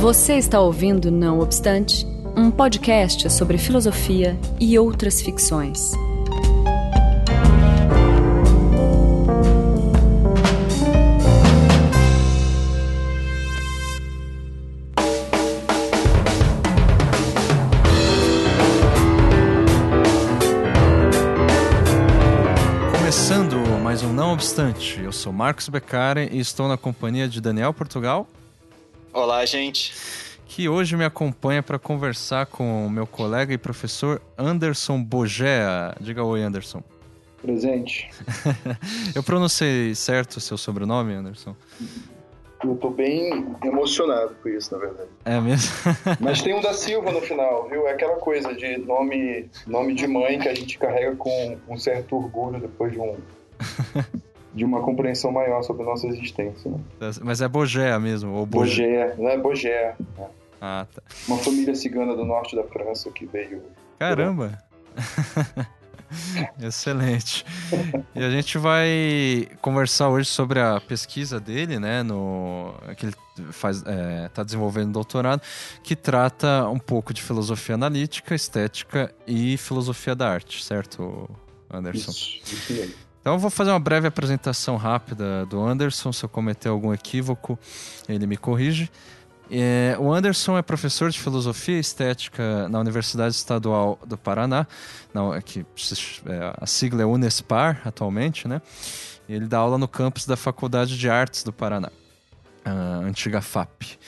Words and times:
Você 0.00 0.36
está 0.36 0.58
ouvindo 0.58 1.10
Não 1.10 1.40
Obstante, 1.40 2.06
um 2.34 2.50
podcast 2.50 3.30
sobre 3.30 3.58
filosofia 3.58 4.34
e 4.58 4.78
outras 4.78 5.20
ficções. 5.20 5.90
Começando 22.96 23.56
mais 23.82 24.02
um 24.02 24.14
Não 24.14 24.32
Obstante, 24.32 24.98
eu 25.02 25.12
sou 25.12 25.30
Marcos 25.30 25.68
Beccari 25.68 26.30
e 26.32 26.40
estou 26.40 26.68
na 26.68 26.78
companhia 26.78 27.28
de 27.28 27.38
Daniel 27.38 27.74
Portugal, 27.74 28.26
Olá, 29.12 29.44
gente. 29.44 29.92
que 30.46 30.68
hoje 30.68 30.96
me 30.96 31.04
acompanha 31.04 31.62
para 31.62 31.78
conversar 31.78 32.46
com 32.46 32.86
o 32.86 32.90
meu 32.90 33.06
colega 33.06 33.52
e 33.52 33.58
professor 33.58 34.22
Anderson 34.38 35.02
Bogea. 35.02 35.96
Diga 36.00 36.22
oi, 36.22 36.42
Anderson. 36.42 36.82
Presente. 37.42 38.08
Eu 39.14 39.22
pronunciei 39.22 39.94
certo 39.94 40.36
o 40.36 40.40
seu 40.40 40.56
sobrenome, 40.56 41.12
Anderson? 41.14 41.56
Eu 42.62 42.76
tô 42.76 42.90
bem 42.90 43.46
emocionado 43.64 44.36
com 44.42 44.48
isso, 44.48 44.74
na 44.74 44.80
verdade. 44.80 45.08
É 45.24 45.40
mesmo? 45.40 45.72
Mas 46.20 46.42
tem 46.42 46.54
um 46.54 46.60
da 46.60 46.74
Silva 46.74 47.10
no 47.10 47.20
final, 47.20 47.68
viu? 47.68 47.88
É 47.88 47.92
aquela 47.92 48.16
coisa 48.16 48.54
de 48.54 48.76
nome, 48.76 49.48
nome 49.66 49.94
de 49.94 50.06
mãe 50.06 50.38
que 50.38 50.48
a 50.48 50.54
gente 50.54 50.78
carrega 50.78 51.16
com 51.16 51.58
um 51.68 51.78
certo 51.78 52.16
orgulho 52.16 52.60
depois 52.60 52.92
de 52.92 53.00
um 53.00 53.16
de 54.52 54.64
uma 54.64 54.80
compreensão 54.82 55.30
maior 55.30 55.62
sobre 55.62 55.82
a 55.82 55.86
nossa 55.86 56.06
existência. 56.06 56.70
Né? 56.70 56.80
Mas 57.22 57.40
é 57.40 57.48
Bogea 57.48 57.98
mesmo, 57.98 58.32
ou 58.32 58.46
Boge... 58.46 58.82
Bogé, 58.82 59.14
não 59.16 59.28
é 59.28 59.38
Bogé. 59.38 59.94
né? 60.18 60.26
Ah, 60.60 60.86
tá. 60.92 61.02
Uma 61.26 61.38
família 61.38 61.74
cigana 61.74 62.14
do 62.14 62.24
norte 62.24 62.54
da 62.54 62.64
França 62.64 63.10
que 63.10 63.24
veio. 63.26 63.62
Caramba! 63.98 64.58
Excelente. 66.60 67.44
E 68.14 68.22
a 68.22 68.30
gente 68.30 68.58
vai 68.58 69.48
conversar 69.62 70.08
hoje 70.08 70.28
sobre 70.28 70.58
a 70.58 70.80
pesquisa 70.80 71.38
dele, 71.38 71.78
né, 71.78 72.02
no 72.02 72.74
que 72.96 73.06
ele 73.06 73.14
faz, 73.52 73.82
é, 73.86 74.28
tá 74.28 74.42
desenvolvendo 74.42 74.92
doutorado, 74.92 75.40
que 75.82 75.94
trata 75.94 76.68
um 76.68 76.78
pouco 76.78 77.14
de 77.14 77.22
filosofia 77.22 77.76
analítica, 77.76 78.34
estética 78.34 79.14
e 79.26 79.56
filosofia 79.56 80.14
da 80.14 80.28
arte, 80.28 80.64
certo, 80.64 81.30
Anderson? 81.70 82.10
Isso, 82.10 82.40
isso 82.44 82.72
mesmo. 82.72 83.09
Então 83.20 83.34
eu 83.34 83.38
vou 83.38 83.50
fazer 83.50 83.70
uma 83.70 83.80
breve 83.80 84.06
apresentação 84.06 84.76
rápida 84.76 85.44
do 85.46 85.60
Anderson. 85.62 86.12
Se 86.12 86.24
eu 86.24 86.28
cometer 86.28 86.68
algum 86.68 86.92
equívoco, 86.92 87.58
ele 88.08 88.26
me 88.26 88.36
corrige. 88.36 88.90
É, 89.50 89.96
o 89.98 90.12
Anderson 90.12 90.56
é 90.56 90.62
professor 90.62 91.10
de 91.10 91.18
filosofia 91.18 91.76
e 91.76 91.80
estética 91.80 92.68
na 92.68 92.78
Universidade 92.78 93.34
Estadual 93.34 93.98
do 94.06 94.16
Paraná, 94.16 94.64
é 95.36 95.42
que 95.42 95.66
é, 96.26 96.54
a 96.56 96.66
sigla 96.66 97.02
é 97.02 97.04
Unespar 97.04 97.82
atualmente, 97.84 98.46
né? 98.46 98.62
Ele 99.28 99.46
dá 99.46 99.58
aula 99.58 99.76
no 99.76 99.88
campus 99.88 100.24
da 100.24 100.36
Faculdade 100.36 100.96
de 100.96 101.10
Artes 101.10 101.42
do 101.42 101.52
Paraná, 101.52 101.90
antiga 103.04 103.40
FAP. 103.40 103.98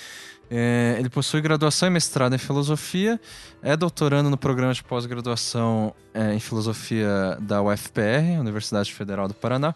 É, 0.55 0.97
ele 0.99 1.09
possui 1.09 1.41
graduação 1.41 1.89
e 1.89 1.91
mestrado 1.91 2.35
em 2.35 2.39
filosofia, 2.39 3.19
é 3.63 3.75
doutorando 3.75 4.29
no 4.29 4.37
programa 4.37 4.75
de 4.75 4.85
pós-graduação 4.85 5.95
é, 6.13 6.35
em 6.35 6.41
filosofia 6.41 7.39
da 7.41 7.63
UFPR, 7.63 8.39
Universidade 8.39 8.93
Federal 8.93 9.27
do 9.27 9.33
Paraná, 9.33 9.75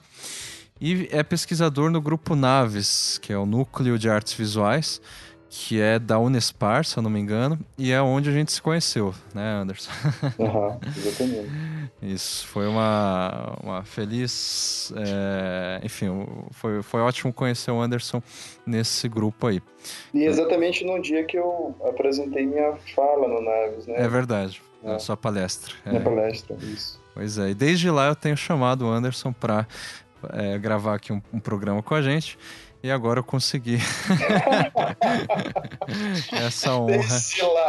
e 0.79 1.09
é 1.11 1.23
pesquisador 1.23 1.91
no 1.91 1.99
grupo 1.99 2.37
Naves, 2.37 3.17
que 3.23 3.33
é 3.33 3.39
o 3.39 3.47
Núcleo 3.47 3.99
de 3.99 4.11
Artes 4.11 4.35
Visuais, 4.35 5.01
que 5.49 5.81
é 5.81 5.99
da 5.99 6.19
Unespar, 6.19 6.85
se 6.85 6.97
eu 6.99 7.03
não 7.03 7.09
me 7.11 7.21
engano, 7.21 7.59
e 7.79 7.93
é 7.93 8.03
onde 8.03 8.29
a 8.29 8.33
gente 8.33 8.53
se 8.53 8.61
conheceu, 8.61 9.15
né, 9.35 9.61
Anderson? 9.63 9.91
Aham, 10.41 10.79
exatamente. 10.97 11.51
Isso, 12.03 12.47
foi 12.49 12.67
uma, 12.67 13.57
uma 13.63 13.85
feliz. 13.85 14.93
é, 14.97 15.81
enfim, 15.85 16.09
foi, 16.51 16.83
foi 16.83 17.01
ótimo 17.01 17.33
conhecer 17.33 17.71
o 17.71 17.81
Anderson 17.81 18.23
nesse 18.67 19.09
grupo 19.09 19.47
aí. 19.47 19.63
E 20.13 20.25
exatamente 20.25 20.85
no 20.85 21.01
dia 21.01 21.25
que 21.25 21.39
eu 21.39 21.75
apresentei 21.89 22.45
minha 22.45 22.75
fala 22.95 23.27
no 23.29 23.41
Naves, 23.41 23.87
né? 23.87 23.95
É 23.99 24.09
verdade, 24.09 24.61
É. 24.85 24.95
a 24.95 24.99
sua 24.99 25.17
palestra. 25.17 25.73
Minha 25.87 26.01
É, 26.01 26.05
palestra, 26.05 26.57
isso. 26.61 27.01
pois 27.15 27.39
é, 27.39 27.51
e 27.51 27.55
desde 27.55 27.89
lá 27.91 28.09
eu 28.09 28.17
tenho 28.17 28.37
chamado 28.37 28.85
o 28.85 28.91
Anderson 28.91 29.33
para 29.33 29.67
gravar 30.61 30.97
aqui 30.97 31.13
um, 31.13 31.23
um 31.33 31.39
programa 31.39 31.83
com 31.83 31.95
a 31.95 32.03
gente. 32.03 32.37
E 32.87 32.91
agora 32.91 33.21
eu 33.21 33.25
consegui 33.25 33.77
essa 36.33 36.75
honra. 36.75 36.97
Desde 36.97 37.43
lá, 37.43 37.69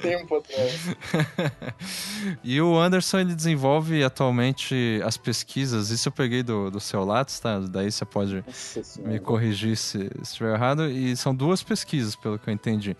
tempo 0.00 0.36
atrás. 0.36 0.96
e 2.42 2.60
o 2.60 2.76
Anderson 2.78 3.20
ele 3.20 3.34
desenvolve 3.34 4.02
atualmente 4.02 5.00
as 5.04 5.16
pesquisas. 5.16 5.90
Isso 5.90 6.08
eu 6.08 6.12
peguei 6.12 6.42
do, 6.42 6.70
do 6.70 6.80
seu 6.80 7.04
Lattes, 7.04 7.38
tá? 7.38 7.60
Daí 7.60 7.92
você 7.92 8.04
pode 8.04 8.42
Nossa 8.46 8.82
me 9.02 9.20
corrigir 9.20 9.76
se 9.76 9.92
se 9.92 10.10
estiver 10.22 10.54
errado. 10.54 10.88
E 10.88 11.16
são 11.16 11.34
duas 11.34 11.62
pesquisas, 11.62 12.16
pelo 12.16 12.38
que 12.38 12.48
eu 12.48 12.54
entendi. 12.54 12.96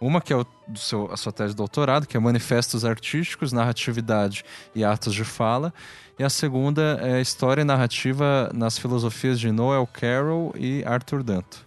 Uma 0.00 0.20
que 0.20 0.32
é 0.32 0.36
o, 0.36 0.46
do 0.66 0.78
seu, 0.78 1.10
a 1.12 1.16
sua 1.16 1.32
tese 1.32 1.50
de 1.50 1.56
doutorado, 1.56 2.06
que 2.06 2.16
é 2.16 2.20
Manifestos 2.20 2.84
Artísticos, 2.84 3.52
Narratividade 3.52 4.44
e 4.74 4.84
Atos 4.84 5.14
de 5.14 5.24
Fala. 5.24 5.72
E 6.18 6.24
a 6.24 6.28
segunda 6.28 6.98
é 7.00 7.20
História 7.20 7.62
e 7.62 7.64
Narrativa 7.64 8.50
nas 8.52 8.76
Filosofias 8.76 9.38
de 9.38 9.52
Noel 9.52 9.86
Carroll 9.86 10.52
e 10.56 10.82
Arthur 10.84 11.22
Danto. 11.22 11.64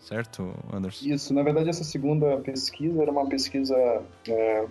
Certo, 0.00 0.52
Anderson? 0.72 1.06
Isso, 1.06 1.32
na 1.32 1.44
verdade, 1.44 1.68
essa 1.68 1.84
segunda 1.84 2.36
pesquisa 2.38 3.00
era 3.00 3.12
uma 3.12 3.28
pesquisa 3.28 3.76
é, 4.28 4.66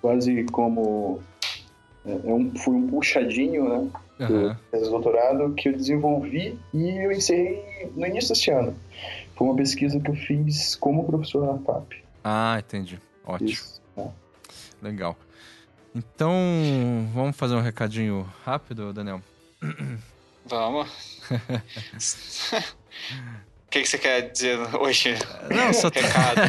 quase 0.00 0.44
como. 0.44 1.20
É, 2.06 2.12
é 2.12 2.32
um, 2.32 2.50
foi 2.56 2.74
um 2.74 2.88
puxadinho, 2.88 3.68
né? 3.68 3.90
Do 4.18 4.56
de 4.78 4.88
doutorado 4.88 5.52
que 5.54 5.68
eu 5.68 5.72
desenvolvi 5.72 6.58
e 6.72 6.90
eu 7.04 7.12
encerrei 7.12 7.90
no 7.94 8.06
início 8.06 8.30
desse 8.30 8.50
ano. 8.50 8.74
Foi 9.36 9.46
uma 9.46 9.56
pesquisa 9.56 10.00
que 10.00 10.10
eu 10.10 10.14
fiz 10.14 10.74
como 10.76 11.04
professor 11.04 11.44
na 11.44 11.58
FAP. 11.58 12.02
Ah, 12.24 12.56
entendi. 12.58 13.00
Ótimo. 13.26 13.50
Isso. 13.50 13.82
né? 13.96 14.10
Legal. 14.80 15.16
Então, 15.94 16.34
vamos 17.12 17.36
fazer 17.36 17.54
um 17.54 17.60
recadinho 17.60 18.22
rápido, 18.44 18.92
Daniel? 18.92 19.20
Vamos. 20.46 21.20
O 23.72 23.74
que, 23.74 23.80
que 23.80 23.88
você 23.88 23.96
quer 23.96 24.30
dizer 24.30 24.58
hoje? 24.78 25.14
Não, 25.50 25.72
só 25.72 25.88
Recado. 25.94 26.42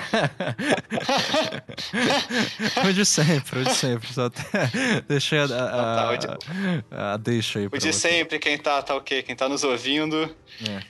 o 2.89 2.93
de 2.93 3.05
sempre, 3.05 3.59
o 3.61 3.63
de 3.63 3.73
sempre. 3.73 4.11
Só 4.13 4.25
até 4.25 4.43
deixei 5.07 5.39
a, 5.39 5.47
tá, 5.47 6.11
o 6.11 6.17
de- 6.17 6.27
a, 6.91 7.13
a 7.13 7.17
deixa 7.17 7.59
aí 7.59 7.67
O 7.67 7.77
de 7.77 7.93
sempre, 7.93 8.39
quem 8.39 8.57
tá, 8.57 8.81
tá 8.81 8.93
o 8.93 8.99
quê? 8.99 9.23
Quem 9.23 9.37
tá 9.37 9.47
nos 9.47 9.63
ouvindo 9.63 10.35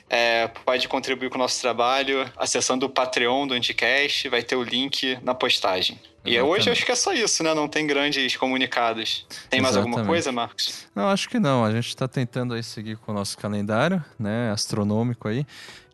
É. 0.09 0.41
é, 0.43 0.47
pode 0.47 0.87
contribuir 0.87 1.29
com 1.29 1.35
o 1.35 1.39
nosso 1.39 1.61
trabalho 1.61 2.27
acessando 2.35 2.87
o 2.87 2.89
Patreon 2.89 3.45
do 3.45 3.53
Anticast, 3.53 4.27
vai 4.27 4.41
ter 4.41 4.55
o 4.55 4.63
link 4.63 5.19
na 5.21 5.35
postagem. 5.35 5.99
E 6.25 6.31
Exatamente. 6.35 6.59
hoje 6.59 6.69
eu 6.69 6.73
acho 6.73 6.85
que 6.85 6.91
é 6.91 6.95
só 6.95 7.13
isso, 7.13 7.43
né? 7.43 7.53
Não 7.53 7.67
tem 7.67 7.85
grandes 7.85 8.37
comunicados. 8.37 9.27
Tem 9.51 9.59
mais 9.61 9.75
alguma 9.75 9.97
Exatamente. 9.97 10.09
coisa, 10.09 10.31
Marcos? 10.31 10.87
Não, 10.95 11.09
acho 11.09 11.29
que 11.29 11.37
não. 11.37 11.63
A 11.65 11.71
gente 11.71 11.95
tá 11.95 12.07
tentando 12.07 12.53
aí 12.55 12.63
seguir 12.63 12.95
com 12.97 13.11
o 13.11 13.15
nosso 13.15 13.37
calendário, 13.37 14.03
né? 14.17 14.49
Astronômico 14.51 15.27
aí. 15.27 15.45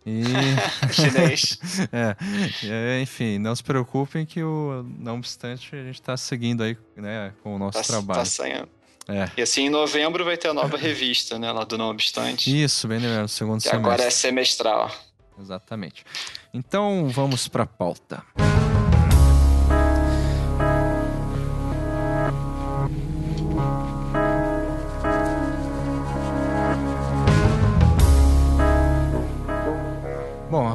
E. 0.06 0.24
Chinês. 0.94 1.60
é, 2.64 3.02
enfim, 3.02 3.38
não 3.38 3.56
se 3.56 3.64
preocupem 3.64 4.26
que 4.26 4.42
o, 4.44 4.86
não 4.98 5.18
obstante 5.18 5.76
a 5.76 5.84
gente 5.84 6.02
tá 6.02 6.16
seguindo 6.18 6.64
aí, 6.64 6.78
né, 6.96 7.34
com 7.44 7.56
o 7.56 7.60
nosso 7.60 7.78
Tá, 7.80 7.84
trabalho. 7.84 8.20
tá 8.20 8.26
saindo. 8.26 8.68
É. 9.08 9.30
E 9.38 9.42
assim, 9.42 9.64
em 9.66 9.70
novembro 9.70 10.24
vai 10.24 10.38
ter 10.38 10.50
a 10.50 10.54
nova 10.54 10.78
revista, 10.78 11.40
né? 11.40 11.52
Lá 11.52 11.64
do 11.64 11.78
Não 11.80 11.90
Obstante. 11.90 12.64
Isso, 12.64 12.88
bem 12.88 13.00
lembrado, 13.00 13.28
segundo 13.28 13.58
Que 13.58 13.64
semestre. 13.70 13.88
agora 13.92 14.04
é 14.04 14.10
semestral. 14.12 14.92
Exatamente. 15.40 16.06
Então 16.54 17.10
vamos 17.10 17.48
para 17.48 17.64
a 17.64 17.66
pauta. 17.66 18.22
Bom, 18.38 18.44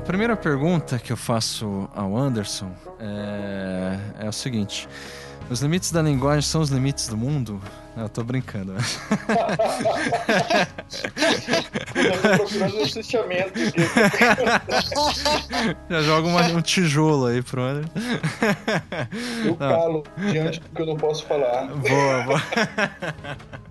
primeira 0.04 0.36
pergunta 0.36 0.98
que 0.98 1.12
eu 1.12 1.16
faço 1.16 1.88
ao 1.94 2.16
Anderson 2.16 2.70
é, 3.00 3.98
é 4.20 4.28
o 4.28 4.32
seguinte: 4.32 4.88
os 5.50 5.60
limites 5.60 5.90
da 5.92 6.02
linguagem 6.02 6.42
são 6.42 6.60
os 6.60 6.70
limites 6.70 7.08
do 7.08 7.16
mundo? 7.16 7.60
Eu 7.96 8.08
tô 8.08 8.24
brincando. 8.24 8.72
né? 8.74 8.80
Eu 11.94 12.12
tô 12.22 12.28
procurando 12.38 12.80
um 12.80 12.86
susciamento. 12.86 13.52
Já 15.88 16.02
joga 16.02 16.26
uma- 16.26 16.42
um 16.48 16.60
tijolo 16.60 17.26
aí 17.26 17.40
pro 17.40 17.62
Anderson. 17.62 17.90
Eu 19.44 19.54
calo 19.54 20.02
diante 20.18 20.58
do 20.58 20.68
que 20.70 20.82
eu 20.82 20.86
não 20.86 20.96
posso 20.96 21.24
falar. 21.24 21.66
Boa, 21.68 22.22
boa. 22.24 22.42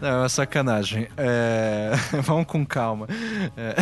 Não, 0.00 0.08
é 0.08 0.16
uma 0.16 0.28
sacanagem. 0.28 1.08
É... 1.16 1.90
Vamos 2.22 2.46
com 2.46 2.64
calma. 2.64 3.06
É... 3.56 3.74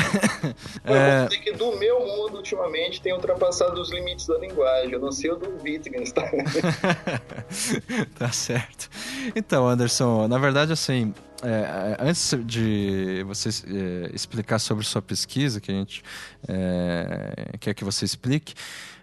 Eu 0.85 1.19
vou 1.19 1.29
dizer 1.29 1.43
que 1.43 1.53
do 1.53 1.77
meu 1.79 2.01
mundo, 2.01 2.37
ultimamente, 2.37 3.01
tem 3.01 3.13
ultrapassado 3.13 3.81
os 3.81 3.91
limites 3.91 4.27
da 4.27 4.39
linguagem. 4.39 4.93
Eu 4.93 5.01
não 5.01 5.13
sei 5.13 5.31
o 5.31 5.37
do 5.37 5.63
Wittgenstein. 5.63 6.45
Tá? 6.45 7.21
tá 8.19 8.33
certo. 8.33 8.89
Então, 9.35 9.67
Anderson, 9.67 10.29
na 10.29 10.39
verdade, 10.39 10.73
assim, 10.73 11.13
é, 11.43 11.97
antes 12.01 12.35
de 12.45 13.23
você 13.25 13.49
é, 13.49 14.11
explicar 14.15 14.59
sobre 14.59 14.85
sua 14.85 15.03
pesquisa, 15.03 15.61
que 15.61 15.71
a 15.71 15.75
gente 15.75 16.03
é, 16.49 17.57
quer 17.61 17.75
que 17.75 17.85
você 17.85 18.05
explique, 18.05 18.55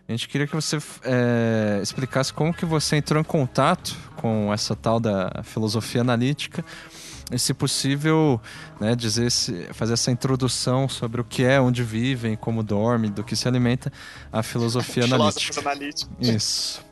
a 0.07 0.11
gente 0.11 0.27
queria 0.27 0.45
que 0.45 0.53
você 0.55 0.77
é, 1.03 1.79
explicasse 1.81 2.33
como 2.33 2.53
que 2.53 2.65
você 2.65 2.97
entrou 2.97 3.19
em 3.19 3.23
contato 3.23 3.95
com 4.17 4.53
essa 4.53 4.75
tal 4.75 4.99
da 4.99 5.41
filosofia 5.43 6.01
analítica 6.01 6.63
e, 7.31 7.39
se 7.39 7.53
possível, 7.53 8.39
né, 8.79 8.95
dizer 8.95 9.31
fazer 9.73 9.93
essa 9.93 10.11
introdução 10.11 10.89
sobre 10.89 11.21
o 11.21 11.23
que 11.23 11.43
é, 11.43 11.59
onde 11.59 11.83
vivem, 11.83 12.35
como 12.35 12.61
dorme, 12.61 13.09
do 13.09 13.23
que 13.23 13.35
se 13.35 13.47
alimenta 13.47 13.91
a 14.31 14.43
filosofia 14.43 15.05
analítica. 15.15 15.61
analíticos. 15.61 16.27
Isso. 16.27 16.85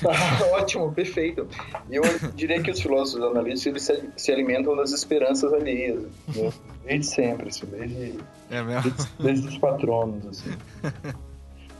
Tá, 0.00 0.46
ótimo, 0.54 0.92
perfeito. 0.92 1.48
Eu 1.90 2.02
diria 2.34 2.62
que 2.62 2.70
os 2.70 2.80
filósofos 2.80 3.22
analistas 3.22 3.66
eles 3.66 3.82
se, 3.82 4.08
se 4.16 4.32
alimentam 4.32 4.76
das 4.76 4.92
esperanças 4.92 5.52
alheias, 5.52 6.02
né? 6.34 6.52
desde 6.84 7.06
sempre, 7.06 7.48
assim, 7.48 7.66
desde, 7.66 8.18
é 8.50 8.62
desde, 8.62 9.08
desde, 9.20 9.48
os 9.48 9.58
patronos. 9.58 10.26
Assim. 10.26 10.50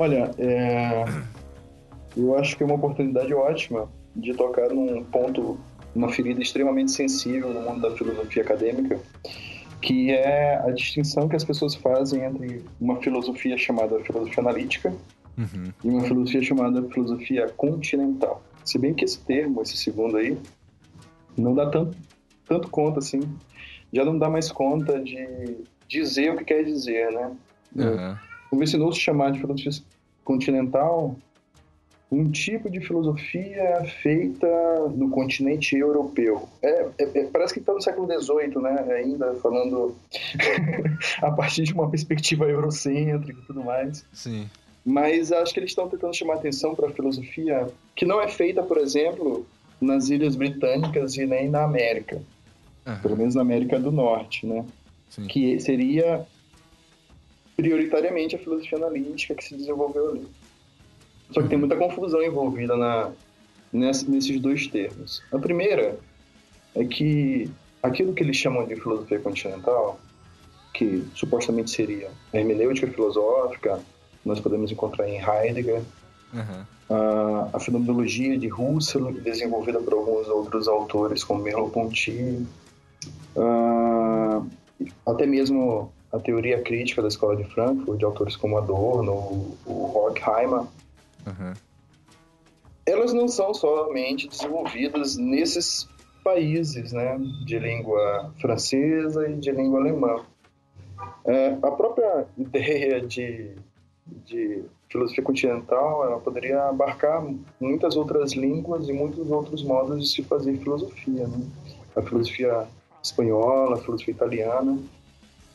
Olha, 0.03 0.33
é, 0.37 1.05
eu 2.17 2.37
acho 2.37 2.57
que 2.57 2.65
é 2.65 2.67
uma 2.67 2.75
oportunidade 2.75 3.33
ótima 3.33 3.89
de 4.17 4.35
tocar 4.35 4.69
num 4.71 5.05
ponto, 5.05 5.61
uma 5.95 6.09
ferida 6.09 6.43
extremamente 6.43 6.91
sensível 6.91 7.55
no 7.55 7.61
mundo 7.61 7.83
da 7.83 7.97
filosofia 7.97 8.43
acadêmica, 8.43 8.99
que 9.81 10.11
é 10.11 10.57
a 10.57 10.73
distinção 10.73 11.29
que 11.29 11.37
as 11.37 11.45
pessoas 11.45 11.77
fazem 11.77 12.25
entre 12.25 12.65
uma 12.81 12.97
filosofia 12.97 13.57
chamada 13.57 14.01
filosofia 14.01 14.43
analítica 14.43 14.93
uhum. 15.39 15.73
e 15.85 15.89
uma 15.89 16.03
filosofia 16.03 16.43
chamada 16.43 16.83
filosofia 16.89 17.49
continental. 17.51 18.43
Se 18.65 18.81
bem 18.81 18.95
que 18.95 19.05
esse 19.05 19.21
termo, 19.21 19.63
esse 19.63 19.77
segundo 19.77 20.17
aí, 20.17 20.37
não 21.39 21.55
dá 21.55 21.71
tanto, 21.71 21.97
tanto 22.45 22.69
conta 22.71 22.99
assim, 22.99 23.21
já 23.93 24.05
não 24.05 24.19
dá 24.19 24.29
mais 24.29 24.51
conta 24.51 24.99
de 24.99 25.59
dizer 25.87 26.33
o 26.33 26.39
que 26.39 26.47
quer 26.47 26.65
dizer, 26.65 27.13
né? 27.13 27.31
Uhum. 27.77 28.17
Convencinou-se 28.51 28.99
chamar 28.99 29.31
de 29.31 29.39
filosofia 29.39 29.71
continental 30.25 31.17
um 32.13 32.31
tipo 32.31 32.69
de 32.69 32.79
filosofia 32.79 33.83
feita 34.03 34.47
no 34.95 35.09
continente 35.09 35.75
europeu. 35.75 36.47
É, 36.63 36.87
é, 36.99 37.19
é 37.21 37.25
parece 37.25 37.55
que 37.55 37.61
está 37.61 37.73
no 37.73 37.81
século 37.81 38.07
XVIII, 38.07 38.61
né? 38.61 38.87
Ainda 38.97 39.35
falando 39.37 39.97
a 41.23 41.31
partir 41.31 41.63
de 41.63 41.73
uma 41.73 41.89
perspectiva 41.89 42.45
eurocêntrica 42.45 43.41
e 43.41 43.47
tudo 43.47 43.65
mais. 43.65 44.05
Sim. 44.13 44.47
Mas 44.85 45.33
acho 45.33 45.55
que 45.55 45.61
eles 45.61 45.71
estão 45.71 45.89
tentando 45.89 46.15
chamar 46.15 46.35
atenção 46.35 46.75
para 46.75 46.89
a 46.89 46.91
filosofia 46.91 47.69
que 47.97 48.05
não 48.05 48.21
é 48.21 48.29
feita, 48.29 48.63
por 48.63 48.77
exemplo, 48.77 49.47
nas 49.81 50.11
Ilhas 50.11 50.37
Britânicas 50.37 51.17
e 51.17 51.25
nem 51.25 51.49
na 51.49 51.65
América. 51.65 52.21
Uhum. 52.87 52.99
Pelo 53.01 53.17
menos 53.17 53.35
na 53.35 53.41
América 53.41 53.79
do 53.79 53.91
Norte, 53.91 54.47
né? 54.47 54.67
Sim. 55.09 55.27
Que 55.27 55.59
seria 55.61 56.27
prioritariamente 57.63 58.35
a 58.35 58.39
filosofia 58.39 58.77
analítica 58.79 59.35
que 59.37 59.45
se 59.45 59.55
desenvolveu 59.55 60.11
ali. 60.11 60.27
Só 61.31 61.41
que 61.41 61.49
tem 61.49 61.59
muita 61.59 61.77
confusão 61.77 62.21
envolvida 62.21 62.77
na, 62.77 63.11
nesses 63.73 64.41
dois 64.41 64.67
termos. 64.67 65.23
A 65.33 65.39
primeira 65.39 65.97
é 66.75 66.85
que 66.85 67.49
aquilo 67.81 68.13
que 68.13 68.25
eles 68.25 68.37
chamam 68.37 68.67
de 68.67 68.75
filosofia 68.75 69.21
continental, 69.21 70.01
que 70.75 71.05
supostamente 71.15 71.71
seria 71.71 72.11
a 72.33 72.37
hermenêutica 72.37 72.89
filosófica, 72.89 73.81
nós 74.25 74.41
podemos 74.41 74.73
encontrar 74.73 75.09
em 75.09 75.21
Heidegger. 75.21 75.83
Uhum. 76.35 76.65
A, 76.91 77.51
a, 77.57 77.61
fenomenologia 77.61 78.37
de 78.37 78.53
Husserl, 78.53 79.13
desenvolvida 79.13 79.79
por 79.81 79.95
alguns 79.95 80.27
outros 80.29 80.67
autores, 80.67 81.23
como 81.23 81.43
Merleau-Ponty. 81.43 82.45
Até 85.07 85.27
mesmo 85.27 85.93
a 86.13 86.19
teoria 86.19 86.61
crítica 86.63 87.01
da 87.01 87.09
Escola 87.09 87.37
de 87.37 87.45
Frankfurt, 87.45 87.99
de 87.99 88.05
autores 88.05 88.37
como 88.37 88.59
Adorno, 88.59 89.13
o, 89.13 89.57
o 89.67 89.99
Horkheimer. 89.99 90.61
Uhum. 91.27 91.53
Elas 92.85 93.13
não 93.13 93.29
são 93.29 93.55
somente 93.55 94.29
desenvolvidas 94.29 95.17
nesses 95.17 95.89
países 96.23 96.93
né, 96.93 97.19
de 97.47 97.59
língua 97.59 98.33
francesa 98.41 99.29
e 99.29 99.35
de 99.35 99.51
língua 99.51 99.81
alemã. 99.81 100.25
É, 101.25 101.57
a 101.63 101.71
própria 101.71 102.27
ideia 102.37 103.01
de 103.01 103.57
de 104.25 104.65
filosofia 104.89 105.23
continental, 105.23 106.05
ela 106.05 106.19
poderia 106.19 106.69
abarcar 106.69 107.25
muitas 107.61 107.97
outras 107.97 108.33
línguas 108.33 108.89
e 108.89 108.93
muitos 108.93 109.31
outros 109.31 109.63
modos 109.63 110.03
de 110.03 110.15
se 110.15 110.23
fazer 110.23 110.57
filosofia, 110.59 111.27
né? 111.27 111.47
A 111.97 112.03
filosofia 112.03 112.67
espanhola, 113.03 113.77
a 113.77 113.79
filosofia 113.79 114.13
italiana. 114.13 114.79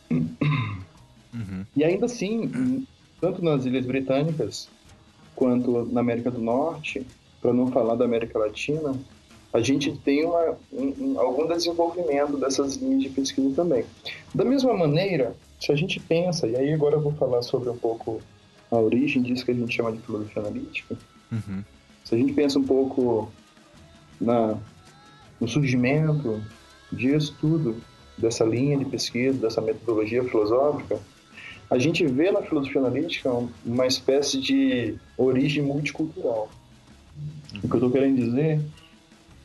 Uhum. 0.10 1.66
E 1.76 1.84
ainda 1.84 2.06
assim, 2.06 2.86
tanto 3.22 3.44
nas 3.44 3.66
Ilhas 3.66 3.86
Britânicas 3.86 4.70
quanto 5.36 5.86
na 5.92 6.02
América 6.02 6.32
do 6.32 6.40
Norte, 6.40 7.06
para 7.42 7.54
não 7.54 7.68
falar 7.68 7.96
da 7.96 8.06
América 8.06 8.40
Latina, 8.40 8.96
a 9.54 9.62
gente 9.62 9.92
tem 10.00 10.26
uma, 10.26 10.58
um, 10.74 11.20
algum 11.20 11.48
desenvolvimento 11.48 12.38
dessas 12.38 12.76
linhas 12.76 13.04
de 13.04 13.10
pesquisa 13.10 13.56
também. 13.56 13.86
Da 14.34 14.44
mesma 14.44 14.74
maneira, 14.74 15.36
se 15.60 15.72
a 15.72 15.76
gente 15.76 16.00
pensa, 16.00 16.48
e 16.48 16.56
aí 16.56 16.74
agora 16.74 16.96
eu 16.96 17.02
vou 17.02 17.14
falar 17.14 17.42
sobre 17.42 17.70
um 17.70 17.78
pouco 17.78 18.22
a 18.70 18.76
origem 18.78 19.22
disso 19.22 19.46
que 19.46 19.52
a 19.52 19.54
gente 19.54 19.74
chama 19.74 19.92
de 19.92 20.00
filosofia 20.00 20.42
analítica, 20.42 20.98
uhum. 21.32 21.64
se 22.04 22.16
a 22.16 22.18
gente 22.18 22.34
pensa 22.34 22.60
um 22.60 22.64
pouco 22.64 23.32
na, 24.20 24.58
no 25.40 25.48
surgimento 25.48 26.42
disso 26.92 27.36
tudo, 27.40 27.78
dessa 28.18 28.44
linha 28.44 28.78
de 28.78 28.86
pesquisa, 28.86 29.38
dessa 29.38 29.62
metodologia 29.62 30.24
filosófica, 30.24 31.00
a 31.70 31.78
gente 31.78 32.06
vê 32.06 32.32
na 32.32 32.42
filosofia 32.42 32.82
analítica 32.82 33.30
uma 33.66 33.86
espécie 33.86 34.40
de 34.40 34.96
origem 35.18 35.64
multicultural. 35.64 36.50
O 37.64 37.68
que 37.68 37.74
eu 37.74 37.76
estou 37.76 37.92
querendo 37.92 38.16
dizer 38.16 38.62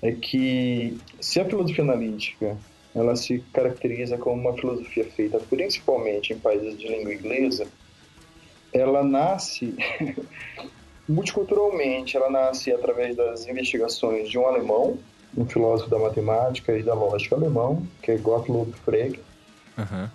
é 0.01 0.13
que 0.13 0.97
se 1.21 1.41
a 1.41 1.45
filosofia 1.45 1.85
analítica 1.85 2.57
ela 2.95 3.17
se 3.17 3.43
caracteriza 3.53 4.19
como 4.19 4.41
uma 4.41 4.55
filosofia 4.55 5.05
feita 5.05 5.39
principalmente 5.39 6.33
em 6.33 6.39
países 6.39 6.79
de 6.79 6.87
língua 6.89 7.15
inglesa, 7.15 7.67
ela 8.73 9.03
nasce 9.03 9.75
multiculturalmente, 11.09 12.17
ela 12.17 12.31
nasce 12.31 12.73
através 12.73 13.17
das 13.17 13.47
investigações 13.49 14.29
de 14.29 14.39
um 14.39 14.47
alemão, 14.47 14.99
um 15.37 15.47
filósofo 15.47 15.91
da 15.91 15.99
matemática 15.99 16.77
e 16.77 16.83
da 16.83 16.95
lógica 16.95 17.35
alemão, 17.35 17.87
que 18.03 18.11
é 18.11 18.17
Gottlob 18.17 18.73
Frege. 18.85 19.21
Uhum. 19.79 20.09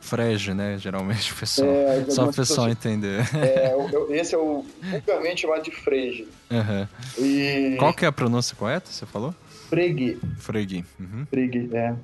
Frege, 0.00 0.54
né? 0.54 0.78
Geralmente 0.78 1.32
o 1.32 1.36
pessoal. 1.36 1.68
É, 1.70 2.04
só 2.08 2.26
o 2.26 2.32
pessoal 2.32 2.68
entender. 2.68 3.20
É, 3.36 3.72
eu, 3.92 4.14
esse 4.14 4.34
é 4.34 4.38
o 4.38 4.64
vulgarmente 4.90 5.42
chamado 5.42 5.62
de 5.62 5.70
Frege. 5.70 6.26
Uhum. 6.50 6.88
E... 7.24 7.76
Qual 7.78 7.92
que 7.92 8.04
é 8.04 8.08
a 8.08 8.12
pronúncia 8.12 8.56
correta? 8.56 8.90
Você 8.90 9.04
falou? 9.06 9.34
Frege. 9.68 10.18
Frege. 10.38 10.84
Uhum. 10.98 11.26
Frege, 11.26 11.68
é. 11.74 11.94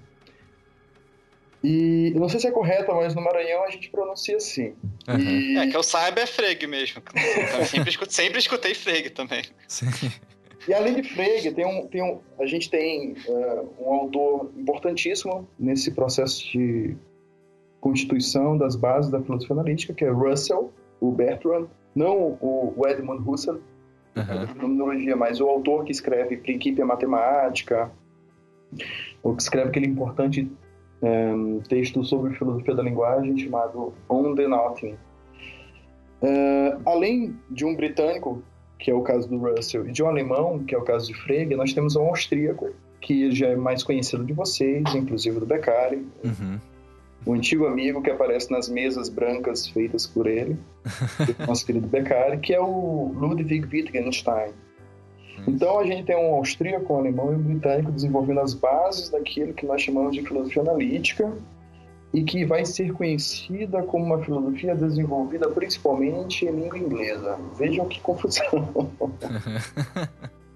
E 1.63 2.13
não 2.15 2.29
sei 2.29 2.41
se 2.41 2.47
é 2.47 2.51
correta, 2.51 2.93
mas 2.93 3.15
no 3.15 3.23
Maranhão 3.23 3.65
a 3.65 3.71
gente 3.71 3.89
pronuncia 3.89 4.37
assim. 4.37 4.75
Uhum. 5.09 5.19
E... 5.19 5.57
É, 5.57 5.67
que 5.69 5.77
eu 5.77 5.83
saiba 5.83 6.21
é 6.21 6.27
Freg 6.27 6.67
mesmo. 6.67 7.03
Eu 7.59 7.65
sempre, 7.65 7.89
escutei, 7.89 8.13
sempre 8.13 8.39
escutei 8.39 8.75
também. 9.11 9.45
Sim. 9.67 9.87
E 10.67 10.73
além 10.73 10.95
de 10.95 11.03
Frege, 11.03 11.53
tem 11.53 11.67
um, 11.67 11.87
tem 11.87 12.03
um, 12.03 12.21
a 12.39 12.47
gente 12.47 12.71
tem 12.71 13.15
uh, 13.29 13.69
um 13.81 13.93
autor 13.93 14.51
importantíssimo 14.57 15.47
nesse 15.59 15.91
processo 15.91 16.43
de 16.51 16.97
constituição 17.81 18.57
das 18.57 18.75
bases 18.75 19.11
da 19.11 19.21
filosofia 19.21 19.55
analítica, 19.55 19.93
que 19.93 20.05
é 20.05 20.11
Russell, 20.11 20.73
o 21.01 21.11
Bertrand, 21.11 21.67
não 21.95 22.39
o, 22.41 22.75
Edmund 22.87 23.29
Husserl, 23.29 23.59
uhum. 24.17 24.47
terminologia, 24.47 25.15
mas 25.15 25.41
o 25.41 25.47
autor 25.47 25.85
que 25.85 25.93
escreve 25.93 26.39
Principia 26.39 26.87
Matemática, 26.87 27.93
ou 29.23 29.37
que 29.37 29.43
escreve 29.43 29.69
aquele 29.69 29.87
importante 29.87 30.51
um 31.03 31.61
texto 31.61 32.03
sobre 32.03 32.35
filosofia 32.35 32.75
da 32.75 32.83
linguagem 32.83 33.37
chamado 33.37 33.93
On 34.09 34.35
the 34.35 34.49
Nothing. 34.49 34.97
Uh, 36.23 36.81
além 36.87 37.37
de 37.51 37.67
um 37.67 37.77
britânico, 37.77 38.43
que 38.79 38.91
é 38.91 38.95
o 38.95 39.03
caso 39.03 39.29
do 39.29 39.39
Russell, 39.39 39.89
e 39.89 39.93
de 39.93 40.03
um 40.03 40.09
alemão, 40.09 40.59
que 40.65 40.75
é 40.75 40.79
o 40.79 40.83
caso 40.83 41.07
de 41.07 41.15
Frege, 41.15 41.55
nós 41.55 41.73
temos 41.73 41.97
um 41.97 42.03
austríaco, 42.03 42.71
que 43.01 43.31
já 43.33 43.49
é 43.49 43.57
mais 43.57 43.83
conhecido 43.83 44.25
de 44.25 44.33
vocês, 44.33 44.83
inclusive 44.95 45.39
do 45.39 45.47
Beccari, 45.47 46.07
uhum. 46.25 46.59
o 47.27 47.35
antigo 47.35 47.67
amigo 47.67 48.03
que 48.03 48.11
aparece 48.11 48.51
nas 48.51 48.69
mesas 48.69 49.09
brancas 49.09 49.69
feitas 49.69 50.07
por 50.07 50.27
ele, 50.27 50.57
nosso 51.47 51.67
querido 51.67 51.87
Beccari, 51.87 52.39
que 52.39 52.55
é 52.55 52.61
o 52.61 53.13
Ludwig 53.15 53.67
Wittgenstein. 53.71 54.51
Hum. 55.39 55.45
Então 55.49 55.79
a 55.79 55.87
gente 55.87 56.05
tem 56.05 56.17
um 56.17 56.35
austríaco, 56.35 56.95
um 56.95 56.99
alemão 56.99 57.33
e 57.33 57.37
um 57.37 57.43
britânico 57.43 57.93
desenvolvendo 57.93 58.41
as 58.41 58.55
bases 58.55 59.11
daquilo 59.11 59.53
que 59.53 59.67
nós 59.67 59.83
chamamos 59.83 60.15
de 60.15 60.23
filosofia 60.23 60.63
analítica 60.63 61.31
e 62.15 62.23
que 62.23 62.45
vai 62.45 62.65
ser 62.65 62.93
conhecida 62.93 63.83
como 63.83 64.05
uma 64.05 64.23
filosofia 64.23 64.77
desenvolvida 64.77 65.51
principalmente 65.51 66.47
em 66.47 66.53
língua 66.53 66.79
inglesa. 66.79 67.37
Vejam 67.57 67.89
que 67.89 68.01
confusão. 68.01 68.71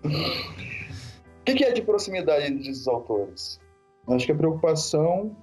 o 0.04 1.44
que 1.44 1.64
é 1.64 1.72
de 1.72 1.82
proximidade 1.82 2.46
entre 2.46 2.70
esses 2.70 2.86
autores? 2.86 3.60
Acho 4.06 4.24
que 4.24 4.30
a 4.30 4.36
preocupação 4.36 5.36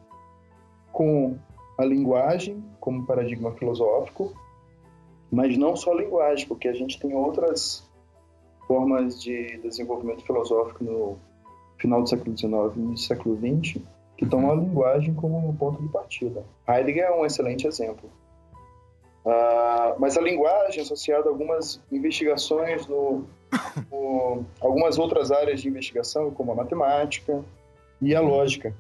com 0.93 1.37
a 1.77 1.83
linguagem 1.83 2.63
como 2.79 3.05
paradigma 3.05 3.51
filosófico, 3.51 4.33
mas 5.29 5.57
não 5.57 5.75
só 5.75 5.91
a 5.91 5.95
linguagem, 5.95 6.47
porque 6.47 6.69
a 6.69 6.73
gente 6.73 6.97
tem 6.97 7.13
outras 7.13 7.85
formas 8.65 9.21
de 9.21 9.57
desenvolvimento 9.57 10.25
filosófico 10.25 10.81
no 10.81 11.19
final 11.77 12.01
do 12.01 12.07
século 12.07 12.37
XIX 12.37 12.53
e 12.77 12.79
no 12.79 12.97
século 12.97 13.35
XX 13.35 13.83
que 14.17 14.25
tomam 14.25 14.51
a 14.51 14.55
linguagem 14.55 15.13
como 15.13 15.53
ponto 15.55 15.81
de 15.81 15.89
partida. 15.89 16.43
Heidegger 16.67 17.05
é 17.05 17.11
um 17.11 17.25
excelente 17.25 17.67
exemplo. 17.67 18.09
Uh, 19.25 19.99
mas 19.99 20.17
a 20.17 20.21
linguagem 20.21 20.81
associada 20.81 21.27
a 21.27 21.31
algumas 21.31 21.81
investigações 21.91 22.85
no, 22.87 23.25
no, 23.91 24.45
algumas 24.61 24.99
outras 24.99 25.31
áreas 25.31 25.61
de 25.61 25.67
investigação, 25.67 26.31
como 26.31 26.51
a 26.51 26.55
matemática 26.55 27.43
e 28.01 28.15
a 28.15 28.21
lógica. 28.21 28.73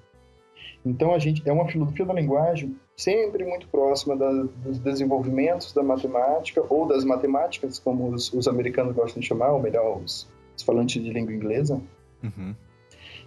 Então 0.85 1.13
a 1.13 1.19
gente 1.19 1.41
é 1.49 1.51
uma 1.51 1.67
filosofia 1.67 2.05
da 2.05 2.13
linguagem 2.13 2.79
sempre 2.95 3.43
muito 3.43 3.67
próxima 3.67 4.15
da, 4.15 4.31
dos 4.31 4.77
desenvolvimentos 4.79 5.73
da 5.73 5.81
matemática 5.81 6.63
ou 6.69 6.87
das 6.87 7.03
matemáticas, 7.03 7.79
como 7.79 8.09
os, 8.09 8.31
os, 8.31 8.47
americanos 8.47 8.95
gostam 8.95 9.19
de 9.19 9.27
chamar, 9.27 9.51
ou 9.51 9.59
melhor, 9.59 9.97
os, 9.97 10.29
os 10.55 10.63
falantes 10.63 11.03
de 11.03 11.09
língua 11.09 11.33
inglesa. 11.33 11.81
Uhum 12.23 12.55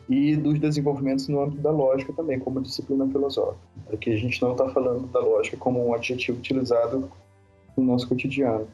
e 0.09 0.35
dos 0.37 0.59
desenvolvimentos 0.59 1.29
no 1.29 1.43
âmbito 1.43 1.61
da 1.61 1.71
lógica 1.71 2.13
também, 2.13 2.39
como 2.39 2.61
disciplina 2.63 3.07
filosófica. 3.07 3.59
Aqui 3.93 4.13
a 4.13 4.17
gente 4.17 4.41
não 4.41 4.53
está 4.53 4.69
falando 4.71 5.07
da 5.09 5.21
lógica 5.21 5.57
como 5.57 5.87
um 5.87 5.93
adjetivo 5.93 6.39
utilizado 6.39 7.11
no 7.77 7.85
nosso 7.85 8.09
cotidiano. 8.09 8.67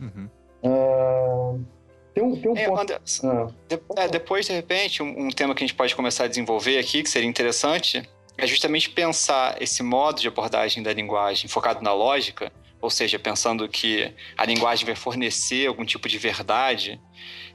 Uhum. 0.00 0.28
Uh, 0.62 1.64
tem 2.12 2.22
um, 2.22 2.36
tem 2.36 2.50
um 2.50 2.56
é, 2.56 2.66
ponto... 2.66 2.80
Anderson, 2.80 3.28
ah. 3.30 3.50
de, 3.68 3.80
é, 3.96 4.08
depois, 4.08 4.46
de 4.46 4.52
repente, 4.52 5.02
um, 5.02 5.26
um, 5.26 5.28
tema 5.30 5.54
que 5.54 5.64
a 5.64 5.66
gente 5.66 5.76
pode 5.76 5.94
começar 5.94 6.24
a 6.24 6.28
desenvolver 6.28 6.78
aqui, 6.78 7.02
que 7.02 7.08
seria 7.10 7.28
interessante, 7.28 8.08
é 8.36 8.46
justamente 8.46 8.90
pensar 8.90 9.60
esse 9.62 9.82
modo 9.82 10.20
de 10.20 10.28
abordagem 10.28 10.82
da 10.82 10.92
linguagem 10.92 11.48
focado 11.48 11.82
na 11.82 11.94
lógica, 11.94 12.52
ou 12.86 12.90
seja, 12.90 13.18
pensando 13.18 13.68
que 13.68 14.14
a 14.36 14.44
linguagem 14.44 14.86
vai 14.86 14.94
fornecer 14.94 15.66
algum 15.66 15.84
tipo 15.84 16.08
de 16.08 16.18
verdade, 16.18 17.00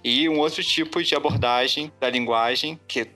e 0.03 0.27
um 0.27 0.37
outro 0.39 0.61
tipo 0.61 1.01
de 1.01 1.15
abordagem 1.15 1.89
da 2.01 2.09
linguagem, 2.09 2.77
que 2.85 3.07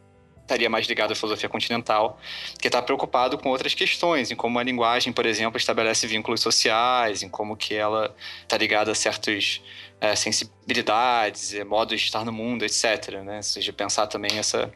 estaria 0.42 0.70
mais 0.70 0.88
ligado 0.88 1.12
à 1.12 1.16
filosofia 1.16 1.50
continental, 1.50 2.18
que 2.58 2.70
está 2.70 2.82
preocupado 2.82 3.38
com 3.38 3.50
outras 3.50 3.74
questões, 3.74 4.32
em 4.32 4.36
como 4.36 4.58
a 4.60 4.64
linguagem, 4.64 5.12
por 5.12 5.26
exemplo, 5.26 5.58
estabelece 5.58 6.08
vínculos 6.08 6.40
sociais, 6.40 7.22
em 7.22 7.28
como 7.28 7.58
que 7.58 7.76
ela 7.76 8.16
está 8.44 8.56
ligada 8.58 8.94
a 8.94 8.96
certas 8.96 9.62
é, 10.00 10.16
sensibilidades, 10.16 11.54
modos 11.66 12.00
de 12.00 12.06
estar 12.06 12.24
no 12.24 12.32
mundo, 12.32 12.64
etc. 12.64 13.24
Né? 13.26 13.38
Ou 13.38 13.44
seja, 13.44 13.74
pensar 13.74 14.08
também 14.08 14.38
essa, 14.38 14.72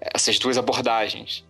essas 0.00 0.40
duas 0.40 0.58
abordagens. 0.58 1.44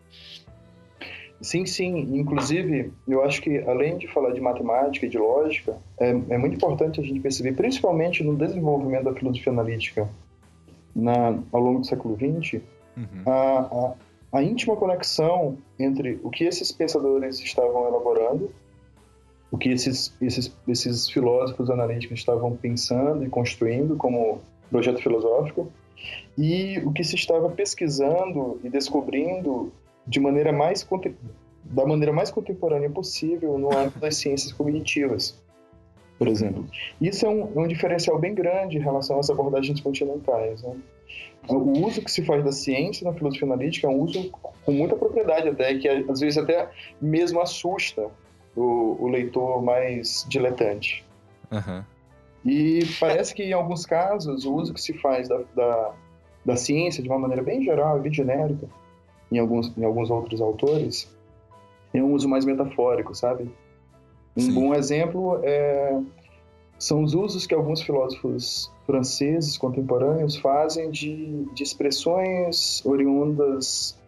Sim, 1.44 1.66
sim. 1.66 2.18
Inclusive, 2.18 2.90
eu 3.06 3.22
acho 3.22 3.42
que 3.42 3.58
além 3.58 3.98
de 3.98 4.08
falar 4.08 4.32
de 4.32 4.40
matemática 4.40 5.04
e 5.04 5.08
de 5.10 5.18
lógica, 5.18 5.76
é, 6.00 6.08
é 6.08 6.38
muito 6.38 6.56
importante 6.56 7.00
a 7.00 7.04
gente 7.04 7.20
perceber, 7.20 7.52
principalmente 7.52 8.24
no 8.24 8.34
desenvolvimento 8.34 9.04
da 9.04 9.12
filosofia 9.12 9.52
analítica 9.52 10.08
na, 10.96 11.38
ao 11.52 11.60
longo 11.60 11.80
do 11.80 11.86
século 11.86 12.16
XX, 12.16 12.62
uhum. 12.96 13.04
a, 13.26 13.94
a, 14.32 14.38
a 14.38 14.42
íntima 14.42 14.74
conexão 14.74 15.58
entre 15.78 16.18
o 16.22 16.30
que 16.30 16.44
esses 16.44 16.72
pensadores 16.72 17.38
estavam 17.40 17.88
elaborando, 17.88 18.50
o 19.50 19.58
que 19.58 19.68
esses, 19.68 20.16
esses, 20.22 20.50
esses 20.66 21.10
filósofos 21.10 21.68
analíticos 21.68 22.20
estavam 22.20 22.56
pensando 22.56 23.22
e 23.22 23.28
construindo 23.28 23.96
como 23.96 24.40
projeto 24.70 25.02
filosófico, 25.02 25.70
e 26.38 26.78
o 26.86 26.90
que 26.90 27.04
se 27.04 27.16
estava 27.16 27.50
pesquisando 27.50 28.58
e 28.64 28.70
descobrindo 28.70 29.70
de 30.06 30.20
maneira 30.20 30.52
mais 30.52 30.86
da 31.64 31.86
maneira 31.86 32.12
mais 32.12 32.30
contemporânea 32.30 32.90
possível 32.90 33.58
no 33.58 33.76
âmbito 33.76 33.98
das 33.98 34.16
ciências 34.16 34.52
cognitivas, 34.52 35.42
por 36.18 36.28
exemplo. 36.28 36.66
Isso 37.00 37.24
é 37.24 37.28
um, 37.28 37.52
é 37.54 37.60
um 37.60 37.66
diferencial 37.66 38.18
bem 38.18 38.34
grande 38.34 38.76
em 38.76 38.80
relação 38.80 39.18
às 39.18 39.30
abordagens 39.30 39.80
continentais. 39.80 40.62
Né? 40.62 40.76
O 41.48 41.86
uso 41.86 42.02
que 42.02 42.10
se 42.10 42.24
faz 42.24 42.44
da 42.44 42.52
ciência 42.52 43.04
na 43.04 43.14
filosofia 43.14 43.46
analítica 43.46 43.86
é 43.86 43.90
um 43.90 44.00
uso 44.00 44.30
com 44.64 44.72
muita 44.72 44.96
propriedade 44.96 45.48
até, 45.48 45.74
que 45.74 45.88
às 45.88 46.20
vezes 46.20 46.38
até 46.38 46.68
mesmo 47.00 47.40
assusta 47.40 48.08
o, 48.56 48.96
o 49.00 49.08
leitor 49.08 49.62
mais 49.62 50.26
diletante. 50.28 51.04
Uhum. 51.50 51.82
E 52.44 52.80
parece 53.00 53.34
que 53.34 53.42
em 53.42 53.52
alguns 53.52 53.86
casos 53.86 54.44
o 54.44 54.54
uso 54.54 54.74
que 54.74 54.80
se 54.80 54.92
faz 54.94 55.28
da, 55.28 55.40
da, 55.54 55.92
da 56.44 56.56
ciência 56.56 57.02
de 57.02 57.08
uma 57.08 57.18
maneira 57.18 57.42
bem 57.42 57.62
geral, 57.62 57.98
bem 58.00 58.12
genérica, 58.12 58.68
em 59.30 59.38
alguns, 59.38 59.76
em 59.76 59.84
alguns 59.84 60.10
outros 60.10 60.40
autores, 60.40 61.12
é 61.92 62.02
um 62.02 62.12
uso 62.12 62.28
mais 62.28 62.44
metafórico, 62.44 63.14
sabe? 63.14 63.50
Um 64.36 64.40
Sim. 64.40 64.54
bom 64.54 64.74
exemplo 64.74 65.40
é, 65.42 66.00
são 66.78 67.02
os 67.02 67.14
usos 67.14 67.46
que 67.46 67.54
alguns 67.54 67.82
filósofos 67.82 68.72
franceses 68.86 69.56
contemporâneos 69.56 70.36
fazem 70.36 70.90
de, 70.90 71.44
de 71.54 71.62
expressões 71.62 72.84
oriundas 72.84 73.98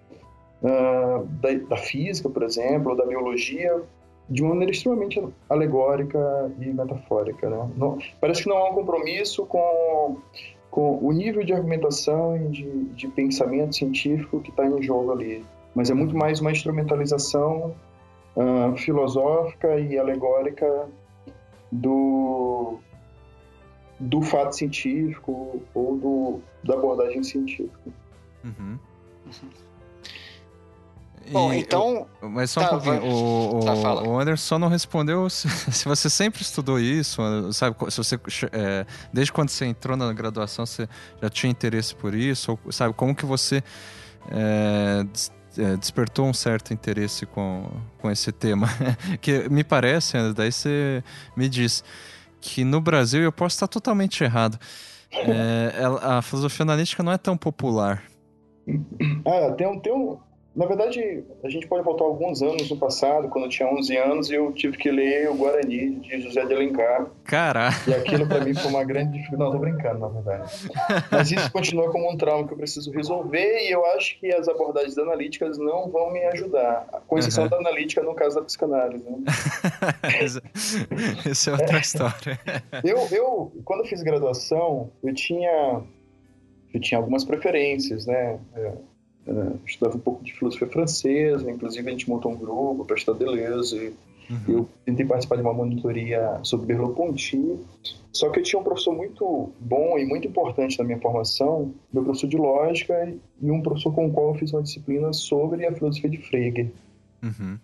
uh, 0.62 1.24
da, 1.40 1.54
da, 1.68 1.76
física, 1.76 2.28
por 2.28 2.42
exemplo, 2.42 2.90
ou 2.90 2.96
da 2.96 3.06
biologia, 3.06 3.82
de 4.28 4.42
uma 4.42 4.50
maneira 4.50 4.72
extremamente 4.72 5.22
alegórica 5.48 6.52
e 6.60 6.66
metafórica. 6.66 7.48
Né? 7.48 7.70
Não, 7.76 7.98
parece 8.20 8.42
que 8.42 8.48
não 8.48 8.58
há 8.58 8.70
um 8.70 8.74
compromisso 8.74 9.46
com 9.46 10.18
com 10.76 10.98
o 11.02 11.10
nível 11.10 11.42
de 11.42 11.54
argumentação 11.54 12.36
e 12.36 12.48
de, 12.50 12.84
de 12.90 13.08
pensamento 13.08 13.74
científico 13.74 14.42
que 14.42 14.50
está 14.50 14.66
em 14.66 14.82
jogo 14.82 15.10
ali. 15.10 15.42
Mas 15.74 15.88
é 15.88 15.94
muito 15.94 16.14
mais 16.14 16.38
uma 16.38 16.52
instrumentalização 16.52 17.74
uh, 18.36 18.76
filosófica 18.76 19.80
e 19.80 19.98
alegórica 19.98 20.86
do, 21.72 22.78
do 23.98 24.20
fato 24.20 24.54
científico 24.54 25.62
ou 25.72 25.96
do, 25.96 26.40
da 26.62 26.74
abordagem 26.74 27.22
científica. 27.22 27.90
Uhum. 28.44 28.78
Bom, 31.30 31.52
então. 31.52 32.06
Eu, 32.22 32.28
mas 32.28 32.50
só 32.50 32.60
tá, 32.60 32.66
um 32.66 32.80
pouquinho. 32.80 33.00
Vai... 33.00 33.10
O, 33.10 33.60
tá, 33.64 34.02
o, 34.02 34.18
Anderson 34.18 34.44
só 34.44 34.58
não 34.58 34.68
respondeu 34.68 35.28
se, 35.30 35.48
se, 35.48 35.84
você 35.84 36.08
sempre 36.08 36.42
estudou 36.42 36.78
isso, 36.78 37.22
sabe? 37.52 37.76
Se 37.90 37.96
você. 37.96 38.20
É, 38.52 38.86
desde 39.12 39.32
quando 39.32 39.48
você 39.48 39.66
entrou 39.66 39.96
na 39.96 40.12
graduação, 40.12 40.64
você 40.64 40.88
já 41.20 41.28
tinha 41.28 41.50
interesse 41.50 41.94
por 41.94 42.14
isso? 42.14 42.58
Ou, 42.64 42.72
sabe? 42.72 42.94
Como 42.94 43.14
que 43.14 43.26
você 43.26 43.62
é, 44.30 45.04
é 45.58 45.76
despertou 45.76 46.26
um 46.26 46.34
certo 46.34 46.72
interesse 46.72 47.26
com, 47.26 47.70
com 47.98 48.10
esse 48.10 48.30
tema? 48.32 48.68
que 49.20 49.48
me 49.48 49.64
parece, 49.64 50.16
daí 50.32 50.52
você 50.52 51.02
me 51.36 51.48
diz 51.48 51.82
que 52.40 52.64
no 52.64 52.80
Brasil, 52.80 53.22
eu 53.22 53.32
posso 53.32 53.56
estar 53.56 53.66
totalmente 53.66 54.22
errado, 54.22 54.58
é, 55.10 55.72
a 56.02 56.22
filosofia 56.22 56.62
analítica 56.62 57.02
não 57.02 57.12
é 57.12 57.18
tão 57.18 57.36
popular. 57.36 58.02
Ah, 59.24 59.52
tem 59.56 59.66
um, 59.66 59.80
tem 59.80 59.92
um, 59.92 60.18
na 60.56 60.64
verdade, 60.64 61.22
a 61.44 61.50
gente 61.50 61.66
pode 61.66 61.84
voltar 61.84 62.04
alguns 62.04 62.40
anos 62.40 62.70
no 62.70 62.78
passado, 62.78 63.28
quando 63.28 63.44
eu 63.44 63.50
tinha 63.50 63.68
11 63.68 63.96
anos, 63.98 64.30
e 64.30 64.34
eu 64.34 64.50
tive 64.52 64.78
que 64.78 64.90
ler 64.90 65.28
o 65.28 65.34
Guarani 65.34 65.96
de 65.96 66.18
José 66.22 66.46
de 66.46 66.54
Alencar. 66.54 67.06
Caraca! 67.24 67.90
E 67.90 67.92
aquilo 67.92 68.26
para 68.26 68.42
mim 68.42 68.54
foi 68.54 68.70
uma 68.70 68.82
grande 68.82 69.18
dificuldade. 69.18 69.50
Não, 69.50 69.52
tô 69.52 69.58
brincando, 69.58 69.98
na 69.98 70.08
verdade. 70.08 70.50
Mas 71.10 71.30
isso 71.30 71.52
continua 71.52 71.92
como 71.92 72.10
um 72.10 72.16
trauma 72.16 72.46
que 72.46 72.54
eu 72.54 72.56
preciso 72.56 72.90
resolver, 72.90 73.68
e 73.68 73.70
eu 73.70 73.84
acho 73.84 74.18
que 74.18 74.32
as 74.32 74.48
abordagens 74.48 74.96
analíticas 74.96 75.58
não 75.58 75.90
vão 75.90 76.10
me 76.10 76.24
ajudar. 76.24 76.86
Com 77.06 77.18
exceção 77.18 77.44
uhum. 77.44 77.50
da 77.50 77.58
analítica 77.58 78.02
no 78.02 78.14
caso 78.14 78.36
da 78.36 78.42
psicanálise. 78.42 79.04
Né? 79.04 79.18
Essa 81.30 81.50
é 81.50 81.52
outra 81.52 81.76
é. 81.76 81.80
história. 81.80 82.40
eu, 82.82 82.96
eu, 83.10 83.52
quando 83.62 83.80
eu 83.80 83.86
fiz 83.86 84.02
graduação, 84.02 84.90
eu 85.04 85.12
tinha, 85.12 85.82
eu 86.72 86.80
tinha 86.80 86.98
algumas 86.98 87.24
preferências, 87.24 88.06
né? 88.06 88.40
É, 88.54 88.72
Uh, 89.26 89.58
estudava 89.66 89.96
um 89.96 90.00
pouco 90.00 90.22
de 90.22 90.32
filosofia 90.32 90.68
francesa, 90.68 91.50
inclusive 91.50 91.88
a 91.88 91.90
gente 91.90 92.08
montou 92.08 92.30
um 92.30 92.36
grupo 92.36 92.84
para 92.84 92.96
estudar 92.96 93.18
Deleuze. 93.18 93.92
Uhum. 94.30 94.38
Eu 94.48 94.68
tentei 94.84 95.04
participar 95.06 95.36
de 95.36 95.42
uma 95.42 95.52
monitoria 95.52 96.40
sobre 96.42 96.66
Merleau-Ponty, 96.66 97.58
só 98.12 98.30
que 98.30 98.40
eu 98.40 98.42
tinha 98.42 98.60
um 98.60 98.64
professor 98.64 98.94
muito 98.94 99.52
bom 99.60 99.98
e 99.98 100.04
muito 100.04 100.26
importante 100.26 100.78
na 100.78 100.84
minha 100.84 100.98
formação, 100.98 101.74
meu 101.92 102.02
professor 102.02 102.28
de 102.28 102.36
lógica 102.36 103.14
e 103.40 103.50
um 103.50 103.60
professor 103.62 103.94
com 103.94 104.06
o 104.06 104.12
qual 104.12 104.28
eu 104.28 104.34
fiz 104.34 104.52
uma 104.52 104.62
disciplina 104.62 105.12
sobre 105.12 105.66
a 105.66 105.72
filosofia 105.72 106.10
de 106.10 106.18
Frege. 106.18 106.72
Uhum. 107.22 107.58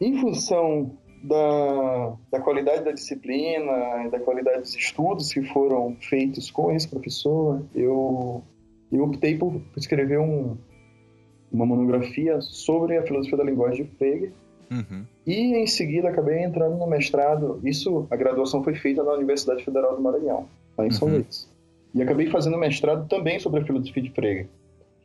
Em 0.00 0.20
função 0.20 0.92
da, 1.22 2.16
da 2.30 2.40
qualidade 2.40 2.84
da 2.84 2.92
disciplina, 2.92 4.08
da 4.10 4.20
qualidade 4.20 4.60
dos 4.60 4.74
estudos 4.74 5.32
que 5.32 5.42
foram 5.52 5.96
feitos 6.00 6.50
com 6.50 6.70
esse 6.70 6.86
professor, 6.86 7.62
eu, 7.74 8.42
eu 8.96 9.04
optei 9.04 9.36
por 9.36 9.60
escrever 9.76 10.18
um, 10.18 10.56
uma 11.52 11.66
monografia 11.66 12.40
sobre 12.40 12.96
a 12.96 13.02
filosofia 13.02 13.38
da 13.38 13.44
linguagem 13.44 13.84
de 13.84 13.90
Frege. 13.96 14.32
Uhum. 14.70 15.04
E 15.26 15.56
em 15.56 15.66
seguida 15.66 16.08
acabei 16.08 16.42
entrando 16.42 16.76
no 16.76 16.86
mestrado. 16.86 17.60
Isso, 17.64 18.06
a 18.10 18.16
graduação 18.16 18.62
foi 18.62 18.74
feita 18.74 19.02
na 19.02 19.12
Universidade 19.12 19.64
Federal 19.64 19.96
do 19.96 20.02
Maranhão, 20.02 20.48
lá 20.76 20.86
em 20.86 20.90
São 20.90 21.08
uhum. 21.08 21.14
Luís. 21.14 21.48
E 21.94 22.02
acabei 22.02 22.28
fazendo 22.28 22.58
mestrado 22.58 23.08
também 23.08 23.38
sobre 23.38 23.60
a 23.60 23.64
filosofia 23.64 24.02
de 24.02 24.10
Frege. 24.10 24.48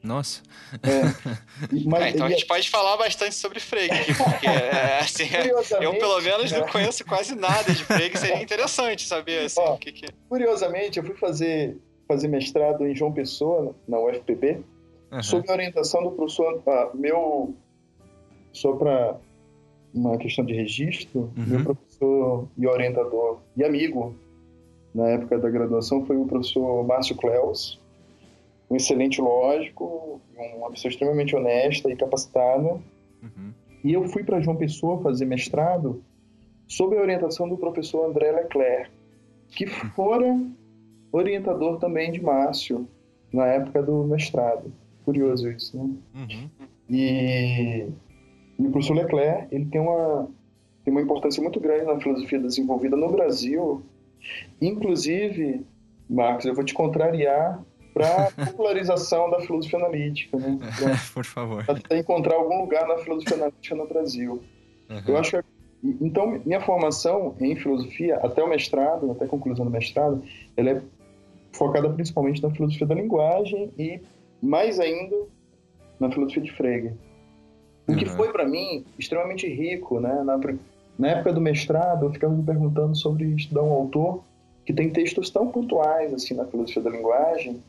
Nossa. 0.04 0.42
É, 0.84 1.40
mas, 1.88 2.04
é, 2.04 2.10
então 2.10 2.26
a 2.26 2.30
gente 2.30 2.46
pode 2.46 2.70
falar 2.70 2.98
bastante 2.98 3.36
sobre 3.36 3.62
Frege 3.62 4.14
porque 4.16 4.48
é, 4.48 5.00
assim, 5.00 5.24
eu 5.82 5.94
pelo 5.94 6.22
menos 6.22 6.52
não 6.52 6.68
conheço 6.68 7.06
quase 7.06 7.34
nada 7.36 7.74
de 7.74 7.86
Frege, 7.86 8.18
seria 8.18 8.44
interessante 8.44 9.08
saber 9.08 9.46
assim, 9.46 9.62
Ó, 9.62 9.76
o 9.76 9.78
que, 9.78 9.94
que 9.94 10.06
é. 10.06 10.10
Curiosamente, 10.28 11.00
eu 11.00 11.06
fui 11.06 11.16
fazer, 11.16 11.78
fazer 12.14 12.28
mestrado 12.28 12.86
em 12.86 12.96
João 12.96 13.12
Pessoa, 13.12 13.76
na 13.88 14.00
UFPB, 14.00 14.62
uhum. 15.12 15.24
sob 15.24 15.50
a 15.50 15.54
orientação 15.54 16.04
do 16.04 16.12
professor, 16.12 16.62
ah, 16.68 16.92
meu, 16.94 17.56
só 18.52 18.74
para 18.74 19.18
uma 19.94 20.18
questão 20.18 20.46
de 20.46 20.54
registro, 20.54 21.32
uhum. 21.36 21.46
meu 21.48 21.64
professor 21.64 22.48
e 22.58 22.68
orientador 22.68 23.40
e 23.58 23.64
amigo 23.64 24.16
na 24.94 25.08
época 25.10 25.40
da 25.40 25.50
graduação 25.50 26.06
foi 26.06 26.18
o 26.18 26.26
professor 26.26 26.86
Márcio 26.86 27.16
Cleus, 27.16 27.82
um 28.70 28.76
excelente 28.76 29.20
lógico, 29.20 30.22
uma 30.56 30.70
pessoa 30.70 30.92
extremamente 30.92 31.36
honesta 31.36 31.92
e 31.92 31.96
capacitada. 31.96 32.80
Uhum. 33.22 33.54
E 33.84 33.92
eu 33.94 34.08
fui 34.08 34.24
para 34.24 34.40
João 34.40 34.56
Pessoa 34.56 35.02
fazer 35.02 35.26
mestrado 35.26 36.04
sob 36.68 36.96
a 36.96 37.02
orientação 37.02 37.50
do 37.50 37.58
professor 37.58 38.08
André 38.08 38.32
Leclerc, 38.32 38.92
que 39.50 39.66
fora 39.68 40.40
orientador 41.14 41.78
também 41.78 42.12
de 42.12 42.22
Márcio 42.22 42.88
na 43.32 43.46
época 43.46 43.82
do 43.82 44.04
mestrado. 44.04 44.74
Curioso 45.06 45.50
isso, 45.50 45.78
né? 45.78 45.84
Uhum. 46.16 46.50
E, 46.90 47.88
e, 48.60 48.68
o 48.68 48.72
professor 48.72 48.96
Leclerc, 48.96 49.54
ele 49.54 49.66
tem 49.66 49.80
uma, 49.80 50.28
tem 50.84 50.92
uma 50.92 51.02
importância 51.02 51.42
muito 51.42 51.60
grande 51.60 51.86
na 51.86 52.00
filosofia 52.00 52.40
desenvolvida 52.40 52.96
no 52.96 53.12
Brasil. 53.12 53.84
Inclusive, 54.62 55.66
Marcos, 56.10 56.46
eu 56.46 56.56
vou 56.56 56.64
te 56.64 56.74
contrariar 56.74 57.64
para 57.94 58.32
popularização 58.46 59.30
da 59.30 59.40
filosofia 59.42 59.80
analítica, 59.80 60.38
né? 60.38 60.58
Pra, 60.60 60.96
Por 61.14 61.26
favor. 61.26 61.66
Para 61.66 61.98
encontrar 61.98 62.36
algum 62.36 62.62
lugar 62.62 62.88
na 62.88 62.98
filosofia 62.98 63.38
analítica 63.38 63.76
no 63.76 63.88
Brasil. 63.88 64.44
Uhum. 64.90 65.02
Eu 65.08 65.18
acho 65.18 65.32
que 65.32 65.54
então 65.84 66.42
minha 66.46 66.62
formação 66.62 67.36
em 67.42 67.58
filosofia 67.58 68.16
até 68.18 68.42
o 68.42 68.48
mestrado, 68.48 69.12
até 69.12 69.26
a 69.26 69.28
conclusão 69.28 69.66
do 69.66 69.72
mestrado, 69.72 70.24
ela 70.56 70.70
é 70.70 70.82
focada 71.54 71.90
principalmente 71.90 72.42
na 72.42 72.50
filosofia 72.50 72.88
da 72.88 72.96
linguagem 72.96 73.72
e 73.78 74.02
mais 74.42 74.80
ainda 74.80 75.16
na 76.00 76.12
filosofia 76.12 76.44
de 76.44 76.52
Frege. 76.52 76.94
O 77.88 77.96
que 77.96 78.06
uhum. 78.06 78.12
foi 78.12 78.32
para 78.32 78.48
mim 78.48 78.86
extremamente 78.98 79.48
rico, 79.48 80.00
né? 80.00 80.24
Na, 80.24 80.40
na 80.98 81.08
época 81.08 81.34
do 81.34 81.42
mestrado, 81.42 82.06
eu 82.06 82.12
ficava 82.12 82.34
me 82.34 82.44
perguntando 82.44 82.96
sobre 82.96 83.26
estudar 83.36 83.64
um 83.64 83.72
autor 83.72 84.24
que 84.66 84.74
tem 84.74 84.90
textos 84.90 85.30
tão 85.30 85.48
pontuais 85.48 86.14
assim 86.14 86.34
na 86.34 86.46
filosofia 86.46 86.82
da 86.82 86.90
linguagem 86.90 87.62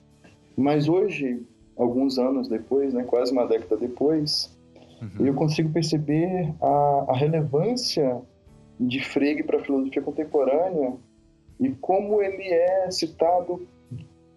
mas 0.56 0.88
hoje, 0.88 1.42
alguns 1.76 2.18
anos 2.18 2.48
depois, 2.48 2.94
né, 2.94 3.02
quase 3.04 3.32
uma 3.32 3.46
década 3.46 3.76
depois, 3.76 4.56
uhum. 5.02 5.26
eu 5.26 5.34
consigo 5.34 5.70
perceber 5.70 6.52
a, 6.60 7.06
a 7.08 7.16
relevância 7.16 8.20
de 8.78 9.04
Frege 9.04 9.42
para 9.42 9.58
a 9.58 9.62
filosofia 9.62 10.02
contemporânea 10.02 10.94
e 11.60 11.70
como 11.70 12.22
ele 12.22 12.44
é 12.44 12.90
citado 12.90 13.66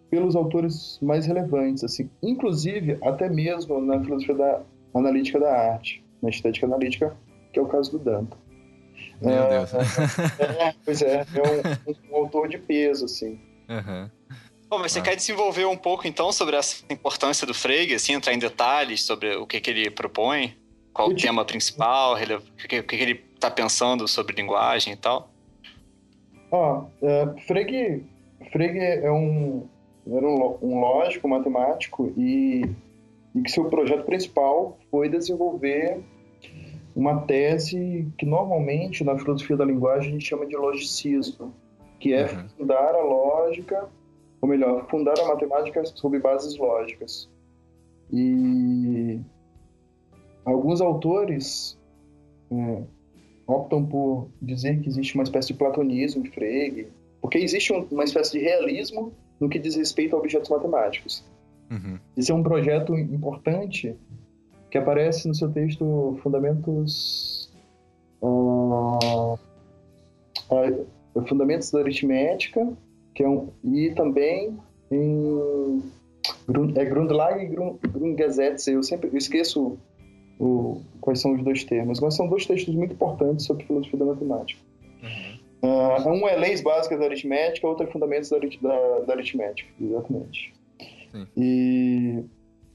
pelos 0.10 0.36
autores 0.36 1.00
mais 1.02 1.26
relevantes, 1.26 1.84
assim, 1.84 2.10
inclusive 2.22 2.98
até 3.02 3.30
mesmo 3.30 3.80
na 3.82 4.00
filosofia 4.00 4.36
da 4.36 4.62
analítica 4.94 5.40
da 5.40 5.52
arte, 5.52 6.04
na 6.22 6.30
estética 6.30 6.66
analítica, 6.66 7.16
que 7.52 7.60
é 7.60 7.62
o 7.62 7.66
caso 7.66 7.92
do 7.92 8.00
Danton. 8.00 8.38
Meu 9.22 9.34
é, 9.34 9.50
Deus. 9.50 9.74
É, 9.74 10.76
pois 10.86 11.02
é, 11.02 11.26
é 11.36 12.12
um, 12.12 12.12
um, 12.12 12.16
autor 12.16 12.48
de 12.48 12.58
peso, 12.58 13.06
assim. 13.06 13.40
Uhum. 13.68 14.10
Bom, 14.70 14.80
mas 14.80 14.92
você 14.92 15.00
ah. 15.00 15.04
quer 15.04 15.16
desenvolver 15.16 15.66
um 15.66 15.78
pouco 15.78 16.08
então 16.08 16.32
sobre 16.32 16.56
essa 16.56 16.84
importância 16.90 17.48
do 17.48 17.54
Frege, 17.54 17.94
assim, 17.94 18.14
entrar 18.14 18.34
em 18.34 18.40
detalhes 18.40 19.04
sobre 19.04 19.36
o 19.36 19.48
que, 19.48 19.60
que 19.60 19.70
ele 19.70 19.90
propõe? 19.90 20.56
Qual 20.94 21.10
o 21.10 21.16
tema 21.16 21.46
principal? 21.46 22.16
O 22.16 22.68
que, 22.68 22.82
que 22.82 22.96
ele 22.96 23.24
está 23.36 23.52
pensando 23.52 24.08
sobre 24.08 24.36
linguagem 24.36 24.94
e 24.94 24.98
tal? 24.98 25.30
Ó, 26.52 26.86
uh, 27.02 27.42
Frege, 27.46 28.04
Frege 28.52 28.80
é 28.80 29.12
um, 29.12 29.68
era 30.12 30.28
um, 30.28 30.58
um 30.62 30.80
lógico 30.80 31.28
matemático 31.28 32.14
e, 32.18 32.64
e 33.36 33.42
que 33.42 33.52
seu 33.52 33.66
projeto 33.66 34.06
principal 34.06 34.78
foi 34.90 35.10
desenvolver 35.10 36.00
uma 36.96 37.22
tese 37.22 38.08
que 38.18 38.26
normalmente 38.26 39.04
na 39.04 39.18
filosofia 39.18 39.56
da 39.56 39.66
linguagem 39.66 40.10
a 40.10 40.12
gente 40.14 40.26
chama 40.26 40.46
de 40.46 40.56
logicismo, 40.56 41.54
que 42.00 42.14
é 42.14 42.24
uhum. 42.24 42.50
fundar 42.58 42.96
a 42.96 43.04
lógica 43.04 43.88
ou 44.42 44.48
melhor, 44.48 44.88
fundar 44.90 45.20
a 45.20 45.28
matemática 45.28 45.84
sob 45.86 46.20
bases 46.20 46.58
lógicas. 46.58 47.30
E 48.12 49.20
alguns 50.46 50.80
autores 50.80 51.78
é, 52.52 52.84
optam 53.46 53.86
por 53.86 54.30
dizer 54.42 54.80
que 54.82 54.88
existe 54.88 55.16
uma 55.16 55.24
espécie 55.24 55.50
de 55.50 55.56
platonismo 55.56 56.26
em 56.26 56.32
Frege, 56.32 56.88
porque 57.22 57.38
existe 57.38 57.74
uma 57.74 58.04
espécie 58.04 58.40
de 58.40 58.40
realismo 58.40 59.14
no 59.40 59.50
que 59.50 59.60
diz 59.60 59.76
respeito 59.76 60.16
a 60.16 60.20
objetos 60.20 60.50
matemáticos. 60.50 61.24
Uhum. 61.70 62.00
Esse 62.16 62.32
é 62.32 62.36
um 62.36 62.44
projeto 62.44 62.96
importante 62.96 63.96
que 64.70 64.78
aparece 64.78 65.28
no 65.28 65.36
seu 65.36 65.52
texto 65.52 66.18
Fundamentos 66.22 67.52
uh, 68.22 69.34
uh, 70.50 71.28
Fundamentos 71.28 71.72
da 71.72 71.80
Aritmética 71.80 72.68
que 73.18 73.24
é 73.24 73.28
um, 73.28 73.50
e 73.64 73.90
também 73.96 74.56
em 74.92 75.82
é 76.76 76.86
Grundlage 76.86 77.46
e 77.46 77.88
Grundgesetze. 77.88 78.72
Eu 78.72 78.84
sempre 78.84 79.10
eu 79.10 79.18
esqueço 79.18 79.76
o, 80.40 80.82
quais 81.02 81.20
são 81.20 81.34
os 81.34 81.44
dois 81.44 81.64
termos, 81.64 82.00
mas 82.00 82.16
são 82.16 82.30
dois 82.30 82.46
textos 82.46 82.76
muito 82.76 82.94
importantes 82.94 83.48
sobre 83.48 83.66
filosofia 83.66 83.98
da 83.98 84.06
matemática. 84.06 84.62
Uh, 85.62 86.10
um 86.10 86.28
é 86.28 86.36
Leis 86.36 86.62
Básicas 86.62 87.00
da 87.00 87.06
Aritmética, 87.06 87.68
outro 87.68 87.88
é 87.88 87.92
Fundamentos 87.92 88.30
da, 88.30 88.38
da, 88.38 89.00
da 89.00 89.14
Aritmética, 89.14 89.70
exatamente. 89.82 90.54
Sim. 91.12 91.28
E 91.36 92.24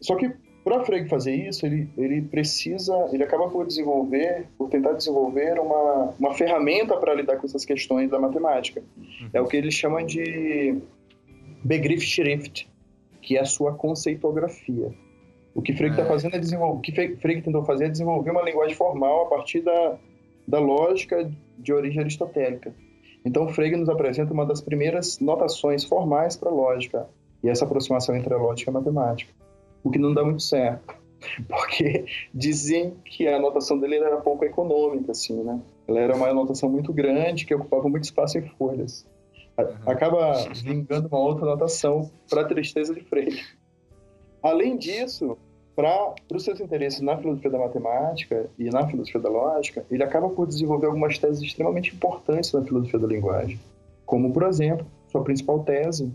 só 0.00 0.16
que 0.16 0.32
para 0.64 0.84
Frege 0.84 1.08
fazer 1.08 1.34
isso, 1.34 1.66
ele, 1.66 1.88
ele 1.96 2.22
precisa, 2.22 3.08
ele 3.12 3.24
acaba 3.24 3.48
por 3.48 3.66
desenvolver, 3.66 4.46
por 4.56 4.68
tentar 4.68 4.92
desenvolver 4.92 5.58
uma, 5.58 6.14
uma 6.18 6.34
ferramenta 6.34 6.96
para 6.96 7.14
lidar 7.14 7.36
com 7.36 7.46
essas 7.46 7.64
questões 7.64 8.08
da 8.10 8.18
matemática. 8.18 8.82
Uhum. 8.96 9.30
É 9.32 9.40
o 9.40 9.46
que 9.46 9.56
ele 9.56 9.72
chama 9.72 10.04
de 10.04 10.78
Begriffsschrift, 11.64 12.68
que 13.20 13.36
é 13.36 13.40
a 13.40 13.44
sua 13.44 13.74
conceitografia. 13.74 14.92
O 15.54 15.60
que 15.60 15.72
Frege 15.72 15.94
está 15.94 16.04
é. 16.04 16.06
fazendo 16.08 16.36
é 16.36 16.38
desenvolver, 16.38 16.78
o 16.78 16.80
que 16.80 17.16
Frege 17.16 17.42
tentou 17.42 17.64
fazer 17.64 17.86
é 17.86 17.88
desenvolver 17.88 18.30
uma 18.30 18.42
linguagem 18.42 18.76
formal 18.76 19.22
a 19.22 19.26
partir 19.26 19.62
da, 19.62 19.98
da 20.46 20.60
lógica 20.60 21.28
de 21.58 21.72
origem 21.72 22.00
aristotélica. 22.00 22.74
Então, 23.24 23.48
Frege 23.48 23.76
nos 23.76 23.88
apresenta 23.88 24.32
uma 24.32 24.44
das 24.44 24.60
primeiras 24.60 25.18
notações 25.20 25.84
formais 25.84 26.36
para 26.36 26.50
a 26.50 26.54
lógica, 26.54 27.08
e 27.42 27.48
essa 27.48 27.64
aproximação 27.64 28.16
entre 28.16 28.32
a 28.34 28.36
lógica 28.36 28.70
e 28.70 28.72
a 28.72 28.74
matemática 28.74 29.32
o 29.82 29.90
que 29.90 29.98
não 29.98 30.14
dá 30.14 30.24
muito 30.24 30.42
certo. 30.42 30.94
Porque 31.48 32.04
dizem 32.34 32.94
que 33.04 33.28
a 33.28 33.36
anotação 33.36 33.78
dele 33.78 33.96
era 33.96 34.16
pouco 34.18 34.44
econômica, 34.44 35.12
assim, 35.12 35.42
né? 35.42 35.60
Ela 35.86 36.00
era 36.00 36.16
uma 36.16 36.28
anotação 36.28 36.68
muito 36.68 36.92
grande, 36.92 37.44
que 37.44 37.54
ocupava 37.54 37.88
muito 37.88 38.04
espaço 38.04 38.38
em 38.38 38.42
folhas. 38.42 39.06
Acaba 39.86 40.32
vingando 40.64 41.08
uma 41.08 41.20
outra 41.20 41.44
anotação 41.44 42.10
para 42.28 42.40
a 42.40 42.44
tristeza 42.44 42.94
de 42.94 43.02
Freire. 43.02 43.40
Além 44.42 44.76
disso, 44.76 45.36
para 45.74 46.14
os 46.32 46.44
seus 46.44 46.60
interesses 46.60 47.00
na 47.00 47.16
filosofia 47.16 47.50
da 47.50 47.58
matemática 47.58 48.50
e 48.58 48.68
na 48.68 48.86
filosofia 48.86 49.20
da 49.20 49.30
lógica, 49.30 49.84
ele 49.90 50.02
acaba 50.02 50.28
por 50.28 50.46
desenvolver 50.46 50.86
algumas 50.86 51.18
teses 51.18 51.42
extremamente 51.42 51.94
importantes 51.94 52.52
na 52.52 52.62
filosofia 52.62 52.98
da 52.98 53.06
linguagem. 53.06 53.58
Como, 54.04 54.32
por 54.32 54.42
exemplo, 54.42 54.86
sua 55.08 55.24
principal 55.24 55.60
tese 55.60 56.12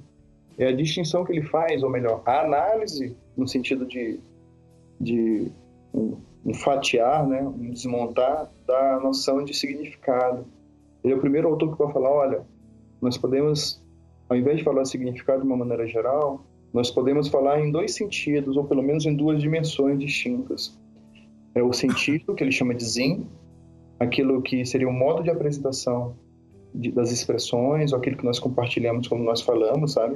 é 0.58 0.68
a 0.68 0.72
distinção 0.72 1.26
que 1.26 1.32
ele 1.32 1.44
faz, 1.44 1.82
ou 1.82 1.90
melhor, 1.90 2.22
a 2.26 2.42
análise 2.42 3.16
no 3.36 3.48
sentido 3.48 3.86
de, 3.86 4.20
de 5.00 5.52
um, 5.94 6.18
um 6.46 6.54
fatiar, 6.54 7.26
né, 7.28 7.42
um 7.42 7.72
desmontar 7.72 8.50
da 8.66 9.00
noção 9.00 9.44
de 9.44 9.54
significado. 9.54 10.46
Ele 11.04 11.14
é 11.14 11.16
o 11.16 11.20
primeiro 11.20 11.48
autor 11.48 11.72
que 11.72 11.84
vai 11.84 11.92
falar, 11.92 12.12
olha, 12.12 12.42
nós 13.02 13.18
podemos, 13.18 13.82
ao 14.30 14.38
invés 14.38 14.58
de 14.58 14.64
falar 14.64 14.86
significado 14.86 15.42
de 15.42 15.48
uma 15.48 15.58
maneira 15.58 15.88
geral, 15.88 16.42
nós 16.74 16.92
podemos 16.92 17.28
falar 17.28 17.60
em 17.60 17.72
dois 17.72 17.94
sentidos, 17.94 18.58
ou 18.58 18.66
pelo 18.66 18.84
menos 18.84 19.06
em 19.06 19.16
duas 19.16 19.42
dimensões 19.42 20.00
distintas. 20.00 20.78
É 21.56 21.64
o 21.64 21.74
sentido, 21.74 22.36
que 22.36 22.44
ele 22.44 22.52
chama 22.52 22.76
de 22.76 22.86
Zin, 22.86 23.26
aquilo 24.00 24.42
que 24.42 24.66
seria 24.66 24.88
o 24.88 24.94
modo 24.94 25.24
de 25.24 25.30
apresentação 25.30 26.16
de, 26.74 26.92
das 26.92 27.12
expressões, 27.12 27.94
ou 27.94 28.00
aquilo 28.00 28.18
que 28.18 28.26
nós 28.26 28.40
compartilhamos 28.40 29.08
como 29.08 29.24
nós 29.24 29.42
falamos, 29.42 29.94
sabe? 29.94 30.16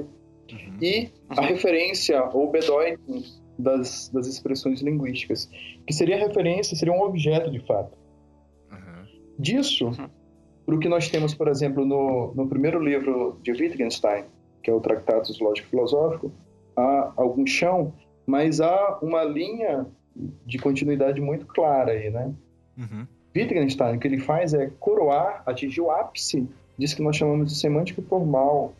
Uhum. 0.52 0.76
E 0.80 1.10
a 1.28 1.40
referência 1.40 2.22
ou 2.32 2.50
bedeutung 2.50 3.22
das, 3.58 4.08
das 4.10 4.26
expressões 4.26 4.80
linguísticas, 4.82 5.48
que 5.86 5.92
seria 5.92 6.16
referência, 6.16 6.76
seria 6.76 6.92
um 6.92 7.02
objeto 7.02 7.50
de 7.50 7.60
fato. 7.60 7.96
Uhum. 8.70 9.06
Disso, 9.38 9.86
uhum. 9.86 10.08
para 10.66 10.74
o 10.74 10.78
que 10.78 10.88
nós 10.88 11.08
temos, 11.08 11.34
por 11.34 11.48
exemplo, 11.48 11.84
no, 11.84 12.32
no 12.34 12.48
primeiro 12.48 12.82
livro 12.82 13.38
de 13.42 13.52
Wittgenstein, 13.52 14.24
que 14.62 14.70
é 14.70 14.74
o 14.74 14.80
Tratatus 14.80 15.38
Lógico 15.40 15.68
Filosófico, 15.68 16.32
há 16.76 17.12
algum 17.16 17.46
chão, 17.46 17.92
mas 18.26 18.60
há 18.60 18.98
uma 19.02 19.24
linha 19.24 19.86
de 20.46 20.58
continuidade 20.58 21.20
muito 21.20 21.46
clara 21.46 21.92
aí, 21.92 22.10
né? 22.10 22.32
Uhum. 22.78 23.06
Wittgenstein, 23.34 23.96
o 23.96 23.98
que 23.98 24.06
ele 24.06 24.20
faz 24.20 24.52
é 24.54 24.70
coroar, 24.78 25.42
atingir 25.46 25.80
o 25.80 25.90
ápice 25.90 26.46
disso 26.78 26.96
que 26.96 27.02
nós 27.02 27.16
chamamos 27.16 27.50
de 27.50 27.58
semântica 27.58 28.02
formal, 28.02 28.74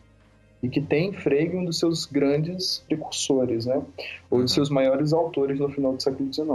e 0.63 0.69
que 0.69 0.79
tem 0.79 1.11
Frege 1.11 1.57
um 1.57 1.65
dos 1.65 1.77
seus 1.77 2.05
grandes 2.05 2.83
precursores, 2.87 3.65
né? 3.65 3.83
Ou 4.29 4.41
dos 4.41 4.51
uhum. 4.51 4.55
seus 4.55 4.69
maiores 4.69 5.11
autores 5.11 5.59
no 5.59 5.69
final 5.69 5.93
do 5.93 6.01
século 6.01 6.33
XIX. 6.33 6.47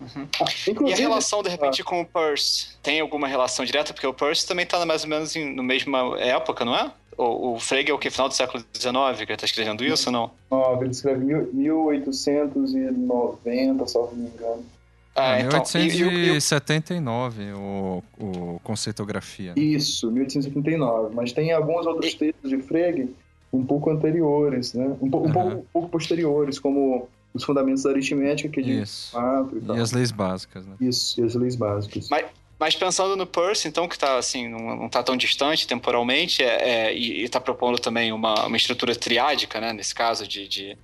Uhum. 0.00 0.26
Ah, 0.40 0.88
e 0.88 0.92
a 0.94 0.96
relação, 0.96 1.42
de 1.42 1.50
repente, 1.50 1.84
com 1.84 2.00
o 2.00 2.06
Peirce? 2.06 2.78
Tem 2.82 3.00
alguma 3.00 3.28
relação 3.28 3.62
direta? 3.66 3.92
Porque 3.92 4.06
o 4.06 4.14
Peirce 4.14 4.48
também 4.48 4.62
está 4.62 4.84
mais 4.86 5.02
ou 5.02 5.10
menos 5.10 5.36
em, 5.36 5.54
no 5.54 5.62
mesma 5.62 6.18
época, 6.18 6.64
não 6.64 6.74
é? 6.74 6.90
O, 7.20 7.52
o 7.52 7.60
Frege 7.60 7.90
é 7.90 7.94
o 7.94 7.98
que? 7.98 8.08
Final 8.08 8.28
do 8.28 8.34
século 8.34 8.64
XIX 8.74 8.94
que 9.18 9.24
ele 9.24 9.34
está 9.34 9.44
escrevendo 9.44 9.84
isso 9.84 10.08
ou 10.08 10.12
não? 10.12 10.30
Não, 10.50 10.80
ele 10.80 10.90
escreve 10.90 11.22
1890, 11.22 13.86
se 13.86 13.94
não 13.94 14.10
me 14.12 14.28
engano. 14.28 14.64
Ah, 15.14 15.36
é, 15.36 15.42
1879, 15.42 17.42
então, 17.42 17.60
o, 17.60 18.02
o 18.18 18.58
Conceitografia. 18.64 19.52
Né? 19.54 19.60
Isso, 19.60 20.10
1879. 20.10 21.14
Mas 21.14 21.30
tem 21.32 21.52
alguns 21.52 21.86
outros 21.86 22.14
textos 22.14 22.48
de 22.48 22.56
Frege 22.62 23.10
um 23.52 23.66
pouco 23.66 23.90
anteriores, 23.90 24.72
né? 24.72 24.86
Um, 24.86 24.90
um, 24.90 24.96
uhum. 25.16 25.32
pouco, 25.32 25.48
um 25.48 25.64
pouco 25.72 25.88
posteriores, 25.88 26.58
como 26.58 27.06
os 27.34 27.44
fundamentos 27.44 27.82
da 27.82 27.90
aritmética, 27.90 28.48
que 28.48 28.60
é 28.60 28.62
de 28.62 28.80
Isso. 28.80 29.14
e, 29.52 29.66
e 29.76 29.80
as 29.80 29.92
leis 29.92 30.10
básicas, 30.10 30.64
né? 30.64 30.74
Isso, 30.80 31.20
e 31.20 31.24
as 31.24 31.34
leis 31.34 31.54
básicas. 31.54 32.08
Mas, 32.08 32.24
mas 32.60 32.76
pensando 32.76 33.16
no 33.16 33.26
Peirce, 33.26 33.66
então, 33.66 33.88
que 33.88 33.98
tá, 33.98 34.18
assim, 34.18 34.46
não, 34.46 34.84
está 34.84 35.02
tão 35.02 35.16
distante 35.16 35.66
temporalmente, 35.66 36.42
é, 36.42 36.88
é 36.88 36.94
e 36.94 37.22
está 37.22 37.40
propondo 37.40 37.78
também 37.78 38.12
uma, 38.12 38.46
uma 38.46 38.56
estrutura 38.56 38.94
triádica, 38.94 39.58
né? 39.58 39.72
Nesse 39.72 39.94
caso, 39.94 40.28
de, 40.28 40.46
de 40.46 40.78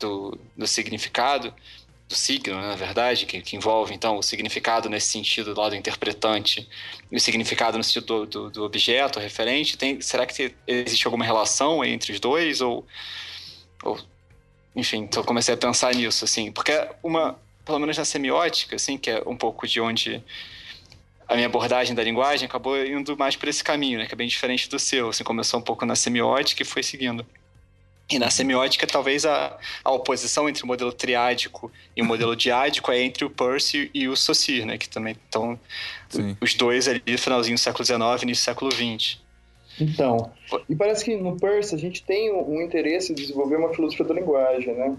do, 0.00 0.36
do 0.56 0.66
significado 0.66 1.54
do 2.08 2.14
signo, 2.16 2.60
né, 2.60 2.66
na 2.66 2.74
verdade, 2.74 3.24
que, 3.24 3.40
que, 3.40 3.54
envolve 3.54 3.94
então 3.94 4.18
o 4.18 4.22
significado 4.22 4.88
nesse 4.90 5.12
sentido 5.12 5.54
do 5.54 5.60
lado 5.60 5.76
interpretante 5.76 6.68
e 7.10 7.16
o 7.16 7.20
significado 7.20 7.78
no 7.78 7.84
sentido 7.84 8.04
do, 8.04 8.26
do, 8.26 8.50
do 8.50 8.64
objeto 8.64 9.20
referente. 9.20 9.78
Tem, 9.78 10.00
será 10.00 10.26
que 10.26 10.52
existe 10.66 11.06
alguma 11.06 11.24
relação 11.24 11.84
entre 11.84 12.12
os 12.12 12.18
dois 12.18 12.60
ou, 12.60 12.84
ou 13.84 13.98
enfim, 14.74 14.98
então 14.98 15.22
comecei 15.22 15.54
a 15.54 15.56
pensar 15.56 15.94
nisso 15.94 16.24
assim, 16.24 16.50
porque 16.50 16.72
uma, 17.00 17.38
pelo 17.64 17.78
menos 17.78 17.96
na 17.96 18.04
semiótica, 18.04 18.74
assim, 18.74 18.98
que 18.98 19.08
é 19.08 19.22
um 19.24 19.36
pouco 19.36 19.68
de 19.68 19.80
onde 19.80 20.22
a 21.32 21.34
minha 21.34 21.46
abordagem 21.46 21.94
da 21.94 22.04
linguagem 22.04 22.46
acabou 22.46 22.76
indo 22.84 23.16
mais 23.16 23.36
por 23.36 23.48
esse 23.48 23.64
caminho, 23.64 23.98
né, 23.98 24.06
que 24.06 24.12
é 24.12 24.16
bem 24.16 24.28
diferente 24.28 24.68
do 24.68 24.78
seu. 24.78 25.08
Assim, 25.08 25.24
começou 25.24 25.58
um 25.58 25.62
pouco 25.62 25.86
na 25.86 25.96
semiótica 25.96 26.62
e 26.62 26.64
foi 26.64 26.82
seguindo. 26.82 27.24
E 28.10 28.18
na 28.18 28.28
semiótica, 28.28 28.86
talvez 28.86 29.24
a, 29.24 29.56
a 29.82 29.90
oposição 29.90 30.46
entre 30.46 30.62
o 30.62 30.66
modelo 30.66 30.92
triádico 30.92 31.72
e 31.96 32.02
o 32.02 32.04
modelo 32.04 32.36
diádico 32.36 32.92
é 32.92 33.00
entre 33.00 33.24
o 33.24 33.30
Peirce 33.30 33.90
e 33.94 34.06
o 34.08 34.14
Saussure, 34.14 34.66
né? 34.66 34.76
Que 34.76 34.88
também 34.88 35.16
estão 35.24 35.58
os 36.38 36.54
dois 36.54 36.86
ali 36.86 37.02
no 37.06 37.16
finalzinho 37.16 37.56
do 37.56 37.60
século 37.60 37.84
XIX 37.84 38.00
e 38.00 38.24
início 38.24 38.42
do 38.42 38.44
século 38.44 38.70
XX. 38.70 39.18
Então, 39.80 40.30
e 40.68 40.76
parece 40.76 41.02
que 41.02 41.16
no 41.16 41.38
Peirce 41.38 41.74
a 41.74 41.78
gente 41.78 42.02
tem 42.02 42.30
um, 42.30 42.60
interesse 42.60 43.12
em 43.12 43.14
desenvolver 43.14 43.56
uma 43.56 43.72
filosofia 43.72 44.04
da 44.04 44.12
linguagem, 44.12 44.74
né? 44.74 44.96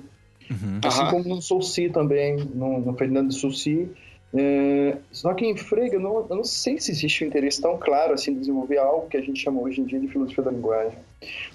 Uhum. 0.49 0.79
Assim 0.83 1.03
uhum. 1.03 1.09
como 1.11 1.35
no 1.35 1.41
Saussure 1.41 1.91
também, 1.91 2.37
no, 2.37 2.79
no 2.79 2.97
Ferdinando 2.97 3.29
de 3.29 3.39
Saussure, 3.39 3.91
é, 4.35 4.97
só 5.11 5.33
que 5.33 5.45
em 5.45 5.55
Frege, 5.55 5.93
eu 5.93 5.99
não, 5.99 6.25
eu 6.27 6.35
não 6.35 6.43
sei 6.43 6.79
se 6.79 6.91
existe 6.91 7.23
um 7.23 7.27
interesse 7.27 7.61
tão 7.61 7.77
claro 7.77 8.13
assim 8.13 8.33
de 8.33 8.39
desenvolver 8.39 8.79
algo 8.79 9.07
que 9.07 9.17
a 9.17 9.21
gente 9.21 9.39
chama 9.39 9.61
hoje 9.61 9.81
em 9.81 9.85
dia 9.85 9.99
de 9.99 10.07
filosofia 10.07 10.43
da 10.43 10.51
linguagem. 10.51 10.97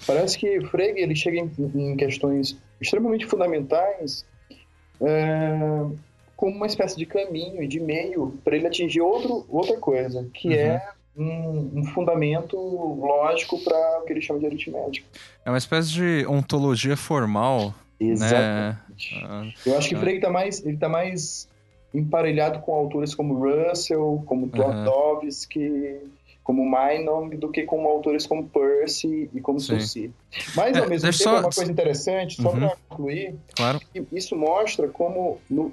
Parece 0.07 0.37
que 0.37 0.61
Frege 0.67 0.99
ele 0.99 1.15
chega 1.15 1.37
em, 1.37 1.51
em 1.75 1.97
questões 1.97 2.57
extremamente 2.79 3.25
fundamentais 3.25 4.25
é, 5.01 5.85
como 6.37 6.55
uma 6.55 6.67
espécie 6.67 6.95
de 6.95 7.05
caminho 7.05 7.61
e 7.61 7.67
de 7.67 7.81
meio 7.81 8.39
para 8.45 8.55
ele 8.55 8.67
atingir 8.67 9.01
outro, 9.01 9.45
outra 9.49 9.77
coisa, 9.77 10.25
que 10.33 10.47
uhum. 10.47 10.53
é 10.53 10.89
um, 11.17 11.79
um, 11.79 11.83
fundamento 11.83 12.55
lógico 12.55 13.61
para 13.61 13.99
o 13.99 14.05
que 14.05 14.13
ele 14.13 14.21
chama 14.21 14.39
de 14.39 14.45
aritmética. 14.45 15.05
É 15.43 15.49
uma 15.49 15.57
espécie 15.57 15.91
de 15.91 16.25
ontologia 16.25 16.95
formal. 16.95 17.73
Né? 17.99 18.07
Exatamente. 18.11 19.21
Né? 19.21 19.53
Eu 19.65 19.77
acho 19.77 19.89
que 19.89 19.97
Frege 19.97 20.15
está 20.15 20.29
mais, 20.29 20.65
ele 20.65 20.77
tá 20.77 20.87
mais 20.87 21.49
emparelhado 21.93 22.59
com 22.59 22.73
autores 22.73 23.15
como 23.15 23.33
Russell, 23.35 24.23
como 24.25 24.47
Twardowski, 24.49 25.59
uhum. 25.59 26.09
como 26.43 26.69
Meinong, 26.69 27.35
do 27.35 27.49
que 27.49 27.63
com 27.63 27.85
autores 27.87 28.27
como 28.27 28.47
Percy 28.47 29.29
e 29.33 29.41
como 29.41 29.59
Saussure. 29.59 30.13
Mas, 30.55 30.77
ao 30.77 30.85
é, 30.85 30.87
mesmo 30.87 31.09
tempo, 31.09 31.23
só... 31.23 31.37
é 31.37 31.39
uma 31.39 31.49
coisa 31.49 31.71
interessante, 31.71 32.41
só 32.41 32.49
uhum. 32.49 32.59
para 32.59 32.77
concluir, 32.87 33.35
claro. 33.55 33.79
isso 34.11 34.35
mostra 34.35 34.87
como... 34.87 35.39
No, 35.49 35.71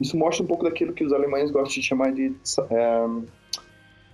isso 0.00 0.16
mostra 0.16 0.44
um 0.44 0.46
pouco 0.46 0.64
daquilo 0.64 0.92
que 0.92 1.04
os 1.04 1.12
alemães 1.12 1.50
gostam 1.50 1.80
de 1.80 1.82
chamar 1.82 2.12
de 2.12 2.34
um, 2.70 3.24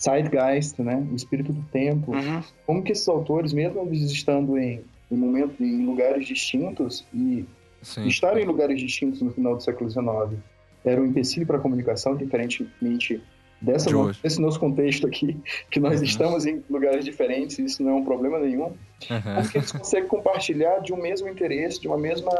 Zeitgeist, 0.01 0.81
né? 0.81 1.05
o 1.11 1.17
espírito 1.17 1.53
do 1.53 1.63
tempo. 1.73 2.13
Uhum. 2.13 2.43
Como 2.67 2.83
que 2.85 2.93
esses 2.93 3.09
autores, 3.09 3.53
mesmo 3.53 3.81
eles 3.83 4.11
estando 4.11 4.57
em, 4.57 4.85
em, 5.11 5.17
momento, 5.17 5.61
em 5.61 5.85
lugares 5.85 6.25
distintos 6.25 7.05
e 7.13 7.45
Sim. 7.83 8.07
estarem 8.07 8.45
em 8.45 8.47
lugares 8.47 8.79
distintos 8.79 9.21
no 9.23 9.33
final 9.33 9.57
do 9.57 9.63
século 9.63 9.91
XIX 9.91 10.41
era 10.85 11.01
um 11.01 11.07
empecilho 11.07 11.47
para 11.47 11.59
a 11.59 11.61
comunicação, 11.61 12.17
diferentemente 12.17 13.23
dessa 13.61 13.91
desse 14.23 14.41
nosso 14.41 14.59
contexto 14.59 15.07
aqui, 15.07 15.41
que 15.71 15.79
nós 15.79 16.01
uhum. 16.01 16.05
estamos 16.05 16.45
em 16.47 16.63
lugares 16.69 17.05
diferentes, 17.05 17.59
isso 17.59 17.83
não 17.83 17.93
é 17.93 17.95
um 17.95 18.05
problema 18.05 18.39
nenhum, 18.39 18.65
uhum. 18.65 19.35
porque 19.41 19.59
eles 19.59 19.71
conseguem 19.71 20.09
compartilhar 20.09 20.81
de 20.81 20.93
um 20.93 21.01
mesmo 21.01 21.29
interesse, 21.29 21.81
de 21.81 21.87
uma 21.87 21.97
mesma, 21.97 22.33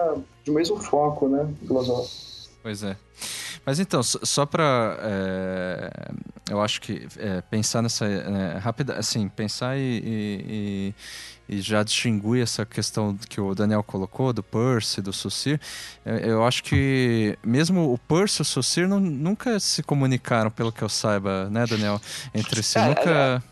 de 0.43 0.51
um 0.51 0.55
mesmo 0.55 0.77
foco, 0.79 1.29
né, 1.29 1.49
filosófico. 1.65 2.33
Pois 2.63 2.83
é. 2.83 2.97
Mas 3.67 3.81
então, 3.81 4.03
só 4.03 4.47
para 4.47 4.97
é, 5.01 5.91
eu 6.51 6.61
acho 6.61 6.81
que 6.81 7.07
é, 7.19 7.41
pensar 7.43 7.83
nessa 7.83 8.07
é, 8.07 8.59
rápida, 8.59 8.95
assim, 8.95 9.29
pensar 9.29 9.77
e, 9.77 10.03
e, 10.05 10.95
e, 11.53 11.61
já 11.61 11.83
distinguir 11.83 12.43
essa 12.43 12.65
questão 12.65 13.17
que 13.29 13.41
o 13.41 13.55
Daniel 13.55 13.83
colocou 13.83 14.33
do 14.33 14.43
Percy, 14.43 15.01
do 15.01 15.13
Saussure, 15.13 15.61
é, 16.05 16.31
eu 16.31 16.45
acho 16.45 16.63
que 16.65 17.39
mesmo 17.45 17.93
o 17.93 17.99
Percy 17.99 18.41
e 18.41 18.43
o 18.43 18.45
Saussure 18.45 18.87
nunca 18.87 19.61
se 19.61 19.83
comunicaram, 19.83 20.51
pelo 20.51 20.73
que 20.73 20.83
eu 20.83 20.89
saiba, 20.89 21.49
né, 21.51 21.67
Daniel, 21.67 22.01
entre 22.35 22.63
si, 22.63 22.79
nunca 22.79 23.11
é. 23.11 23.52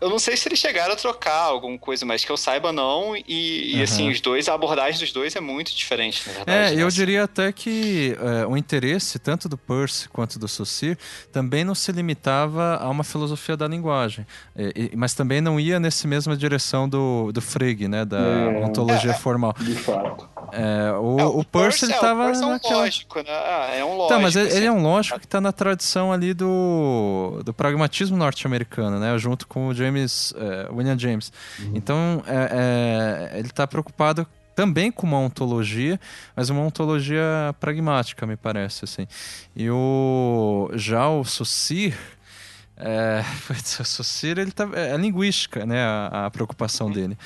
Eu 0.00 0.10
não 0.10 0.18
sei 0.18 0.36
se 0.36 0.48
eles 0.48 0.58
chegaram 0.58 0.92
a 0.92 0.96
trocar 0.96 1.42
alguma 1.42 1.78
coisa, 1.78 2.04
mas 2.04 2.24
que 2.24 2.30
eu 2.30 2.36
saiba 2.36 2.72
não. 2.72 3.16
E, 3.16 3.72
e 3.72 3.76
uhum. 3.76 3.82
assim, 3.82 4.10
os 4.10 4.20
dois, 4.20 4.48
a 4.48 4.54
abordagem 4.54 5.00
dos 5.00 5.12
dois 5.12 5.36
é 5.36 5.40
muito 5.40 5.74
diferente, 5.74 6.22
na 6.26 6.32
verdade. 6.32 6.74
É, 6.74 6.82
eu 6.82 6.88
diria 6.88 7.24
até 7.24 7.52
que 7.52 8.16
é, 8.20 8.46
o 8.46 8.56
interesse, 8.56 9.18
tanto 9.18 9.48
do 9.48 9.56
Percy 9.56 10.08
quanto 10.08 10.38
do 10.38 10.48
Saussure, 10.48 10.98
também 11.32 11.64
não 11.64 11.74
se 11.74 11.90
limitava 11.92 12.76
a 12.76 12.88
uma 12.88 13.04
filosofia 13.04 13.56
da 13.56 13.66
linguagem. 13.66 14.26
É, 14.54 14.90
mas 14.96 15.14
também 15.14 15.40
não 15.40 15.58
ia 15.58 15.80
nessa 15.80 16.06
mesma 16.06 16.36
direção 16.36 16.88
do, 16.88 17.30
do 17.32 17.40
Frege, 17.40 17.88
né? 17.88 18.04
Da 18.04 18.18
é. 18.18 18.64
ontologia 18.64 19.14
formal. 19.14 19.54
De 19.58 19.74
fato. 19.74 20.28
É, 20.52 20.92
o, 20.92 21.18
é, 21.18 21.24
o, 21.24 21.38
o 21.40 21.44
Percy, 21.44 21.86
ele 21.86 21.94
estava. 21.94 22.30
É, 22.30 22.36
um 22.36 22.50
naquela... 22.50 22.80
lógico, 22.80 23.18
né? 23.18 23.24
Ah, 23.28 23.70
é 23.74 23.84
um 23.84 23.96
lógico. 23.96 24.08
Tá, 24.08 24.18
mas 24.18 24.36
ele, 24.36 24.48
assim. 24.48 24.56
ele 24.56 24.66
é 24.66 24.72
um 24.72 24.82
lógico 24.82 25.18
que 25.18 25.26
está 25.26 25.40
na 25.40 25.52
tradição 25.52 26.12
ali 26.12 26.32
do, 26.32 27.40
do 27.44 27.52
pragmatismo 27.52 28.16
norte-americano, 28.16 28.98
né? 28.98 29.16
Junto 29.18 29.46
com 29.46 29.55
o 29.64 29.74
James, 29.74 30.34
é, 30.36 30.68
William 30.70 30.98
James. 30.98 31.32
Uhum. 31.58 31.72
Então, 31.74 32.22
é, 32.26 33.30
é 33.32 33.38
ele 33.38 33.48
está 33.48 33.66
preocupado 33.66 34.26
também 34.56 34.90
com 34.90 35.06
uma 35.06 35.18
ontologia, 35.18 36.00
mas 36.34 36.48
uma 36.48 36.62
ontologia 36.62 37.54
pragmática, 37.60 38.26
me 38.26 38.36
parece, 38.36 38.84
assim. 38.84 39.06
E 39.54 39.70
o 39.70 40.70
já 40.74 41.08
o 41.08 41.24
Saussure, 41.24 41.94
é, 42.76 43.22
o 43.50 43.84
Saussure, 43.84 44.40
ele 44.40 44.50
tá, 44.50 44.68
é, 44.72 44.92
é 44.92 44.96
linguística, 44.96 45.66
né, 45.66 45.84
a, 45.84 46.26
a 46.26 46.30
preocupação 46.30 46.86
uhum. 46.86 46.92
dele. 46.92 47.18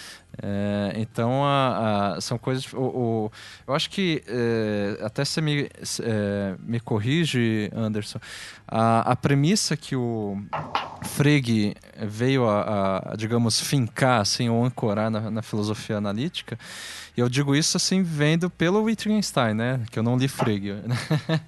É, 0.43 0.93
então, 0.97 1.45
a, 1.45 2.14
a, 2.16 2.21
são 2.21 2.38
coisas. 2.38 2.73
O, 2.73 2.81
o, 2.81 3.33
eu 3.66 3.75
acho 3.75 3.90
que, 3.90 4.23
é, 4.27 4.99
até 5.05 5.25
você 5.25 5.40
me, 5.40 5.69
é, 6.03 6.55
me 6.61 6.81
corrige, 6.81 7.71
Anderson, 7.75 8.19
a, 8.66 9.12
a 9.12 9.16
premissa 9.16 9.77
que 9.77 9.97
o 9.97 10.40
Frege 11.03 11.75
veio 11.97 12.49
a, 12.49 13.14
digamos, 13.16 13.61
fincar, 13.61 14.21
assim, 14.21 14.49
ou 14.49 14.64
ancorar 14.64 15.11
na, 15.11 15.31
na, 15.31 15.43
filosofia 15.43 15.97
analítica, 15.97 16.59
eu 17.16 17.29
digo 17.29 17.55
isso, 17.55 17.77
assim, 17.77 18.03
vendo 18.03 18.49
pelo 18.49 18.83
Wittgenstein, 18.83 19.55
né? 19.55 19.81
Que 19.90 19.99
eu 19.99 20.03
não 20.03 20.16
li 20.16 20.29
Frege. 20.29 20.75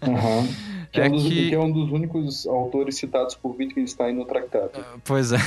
Uhum. 0.03 0.49
Que 0.93 1.01
é, 1.01 1.07
é 1.07 1.09
um 1.09 1.13
dos, 1.13 1.23
que... 1.23 1.49
que... 1.49 1.55
é 1.55 1.59
um 1.59 1.73
dos 1.73 1.91
únicos 1.91 2.47
autores 2.47 2.97
citados 2.97 3.35
por 3.35 3.57
Wittgenstein 3.57 4.15
no 4.15 4.27
tratado. 4.27 4.85
Pois 5.03 5.33
é. 5.33 5.39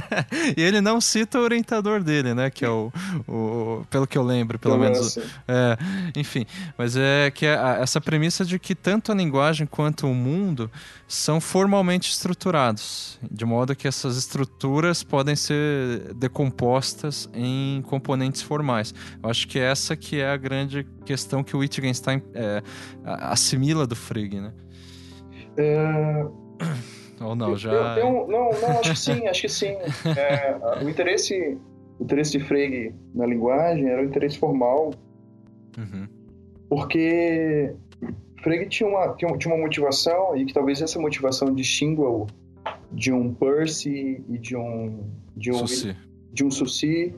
e 0.56 0.60
ele 0.60 0.82
não 0.82 1.00
cita 1.00 1.38
o 1.38 1.42
orientador 1.42 2.02
dele, 2.02 2.34
né? 2.34 2.50
Que 2.50 2.66
é 2.66 2.68
o. 2.68 2.79
o 3.28 3.84
pelo 3.90 4.06
que 4.06 4.16
eu 4.16 4.22
lembro, 4.22 4.58
pelo 4.58 4.76
então, 4.76 4.90
menos. 4.90 5.18
É, 5.46 5.76
enfim, 6.16 6.46
mas 6.78 6.96
é 6.96 7.30
que 7.30 7.46
é 7.46 7.54
essa 7.80 8.00
premissa 8.00 8.44
de 8.44 8.58
que 8.58 8.74
tanto 8.74 9.12
a 9.12 9.14
linguagem 9.14 9.66
quanto 9.66 10.06
o 10.06 10.14
mundo 10.14 10.70
são 11.06 11.40
formalmente 11.40 12.10
estruturados, 12.10 13.18
de 13.30 13.44
modo 13.44 13.74
que 13.74 13.88
essas 13.88 14.16
estruturas 14.16 15.02
podem 15.02 15.36
ser 15.36 16.14
decompostas 16.14 17.28
em 17.34 17.82
componentes 17.82 18.42
formais. 18.42 18.94
Eu 19.22 19.28
acho 19.28 19.46
que 19.46 19.58
essa 19.58 19.96
que 19.96 20.20
é 20.20 20.30
a 20.30 20.36
grande 20.36 20.86
questão 21.04 21.42
que 21.42 21.56
o 21.56 21.58
Wittgenstein 21.60 22.22
é, 22.34 22.62
assimila 23.04 23.86
do 23.86 23.96
Frege, 23.96 24.40
né? 24.40 24.52
É... 25.56 26.26
Ou 27.20 27.36
não, 27.36 27.54
já. 27.56 27.70
Eu, 27.70 27.96
eu, 27.96 28.28
não, 28.28 28.50
não, 28.60 28.80
acho 28.80 28.92
que 28.92 28.98
sim, 28.98 29.26
acho 29.26 29.42
que 29.42 29.48
sim. 29.48 29.76
É, 30.16 30.56
o 30.82 30.88
interesse, 30.88 31.58
o 32.00 32.04
interesse 32.04 32.32
de 32.32 32.40
Frege 32.40 32.94
na 33.14 33.26
linguagem 33.26 33.86
era 33.86 34.02
o 34.02 34.04
interesse 34.04 34.38
formal, 34.38 34.92
uhum. 35.76 36.08
porque 36.68 37.74
Frege 38.42 38.66
tinha 38.68 38.88
uma, 38.88 39.14
tinha 39.14 39.54
uma 39.54 39.58
motivação 39.58 40.36
e 40.36 40.46
que 40.46 40.54
talvez 40.54 40.80
essa 40.80 40.98
motivação 40.98 41.54
distingua-o 41.54 42.26
de 42.90 43.12
um 43.12 43.32
Percy 43.34 44.24
e 44.28 44.38
de 44.38 44.56
um 44.56 45.04
de 45.36 45.52
um 45.52 45.66
Suci. 45.66 45.96
de 46.32 46.44
um 46.44 46.50
Suci 46.50 47.14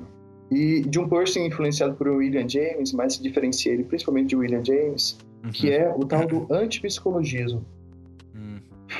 e 0.50 0.82
de 0.82 0.98
um 0.98 1.08
Percy 1.08 1.40
influenciado 1.40 1.94
por 1.94 2.08
William 2.08 2.46
James, 2.48 2.92
mas 2.92 3.14
se 3.14 3.22
diferencia 3.22 3.72
ele 3.72 3.84
principalmente 3.84 4.30
de 4.30 4.36
William 4.36 4.64
James, 4.64 5.16
uhum. 5.44 5.50
que 5.50 5.70
é 5.70 5.88
o 5.96 6.04
tal 6.04 6.26
do 6.26 6.46
antipsicologismo. 6.52 7.64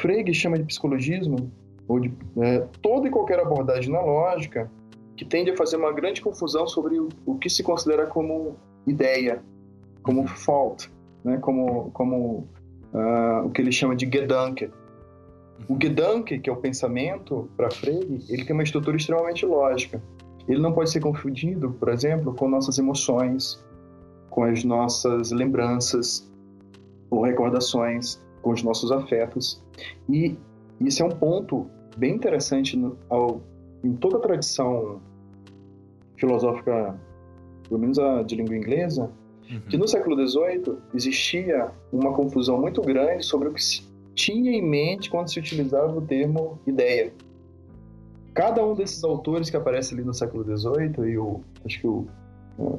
Frege 0.01 0.33
chama 0.33 0.59
de 0.59 0.65
psicologismo, 0.65 1.53
ou 1.87 2.01
de 2.01 2.13
é, 2.39 2.67
toda 2.81 3.09
e 3.09 3.11
qualquer 3.11 3.39
abordagem 3.39 3.93
na 3.93 4.01
lógica, 4.01 4.71
que 5.23 5.25
tende 5.25 5.53
a 5.53 5.57
fazer 5.57 5.77
uma 5.77 5.93
grande 5.93 6.21
confusão 6.21 6.67
sobre 6.67 6.99
o, 6.99 7.09
o 7.25 7.39
que 7.39 7.49
se 7.49 7.63
considera 7.63 8.07
como 8.07 8.57
ideia, 8.85 9.41
como 10.03 10.27
fault, 10.27 10.91
né? 11.25 11.39
como, 11.39 11.93
como 11.93 12.49
uh, 12.93 13.47
o 13.47 13.51
que 13.51 13.63
ele 13.63 13.71
chama 13.71 13.95
de 13.95 14.11
Gedanke. 14.11 14.69
O 15.69 15.79
Gedanke, 15.81 16.41
que 16.41 16.51
é 16.51 16.53
o 16.53 16.57
pensamento 16.57 17.49
para 17.57 17.71
Frege, 17.71 18.19
ele 18.29 18.45
tem 18.45 18.53
uma 18.53 18.65
estrutura 18.65 18.97
extremamente 18.97 19.47
lógica. 19.47 20.03
Ele 20.49 20.61
não 20.61 20.73
pode 20.73 20.91
ser 20.91 20.99
confundido, 20.99 21.71
por 21.71 21.91
exemplo, 21.91 22.35
com 22.35 22.49
nossas 22.49 22.77
emoções, 22.79 23.65
com 24.29 24.43
as 24.43 24.65
nossas 24.65 25.31
lembranças 25.31 26.29
ou 27.11 27.23
recordações 27.23 28.21
com 28.43 28.51
os 28.51 28.63
nossos 28.65 28.91
afetos. 28.91 29.63
E 30.09 30.37
isso 30.81 31.01
é 31.01 31.07
um 31.07 31.11
ponto 31.11 31.71
bem 31.97 32.17
interessante 32.17 32.77
no, 32.77 32.99
ao, 33.09 33.41
em 33.85 33.95
toda 33.95 34.17
a 34.17 34.21
tradição 34.21 35.01
filosófica, 36.23 36.95
pelo 37.69 37.81
menos 37.81 37.99
a 37.99 38.23
de 38.23 38.37
língua 38.37 38.57
inglesa, 38.57 39.11
uhum. 39.51 39.61
que 39.69 39.77
no 39.77 39.89
século 39.89 40.17
XVIII 40.17 40.77
existia 40.95 41.71
uma 41.93 42.13
confusão 42.13 42.61
muito 42.61 42.81
grande 42.81 43.25
sobre 43.27 43.49
o 43.49 43.53
que 43.53 43.63
se 43.63 43.83
tinha 44.15 44.53
em 44.53 44.63
mente 44.63 45.11
quando 45.11 45.29
se 45.33 45.41
utilizava 45.41 45.99
o 45.99 46.01
termo 46.01 46.61
ideia. 46.65 47.13
Cada 48.35 48.65
um 48.65 48.75
desses 48.75 49.03
autores 49.03 49.51
que 49.51 49.57
aparece 49.57 49.95
ali 49.95 50.05
no 50.05 50.15
século 50.15 50.45
XVIII, 50.45 51.11
e 51.11 51.19
o, 51.19 51.41
acho 51.67 51.81
que 51.81 51.87
o, 51.87 52.07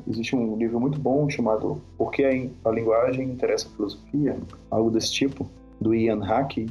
existe 0.07 0.35
um 0.35 0.55
livro 0.55 0.79
muito 0.79 0.99
bom 0.99 1.29
chamado 1.29 1.81
Por 1.97 2.11
que 2.11 2.23
a, 2.23 2.71
Linguagem 2.71 3.29
Interessa 3.29 3.67
a 3.67 3.75
Filosofia, 3.75 4.37
algo 4.71 4.89
desse 4.89 5.11
tipo, 5.11 5.49
do 5.81 5.93
Ian 5.93 6.23
Hackey. 6.23 6.67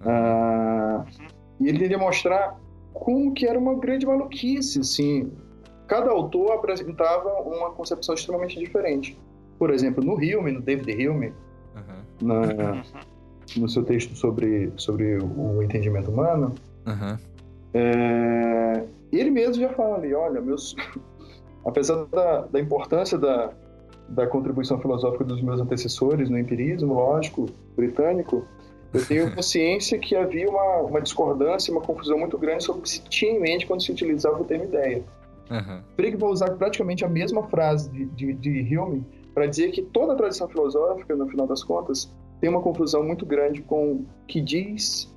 Uh, 0.00 1.06
e 1.60 1.68
ele 1.68 1.78
queria 1.78 1.98
mostrar 1.98 2.58
como 2.92 3.32
que 3.32 3.46
era 3.46 3.58
uma 3.58 3.74
grande 3.74 4.04
maluquice, 4.04 4.80
assim. 4.80 5.30
Cada 5.86 6.10
autor 6.10 6.52
apresentava 6.52 7.28
uma 7.42 7.70
concepção 7.70 8.14
extremamente 8.14 8.58
diferente. 8.58 9.18
Por 9.58 9.70
exemplo, 9.70 10.04
no 10.04 10.14
Hume, 10.14 10.52
no 10.52 10.60
David 10.60 11.08
Hume, 11.08 11.32
uhum. 11.74 12.26
na, 12.26 12.82
no 13.56 13.68
seu 13.68 13.84
texto 13.84 14.14
sobre, 14.16 14.72
sobre 14.76 15.18
o 15.18 15.62
entendimento 15.62 16.10
humano, 16.10 16.54
uhum. 16.86 17.16
é, 17.72 18.84
ele 19.12 19.30
mesmo 19.30 19.54
já 19.54 19.68
fala 19.70 19.96
ali, 19.96 20.12
olha, 20.12 20.40
meus, 20.40 20.74
apesar 21.64 22.04
da, 22.06 22.42
da 22.42 22.60
importância 22.60 23.16
da, 23.16 23.50
da 24.08 24.26
contribuição 24.26 24.80
filosófica 24.80 25.24
dos 25.24 25.40
meus 25.40 25.60
antecessores 25.60 26.28
no 26.28 26.38
empirismo, 26.38 26.94
lógico, 26.94 27.46
britânico, 27.76 28.44
eu 28.92 29.06
tenho 29.06 29.32
consciência 29.34 29.98
que 29.98 30.14
havia 30.14 30.48
uma, 30.48 30.78
uma 30.82 31.00
discordância, 31.00 31.72
uma 31.72 31.80
confusão 31.80 32.18
muito 32.18 32.36
grande 32.36 32.64
sobre 32.64 32.80
o 32.80 32.82
que 32.82 32.90
se 32.90 33.02
tinha 33.02 33.32
em 33.32 33.40
mente 33.40 33.66
quando 33.66 33.82
se 33.82 33.90
utilizava 33.90 34.40
o 34.40 34.44
termo 34.44 34.64
ideia. 34.64 35.02
Uhum. 35.50 35.82
Vai 36.18 36.30
usar 36.30 36.50
praticamente 36.56 37.04
a 37.04 37.08
mesma 37.08 37.42
frase 37.44 37.90
de, 37.90 38.06
de, 38.06 38.34
de 38.34 38.78
Hume 38.78 39.04
para 39.34 39.46
dizer 39.46 39.70
que 39.70 39.82
toda 39.82 40.12
a 40.14 40.16
tradição 40.16 40.48
filosófica, 40.48 41.14
no 41.14 41.28
final 41.28 41.46
das 41.46 41.62
contas, 41.62 42.12
tem 42.40 42.50
uma 42.50 42.60
confusão 42.60 43.02
muito 43.02 43.24
grande 43.24 43.62
com 43.62 43.92
o 43.92 44.06
que 44.26 44.40
diz 44.40 45.14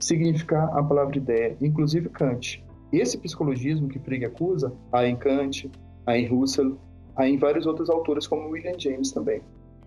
significar 0.00 0.76
a 0.76 0.82
palavra 0.82 1.16
ideia, 1.16 1.56
inclusive 1.60 2.08
Kant. 2.08 2.64
Esse 2.92 3.16
psicologismo 3.18 3.88
que 3.88 3.98
Frege 4.00 4.24
acusa, 4.24 4.72
há 4.92 5.06
em 5.06 5.16
Kant, 5.16 5.70
há 6.06 6.18
em 6.18 6.30
Husserl, 6.32 6.76
há 7.16 7.28
em 7.28 7.38
vários 7.38 7.66
outros 7.66 7.88
autores, 7.88 8.26
como 8.26 8.50
William 8.50 8.78
James 8.78 9.12
também. 9.12 9.40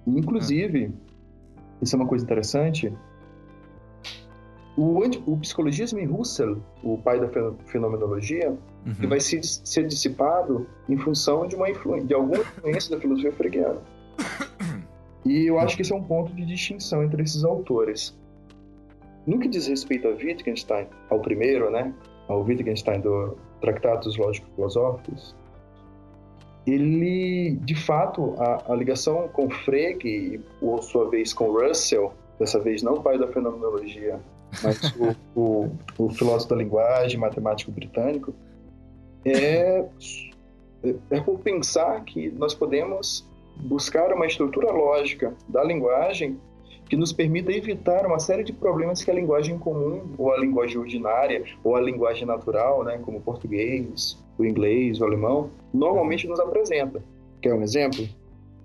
Inclusive, 0.08 0.94
isso 1.82 1.96
é 1.96 2.00
uma 2.00 2.08
coisa 2.08 2.24
interessante, 2.24 2.92
o, 4.78 5.00
o 5.26 5.38
psicologismo 5.38 6.00
em 6.00 6.08
Husserl, 6.08 6.58
o 6.84 6.98
pai 6.98 7.20
da 7.20 7.30
fenomenologia, 7.66 8.50
uhum. 8.86 8.94
que 8.96 9.08
vai 9.08 9.20
se, 9.20 9.42
ser 9.42 9.88
dissipado 9.88 10.68
em 10.90 10.98
função 10.98 11.48
de, 11.48 11.56
uma 11.56 11.68
de 12.04 12.14
alguma 12.14 12.42
influência 12.42 12.96
da 12.96 13.02
filosofia 13.02 13.32
freguiana. 13.32 13.82
E 15.28 15.48
eu 15.48 15.58
acho 15.58 15.76
que 15.76 15.82
esse 15.82 15.92
é 15.92 15.96
um 15.96 16.04
ponto 16.04 16.32
de 16.36 16.46
distinção 16.46 17.04
entre 17.04 17.24
esses 17.24 17.44
autores. 17.44 18.16
No 19.26 19.40
que 19.40 19.48
diz 19.48 19.66
respeito 19.66 20.08
a 20.08 20.12
Wittgenstein, 20.12 20.86
ao 21.10 21.20
primeiro, 21.20 21.72
né, 21.72 21.92
ao 22.28 22.44
Wittgenstein 22.44 23.02
do 23.02 23.36
Tratados 23.60 24.16
Lógico-Filosóficos, 24.18 25.36
ele, 26.68 27.58
de 27.64 27.74
fato, 27.74 28.36
a, 28.38 28.72
a 28.72 28.76
ligação 28.76 29.28
com 29.30 29.50
Frege 29.50 30.08
e, 30.08 30.38
por 30.60 30.84
sua 30.84 31.10
vez, 31.10 31.34
com 31.34 31.52
Russell, 31.52 32.14
dessa 32.40 32.60
vez 32.60 32.84
não 32.84 32.94
o 32.94 33.02
pai 33.02 33.18
da 33.18 33.28
fenomenologia, 33.28 34.20
mas 34.64 34.94
o, 34.96 35.16
o, 35.40 35.72
o, 35.98 36.10
filósofo 36.10 36.50
da 36.50 36.56
linguagem, 36.56 37.20
matemático 37.20 37.72
britânico, 37.72 38.34
é, 39.26 39.86
é 41.10 41.20
por 41.22 41.40
pensar 41.40 42.04
que 42.04 42.30
nós 42.32 42.54
podemos 42.54 43.28
buscar 43.58 44.14
uma 44.14 44.26
estrutura 44.26 44.72
lógica 44.72 45.34
da 45.48 45.64
linguagem 45.64 46.40
que 46.90 46.96
nos 46.96 47.12
permita 47.12 47.52
evitar 47.52 48.06
uma 48.06 48.20
série 48.20 48.44
de 48.44 48.54
problemas 48.54 49.04
que 49.04 49.10
a 49.10 49.14
linguagem 49.14 49.58
comum, 49.58 50.14
ou 50.18 50.32
a 50.32 50.38
linguagem 50.38 50.78
ordinária, 50.78 51.44
ou 51.64 51.76
a 51.76 51.82
linguagem 51.82 52.26
natural, 52.28 52.84
né, 52.84 53.00
como 53.04 53.18
o 53.18 53.22
português, 53.22 54.18
o 54.38 54.46
inglês, 54.46 55.00
o 55.02 55.06
alemão, 55.06 55.50
normalmente 55.74 56.28
nos 56.28 56.40
apresenta. 56.40 57.02
Quer 57.42 57.54
um 57.54 57.64
exemplo? 57.64 58.08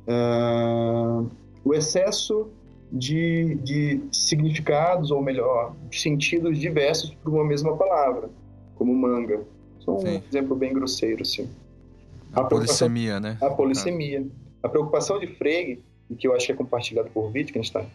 Uh, 0.07 1.31
o 1.65 1.73
excesso 1.73 2.49
de, 2.93 3.55
de 3.57 4.01
significados, 4.13 5.11
ou 5.11 5.23
melhor, 5.23 5.75
sentidos 5.93 6.59
diversos 6.59 7.15
por 7.23 7.33
uma 7.33 7.45
mesma 7.45 7.77
palavra, 7.77 8.31
como 8.77 8.95
manga. 8.95 9.43
Só 9.81 9.97
um 9.97 10.01
Sim. 10.01 10.23
exemplo 10.29 10.57
bem 10.57 10.73
grosseiro, 10.73 11.23
assim. 11.23 11.49
A, 12.33 12.41
a 12.41 12.45
polissemia, 12.45 13.19
né? 13.21 13.39
A 13.41 13.51
polissemia. 13.51 14.25
Ah. 14.63 14.67
A 14.67 14.69
preocupação 14.69 15.19
de 15.19 15.27
Frege 15.27 15.81
que 16.17 16.27
eu 16.27 16.35
acho 16.35 16.47
que 16.47 16.53
é 16.53 16.55
compartilhado 16.55 17.11
por 17.11 17.31
Wittgenstein, 17.33 17.87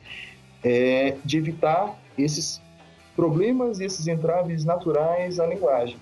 é 0.64 1.16
de 1.24 1.38
evitar 1.38 1.98
esses 2.18 2.62
problemas 3.16 3.80
e 3.80 3.86
esses 3.86 4.08
entraves 4.08 4.66
naturais 4.66 5.40
à 5.40 5.46
linguagem. 5.46 5.98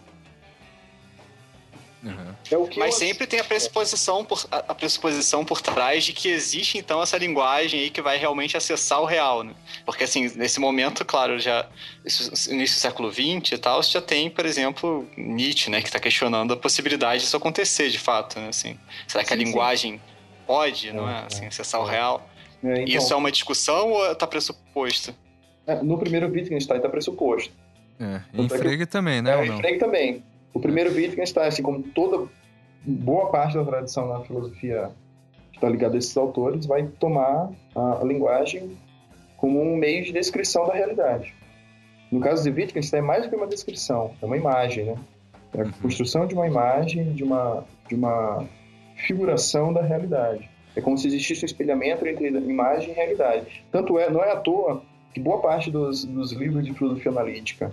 Uhum. 2.04 2.36
É 2.52 2.58
o 2.58 2.68
que 2.68 2.78
Mas 2.78 2.96
eu... 2.96 3.08
sempre 3.08 3.26
tem 3.26 3.40
a 3.40 3.44
pressuposição, 3.44 4.26
por, 4.26 4.46
a 4.52 4.76
pressuposição 4.76 5.46
por 5.46 5.62
trás 5.62 6.04
de 6.04 6.12
que 6.12 6.28
existe 6.28 6.78
então 6.78 7.02
essa 7.02 7.18
linguagem 7.18 7.80
aí 7.80 7.90
que 7.90 8.02
vai 8.02 8.18
realmente 8.18 8.58
acessar 8.58 9.02
o 9.02 9.06
real, 9.06 9.44
né? 9.44 9.54
Porque 9.86 10.04
assim, 10.04 10.30
nesse 10.36 10.60
momento, 10.60 11.06
claro, 11.06 11.40
já 11.40 11.66
início 12.50 12.76
do 12.76 12.82
século 12.82 13.12
XX 13.12 13.54
e 13.54 13.58
tal, 13.58 13.82
você 13.82 13.92
já 13.92 14.02
tem, 14.02 14.30
por 14.30 14.46
exemplo, 14.46 15.08
Nietzsche, 15.16 15.70
né, 15.70 15.82
que 15.82 15.88
está 15.88 16.00
questionando 16.00 16.54
a 16.54 16.58
possibilidade 16.58 17.24
disso 17.24 17.38
acontecer 17.38 17.90
de 17.90 18.00
fato, 18.00 18.38
né? 18.38 18.50
Assim, 18.50 18.78
será 19.08 19.24
que 19.24 19.30
sim, 19.30 19.36
a 19.36 19.38
linguagem 19.38 19.94
sim 19.94 20.14
pode, 20.46 20.92
não 20.92 21.10
é? 21.10 21.26
Assim, 21.26 21.46
acessar 21.46 21.82
o 21.82 21.86
real. 21.86 22.30
É, 22.64 22.82
então, 22.82 22.86
Isso 22.86 23.14
é 23.14 23.16
uma 23.16 23.32
discussão 23.32 23.92
ou 23.92 24.12
está 24.12 24.28
pressuposto? 24.28 25.16
É, 25.66 25.82
no 25.82 25.98
primeiro 25.98 26.28
Wittgenstein 26.28 26.78
está 26.78 26.90
pressuposto. 26.90 27.52
É, 28.00 28.22
em 28.34 28.50
Frege 28.50 28.86
também, 28.86 29.22
né? 29.22 29.40
É, 29.40 29.46
em 29.46 29.58
Frege 29.58 29.80
também. 29.80 30.24
O 30.54 30.60
primeiro 30.60 30.94
Wittgenstein, 30.94 31.48
assim 31.48 31.64
como 31.64 31.82
toda 31.82 32.28
boa 32.86 33.30
parte 33.30 33.56
da 33.56 33.64
tradição 33.64 34.08
na 34.08 34.22
filosofia 34.22 34.92
que 35.52 35.58
está 35.58 35.70
ligada 35.70 35.96
a 35.96 35.98
esses 35.98 36.16
autores, 36.16 36.66
vai 36.66 36.86
tomar 37.00 37.50
a, 37.76 38.02
a 38.02 38.04
linguagem 38.04 38.78
como 39.38 39.62
um 39.62 39.76
meio 39.76 40.04
de 40.04 40.12
descrição 40.12 40.68
da 40.68 40.74
realidade. 40.74 41.34
No 42.12 42.20
caso 42.20 42.44
de 42.44 42.50
Wittgenstein, 42.50 43.00
é 43.00 43.02
mais 43.02 43.24
do 43.24 43.30
que 43.30 43.36
uma 43.36 43.48
descrição, 43.48 44.14
é 44.22 44.26
uma 44.26 44.38
imagem, 44.38 44.86
né? 44.86 44.96
É 45.56 45.62
a 45.62 45.72
construção 45.82 46.28
de 46.28 46.34
uma 46.34 46.48
imagem, 46.48 47.14
de 47.14 47.24
uma, 47.24 47.64
de 47.88 47.96
uma 47.96 48.48
figuração 49.08 49.74
da 49.74 49.82
realidade. 49.82 50.50
É 50.76 50.82
como 50.82 50.98
se 50.98 51.08
existisse 51.08 51.44
um 51.44 51.46
espelhamento 51.46 52.06
entre 52.08 52.28
imagem 52.28 52.92
e 52.92 52.94
realidade. 52.94 53.66
Tanto 53.72 54.00
é, 54.00 54.10
não 54.10 54.24
é 54.24 54.32
à 54.32 54.38
toa 54.38 54.84
que 55.14 55.20
boa 55.20 55.40
parte 55.40 55.70
dos, 55.70 56.06
dos 56.06 56.32
livros 56.32 56.66
de 56.66 56.74
filosofia 56.74 57.12
analítica 57.12 57.72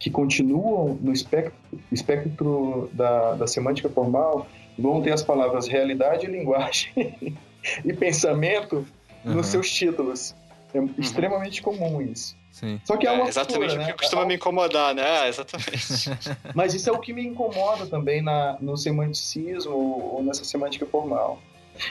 que 0.00 0.10
continuam 0.10 0.98
no 1.00 1.12
espectro, 1.12 1.52
espectro 1.92 2.90
da, 2.94 3.34
da 3.34 3.46
semântica 3.46 3.88
formal 3.90 4.48
vão 4.78 5.02
ter 5.02 5.12
as 5.12 5.22
palavras 5.22 5.68
realidade 5.68 6.26
e 6.26 6.30
linguagem 6.30 6.90
e 7.84 7.92
pensamento 7.92 8.86
uhum. 9.24 9.34
nos 9.34 9.46
seus 9.46 9.70
títulos. 9.70 10.34
É 10.72 10.80
uhum. 10.80 10.90
extremamente 10.96 11.60
comum 11.60 12.00
isso. 12.00 12.34
Sim. 12.50 12.80
Só 12.84 12.96
que 12.96 13.06
é, 13.06 13.10
uma 13.10 13.26
é 13.26 13.28
exatamente 13.28 13.74
o 13.74 13.78
que 13.78 13.86
né? 13.86 13.92
costuma 13.92 14.24
me 14.24 14.36
incomodar, 14.36 14.94
né? 14.94 15.26
É, 15.26 15.28
exatamente. 15.28 16.10
Mas 16.54 16.72
isso 16.72 16.88
é 16.88 16.92
o 16.92 16.98
que 16.98 17.12
me 17.12 17.24
incomoda 17.26 17.86
também 17.86 18.22
na, 18.22 18.56
no 18.60 18.76
semanticismo 18.76 19.74
ou 19.74 20.22
nessa 20.22 20.44
semântica 20.44 20.86
formal. 20.86 21.38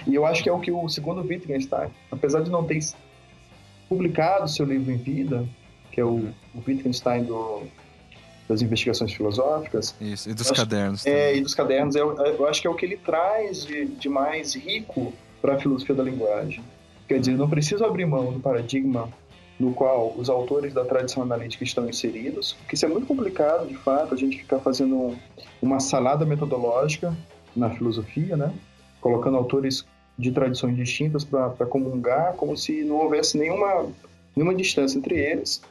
E 0.08 0.16
eu 0.16 0.26
acho 0.26 0.42
que 0.42 0.50
é 0.50 0.52
o 0.52 0.60
que 0.60 0.72
o 0.72 0.90
segundo 0.90 1.22
Wittgenstein, 1.22 1.90
apesar 2.12 2.42
de 2.42 2.50
não 2.50 2.64
ter 2.64 2.80
publicado 3.88 4.48
seu 4.48 4.66
livro 4.66 4.92
em 4.92 4.98
vida, 4.98 5.48
que 5.92 6.02
é 6.02 6.04
o, 6.04 6.10
uhum. 6.10 6.34
o 6.56 6.64
Wittgenstein 6.68 7.24
do, 7.24 7.64
das 8.50 8.64
investigações 8.64 9.14
filosóficas. 9.14 9.96
Isso, 10.02 10.28
e 10.28 10.34
dos 10.34 10.50
cadernos. 10.50 11.02
Acho, 11.02 11.10
é, 11.10 11.38
e 11.38 11.42
dos 11.42 11.54
cadernos. 11.54 11.96
Eu, 11.96 12.18
eu, 12.18 12.48
acho 12.48 12.60
que 12.60 12.68
é 12.68 12.70
o 12.70 12.74
que 12.74 12.84
ele 12.84 12.98
traz 12.98 13.64
de, 13.64 13.86
de 13.86 14.10
mais 14.10 14.56
rico 14.56 15.14
para 15.40 15.54
a 15.54 15.60
filosofia 15.60 15.94
da 15.94 16.04
linguagem. 16.04 16.64
Quer 17.08 17.20
dizer, 17.20 17.38
não 17.38 17.48
preciso 17.48 17.86
abrir 17.86 18.06
mão 18.06 18.34
do 18.34 18.40
paradigma 18.40 19.08
no 19.60 19.74
qual 19.74 20.14
os 20.18 20.30
autores 20.30 20.74
da 20.74 20.84
tradição 20.84 21.22
analítica 21.22 21.64
estão 21.64 21.88
inseridos, 21.88 22.54
porque 22.54 22.76
isso 22.76 22.86
é 22.86 22.88
muito 22.88 23.06
complicado, 23.06 23.68
de 23.68 23.76
fato, 23.76 24.14
a 24.14 24.18
gente 24.18 24.38
ficar 24.38 24.60
fazendo 24.60 25.16
uma 25.62 25.80
salada 25.80 26.26
metodológica 26.26 27.16
na 27.56 27.70
filosofia, 27.70 28.38
né? 28.38 28.54
colocando 29.02 29.38
autores 29.38 29.86
de 30.18 30.32
tradições 30.32 30.76
distintas 30.76 31.24
para 31.24 31.66
comungar, 31.66 32.34
como 32.34 32.58
se 32.58 32.84
não 32.84 32.98
houvesse 32.98 33.38
nenhuma, 33.38 33.88
nenhuma 34.36 34.56
distância 34.56 34.98
entre 34.98 35.18
eles. 35.18 35.62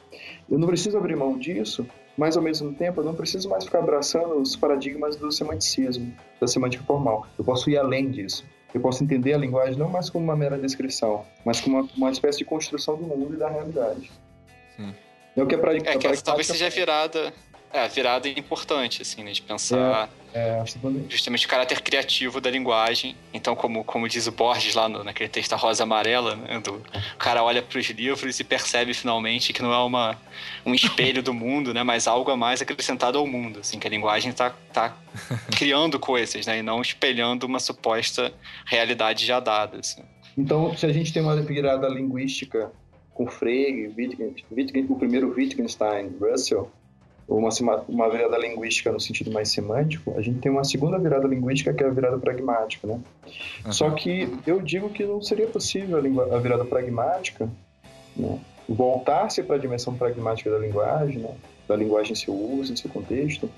Eu 0.49 0.57
não 0.57 0.67
preciso 0.67 0.97
abrir 0.97 1.15
mão 1.15 1.37
disso, 1.37 1.85
mas 2.19 2.35
ao 2.35 2.43
mesmo 2.43 2.73
tempo 2.73 2.99
eu 2.99 3.05
não 3.05 3.15
preciso 3.15 3.47
mais 3.47 3.63
ficar 3.63 3.79
abraçando 3.79 4.35
os 4.41 4.53
paradigmas 4.53 5.15
do 5.15 5.31
semanticismo, 5.31 6.13
da 6.39 6.47
semântica 6.47 6.83
formal. 6.83 7.25
Eu 7.37 7.45
posso 7.45 7.69
ir 7.69 7.77
além 7.77 8.11
disso. 8.11 8.45
Eu 8.73 8.81
posso 8.81 9.01
entender 9.01 9.33
a 9.33 9.37
linguagem 9.37 9.79
não 9.79 9.87
mais 9.87 10.09
como 10.09 10.25
uma 10.25 10.35
mera 10.35 10.57
descrição, 10.57 11.25
mas 11.45 11.61
como 11.61 11.79
uma, 11.79 11.89
uma 11.95 12.11
espécie 12.11 12.39
de 12.39 12.43
construção 12.43 12.97
do 12.97 13.03
mundo 13.03 13.35
e 13.35 13.37
da 13.37 13.47
realidade. 13.47 14.11
Sim. 14.75 14.93
É 15.33 15.41
o 15.41 15.47
que 15.47 15.55
é 15.55 15.57
para 15.57 15.77
é, 15.77 15.79
que 15.79 16.21
talvez 16.23 16.45
seja 16.45 16.69
virada 16.69 17.33
é, 17.71 17.81
a 17.81 17.87
virada 17.87 18.27
é 18.27 18.31
importante, 18.31 19.01
assim, 19.01 19.23
né? 19.23 19.31
De 19.31 19.41
pensar 19.41 20.09
é, 20.33 20.63
justamente 21.07 21.45
o 21.45 21.49
caráter 21.49 21.81
criativo 21.81 22.39
da 22.39 22.49
linguagem. 22.49 23.15
Então, 23.33 23.55
como, 23.55 23.83
como 23.83 24.07
diz 24.07 24.27
o 24.27 24.31
Borges 24.31 24.75
lá 24.75 24.87
no, 24.87 25.03
naquele 25.03 25.29
texto 25.29 25.55
Rosa 25.55 25.83
Amarela, 25.83 26.35
né? 26.35 26.59
Do, 26.59 26.75
o 26.75 27.17
cara 27.17 27.43
olha 27.43 27.61
para 27.61 27.79
os 27.79 27.89
livros 27.89 28.39
e 28.39 28.43
percebe 28.43 28.93
finalmente 28.93 29.51
que 29.51 29.61
não 29.61 29.73
é 29.73 29.77
uma, 29.79 30.17
um 30.65 30.73
espelho 30.73 31.23
do 31.23 31.33
mundo, 31.33 31.73
né? 31.73 31.83
Mas 31.83 32.07
algo 32.07 32.29
a 32.29 32.37
mais 32.37 32.61
acrescentado 32.61 33.17
ao 33.17 33.25
mundo, 33.25 33.59
assim, 33.59 33.79
que 33.79 33.87
a 33.87 33.89
linguagem 33.89 34.29
está 34.29 34.51
tá 34.71 34.95
criando 35.57 35.99
coisas, 35.99 36.45
né? 36.45 36.59
E 36.59 36.61
não 36.61 36.81
espelhando 36.81 37.45
uma 37.45 37.59
suposta 37.59 38.31
realidade 38.65 39.25
já 39.25 39.39
dada, 39.39 39.79
assim. 39.79 40.03
Então, 40.37 40.75
se 40.77 40.85
a 40.85 40.93
gente 40.93 41.11
tem 41.11 41.21
uma 41.21 41.35
virada 41.41 41.87
linguística 41.87 42.71
com 43.13 43.27
Frege, 43.27 43.91
Wittgenstein, 43.97 44.85
o 44.87 44.95
primeiro 44.95 45.33
Wittgenstein, 45.35 46.15
Russell, 46.21 46.71
uma, 47.29 47.49
uma 47.87 48.09
virada 48.09 48.37
linguística 48.37 48.91
no 48.91 48.99
sentido 48.99 49.31
mais 49.31 49.49
semântico, 49.49 50.13
a 50.17 50.21
gente 50.21 50.39
tem 50.39 50.51
uma 50.51 50.63
segunda 50.63 50.97
virada 50.97 51.27
linguística 51.27 51.73
que 51.73 51.83
é 51.83 51.87
a 51.87 51.91
virada 51.91 52.17
pragmática, 52.17 52.87
né? 52.87 52.99
Uhum. 53.65 53.71
Só 53.71 53.91
que 53.91 54.27
eu 54.47 54.61
digo 54.61 54.89
que 54.89 55.05
não 55.05 55.21
seria 55.21 55.47
possível 55.47 55.97
a, 55.97 56.35
a 56.35 56.39
virada 56.39 56.65
pragmática, 56.65 57.49
né? 58.15 58.39
voltar-se 58.67 59.43
para 59.43 59.55
a 59.55 59.59
dimensão 59.59 59.95
pragmática 59.95 60.49
da 60.49 60.57
linguagem, 60.57 61.19
né? 61.19 61.35
da 61.67 61.75
linguagem 61.75 62.13
em 62.13 62.15
seu 62.15 62.33
uso, 62.33 62.73
em 62.73 62.75
seu 62.75 62.89
contexto, 62.89 63.49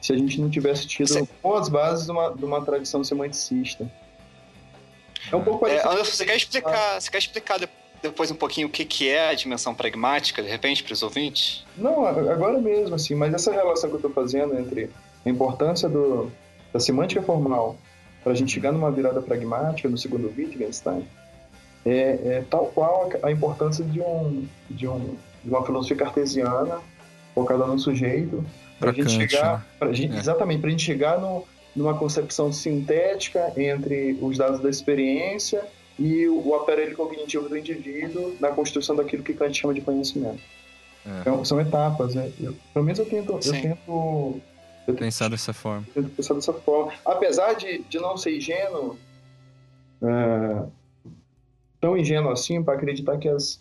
se 0.00 0.12
a 0.12 0.16
gente 0.16 0.40
não 0.40 0.48
tivesse 0.48 0.86
tido 0.86 1.08
Sim. 1.08 1.28
as 1.56 1.68
bases 1.68 2.06
de 2.06 2.12
uma, 2.12 2.30
de 2.30 2.44
uma 2.44 2.64
tradição 2.64 3.02
semanticista. 3.02 3.90
É 5.32 5.34
um 5.34 5.42
pouco 5.42 5.66
é, 5.66 5.80
parecido. 5.80 6.00
É, 6.00 6.04
você 6.04 6.24
quer 6.24 6.36
explicar, 6.36 7.00
você 7.00 7.10
quer 7.10 7.18
explicar 7.18 7.58
depois 7.58 7.85
um 8.30 8.34
pouquinho 8.34 8.68
o 8.68 8.70
que, 8.70 8.84
que 8.84 9.08
é 9.08 9.30
a 9.30 9.34
dimensão 9.34 9.74
pragmática, 9.74 10.42
de 10.42 10.48
repente, 10.48 10.82
para 10.82 10.92
os 10.92 11.02
ouvintes? 11.02 11.64
Não, 11.76 12.06
agora 12.06 12.58
mesmo, 12.60 12.94
assim, 12.94 13.14
mas 13.14 13.34
essa 13.34 13.52
relação 13.52 13.88
que 13.90 13.96
eu 13.96 13.98
estou 13.98 14.12
fazendo 14.12 14.58
entre 14.58 14.90
a 15.24 15.28
importância 15.28 15.88
do, 15.88 16.30
da 16.72 16.80
semântica 16.80 17.22
formal 17.22 17.76
para 18.22 18.32
a 18.32 18.34
gente 18.34 18.52
chegar 18.52 18.72
numa 18.72 18.90
virada 18.90 19.20
pragmática 19.22 19.88
no 19.88 19.96
segundo 19.96 20.32
Wittgenstein 20.36 21.06
é, 21.84 22.18
é 22.24 22.44
tal 22.50 22.66
qual 22.66 23.08
a, 23.22 23.28
a, 23.28 23.30
importância 23.30 23.84
de, 23.84 24.00
um, 24.00 24.46
de, 24.68 24.88
um, 24.88 25.16
de 25.44 25.50
uma 25.50 25.64
filosofia 25.64 25.96
cartesiana 25.96 26.80
focada 27.34 27.64
no 27.66 27.78
sujeito 27.78 28.44
para 28.80 28.90
a 28.90 28.92
gente 28.92 29.10
chegar, 29.10 29.58
né? 29.58 29.64
pra 29.78 29.92
gente, 29.92 30.16
é. 30.16 30.18
exatamente, 30.18 30.60
para 30.60 30.68
a 30.68 30.70
gente 30.72 30.82
chegar 30.82 31.20
no, 31.20 31.44
numa 31.74 31.94
concepção 31.94 32.52
sintética 32.52 33.52
entre 33.56 34.18
os 34.20 34.38
dados 34.38 34.60
da 34.60 34.68
experiência 34.68 35.64
e 35.98 36.28
o, 36.28 36.54
aparelho 36.54 36.96
cognitivo 36.96 37.48
do 37.48 37.56
indivíduo 37.56 38.36
na 38.38 38.50
construção 38.50 38.94
daquilo 38.94 39.22
que 39.22 39.32
Kant 39.32 39.58
chama 39.58 39.72
de 39.72 39.80
conhecimento. 39.80 40.40
É. 41.06 41.20
Então, 41.20 41.44
são 41.44 41.60
etapas, 41.60 42.14
né? 42.14 42.30
Eu, 42.40 42.54
pelo 42.72 42.84
menos 42.84 42.98
eu 42.98 43.06
tento, 43.06 43.32
eu 43.32 43.38
tento 43.38 44.40
eu 44.86 44.94
pensar 44.94 45.28
dessa 45.28 45.52
forma. 45.52 45.86
Tento 45.94 46.10
pensar 46.10 46.34
dessa 46.34 46.52
forma. 46.52 46.92
Apesar 47.04 47.54
de, 47.54 47.78
de 47.88 47.98
não 47.98 48.16
ser 48.16 48.36
ingênuo, 48.36 48.98
é, 50.02 50.66
tão 51.80 51.96
ingênuo 51.96 52.30
assim 52.30 52.62
para 52.62 52.74
acreditar 52.74 53.16
que, 53.18 53.28
as, 53.28 53.60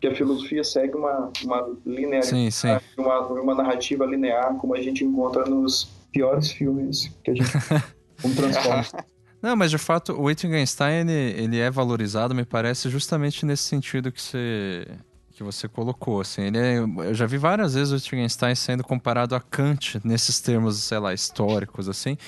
que 0.00 0.08
a 0.08 0.14
filosofia 0.14 0.64
segue 0.64 0.96
uma, 0.96 1.30
uma 1.44 1.76
linear, 1.86 2.24
sim, 2.24 2.50
sim. 2.50 2.68
Uma, 2.98 3.20
uma 3.26 3.54
narrativa 3.54 4.04
linear, 4.04 4.54
como 4.56 4.74
a 4.74 4.82
gente 4.82 5.04
encontra 5.04 5.44
nos 5.44 5.88
piores 6.10 6.50
filmes 6.50 7.12
que 7.22 7.30
a 7.30 7.34
gente 7.34 7.50
como 8.20 8.34
Transformers. 8.34 8.92
Não, 9.46 9.54
mas 9.54 9.70
de 9.70 9.78
fato, 9.78 10.12
o 10.12 10.24
Wittgenstein, 10.24 11.08
ele, 11.08 11.12
ele 11.12 11.58
é 11.60 11.70
valorizado, 11.70 12.34
me 12.34 12.44
parece, 12.44 12.90
justamente 12.90 13.46
nesse 13.46 13.62
sentido 13.62 14.10
que 14.10 14.20
você, 14.20 14.88
que 15.30 15.42
você 15.44 15.68
colocou, 15.68 16.20
assim, 16.20 16.42
ele 16.42 16.58
é, 16.58 16.78
eu 16.80 17.14
já 17.14 17.26
vi 17.26 17.38
várias 17.38 17.74
vezes 17.74 17.92
o 17.92 17.94
Wittgenstein 17.94 18.56
sendo 18.56 18.82
comparado 18.82 19.36
a 19.36 19.40
Kant 19.40 20.00
nesses 20.02 20.40
termos, 20.40 20.82
sei 20.82 20.98
lá, 20.98 21.14
históricos, 21.14 21.88
assim, 21.88 22.18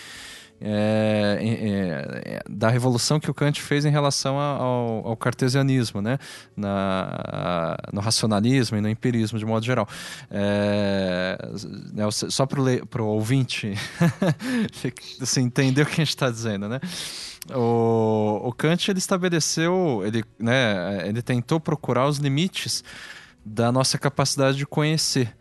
é, 0.61 1.39
é, 1.41 2.35
é, 2.35 2.43
da 2.49 2.69
revolução 2.69 3.21
que 3.21 3.31
o 3.31 3.35
Kant 3.35 3.61
fez 3.63 3.85
em 3.85 3.91
relação 3.91 4.39
ao, 4.39 5.07
ao 5.07 5.17
cartesianismo, 5.17 6.03
né? 6.03 6.19
Na, 6.57 7.77
no 7.93 8.01
racionalismo 8.01 8.77
e 8.77 8.81
no 8.81 8.89
empirismo 8.89 9.39
de 9.39 9.47
modo 9.47 9.65
geral. 9.65 9.89
É, 10.31 11.39
né, 11.93 12.05
só 12.11 12.47
para 12.47 13.03
o 13.03 13.07
ouvinte 13.07 13.75
assim, 15.23 15.43
entender 15.43 15.83
o 15.83 15.87
que 15.87 15.93
a 15.93 16.05
gente 16.05 16.09
está 16.09 16.31
dizendo, 16.31 16.69
né? 16.69 16.81
O, 17.55 18.41
o 18.45 18.53
Kant 18.53 18.91
ele 18.91 18.99
estabeleceu, 18.99 20.03
ele, 20.05 20.25
né, 20.39 21.09
ele 21.09 21.23
tentou 21.23 21.61
procurar 21.61 22.07
os 22.07 22.19
limites 22.19 22.83
da 23.45 23.71
nossa 23.71 23.97
capacidade 23.97 24.57
de 24.57 24.67
conhecer. 24.67 25.35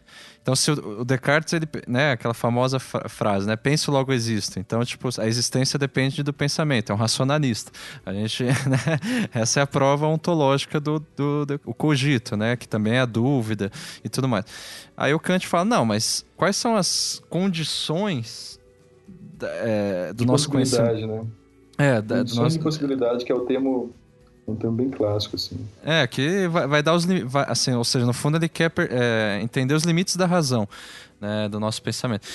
Então, 0.47 0.55
se 0.55 0.71
o 0.71 1.03
Descartes, 1.03 1.51
ele, 1.51 1.67
né, 1.85 2.13
aquela 2.13 2.33
famosa 2.33 2.79
frase, 2.79 3.45
né, 3.45 3.57
penso 3.57 3.91
logo 3.91 4.13
existo. 4.13 4.57
Então, 4.57 4.81
tipo, 4.85 5.09
a 5.19 5.27
existência 5.27 5.77
depende 5.77 6.23
do 6.23 6.31
pensamento, 6.31 6.89
é 6.89 6.95
um 6.95 6.97
racionalista. 6.97 7.69
A 8.05 8.13
gente, 8.13 8.45
né, 8.63 9.27
essa 9.33 9.59
é 9.59 9.63
a 9.63 9.67
prova 9.67 10.07
ontológica 10.07 10.79
do, 10.79 11.03
do, 11.17 11.45
do 11.45 11.59
o 11.65 11.73
cogito, 11.73 12.37
né, 12.37 12.55
que 12.55 12.65
também 12.65 12.93
é 12.93 13.01
a 13.01 13.05
dúvida 13.05 13.69
e 14.01 14.07
tudo 14.07 14.25
mais. 14.25 14.45
Aí 14.95 15.13
o 15.13 15.19
Kant 15.19 15.45
fala, 15.45 15.65
não, 15.65 15.83
mas 15.83 16.25
quais 16.37 16.55
são 16.55 16.77
as 16.77 17.21
condições 17.29 18.57
é, 19.41 20.13
do 20.13 20.25
nosso 20.25 20.49
conhecimento? 20.49 21.07
Né? 21.07 21.27
É, 21.77 22.01
da, 22.01 22.23
do 22.23 22.35
nosso... 22.35 22.57
de 22.57 22.63
possibilidade, 22.63 23.25
que 23.25 23.33
é 23.33 23.35
o 23.35 23.41
termo 23.41 23.93
um 24.47 24.55
termo 24.55 24.77
bem 24.77 24.89
clássico, 24.89 25.35
assim. 25.35 25.59
É, 25.83 26.07
que 26.07 26.47
vai, 26.47 26.67
vai 26.67 26.83
dar 26.83 26.93
os 26.93 27.05
vai, 27.05 27.45
assim, 27.49 27.73
ou 27.73 27.83
seja, 27.83 28.05
no 28.05 28.13
fundo 28.13 28.37
ele 28.37 28.47
quer 28.47 28.71
é, 28.89 29.39
entender 29.41 29.73
os 29.73 29.83
limites 29.83 30.15
da 30.15 30.25
razão, 30.25 30.67
né, 31.19 31.49
do 31.49 31.59
nosso 31.59 31.81
pensamento. 31.81 32.27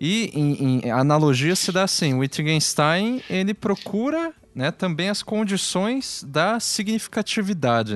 E 0.00 0.30
em, 0.32 0.80
em 0.84 0.90
analogia 0.90 1.54
se 1.54 1.70
dá 1.70 1.82
assim, 1.82 2.14
o 2.14 2.18
Wittgenstein, 2.18 3.22
ele 3.28 3.52
procura 3.52 4.32
né, 4.54 4.70
também 4.70 5.08
as 5.08 5.22
condições 5.22 6.24
da 6.26 6.58
significatividade. 6.58 7.94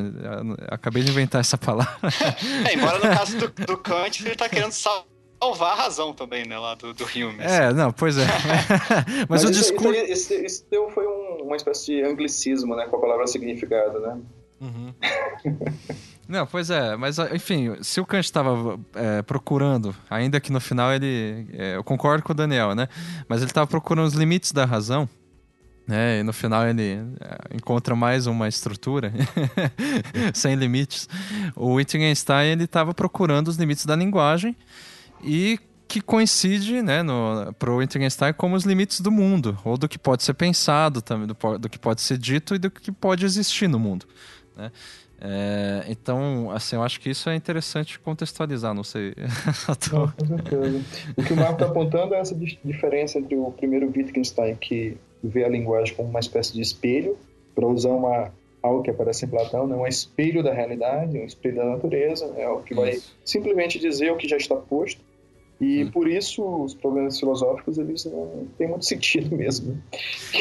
Acabei 0.68 1.02
de 1.02 1.10
inventar 1.10 1.40
essa 1.40 1.56
palavra. 1.56 1.92
É, 2.68 2.74
embora 2.74 2.98
no 2.98 3.16
caso 3.16 3.38
do, 3.38 3.48
do 3.48 3.76
Kant, 3.78 4.22
ele 4.22 4.32
está 4.32 4.48
querendo 4.48 4.72
salvar 4.72 5.11
salvar 5.42 5.72
a 5.72 5.82
razão 5.82 6.12
também, 6.12 6.46
né, 6.46 6.56
lá 6.56 6.74
do, 6.76 6.94
do 6.94 7.04
Hume. 7.04 7.40
É, 7.40 7.66
assim. 7.66 7.76
não, 7.76 7.92
pois 7.92 8.16
é. 8.16 8.24
Mas, 9.28 9.42
Mas, 9.42 9.44
o 9.44 9.50
discurso... 9.50 9.92
Isso, 9.92 10.32
isso, 10.34 10.44
isso 10.44 10.90
foi 10.94 11.04
um, 11.04 11.42
uma 11.46 11.56
espécie 11.56 11.86
de 11.86 12.02
anglicismo, 12.02 12.76
né, 12.76 12.86
com 12.86 12.96
a 12.96 13.00
palavra 13.00 13.26
significado, 13.26 13.98
né? 13.98 14.18
Uhum. 14.60 14.94
Não, 16.28 16.46
pois 16.46 16.70
é, 16.70 16.96
mas 16.96 17.18
enfim, 17.18 17.76
se 17.82 18.00
o 18.00 18.06
Kant 18.06 18.24
estava 18.24 18.78
é, 18.94 19.20
procurando, 19.22 19.94
ainda 20.08 20.40
que 20.40 20.52
no 20.52 20.60
final 20.60 20.90
ele. 20.92 21.46
É, 21.52 21.76
eu 21.76 21.84
concordo 21.84 22.22
com 22.22 22.32
o 22.32 22.34
Daniel, 22.34 22.74
né? 22.74 22.88
Mas 23.28 23.40
ele 23.42 23.50
estava 23.50 23.66
procurando 23.66 24.06
os 24.06 24.14
limites 24.14 24.52
da 24.52 24.64
razão. 24.64 25.06
Né? 25.86 26.20
E 26.20 26.22
no 26.22 26.32
final 26.32 26.66
ele 26.66 27.00
é, 27.20 27.56
encontra 27.56 27.94
mais 27.96 28.26
uma 28.28 28.48
estrutura 28.48 29.12
sem 30.32 30.54
limites. 30.54 31.08
O 31.56 31.74
Wittgenstein 31.74 32.52
ele 32.52 32.64
estava 32.64 32.94
procurando 32.94 33.48
os 33.48 33.56
limites 33.56 33.84
da 33.84 33.96
linguagem 33.96 34.56
e 35.22 35.58
que 35.88 36.00
coincide, 36.00 36.80
né, 36.80 37.02
para 37.58 37.70
o 37.70 37.76
Wittgenstein 37.76 38.32
como 38.32 38.56
os 38.56 38.64
limites 38.64 39.00
do 39.00 39.10
mundo, 39.10 39.58
ou 39.62 39.76
do 39.76 39.86
que 39.86 39.98
pode 39.98 40.22
ser 40.22 40.32
pensado, 40.32 41.02
também, 41.02 41.26
do, 41.26 41.58
do 41.58 41.68
que 41.68 41.78
pode 41.78 42.00
ser 42.00 42.16
dito 42.16 42.54
e 42.54 42.58
do 42.58 42.70
que 42.70 42.90
pode 42.90 43.26
existir 43.26 43.68
no 43.68 43.78
mundo. 43.78 44.06
Né? 44.56 44.72
É, 45.24 45.84
então, 45.88 46.50
assim, 46.50 46.76
eu 46.76 46.82
acho 46.82 46.98
que 46.98 47.10
isso 47.10 47.30
é 47.30 47.36
interessante 47.36 47.98
contextualizar, 48.00 48.74
não 48.74 48.82
sei. 48.82 49.14
não, 49.92 50.08
com 50.08 50.26
certeza. 50.26 50.82
O 51.16 51.22
que 51.22 51.32
o 51.32 51.36
Marco 51.36 51.52
está 51.52 51.66
apontando 51.66 52.14
é 52.14 52.18
essa 52.18 52.34
diferença 52.34 53.18
entre 53.18 53.36
o 53.36 53.52
primeiro 53.52 53.86
Wittgenstein, 53.86 54.56
que 54.56 54.96
vê 55.22 55.44
a 55.44 55.48
linguagem 55.48 55.94
como 55.94 56.08
uma 56.08 56.20
espécie 56.20 56.54
de 56.54 56.60
espelho, 56.60 57.16
para 57.54 57.66
usar 57.66 57.90
uma, 57.90 58.32
algo 58.62 58.82
que 58.82 58.90
aparece 58.90 59.26
em 59.26 59.28
Platão, 59.28 59.66
né? 59.66 59.76
um 59.76 59.86
espelho 59.86 60.42
da 60.42 60.52
realidade, 60.52 61.18
um 61.18 61.24
espelho 61.24 61.56
da 61.56 61.66
natureza, 61.66 62.32
é 62.36 62.48
o 62.48 62.60
que 62.60 62.74
vai 62.74 62.92
isso. 62.92 63.14
simplesmente 63.24 63.78
dizer 63.78 64.10
o 64.10 64.16
que 64.16 64.26
já 64.26 64.36
está 64.36 64.56
posto, 64.56 65.00
e 65.62 65.84
hum. 65.84 65.90
por 65.92 66.08
isso 66.08 66.44
os 66.44 66.74
problemas 66.74 67.20
filosóficos 67.20 67.78
eles 67.78 68.04
não 68.04 68.48
têm 68.58 68.68
muito 68.68 68.84
sentido 68.84 69.36
mesmo. 69.36 69.80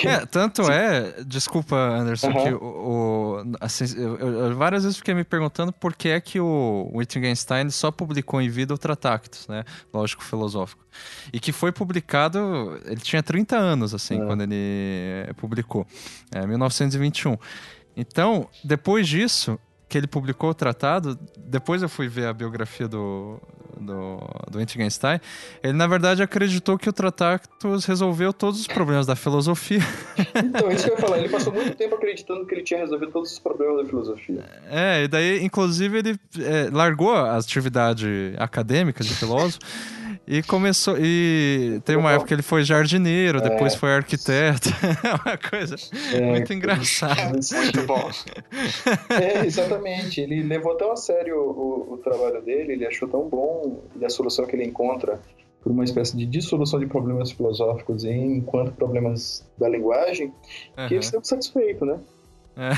É, 0.04 0.26
tanto 0.26 0.64
é, 0.64 1.24
desculpa 1.24 1.76
Anderson, 1.76 2.30
uhum. 2.30 2.44
que 2.44 2.54
o, 2.54 2.58
o 2.58 3.44
assim, 3.60 3.86
eu, 3.96 4.18
eu, 4.18 4.56
várias 4.56 4.84
vezes 4.84 4.98
fiquei 4.98 5.14
me 5.14 5.24
perguntando 5.24 5.72
por 5.72 5.96
que 5.96 6.10
é 6.10 6.20
que 6.20 6.40
o 6.40 6.90
Wittgenstein 6.96 7.70
só 7.70 7.92
publicou 7.92 8.42
em 8.42 8.50
vida 8.50 8.74
o 8.74 8.78
Tratactus, 8.80 9.48
né, 9.48 9.64
lógico 9.94 10.24
filosófico, 10.24 10.84
e 11.32 11.40
que 11.40 11.52
foi 11.52 11.72
publicado, 11.72 12.80
ele 12.86 13.02
tinha 13.02 13.22
30 13.22 13.56
anos 13.56 13.94
assim 13.94 14.20
é. 14.20 14.26
quando 14.26 14.42
ele 14.42 15.32
publicou, 15.38 15.86
é, 16.34 16.48
1921. 16.48 17.38
Então, 17.96 18.50
depois 18.64 19.08
disso, 19.08 19.60
que 19.88 19.98
ele 19.98 20.08
publicou 20.08 20.50
o 20.50 20.54
tratado, 20.54 21.20
depois 21.38 21.84
eu 21.84 21.90
fui 21.90 22.08
ver 22.08 22.26
a 22.26 22.34
biografia 22.34 22.88
do, 22.88 23.40
do, 23.80 24.20
do 24.50 24.58
Wittgenstein, 24.58 25.20
ele 25.64 25.74
na 25.74 25.88
verdade 25.88 26.22
acreditou 26.22 26.78
que 26.78 26.90
o 26.90 26.94
Tratatus 26.94 27.86
resolveu 27.86 28.34
todos 28.34 28.62
os 28.62 28.68
problemas 28.68 29.06
da 29.06 29.16
filosofia. 29.16 29.82
Então, 30.34 30.72
isso 30.72 30.86
que 30.86 30.92
eu 30.92 30.96
ia 30.96 31.02
falar, 31.02 31.18
ele 31.20 31.30
passou 31.30 31.54
muito 31.54 31.76
tempo 31.76 31.96
acreditando 31.96 32.46
que 32.46 32.54
ele 32.54 32.64
tinha 32.64 32.80
resolvido 32.80 33.12
todos 33.12 33.32
os 33.32 33.40
problemas 33.40 33.84
da 33.84 33.86
filosofia. 33.86 34.44
É, 34.70 35.04
e 35.04 35.08
daí, 35.08 35.44
inclusive, 35.44 36.00
ele 36.00 36.20
é, 36.40 36.70
largou 36.72 37.14
a 37.14 37.38
atividade 37.38 38.34
acadêmica 38.38 39.04
de 39.04 39.14
filósofo 39.14 39.60
e 40.32 40.42
começou. 40.42 40.96
E 40.98 41.82
tem 41.84 41.98
uma 41.98 42.14
época 42.14 42.30
que 42.30 42.34
ele 42.36 42.42
foi 42.42 42.64
jardineiro, 42.64 43.40
é. 43.40 43.42
depois 43.42 43.76
foi 43.76 43.92
arquiteto. 43.92 44.70
É 45.04 45.14
uma 45.14 45.38
coisa 45.38 45.76
é, 46.14 46.22
muito 46.22 46.54
engraçada. 46.54 47.32
Muito 47.32 47.86
bom. 47.86 48.10
É, 49.10 49.46
exatamente. 49.46 50.22
Ele 50.22 50.42
levou 50.44 50.76
tão 50.76 50.92
a 50.92 50.96
sério 50.96 51.38
o, 51.38 51.94
o, 51.94 51.98
trabalho 51.98 52.42
dele, 52.42 52.74
ele 52.74 52.86
achou 52.86 53.08
tão 53.08 53.28
bom 53.28 53.82
e 54.00 54.06
a 54.06 54.10
solução 54.10 54.46
que 54.46 54.56
ele 54.56 54.64
encontra 54.64 55.20
por 55.62 55.72
uma 55.72 55.84
espécie 55.84 56.16
de 56.16 56.26
dissolução 56.26 56.80
de 56.80 56.86
problemas 56.86 57.32
filosóficos 57.32 58.06
enquanto 58.06 58.72
problemas 58.74 59.46
da 59.58 59.68
linguagem, 59.68 60.28
uhum. 60.78 60.88
que 60.88 60.94
ele 60.94 61.04
esteve 61.04 61.28
satisfeito, 61.28 61.86
né? 61.86 62.00
É. 62.56 62.72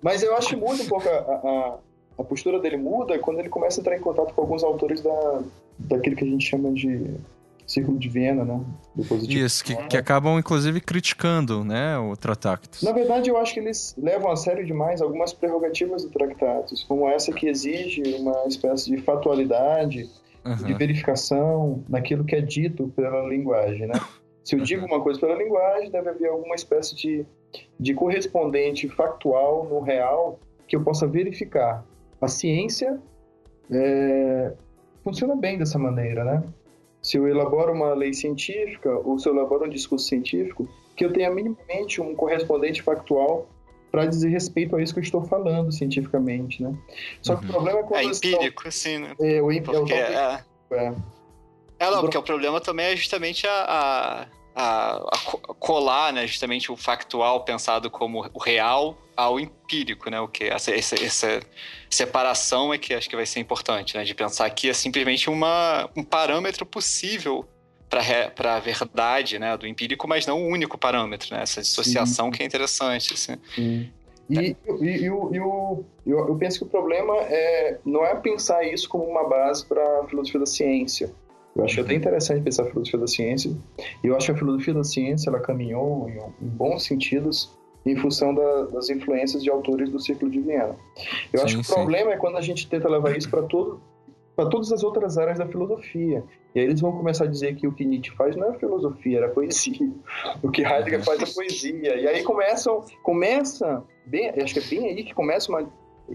Mas 0.00 0.22
eu 0.22 0.34
acho 0.36 0.56
muda 0.56 0.82
um 0.82 0.86
pouco 0.86 1.08
a, 1.08 1.12
a, 1.12 1.78
a 2.18 2.24
postura 2.24 2.58
dele 2.58 2.76
muda 2.76 3.18
quando 3.18 3.38
ele 3.38 3.48
começa 3.48 3.80
a 3.80 3.82
entrar 3.82 3.96
em 3.96 4.00
contato 4.00 4.32
com 4.34 4.40
alguns 4.40 4.62
autores 4.64 5.00
da, 5.00 5.42
daquilo 5.78 6.16
que 6.16 6.24
a 6.24 6.28
gente 6.28 6.46
chama 6.46 6.72
de 6.72 7.14
Círculo 7.66 7.98
de 7.98 8.08
Viena, 8.08 8.44
né? 8.44 8.60
Do 8.94 9.04
positivo. 9.04 9.44
Isso, 9.44 9.64
que, 9.64 9.74
que 9.88 9.96
acabam 9.96 10.38
inclusive 10.38 10.80
criticando 10.80 11.64
né, 11.64 11.98
o 11.98 12.16
Tractatus. 12.16 12.82
Na 12.82 12.92
verdade, 12.92 13.28
eu 13.28 13.36
acho 13.36 13.52
que 13.54 13.60
eles 13.60 13.94
levam 13.98 14.30
a 14.30 14.36
sério 14.36 14.64
demais 14.64 15.02
algumas 15.02 15.32
prerrogativas 15.32 16.04
do 16.04 16.10
Tractatus, 16.10 16.84
como 16.84 17.08
essa 17.08 17.32
que 17.32 17.48
exige 17.48 18.02
uma 18.14 18.44
espécie 18.46 18.90
de 18.90 19.02
fatualidade, 19.02 20.08
uhum. 20.44 20.54
de 20.54 20.74
verificação 20.74 21.84
naquilo 21.88 22.24
que 22.24 22.36
é 22.36 22.40
dito 22.40 22.88
pela 22.94 23.26
linguagem, 23.28 23.88
né? 23.88 24.00
Se 24.44 24.54
eu 24.54 24.60
digo 24.60 24.86
uma 24.86 25.00
coisa 25.00 25.18
pela 25.18 25.34
linguagem, 25.34 25.90
deve 25.90 26.08
haver 26.08 26.28
alguma 26.28 26.54
espécie 26.54 26.94
de, 26.94 27.26
de 27.80 27.94
correspondente 27.94 28.88
factual 28.88 29.66
no 29.68 29.80
real 29.80 30.38
que 30.68 30.76
eu 30.76 30.84
possa 30.84 31.04
verificar. 31.04 31.84
A 32.20 32.28
ciência 32.28 33.00
é, 33.70 34.52
funciona 35.02 35.36
bem 35.36 35.58
dessa 35.58 35.78
maneira, 35.78 36.24
né? 36.24 36.42
Se 37.02 37.16
eu 37.16 37.28
elaboro 37.28 37.72
uma 37.72 37.94
lei 37.94 38.12
científica 38.12 38.90
ou 38.90 39.18
se 39.18 39.28
eu 39.28 39.36
elaboro 39.36 39.66
um 39.66 39.68
discurso 39.68 40.06
científico, 40.06 40.68
que 40.96 41.04
eu 41.04 41.12
tenha 41.12 41.30
minimamente 41.30 42.00
um 42.00 42.14
correspondente 42.14 42.82
factual 42.82 43.48
para 43.90 44.06
dizer 44.06 44.28
respeito 44.28 44.74
a 44.74 44.82
isso 44.82 44.92
que 44.92 44.98
eu 44.98 45.04
estou 45.04 45.22
falando 45.22 45.70
cientificamente, 45.70 46.62
né? 46.62 46.76
Só 47.22 47.34
uhum. 47.34 47.40
que 47.40 47.44
o 47.44 47.48
uhum. 47.48 47.54
problema 47.54 47.78
é 47.78 47.82
quando... 47.82 48.00
É 48.00 48.04
empírico, 48.04 48.68
estão... 48.68 48.72
sim, 48.72 48.98
né? 48.98 49.14
É, 49.20 49.40
o 49.40 49.52
empírico. 49.52 49.78
Porque, 49.78 49.94
é, 49.94 50.40
é. 50.72 50.94
é, 51.78 51.90
não, 51.90 52.00
porque 52.00 52.18
o 52.18 52.22
problema 52.22 52.60
também 52.60 52.86
é 52.86 52.96
justamente 52.96 53.46
a, 53.46 53.52
a 53.52 54.26
a, 54.56 54.96
a, 54.96 55.54
colar 55.58 56.14
né, 56.14 56.26
justamente 56.26 56.72
o 56.72 56.76
factual 56.76 57.44
pensado 57.44 57.90
como 57.90 58.26
o 58.32 58.38
real 58.38 58.96
ao 59.14 59.38
empírico, 59.38 60.08
né? 60.08 60.18
O 60.18 60.28
que 60.28 60.44
essa, 60.44 60.74
essa, 60.74 60.94
essa, 60.94 61.40
separação 61.90 62.72
é 62.72 62.78
que 62.78 62.94
acho 62.94 63.08
que 63.08 63.16
vai 63.16 63.26
ser 63.26 63.40
importante, 63.40 63.96
né? 63.96 64.04
De 64.04 64.14
pensar 64.14 64.48
que 64.50 64.70
é 64.70 64.72
simplesmente 64.72 65.28
uma, 65.28 65.88
um 65.94 66.02
parâmetro 66.02 66.64
possível 66.64 67.44
para 67.88 68.56
a 68.56 68.60
verdade, 68.60 69.38
né? 69.38 69.56
Do 69.56 69.66
empírico, 69.66 70.08
mas 70.08 70.26
não 70.26 70.42
o 70.42 70.46
único 70.48 70.78
parâmetro, 70.78 71.34
né? 71.34 71.42
Essa 71.42 71.60
dissociação 71.60 72.26
Sim. 72.26 72.30
que 72.32 72.42
é 72.42 72.46
interessante, 72.46 73.12
assim. 73.12 73.36
Sim. 73.54 73.90
E, 74.28 74.38
e, 74.38 74.56
e, 74.80 75.04
e, 75.04 75.10
o, 75.10 75.84
eu, 76.04 76.28
eu 76.28 76.36
penso 76.36 76.58
que 76.58 76.64
o 76.64 76.68
problema 76.68 77.14
é 77.22 77.78
não 77.84 78.04
é 78.04 78.14
pensar 78.16 78.64
isso 78.64 78.88
como 78.88 79.04
uma 79.04 79.28
base 79.28 79.64
para 79.64 80.00
a 80.00 80.08
filosofia 80.08 80.40
da 80.40 80.46
ciência, 80.46 81.14
eu 81.56 81.64
acho 81.64 81.80
até 81.80 81.94
interessante 81.94 82.42
pensar 82.42 82.64
a 82.64 82.66
filosofia 82.66 83.00
da 83.00 83.06
ciência. 83.06 83.50
E 84.04 84.06
eu 84.06 84.16
acho 84.16 84.26
que 84.26 84.32
a 84.32 84.36
filosofia 84.36 84.74
da 84.74 84.84
ciência 84.84 85.30
ela 85.30 85.40
caminhou 85.40 86.08
em, 86.08 86.18
em 86.44 86.48
bons 86.48 86.84
sentidos 86.84 87.56
em 87.84 87.96
função 87.96 88.34
da, 88.34 88.64
das 88.64 88.90
influências 88.90 89.42
de 89.42 89.48
autores 89.48 89.88
do 89.90 89.98
Círculo 90.00 90.30
de 90.30 90.40
Viena. 90.40 90.76
Eu 91.32 91.38
sim, 91.38 91.44
acho 91.44 91.58
que 91.58 91.64
sim. 91.64 91.72
o 91.72 91.74
problema 91.74 92.12
é 92.12 92.16
quando 92.16 92.36
a 92.36 92.40
gente 92.40 92.68
tenta 92.68 92.88
levar 92.88 93.16
isso 93.16 93.30
para 93.30 93.42
todo 93.42 93.80
para 94.34 94.50
todas 94.50 94.70
as 94.70 94.84
outras 94.84 95.16
áreas 95.16 95.38
da 95.38 95.46
filosofia. 95.46 96.22
E 96.54 96.60
aí 96.60 96.66
eles 96.66 96.78
vão 96.78 96.92
começar 96.92 97.24
a 97.24 97.26
dizer 97.26 97.56
que 97.56 97.66
o 97.66 97.72
que 97.72 97.86
Nietzsche 97.86 98.14
faz 98.14 98.36
não 98.36 98.52
é 98.52 98.58
filosofia, 98.58 99.16
era 99.16 99.28
poesia. 99.30 99.90
O 100.42 100.50
que 100.50 100.62
Heidegger 100.62 101.02
faz 101.02 101.22
é 101.22 101.34
poesia. 101.34 101.96
E 101.96 102.06
aí 102.06 102.22
começam, 102.22 102.84
começa, 103.02 103.82
bem, 104.04 104.28
acho 104.28 104.52
que 104.52 104.60
é 104.60 104.78
bem 104.78 104.90
aí 104.90 105.04
que 105.04 105.14
começa 105.14 105.50
a 105.58 105.66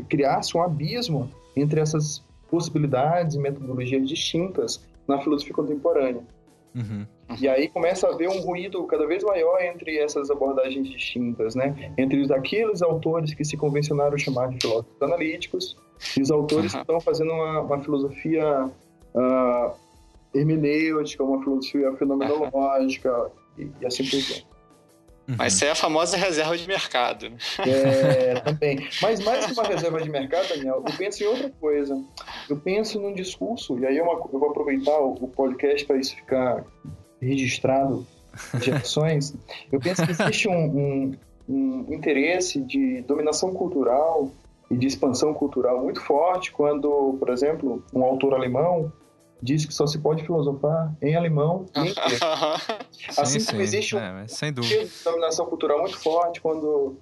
criar-se 0.07 0.55
um 0.55 0.61
abismo 0.61 1.31
entre 1.55 1.79
essas 1.79 2.23
possibilidades 2.47 3.35
e 3.35 3.39
metodologias 3.39 4.07
distintas 4.07 4.85
na 5.08 5.20
filosofia 5.20 5.54
contemporânea. 5.54 6.24
Uhum. 6.76 7.06
E 7.39 7.47
aí 7.47 7.68
começa 7.68 8.08
a 8.08 8.14
haver 8.14 8.30
um 8.30 8.41
ruído 8.41 8.84
cada 8.86 9.06
vez 9.06 9.24
maior 9.24 9.62
entre 9.62 9.97
essas 9.97 10.30
abordagens 10.30 10.89
distintas, 10.89 11.56
né? 11.56 11.93
Entre 11.97 12.20
os 12.20 12.32
aqueles 12.32 12.82
autores 12.82 13.34
que 13.34 13.43
se 13.43 13.58
convencionaram 13.58 14.18
chamar 14.18 14.49
de 14.49 14.60
filósofos 14.62 15.02
analíticos 15.02 15.78
e 16.18 16.22
os 16.22 16.32
autores 16.32 16.74
uhum. 16.74 16.80
que 16.80 16.84
estão 16.84 17.02
fazendo 17.02 17.32
uma, 17.32 17.62
uma 17.62 17.80
filosofia 17.80 18.70
uh, 19.16 19.72
hermenêutica, 20.34 21.24
uma 21.24 21.41
filosofia 21.43 21.91
fenomenológica 21.93 23.12
uhum. 23.18 23.30
e, 23.58 23.72
e 23.82 23.86
assim 23.86 24.04
por 24.04 24.20
diante. 24.20 24.51
Uhum. 25.32 25.38
Mas 25.38 25.53
isso 25.53 25.65
é 25.65 25.71
a 25.71 25.75
famosa 25.75 26.17
reserva 26.17 26.57
de 26.57 26.67
mercado. 26.67 27.29
Né? 27.29 27.38
É, 27.65 28.39
também. 28.41 28.88
Mas 29.01 29.19
mais 29.23 29.45
que 29.45 29.53
uma 29.53 29.63
reserva 29.63 30.01
de 30.01 30.09
mercado, 30.09 30.49
Daniel, 30.49 30.84
eu 30.86 30.97
penso 30.97 31.23
em 31.23 31.27
outra 31.27 31.49
coisa. 31.49 32.03
Eu 32.49 32.57
penso 32.57 32.99
num 32.99 33.13
discurso, 33.13 33.79
e 33.79 33.86
aí 33.86 33.97
eu, 33.97 34.05
vou 34.05 34.49
aproveitar 34.49 34.97
o, 34.99 35.27
podcast 35.27 35.86
para 35.86 35.97
isso 35.97 36.15
ficar 36.15 36.65
registrado 37.21 38.05
gerações. 38.61 39.34
Eu 39.71 39.79
penso 39.79 40.05
que 40.05 40.11
existe 40.11 40.49
um, 40.49 40.53
um, 40.53 41.17
um 41.47 41.93
interesse 41.93 42.59
de 42.59 43.01
dominação 43.03 43.53
cultural 43.53 44.32
e 44.69 44.75
de 44.75 44.88
expansão 44.88 45.34
cultural 45.34 45.82
muito 45.82 46.01
forte 46.01 46.51
quando, 46.51 47.15
por 47.19 47.29
exemplo, 47.29 47.84
um 47.93 48.03
autor 48.03 48.34
alemão 48.34 48.91
diz 49.41 49.65
que 49.65 49.73
só 49.73 49.87
se 49.87 49.99
pode 49.99 50.23
filosofar 50.23 50.95
em 51.01 51.15
alemão 51.15 51.65
e 51.75 51.79
em 51.79 51.89
inglês. 51.89 52.19
assim 53.17 53.39
sim, 53.39 53.49
como 53.49 53.61
existe 53.61 53.95
um 53.95 53.99
é, 53.99 54.27
sem 54.27 54.53
dúvida. 54.53 54.87
dominação 55.03 55.45
cultural 55.47 55.79
muito 55.79 55.97
forte 55.99 56.39
quando 56.41 56.97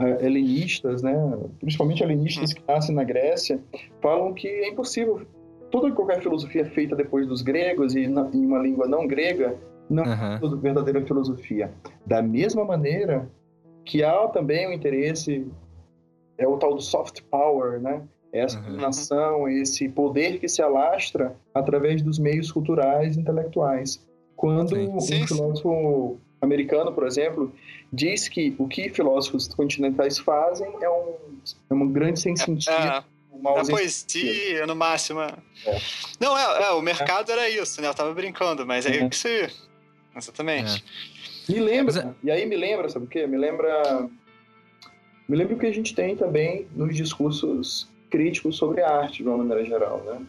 uh, 0.00 0.24
helenistas, 0.24 1.02
né, 1.02 1.14
principalmente 1.58 2.02
helenistas 2.02 2.52
que 2.52 2.62
nascem 2.66 2.94
na 2.94 3.04
Grécia, 3.04 3.60
falam 4.00 4.32
que 4.32 4.46
é 4.46 4.68
impossível 4.68 5.26
toda 5.70 5.88
e 5.88 5.92
qualquer 5.92 6.22
filosofia 6.22 6.64
feita 6.66 6.94
depois 6.94 7.26
dos 7.26 7.42
gregos 7.42 7.94
e 7.94 8.06
na, 8.06 8.28
em 8.32 8.44
uma 8.46 8.58
língua 8.58 8.86
não 8.86 9.06
grega 9.06 9.58
não 9.88 10.04
uhum. 10.04 10.56
é 10.56 10.60
verdadeira 10.60 11.04
filosofia. 11.04 11.72
Da 12.06 12.22
mesma 12.22 12.64
maneira 12.64 13.28
que 13.84 14.02
há 14.02 14.28
também 14.28 14.68
o 14.68 14.72
interesse 14.72 15.46
é 16.38 16.46
o 16.46 16.56
tal 16.56 16.74
do 16.74 16.80
soft 16.80 17.22
power, 17.30 17.80
né? 17.80 18.02
Essa 18.32 18.58
uhum. 18.58 18.64
dominação, 18.64 19.48
esse 19.48 19.88
poder 19.88 20.38
que 20.40 20.48
se 20.48 20.62
alastra 20.62 21.36
através 21.54 22.00
dos 22.02 22.18
meios 22.18 22.50
culturais 22.50 23.16
e 23.16 23.20
intelectuais. 23.20 24.04
Quando 24.34 24.74
sim. 24.74 25.00
Sim, 25.00 25.22
um 25.22 25.26
filósofo 25.26 26.20
americano, 26.40 26.92
por 26.92 27.06
exemplo, 27.06 27.52
diz 27.92 28.28
que 28.28 28.54
o 28.58 28.66
que 28.66 28.88
filósofos 28.88 29.46
continentais 29.48 30.18
fazem 30.18 30.66
é, 30.80 30.88
um, 30.88 31.14
é 31.70 31.74
uma 31.74 31.86
grande 31.86 32.18
sem 32.18 32.34
sentido. 32.34 32.72
É, 32.72 33.04
uma 33.30 33.60
é 33.60 33.64
poesia, 33.64 34.66
no 34.66 34.74
máximo. 34.74 35.20
É. 35.20 35.34
é. 35.66 35.78
Não, 36.18 36.36
é, 36.36 36.62
é, 36.64 36.70
o 36.70 36.80
mercado 36.80 37.30
era 37.30 37.48
isso, 37.50 37.80
né? 37.82 37.88
Eu 37.88 37.94
tava 37.94 38.14
brincando, 38.14 38.66
mas 38.66 38.86
é 38.86 39.00
uhum. 39.00 39.08
isso 39.12 39.28
aí. 39.28 39.50
Exatamente. 40.16 40.84
Me 41.48 41.60
lembra, 41.60 42.14
e 42.22 42.30
aí 42.30 42.46
me 42.46 42.56
lembra, 42.56 42.88
sabe 42.88 43.04
o 43.04 43.08
quê? 43.08 43.26
Me 43.26 43.36
lembra. 43.36 44.08
Me 45.28 45.36
lembra 45.36 45.54
o 45.54 45.58
que 45.58 45.66
a 45.66 45.72
gente 45.72 45.94
tem 45.94 46.16
também 46.16 46.66
nos 46.74 46.96
discursos 46.96 47.91
críticos 48.12 48.56
sobre 48.56 48.82
arte, 48.82 49.22
de 49.22 49.28
uma 49.28 49.38
maneira 49.38 49.64
geral, 49.64 50.04
né? 50.04 50.20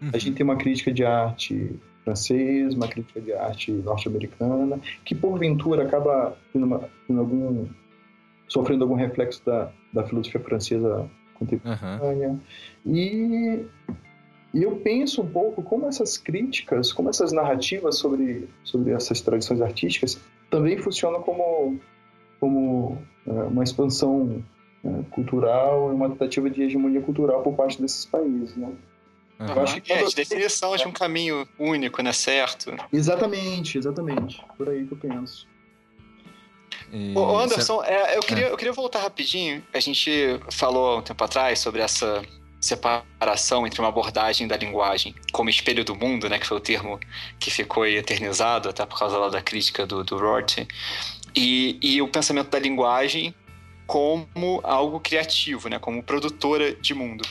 Uhum. 0.00 0.10
A 0.12 0.18
gente 0.18 0.36
tem 0.36 0.44
uma 0.44 0.56
crítica 0.56 0.92
de 0.92 1.04
arte 1.04 1.78
francesa, 2.04 2.76
uma 2.76 2.86
crítica 2.86 3.20
de 3.20 3.32
arte 3.32 3.72
norte-americana, 3.72 4.78
que 5.04 5.14
porventura 5.16 5.82
acaba 5.82 6.36
tendo, 6.52 6.64
uma, 6.66 6.88
tendo 7.08 7.20
algum, 7.20 7.66
sofrendo 8.46 8.84
algum 8.84 8.94
reflexo 8.94 9.44
da, 9.44 9.70
da 9.92 10.04
filosofia 10.04 10.40
francesa 10.40 11.10
contemporânea. 11.34 12.28
Uhum. 12.28 12.40
E, 12.94 13.66
e 14.54 14.62
eu 14.62 14.76
penso 14.76 15.22
um 15.22 15.26
pouco 15.26 15.60
como 15.60 15.88
essas 15.88 16.16
críticas, 16.16 16.92
como 16.92 17.08
essas 17.10 17.32
narrativas 17.32 17.98
sobre, 17.98 18.48
sobre 18.62 18.92
essas 18.92 19.20
tradições 19.20 19.60
artísticas 19.60 20.20
também 20.48 20.78
funcionam 20.78 21.20
como, 21.22 21.80
como 22.38 22.98
é, 23.26 23.30
uma 23.32 23.64
expansão 23.64 24.44
cultural 25.10 25.90
e 25.90 25.94
uma 25.94 26.08
tentativa 26.08 26.48
de 26.50 26.62
hegemonia 26.62 27.00
cultural 27.00 27.42
por 27.42 27.54
parte 27.54 27.80
desses 27.80 28.04
países, 28.04 28.56
né? 28.56 28.72
Uhum. 29.38 29.46
Eu 29.46 29.62
acho 29.62 29.80
que 29.80 29.92
é, 29.92 30.04
de 30.04 30.14
definição 30.14 30.76
de 30.76 30.86
um 30.86 30.92
caminho 30.92 31.46
único, 31.58 32.02
né? 32.02 32.12
Certo. 32.12 32.74
Exatamente, 32.92 33.78
exatamente. 33.78 34.40
Por 34.56 34.68
aí 34.68 34.86
que 34.86 34.92
eu 34.92 34.98
penso. 34.98 35.46
E... 36.92 37.16
Ô, 37.16 37.38
Anderson, 37.38 37.82
é, 37.82 38.16
eu, 38.16 38.20
queria, 38.20 38.46
é. 38.46 38.52
eu 38.52 38.56
queria 38.56 38.72
voltar 38.72 39.00
rapidinho. 39.00 39.62
A 39.72 39.80
gente 39.80 40.40
falou 40.50 40.98
um 40.98 41.02
tempo 41.02 41.22
atrás 41.24 41.58
sobre 41.58 41.80
essa 41.80 42.22
separação 42.60 43.66
entre 43.66 43.80
uma 43.80 43.88
abordagem 43.88 44.48
da 44.48 44.56
linguagem 44.56 45.14
como 45.32 45.50
espelho 45.50 45.84
do 45.84 45.94
mundo, 45.94 46.30
né, 46.30 46.38
que 46.38 46.46
foi 46.46 46.56
o 46.56 46.60
termo 46.60 46.98
que 47.38 47.50
ficou 47.50 47.86
eternizado 47.86 48.70
até 48.70 48.86
por 48.86 48.98
causa 48.98 49.18
lá 49.18 49.28
da 49.28 49.42
crítica 49.42 49.84
do, 49.84 50.02
do 50.02 50.16
Rorty, 50.16 50.66
e, 51.36 51.78
e 51.82 52.00
o 52.00 52.08
pensamento 52.08 52.48
da 52.48 52.58
linguagem 52.58 53.34
como 53.86 54.60
algo 54.62 55.00
criativo, 55.00 55.68
né, 55.68 55.78
como 55.78 56.02
produtora 56.02 56.74
de 56.74 56.94
mundo. 56.94 57.26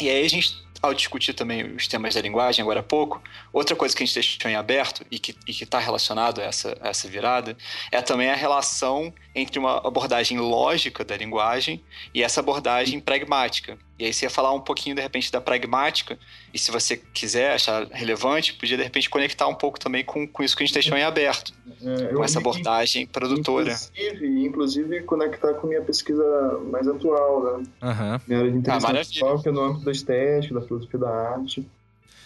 E 0.00 0.08
aí 0.08 0.24
a 0.24 0.28
gente 0.28 0.64
ao 0.84 0.92
discutir 0.92 1.32
também 1.32 1.74
os 1.74 1.88
temas 1.88 2.14
da 2.14 2.20
linguagem 2.20 2.62
agora 2.62 2.80
há 2.80 2.82
pouco, 2.82 3.22
outra 3.50 3.74
coisa 3.74 3.96
que 3.96 4.02
a 4.02 4.06
gente 4.06 4.14
deixou 4.14 4.50
em 4.50 4.54
aberto 4.54 5.04
e 5.10 5.18
que 5.18 5.34
está 5.48 5.78
relacionado 5.78 6.40
a 6.40 6.44
essa, 6.44 6.76
a 6.80 6.88
essa 6.88 7.08
virada 7.08 7.56
é 7.90 8.02
também 8.02 8.30
a 8.30 8.34
relação 8.34 9.12
entre 9.34 9.58
uma 9.58 9.78
abordagem 9.78 10.38
lógica 10.38 11.02
da 11.02 11.16
linguagem 11.16 11.82
e 12.12 12.22
essa 12.22 12.40
abordagem 12.40 13.00
pragmática. 13.00 13.78
E 13.98 14.06
aí 14.06 14.12
você 14.12 14.26
ia 14.26 14.30
falar 14.30 14.52
um 14.52 14.60
pouquinho, 14.60 14.96
de 14.96 15.02
repente, 15.02 15.30
da 15.30 15.40
pragmática, 15.40 16.18
e 16.52 16.58
se 16.58 16.70
você 16.70 16.96
quiser 16.96 17.54
achar 17.54 17.86
relevante, 17.92 18.54
podia, 18.54 18.76
de 18.76 18.82
repente, 18.82 19.08
conectar 19.08 19.46
um 19.46 19.54
pouco 19.54 19.78
também 19.78 20.04
com, 20.04 20.26
com 20.26 20.42
isso 20.42 20.56
que 20.56 20.64
a 20.64 20.66
gente 20.66 20.74
deixou 20.74 20.98
em 20.98 21.02
aberto, 21.02 21.52
é, 21.80 22.12
com 22.12 22.24
essa 22.24 22.40
abordagem 22.40 23.06
produtora. 23.06 23.72
Inclusive, 23.72 24.44
inclusive, 24.44 25.02
conectar 25.02 25.54
com 25.54 25.68
minha 25.68 25.82
pesquisa 25.82 26.58
mais 26.70 26.88
atual, 26.88 27.44
né? 27.44 27.64
Uhum. 27.82 28.20
Minha 28.26 28.38
área 28.40 28.50
de 28.50 28.58
interesse 28.58 29.24
ah, 29.24 29.38
que 29.40 29.48
é 29.48 29.52
no 29.52 29.62
âmbito 29.62 29.84
da 29.84 29.92
estética, 29.92 30.54
da 30.54 30.62
filosofia 30.62 30.98
da 30.98 31.10
arte. 31.10 31.68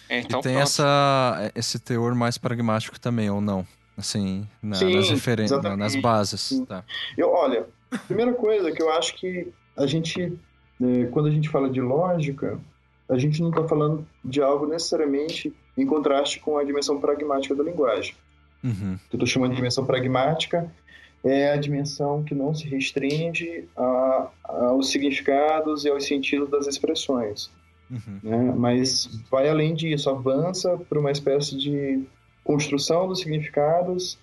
Então, 0.09 0.39
e 0.39 0.43
tem 0.43 0.55
essa, 0.55 1.51
esse 1.53 1.77
teor 1.77 2.15
mais 2.15 2.37
pragmático 2.37 2.99
também, 2.99 3.29
ou 3.29 3.39
não? 3.39 3.65
Assim, 3.95 4.47
na, 4.63 4.75
Sim, 4.75 4.95
nas 4.95 5.09
referências, 5.09 5.61
nas 5.61 5.95
bases. 5.97 6.63
Tá. 6.67 6.83
Eu, 7.17 7.29
olha, 7.29 7.67
primeira 8.07 8.33
coisa 8.33 8.71
que 8.71 8.81
eu 8.81 8.91
acho 8.91 9.13
que 9.15 9.51
a 9.75 9.85
gente, 9.85 10.33
quando 11.11 11.27
a 11.27 11.31
gente 11.31 11.49
fala 11.49 11.69
de 11.69 11.81
lógica, 11.81 12.59
a 13.09 13.17
gente 13.17 13.41
não 13.41 13.49
está 13.49 13.67
falando 13.67 14.07
de 14.23 14.41
algo 14.41 14.65
necessariamente 14.67 15.53
em 15.77 15.85
contraste 15.85 16.39
com 16.39 16.57
a 16.57 16.63
dimensão 16.63 16.99
pragmática 16.99 17.55
da 17.55 17.63
linguagem. 17.63 18.15
Uhum. 18.63 18.97
Que 19.09 19.15
eu 19.15 19.17
estou 19.17 19.25
chamando 19.25 19.51
de 19.51 19.57
dimensão 19.57 19.85
pragmática 19.85 20.71
é 21.23 21.51
a 21.51 21.57
dimensão 21.57 22.23
que 22.23 22.33
não 22.33 22.53
se 22.53 22.67
restringe 22.67 23.67
a, 23.75 24.29
aos 24.43 24.89
significados 24.89 25.83
e 25.83 25.89
aos 25.89 26.05
sentidos 26.05 26.49
das 26.49 26.67
expressões. 26.67 27.51
Uhum. 27.89 28.19
Né? 28.23 28.53
Mas 28.55 29.09
vai 29.29 29.49
além 29.49 29.73
disso, 29.73 30.09
avança 30.09 30.77
para 30.77 30.99
uma 30.99 31.11
espécie 31.11 31.57
de 31.57 32.03
construção 32.43 33.07
dos 33.07 33.19
significados 33.19 34.17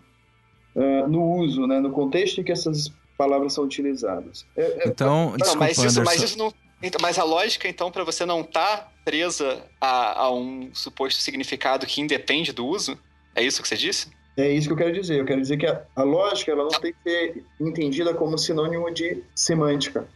uh, 0.74 1.08
no 1.08 1.22
uso, 1.22 1.66
né, 1.66 1.80
no 1.80 1.90
contexto 1.90 2.40
em 2.40 2.44
que 2.44 2.52
essas 2.52 2.92
palavras 3.16 3.52
são 3.52 3.64
utilizadas. 3.64 4.46
É, 4.56 4.62
é... 4.62 4.88
Então, 4.88 5.30
não, 5.30 5.36
desculpa, 5.36 5.64
mas, 5.64 5.78
isso, 5.78 6.04
mas 6.04 6.22
isso 6.22 6.38
não, 6.38 6.52
então, 6.82 7.00
mas 7.00 7.18
a 7.18 7.24
lógica, 7.24 7.68
então, 7.68 7.90
para 7.90 8.04
você 8.04 8.26
não 8.26 8.42
estar 8.42 8.76
tá 8.76 8.92
presa 9.04 9.64
a, 9.80 10.22
a, 10.22 10.32
um 10.32 10.70
suposto 10.74 11.20
significado 11.20 11.86
que 11.86 12.00
independe 12.00 12.52
do 12.52 12.66
uso, 12.66 12.98
é 13.34 13.42
isso 13.42 13.62
que 13.62 13.68
você 13.68 13.76
disse? 13.76 14.10
É 14.36 14.50
isso 14.50 14.68
que 14.68 14.74
eu 14.74 14.76
quero 14.76 14.92
dizer. 14.92 15.18
Eu 15.18 15.24
quero 15.24 15.40
dizer 15.40 15.56
que 15.56 15.66
a, 15.66 15.82
a 15.96 16.02
lógica 16.02 16.52
ela 16.52 16.64
não 16.64 16.80
tem 16.80 16.92
que 16.92 16.98
ser 17.02 17.44
entendida 17.58 18.12
como 18.12 18.36
sinônimo 18.36 18.92
de 18.92 19.22
semântica. 19.34 20.06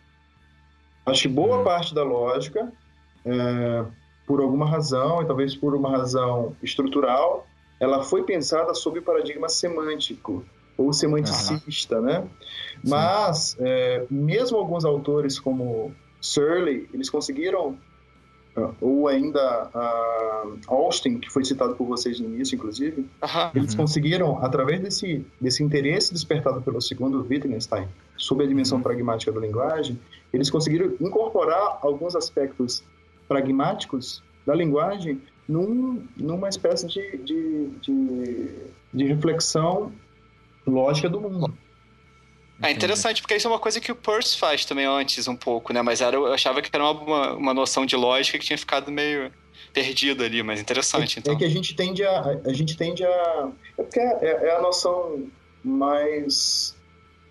Acho 1.07 1.23
que 1.23 1.29
boa 1.29 1.61
hum. 1.61 1.65
parte 1.65 1.95
da 1.95 2.03
lógica, 2.03 2.71
é, 3.25 3.85
por 4.27 4.41
alguma 4.41 4.69
razão, 4.69 5.23
e 5.23 5.27
talvez 5.27 5.57
por 5.57 5.75
uma 5.75 5.91
razão 5.91 6.55
estrutural, 6.63 7.47
ela 7.81 8.03
foi 8.03 8.23
pensada 8.23 8.75
sob 8.75 8.99
o 8.99 9.03
paradigma 9.03 9.49
semântico 9.49 10.45
ou 10.81 10.93
semanticista, 10.95 11.97
uhum. 11.99 12.07
né? 12.07 12.29
Mas 12.83 13.55
é, 13.61 14.07
mesmo 14.11 14.57
alguns 14.57 14.85
autores 14.85 15.39
como 15.39 15.93
Surley, 16.21 16.89
eles 16.95 17.11
conseguiram 17.11 17.77
ah, 18.57 18.71
ou 18.81 19.07
ainda 19.07 19.71
uh, 19.75 20.59
Austin, 20.67 21.19
que 21.19 21.31
foi 21.31 21.45
citado 21.45 21.75
por 21.77 21.87
vocês 21.87 22.19
no 22.19 22.27
início, 22.27 22.57
inclusive, 22.57 23.03
uhum. 23.23 23.51
eles 23.55 23.75
conseguiram, 23.75 24.43
através 24.43 24.81
desse, 24.81 25.25
desse 25.41 25.63
interesse 25.63 26.13
despertado 26.13 26.63
pelo 26.63 26.81
segundo 26.81 27.25
Wittgenstein 27.29 27.87
sobre 28.17 28.47
a 28.47 28.49
dimensão 28.49 28.79
uhum. 28.79 28.83
pragmática 28.83 29.31
da 29.31 29.41
linguagem, 29.41 30.01
eles 30.33 30.51
conseguiram 30.51 30.95
incorporar 30.99 31.79
alguns 31.83 32.17
aspectos 32.17 32.83
pragmáticos 33.29 34.23
da 34.47 34.55
linguagem 34.55 35.21
num, 35.47 36.03
numa 36.17 36.49
espécie 36.49 36.87
de, 36.87 37.19
de, 37.19 37.69
de, 37.83 38.51
de 38.95 39.05
reflexão 39.05 39.93
lógica 40.67 41.09
do 41.09 41.21
mundo. 41.21 41.57
É 42.63 42.71
interessante, 42.71 43.23
porque 43.23 43.35
isso 43.35 43.47
é 43.47 43.51
uma 43.51 43.59
coisa 43.59 43.81
que 43.81 43.91
o 43.91 43.97
Peirce 43.97 44.37
faz 44.37 44.67
também 44.67 44.85
antes, 44.85 45.27
um 45.27 45.37
pouco, 45.37 45.73
né? 45.73 45.81
Mas 45.81 46.03
era, 46.03 46.15
eu 46.15 46.33
achava 46.33 46.61
que 46.61 46.69
era 46.71 46.85
uma, 46.91 47.33
uma 47.33 47.55
noção 47.55 47.87
de 47.87 47.97
lógica 47.97 48.39
que 48.39 48.45
tinha 48.45 48.59
ficado 48.59 48.93
meio 48.93 49.33
perdida 49.73 50.25
ali, 50.25 50.43
mas 50.43 50.61
interessante, 50.61 51.17
é, 51.17 51.21
então. 51.21 51.35
É 51.35 51.39
que 51.39 51.45
a 51.45 51.49
gente 51.49 51.75
tende 51.75 52.05
a... 52.05 52.39
A 52.45 52.53
gente 52.53 52.77
tende 52.77 53.05
a... 53.05 53.49
É 53.79 53.83
porque 53.83 54.01
é, 54.01 54.49
é 54.49 54.57
a 54.57 54.61
noção 54.61 55.27
mais 55.65 56.79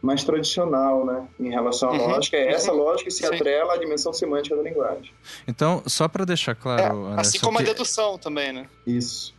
mais 0.02 0.24
tradicional, 0.24 1.06
né, 1.06 1.28
em 1.40 1.50
relação 1.50 1.90
à 1.90 1.92
uhum, 1.92 2.08
lógica. 2.08 2.38
É 2.38 2.54
essa 2.54 2.72
uhum, 2.72 2.80
lógica 2.80 3.10
que 3.10 3.12
se 3.12 3.28
sim. 3.28 3.36
atrela 3.36 3.74
à 3.74 3.78
dimensão 3.78 4.14
semântica 4.14 4.56
da 4.56 4.62
linguagem. 4.62 5.12
Então, 5.48 5.84
só 5.86 6.08
para 6.08 6.24
deixar 6.24 6.56
claro, 6.56 7.14
é, 7.18 7.20
assim 7.20 7.38
como 7.40 7.58
que... 7.58 7.64
a 7.64 7.68
dedução 7.68 8.18
também, 8.18 8.54
né? 8.54 8.66
Isso. 8.88 9.36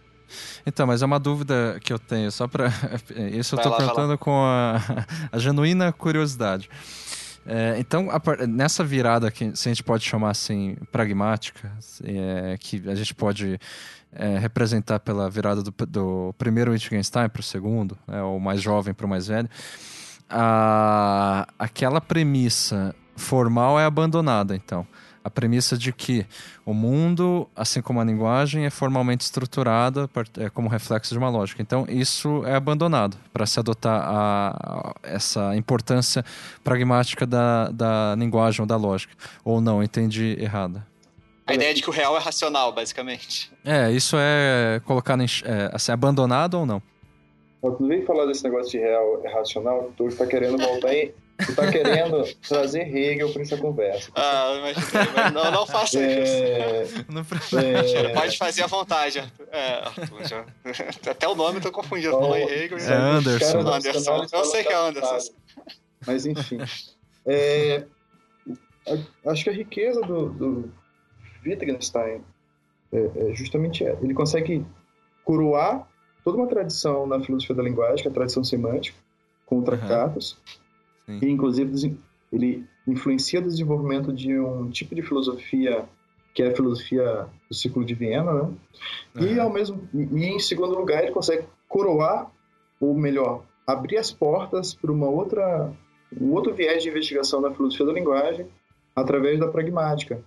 Então, 0.67 0.87
mas 0.87 1.03
é 1.03 1.07
uma 1.07 1.19
dúvida 1.19 1.79
que 1.83 1.93
eu 1.93 1.99
tenho, 1.99 2.31
só 2.31 2.47
para 2.47 2.69
isso 3.39 3.55
eu 3.57 3.59
estou 3.59 3.77
perguntando 3.77 4.19
com 4.19 4.45
a, 4.45 4.81
a 5.33 5.39
genuína 5.39 5.93
curiosidade. 5.93 6.69
É, 7.47 7.77
então, 7.79 8.09
a, 8.11 8.47
nessa 8.47 8.85
virada 8.85 9.31
que 9.31 9.57
se 9.57 9.69
a 9.69 9.73
gente 9.73 9.83
pode 9.83 10.05
chamar 10.05 10.31
assim 10.31 10.77
pragmática, 10.93 11.73
é, 12.05 12.57
que 12.59 12.83
a 12.89 12.95
gente 12.95 13.15
pode 13.15 13.59
é, 14.13 14.39
representar 14.39 15.01
pela 15.01 15.31
virada 15.31 15.63
do, 15.63 15.75
do 15.87 16.35
primeiro 16.37 16.73
Wittgenstein 16.73 17.29
para 17.29 17.41
o 17.41 17.43
segundo, 17.43 17.97
é, 18.09 18.21
o 18.23 18.39
mais 18.39 18.61
jovem 18.61 18.93
para 18.93 19.07
o 19.07 19.09
mais 19.09 19.29
velho, 19.29 19.49
a, 20.29 21.49
aquela 21.59 22.01
premissa 22.01 22.95
formal 23.17 23.79
é 23.79 23.85
abandonada, 23.85 24.55
então. 24.55 24.87
A 25.23 25.29
premissa 25.29 25.77
de 25.77 25.93
que 25.93 26.27
o 26.65 26.73
mundo, 26.73 27.49
assim 27.55 27.83
como 27.83 28.01
a 28.01 28.05
linguagem, 28.05 28.65
é 28.65 28.71
formalmente 28.71 29.23
estruturada 29.23 30.09
é, 30.39 30.49
como 30.49 30.69
reflexo 30.69 31.13
de 31.13 31.19
uma 31.19 31.29
lógica. 31.29 31.61
Então, 31.61 31.85
isso 31.89 32.43
é 32.47 32.55
abandonado 32.55 33.19
para 33.33 33.45
se 33.45 33.61
adotar 33.61 34.01
a, 34.03 34.49
a, 34.51 34.95
essa 35.03 35.55
importância 35.57 36.25
pragmática 36.65 37.27
da, 37.27 37.69
da 37.71 38.15
linguagem 38.17 38.63
ou 38.63 38.67
da 38.67 38.77
lógica. 38.77 39.13
Ou 39.45 39.61
não, 39.61 39.83
entendi 39.83 40.37
errado. 40.41 40.83
A 41.47 41.55
ideia 41.55 41.75
de 41.75 41.83
que 41.83 41.91
o 41.91 41.93
real 41.93 42.17
é 42.17 42.21
racional, 42.21 42.73
basicamente. 42.73 43.51
É, 43.65 43.91
isso 43.91 44.17
é 44.19 44.81
colocado 44.85 45.21
em, 45.21 45.27
é, 45.45 45.71
assim, 45.73 45.91
abandonado 45.91 46.55
ou 46.55 46.65
não? 46.65 46.81
Quando 47.61 47.87
vem 47.89 48.05
falar 48.07 48.25
desse 48.27 48.45
negócio 48.45 48.71
de 48.71 48.79
real 48.79 49.21
racional, 49.35 49.93
tu 49.97 50.07
está 50.07 50.27
querendo 50.27 50.57
voltar 50.57 50.95
em, 50.95 51.13
Tu 51.47 51.55
tá 51.55 51.71
querendo 51.71 52.25
trazer 52.47 52.95
Hegel 52.95 53.33
para 53.33 53.43
essa 53.43 53.57
conversa. 53.57 54.11
Ah, 54.15 54.61
mas 54.63 55.33
não, 55.33 55.51
não 55.51 55.67
faça 55.67 55.99
é... 56.01 56.83
isso. 56.83 57.05
Não 57.09 57.23
é... 57.23 58.15
Pode 58.15 58.37
fazer 58.37 58.63
à 58.63 58.67
vontade, 58.67 59.19
É, 59.51 59.83
já... 60.29 60.45
Até 61.11 61.29
o 61.29 61.35
nome 61.35 61.59
eu 61.59 61.63
tô 61.63 61.73
confundindo. 61.73 62.17
Oh, 62.17 62.35
Hegel. 62.37 62.79
É 62.79 62.93
Anderson. 62.93 63.61
Anderson. 63.61 64.27
Eu 64.33 64.45
sei 64.45 64.65
que 64.65 64.73
é 64.73 64.77
Anderson. 64.77 65.33
Mas 66.07 66.27
enfim. 66.27 66.59
É... 67.27 67.85
Acho 69.27 69.45
que 69.45 69.51
a 69.51 69.53
riqueza 69.53 70.01
do, 70.01 70.31
do 70.31 70.73
Wittgenstein 71.45 72.23
é, 72.93 73.31
é 73.31 73.35
justamente 73.35 73.85
é. 73.85 73.97
Ele 74.03 74.15
consegue 74.15 74.65
coroar 75.25 75.87
toda 76.25 76.37
uma 76.37 76.47
tradição 76.47 77.07
na 77.07 77.21
filosofia 77.21 77.55
da 77.55 77.63
linguagem, 77.63 78.03
que 78.03 78.09
é 78.09 78.11
a 78.11 78.15
tradição 78.15 78.43
semântica, 78.45 78.97
com 79.47 79.63
tratados, 79.63 80.33
uhum. 80.33 80.39
E 81.23 81.29
inclusive 81.29 81.97
ele 82.33 82.65
influencia 82.87 83.41
o 83.41 83.43
desenvolvimento 83.43 84.13
de 84.13 84.39
um 84.39 84.71
tipo 84.71 84.95
de 84.95 85.03
filosofia 85.03 85.85
que 86.33 86.43
é 86.43 86.49
a 86.49 86.55
filosofia 86.55 87.27
do 87.49 87.55
ciclo 87.55 87.85
de 87.85 87.95
Viena, 87.95 88.33
né? 88.33 88.51
Uhum. 89.17 89.27
E 89.27 89.41
ao 89.41 89.51
mesmo 89.51 89.89
e 89.93 90.25
em 90.27 90.39
segundo 90.39 90.77
lugar 90.77 91.03
ele 91.03 91.13
consegue 91.13 91.45
coroar, 91.69 92.31
ou 92.81 92.95
melhor, 92.95 93.43
abrir 93.67 93.97
as 93.97 94.13
portas 94.13 94.75
para 94.75 94.93
uma 94.93 95.09
outra 95.09 95.73
um 96.21 96.33
outro 96.33 96.55
viés 96.55 96.83
de 96.83 96.89
investigação 96.89 97.41
da 97.41 97.53
filosofia 97.53 97.87
da 97.87 97.93
linguagem 97.93 98.47
através 98.97 99.39
da 99.39 99.47
pragmática, 99.47 100.21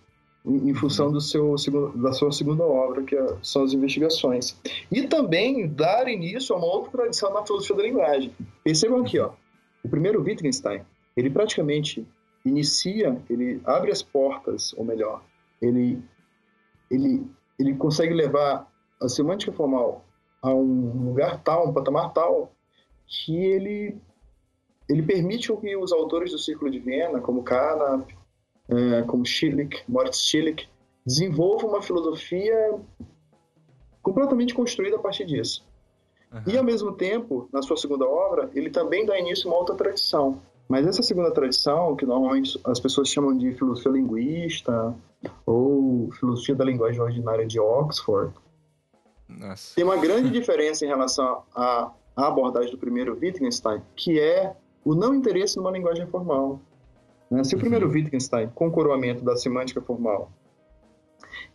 em 0.46 0.74
função 0.74 1.12
do 1.12 1.22
seu, 1.22 1.56
da 1.96 2.14
sua 2.14 2.32
segunda 2.32 2.64
obra, 2.64 3.04
que 3.04 3.16
é, 3.16 3.36
são 3.42 3.64
as 3.64 3.74
investigações. 3.74 4.58
E 4.92 5.04
também 5.04 5.68
dar 5.68 6.08
início 6.08 6.56
a 6.56 6.58
uma 6.58 6.68
outra 6.68 6.92
tradição 6.92 7.34
na 7.34 7.46
filosofia 7.46 7.76
da 7.76 7.84
linguagem. 7.84 8.32
Percebam 8.64 9.02
aqui, 9.02 9.20
ó, 9.20 9.32
o 9.84 9.90
primeiro 9.90 10.22
Wittgenstein, 10.22 10.82
ele 11.16 11.30
praticamente 11.30 12.08
inicia, 12.46 13.22
ele 13.30 13.62
abre 13.66 13.92
as 13.92 14.02
portas, 14.02 14.74
ou 14.74 14.84
melhor, 14.84 15.24
ele, 15.62 16.02
ele, 16.90 17.26
ele 17.60 17.76
consegue 17.76 18.14
levar 18.14 18.72
a 19.02 19.10
semântica 19.10 19.52
formal 19.52 20.04
a 20.42 20.54
um 20.54 21.08
lugar 21.08 21.42
tal, 21.42 21.70
um 21.70 21.74
patamar 21.74 22.12
tal, 22.14 22.52
que 23.08 23.36
ele, 23.36 23.96
ele 24.90 25.04
permite 25.04 25.56
que 25.58 25.76
os 25.78 25.92
autores 25.92 26.32
do 26.32 26.40
Círculo 26.40 26.72
de 26.72 26.80
Viena, 26.80 27.20
como 27.20 27.44
Carnap, 27.44 28.10
é, 28.70 29.02
como 29.04 29.26
Schilling, 29.26 29.70
Moritz 29.88 30.20
Schilling, 30.20 30.58
desenvolvam 31.06 31.70
uma 31.70 31.82
filosofia 31.82 32.80
completamente 34.02 34.54
construída 34.54 34.98
a 34.98 35.00
partir 35.00 35.26
disso. 35.26 35.66
Uhum. 36.34 36.42
E, 36.48 36.58
ao 36.58 36.64
mesmo 36.64 36.92
tempo, 36.94 37.48
na 37.54 37.62
sua 37.62 37.78
segunda 37.78 38.06
obra, 38.06 38.50
ele 38.56 38.72
também 38.72 39.06
dá 39.06 39.18
início 39.20 39.48
a 39.48 39.54
uma 39.54 39.60
outra 39.60 39.76
tradição. 39.76 40.42
Mas 40.68 40.88
essa 40.88 41.04
segunda 41.04 41.30
tradição, 41.32 41.96
que 41.96 42.06
normalmente 42.06 42.60
as 42.64 42.80
pessoas 42.80 43.10
chamam 43.10 43.38
de 43.38 43.54
filosofia 43.54 43.92
linguista 43.92 44.96
ou 45.46 46.10
filosofia 46.20 46.56
da 46.56 46.66
linguagem 46.66 47.00
ordinária 47.00 47.46
de 47.46 47.60
Oxford, 47.60 48.34
Nossa. 49.30 49.76
tem 49.76 49.84
uma 49.84 49.98
grande 49.98 50.32
diferença 50.32 50.84
em 50.86 50.88
relação 50.88 51.44
à, 51.54 51.92
abordagem 52.16 52.72
do 52.72 52.78
primeiro 52.78 53.18
Wittgenstein, 53.20 53.82
que 53.96 54.20
é 54.20 54.56
o 54.84 54.96
não 54.96 55.14
interesse 55.14 55.58
numa 55.58 55.72
linguagem 55.72 56.08
formal. 56.08 56.60
Né? 57.30 57.44
Se 57.44 57.56
o 57.56 57.60
primeiro 57.60 57.88
uhum. 57.88 57.94
Wittgenstein, 57.94 58.50
com 58.56 58.68
o 58.68 58.72
coroamento 58.72 59.24
da 59.24 59.36
semântica 59.36 59.82
formal 59.82 60.32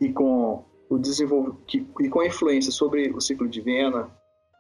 e 0.01 0.13
com 0.13 0.65
o 0.89 0.99
desenvolvimento 0.99 1.59
e 2.01 2.09
com 2.09 2.21
a 2.21 2.27
influência 2.27 2.73
sobre 2.73 3.11
o 3.11 3.21
ciclo 3.21 3.49
de 3.49 3.61
Viena, 3.61 4.09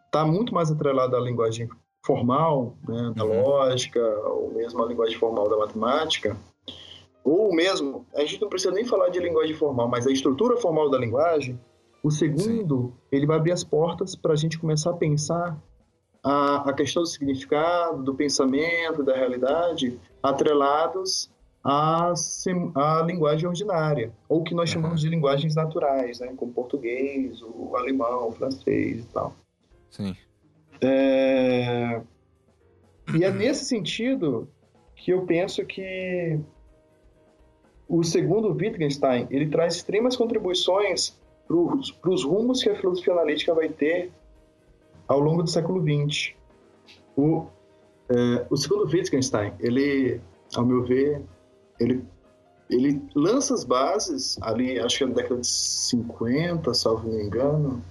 está 0.09 0.24
muito 0.24 0.54
mais 0.54 0.70
atrelado 0.70 1.14
à 1.14 1.20
linguagem 1.20 1.68
formal, 2.04 2.74
né, 2.88 3.12
da 3.14 3.24
uhum. 3.24 3.42
lógica, 3.42 4.00
ou 4.00 4.52
mesmo 4.52 4.82
à 4.82 4.86
linguagem 4.86 5.18
formal 5.18 5.48
da 5.48 5.59
matemática, 5.59 6.36
ou 7.22 7.54
mesmo, 7.54 8.06
a 8.14 8.20
gente 8.20 8.40
não 8.40 8.48
precisa 8.48 8.72
nem 8.72 8.84
falar 8.84 9.11
de 9.11 9.18
linguagem 9.18 9.54
formal, 9.54 9.88
mas 9.88 10.06
a 10.06 10.11
estrutura 10.11 10.56
formal 10.56 10.88
da 10.88 10.98
linguagem, 10.98 11.61
o 12.02 12.11
segundo, 12.11 12.86
Sim. 12.86 12.92
ele 13.12 13.26
vai 13.26 13.36
abrir 13.36 13.52
as 13.52 13.62
portas 13.62 14.16
para 14.16 14.32
a 14.32 14.36
gente 14.36 14.59
começar 14.59 14.90
a 14.90 14.94
pensar 14.94 15.59
a, 16.22 16.70
a 16.70 16.72
questão 16.72 17.02
do 17.02 17.09
significado, 17.09 18.02
do 18.02 18.14
pensamento, 18.14 19.02
da 19.02 19.14
realidade, 19.14 20.00
atrelados 20.22 21.30
à, 21.62 22.14
à 22.74 23.02
linguagem 23.02 23.46
ordinária, 23.46 24.12
ou 24.28 24.42
que 24.42 24.54
nós 24.54 24.70
chamamos 24.70 25.02
de 25.02 25.09
linguagens 25.09 25.54
naturais, 25.54 26.20
né, 26.20 26.32
como 26.36 26.52
português, 26.52 27.42
o 27.42 27.76
alemão, 27.76 28.28
o 28.28 28.32
francês 28.32 29.04
e 29.04 29.06
tal. 29.12 29.34
Sim. 29.91 30.16
É... 30.80 32.01
E 33.14 33.24
é 33.24 33.30
nesse 33.30 33.64
sentido 33.64 34.49
que 34.95 35.11
eu 35.12 35.24
penso 35.24 35.64
que 35.64 36.39
o 37.89 38.03
segundo 38.05 38.53
Wittgenstein 38.53 39.26
ele 39.30 39.49
traz 39.49 39.76
extremas 39.76 40.14
contribuições 40.14 41.18
para 41.47 42.11
os 42.11 42.24
rumos 42.24 42.62
que 42.62 42.68
a 42.68 42.76
filosofia 42.76 43.14
analítica 43.14 43.55
vai 43.55 43.70
ter 43.70 44.12
ao 45.07 45.18
longo 45.18 45.43
do 45.43 45.49
século 45.49 45.82
XX. 45.82 46.34
O, 47.16 47.47
é, 48.11 48.47
o 48.51 48.57
segundo 48.57 48.84
Wittgenstein, 48.84 49.55
ele, 49.59 50.20
ao 50.55 50.66
meu 50.66 50.84
ver, 50.84 51.22
ele, 51.80 52.05
ele 52.68 53.03
lança 53.14 53.55
as 53.55 53.64
bases 53.64 54.36
ali, 54.43 54.78
acho 54.78 54.99
que 54.99 55.07
na 55.07 55.14
década 55.14 55.41
de 55.41 55.47
50, 55.47 56.74
salvo 56.74 57.09
me 57.09 57.22
engano, 57.22 57.82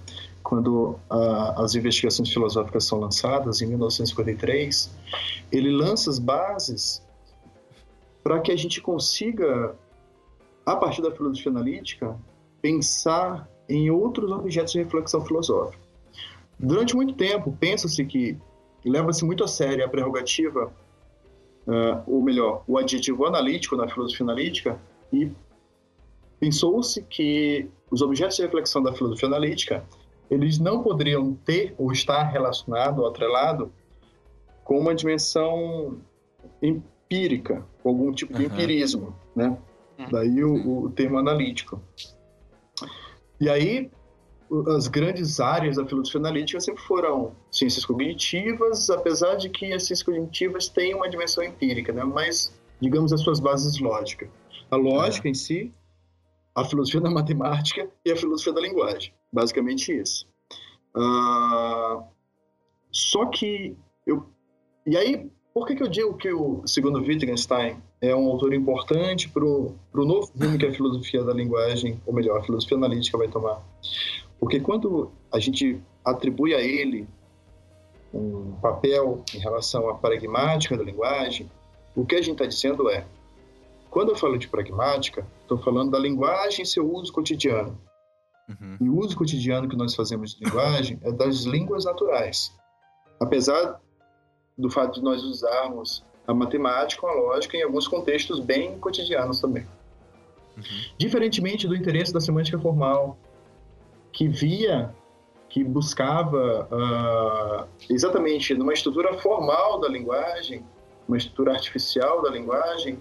quando 0.48 0.98
a, 1.10 1.62
as 1.62 1.74
investigações 1.74 2.32
filosóficas 2.32 2.84
são 2.84 2.98
lançadas, 2.98 3.60
em 3.60 3.66
1953, 3.66 4.90
ele 5.52 5.70
lança 5.70 6.08
as 6.08 6.18
bases 6.18 7.06
para 8.24 8.40
que 8.40 8.50
a 8.50 8.56
gente 8.56 8.80
consiga, 8.80 9.76
a 10.64 10.74
partir 10.74 11.02
da 11.02 11.10
filosofia 11.10 11.52
analítica, 11.52 12.18
pensar 12.62 13.46
em 13.68 13.90
outros 13.90 14.32
objetos 14.32 14.72
de 14.72 14.78
reflexão 14.78 15.22
filosófica. 15.22 15.82
Durante 16.58 16.96
muito 16.96 17.12
tempo, 17.12 17.54
pensa-se 17.60 18.02
que 18.06 18.38
leva-se 18.82 19.26
muito 19.26 19.44
a 19.44 19.48
sério 19.48 19.84
a 19.84 19.88
prerrogativa, 19.88 20.72
uh, 21.66 22.02
ou 22.06 22.22
melhor, 22.22 22.64
o 22.66 22.78
adjetivo 22.78 23.26
analítico 23.26 23.76
na 23.76 23.86
filosofia 23.86 24.24
analítica, 24.24 24.80
e 25.12 25.30
pensou-se 26.40 27.02
que 27.02 27.68
os 27.90 28.00
objetos 28.00 28.36
de 28.36 28.42
reflexão 28.44 28.82
da 28.82 28.94
filosofia 28.94 29.28
analítica 29.28 29.84
eles 30.30 30.58
não 30.58 30.82
poderiam 30.82 31.34
ter 31.34 31.74
ou 31.78 31.92
estar 31.92 32.24
relacionado 32.24 33.00
ou 33.00 33.08
atrelado 33.08 33.72
com 34.64 34.78
uma 34.78 34.94
dimensão 34.94 35.98
empírica, 36.62 37.64
com 37.82 37.88
algum 37.88 38.12
tipo 38.12 38.34
de 38.34 38.44
uhum. 38.44 38.52
empirismo, 38.52 39.16
né? 39.34 39.56
Uhum. 39.98 40.06
Daí 40.10 40.44
o, 40.44 40.84
o 40.84 40.90
termo 40.90 41.18
analítico. 41.18 41.80
E 43.40 43.48
aí 43.48 43.90
as 44.76 44.88
grandes 44.88 45.40
áreas 45.40 45.76
da 45.76 45.86
filosofia 45.86 46.20
analítica 46.20 46.60
sempre 46.60 46.82
foram 46.82 47.32
ciências 47.50 47.84
cognitivas, 47.84 48.88
apesar 48.88 49.36
de 49.36 49.48
que 49.48 49.72
as 49.72 49.84
ciências 49.84 50.02
cognitivas 50.02 50.68
têm 50.68 50.94
uma 50.94 51.08
dimensão 51.08 51.44
empírica, 51.44 51.92
né? 51.92 52.02
mas, 52.04 52.52
digamos, 52.80 53.12
as 53.12 53.20
suas 53.20 53.40
bases 53.40 53.78
lógicas. 53.78 54.28
A 54.70 54.76
lógica 54.76 55.28
é. 55.28 55.30
em 55.30 55.34
si, 55.34 55.72
a 56.54 56.64
filosofia 56.64 57.00
da 57.00 57.10
matemática 57.10 57.88
e 58.04 58.10
a 58.10 58.16
filosofia 58.16 58.52
da 58.52 58.60
linguagem. 58.60 59.12
Basicamente 59.32 59.92
isso. 59.92 60.26
Uh, 60.96 62.02
só 62.90 63.26
que 63.26 63.76
eu. 64.06 64.26
E 64.86 64.96
aí, 64.96 65.30
por 65.52 65.66
que, 65.66 65.76
que 65.76 65.82
eu 65.82 65.88
digo 65.88 66.16
que 66.16 66.32
o 66.32 66.66
segundo 66.66 67.00
Wittgenstein 67.00 67.76
é 68.00 68.14
um 68.14 68.28
autor 68.28 68.54
importante 68.54 69.28
para 69.28 69.44
o 69.44 69.74
novo 69.94 70.32
rumo 70.38 70.58
que 70.58 70.66
a 70.66 70.72
filosofia 70.72 71.22
da 71.22 71.32
linguagem, 71.32 72.00
ou 72.06 72.14
melhor, 72.14 72.38
a 72.38 72.42
filosofia 72.42 72.76
analítica 72.76 73.18
vai 73.18 73.28
tomar? 73.28 73.62
Porque 74.38 74.60
quando 74.60 75.10
a 75.32 75.38
gente 75.38 75.80
atribui 76.04 76.54
a 76.54 76.60
ele 76.60 77.06
um 78.14 78.52
papel 78.62 79.22
em 79.34 79.38
relação 79.38 79.88
à 79.88 79.94
pragmática 79.94 80.76
da 80.76 80.82
linguagem, 80.82 81.50
o 81.94 82.06
que 82.06 82.14
a 82.14 82.22
gente 82.22 82.32
está 82.32 82.46
dizendo 82.46 82.88
é: 82.88 83.04
quando 83.90 84.10
eu 84.10 84.16
falo 84.16 84.38
de 84.38 84.48
pragmática, 84.48 85.26
estou 85.42 85.58
falando 85.58 85.90
da 85.90 85.98
linguagem 85.98 86.62
em 86.62 86.64
seu 86.64 86.90
uso 86.90 87.12
cotidiano. 87.12 87.78
Uhum. 88.48 88.76
E 88.80 88.88
o 88.88 88.98
uso 88.98 89.16
cotidiano 89.16 89.68
que 89.68 89.76
nós 89.76 89.94
fazemos 89.94 90.34
de 90.34 90.44
linguagem 90.44 90.98
é 91.02 91.12
das 91.12 91.44
línguas 91.44 91.84
naturais. 91.84 92.56
Apesar 93.20 93.80
do 94.56 94.70
fato 94.70 94.94
de 94.94 95.02
nós 95.02 95.22
usarmos 95.22 96.04
a 96.26 96.34
matemática, 96.34 97.06
a 97.06 97.12
lógica 97.12 97.56
em 97.56 97.62
alguns 97.62 97.86
contextos 97.86 98.40
bem 98.40 98.78
cotidianos 98.78 99.40
também. 99.40 99.66
Uhum. 100.56 100.62
Diferentemente 100.98 101.66
do 101.66 101.74
interesse 101.74 102.12
da 102.12 102.20
semântica 102.20 102.58
formal, 102.58 103.16
que 104.12 104.28
via, 104.28 104.94
que 105.48 105.62
buscava 105.62 106.68
uh, 106.70 107.68
exatamente 107.88 108.54
numa 108.54 108.72
estrutura 108.72 109.14
formal 109.18 109.80
da 109.80 109.88
linguagem, 109.88 110.64
uma 111.06 111.16
estrutura 111.16 111.52
artificial 111.52 112.20
da 112.22 112.30
linguagem, 112.30 113.00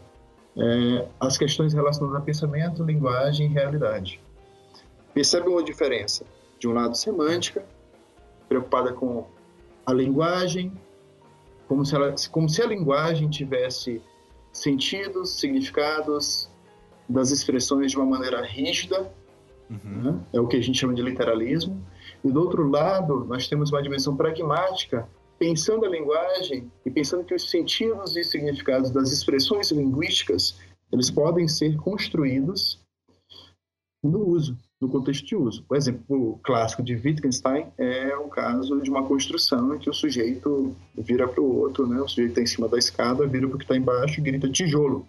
é, 0.57 1.07
as 1.19 1.37
questões 1.37 1.73
relacionadas 1.73 2.19
a 2.19 2.23
pensamento, 2.23 2.83
linguagem 2.83 3.47
e 3.47 3.53
realidade. 3.53 4.21
Percebe 5.17 5.49
uma 5.49 5.63
diferença? 5.63 6.27
De 6.59 6.67
um 6.67 6.73
lado, 6.73 6.95
semântica, 6.95 7.65
preocupada 8.47 8.93
com 8.93 9.25
a 9.83 9.91
linguagem, 9.91 10.71
como 11.67 11.83
se, 11.83 11.95
ela, 11.95 12.13
como 12.29 12.47
se 12.47 12.61
a 12.61 12.67
linguagem 12.67 13.27
tivesse 13.27 13.99
sentidos, 14.53 15.39
significados 15.39 16.47
das 17.09 17.31
expressões 17.31 17.89
de 17.89 17.97
uma 17.97 18.05
maneira 18.05 18.45
rígida, 18.45 19.11
uhum. 19.71 20.03
né? 20.03 20.19
é 20.33 20.39
o 20.39 20.47
que 20.47 20.55
a 20.55 20.61
gente 20.61 20.77
chama 20.77 20.93
de 20.93 21.01
literalismo. 21.01 21.83
E 22.23 22.31
do 22.31 22.39
outro 22.39 22.69
lado, 22.69 23.25
nós 23.25 23.47
temos 23.47 23.71
uma 23.71 23.81
dimensão 23.81 24.15
pragmática, 24.15 25.09
pensando 25.39 25.83
a 25.83 25.89
linguagem 25.89 26.71
e 26.85 26.91
pensando 26.91 27.23
que 27.23 27.33
os 27.33 27.49
sentidos 27.49 28.15
e 28.15 28.23
significados 28.23 28.91
das 28.91 29.11
expressões 29.11 29.71
linguísticas 29.71 30.59
eles 30.91 31.09
podem 31.09 31.47
ser 31.47 31.75
construídos 31.75 32.85
no 34.03 34.19
uso, 34.19 34.55
no 34.79 34.87
contexto 34.87 35.25
de 35.25 35.35
uso. 35.35 35.65
O 35.67 35.75
exemplo 35.75 36.39
clássico 36.43 36.83
de 36.83 36.95
Wittgenstein 36.95 37.67
é 37.77 38.15
o 38.15 38.27
caso 38.27 38.79
de 38.81 38.89
uma 38.89 39.03
construção 39.03 39.75
em 39.75 39.79
que 39.79 39.89
o 39.89 39.93
sujeito 39.93 40.75
vira 40.95 41.27
para 41.27 41.41
o 41.41 41.59
outro, 41.59 41.87
né? 41.87 41.99
o 41.99 42.07
sujeito 42.07 42.29
está 42.29 42.41
em 42.41 42.45
cima 42.45 42.67
da 42.67 42.77
escada, 42.77 43.25
vira 43.25 43.47
para 43.47 43.55
o 43.55 43.57
que 43.57 43.65
está 43.65 43.75
embaixo 43.75 44.19
e 44.19 44.23
grita 44.23 44.49
tijolo. 44.49 45.07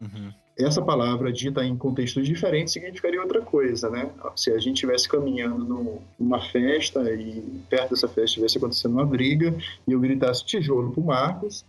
Uhum. 0.00 0.32
Essa 0.56 0.80
palavra 0.80 1.32
dita 1.32 1.64
em 1.64 1.76
contextos 1.76 2.24
diferentes 2.24 2.72
significaria 2.72 3.20
outra 3.20 3.40
coisa, 3.40 3.90
né? 3.90 4.08
Se 4.36 4.52
a 4.52 4.58
gente 4.58 4.74
estivesse 4.74 5.08
caminhando 5.08 6.00
numa 6.16 6.40
festa 6.40 7.12
e 7.12 7.42
perto 7.68 7.90
dessa 7.90 8.06
festa 8.06 8.22
estivesse 8.22 8.58
acontecendo 8.58 8.92
uma 8.92 9.04
briga 9.04 9.52
e 9.86 9.92
eu 9.92 9.98
gritasse 9.98 10.44
tijolo 10.44 10.92
para 10.92 11.00
o 11.00 11.06
Marcos, 11.06 11.64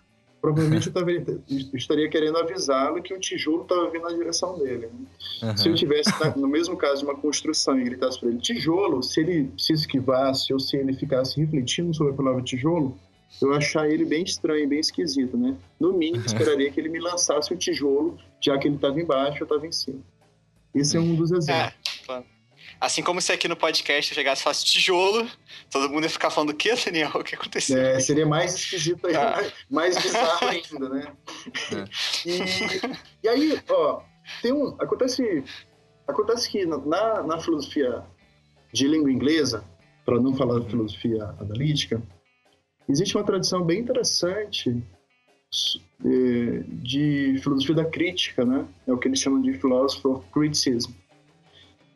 provavelmente 0.45 0.87
eu, 0.87 0.93
tava, 0.93 1.11
eu, 1.11 1.41
estaria 1.73 2.07
querendo 2.07 2.37
avisá-lo 2.37 3.01
que 3.01 3.13
o 3.13 3.19
tijolo 3.19 3.63
estava 3.63 3.89
vindo 3.89 4.03
na 4.03 4.13
direção 4.13 4.57
dele. 4.59 4.87
Né? 4.87 5.49
Uhum. 5.49 5.57
Se 5.57 5.69
eu 5.69 5.73
tivesse, 5.73 6.11
no 6.37 6.47
mesmo 6.47 6.77
caso 6.77 6.99
de 6.99 7.05
uma 7.05 7.15
construção, 7.15 7.79
e 7.79 7.83
gritasse 7.83 8.19
para 8.19 8.29
ele 8.29 8.37
tijolo, 8.37 9.01
se 9.01 9.21
ele 9.21 9.51
se 9.57 9.73
esquivasse 9.73 10.53
ou 10.53 10.59
se 10.59 10.77
ele 10.77 10.93
ficasse 10.93 11.39
refletindo 11.39 11.91
sobre 11.95 12.13
a 12.13 12.15
palavra 12.15 12.43
tijolo, 12.43 12.95
eu 13.41 13.53
achar 13.53 13.89
ele 13.89 14.05
bem 14.05 14.23
estranho, 14.23 14.69
bem 14.69 14.79
esquisito, 14.79 15.35
né? 15.35 15.55
No 15.79 15.91
mínimo, 15.93 16.19
uhum. 16.19 16.25
esperaria 16.25 16.71
que 16.71 16.79
ele 16.79 16.89
me 16.89 16.99
lançasse 16.99 17.51
o 17.51 17.57
tijolo, 17.57 18.17
já 18.39 18.55
que 18.59 18.67
ele 18.67 18.75
estava 18.75 19.01
embaixo, 19.01 19.41
eu 19.41 19.45
estava 19.45 19.65
em 19.65 19.71
cima. 19.71 19.99
Esse 20.75 20.95
é 20.95 20.99
um 20.99 21.15
dos 21.15 21.31
exemplos. 21.31 21.49
É, 21.49 22.05
claro. 22.05 22.25
Assim 22.79 23.01
como 23.01 23.21
se 23.21 23.31
aqui 23.31 23.47
no 23.47 23.55
podcast 23.55 24.11
eu 24.11 24.15
chegasse 24.15 24.41
e 24.41 24.43
falasse 24.43 24.65
tijolo, 24.65 25.29
todo 25.71 25.89
mundo 25.89 26.03
ia 26.03 26.09
ficar 26.09 26.29
falando 26.29 26.49
o 26.49 26.55
quê, 26.55 26.73
Daniel? 26.85 27.11
O 27.15 27.23
que 27.23 27.35
aconteceu? 27.35 27.79
É, 27.79 27.99
seria 27.99 28.25
mais 28.25 28.55
esquisito 28.55 29.07
ainda, 29.07 29.39
ah. 29.39 29.51
mais 29.69 29.97
bizarro 29.97 30.47
ainda, 30.47 30.89
né? 30.89 31.13
É. 31.71 32.29
E, 32.29 32.97
e 33.23 33.29
aí, 33.29 33.61
ó, 33.69 34.01
tem 34.41 34.51
um. 34.51 34.75
Acontece, 34.79 35.43
acontece 36.07 36.49
que 36.49 36.65
na, 36.65 37.23
na 37.23 37.39
filosofia 37.39 38.03
de 38.73 38.87
língua 38.87 39.11
inglesa, 39.11 39.63
para 40.05 40.19
não 40.19 40.35
falar 40.35 40.59
de 40.59 40.69
filosofia 40.69 41.23
analítica, 41.39 42.01
existe 42.89 43.15
uma 43.15 43.23
tradição 43.23 43.63
bem 43.63 43.79
interessante 43.79 44.83
é, 46.05 46.63
de 46.67 47.39
filosofia 47.41 47.75
da 47.75 47.85
crítica, 47.85 48.43
né? 48.43 48.67
É 48.85 48.91
o 48.91 48.97
que 48.97 49.07
eles 49.07 49.19
chamam 49.19 49.41
de 49.41 49.53
philosophy 49.53 50.07
of 50.07 50.25
criticism 50.31 50.91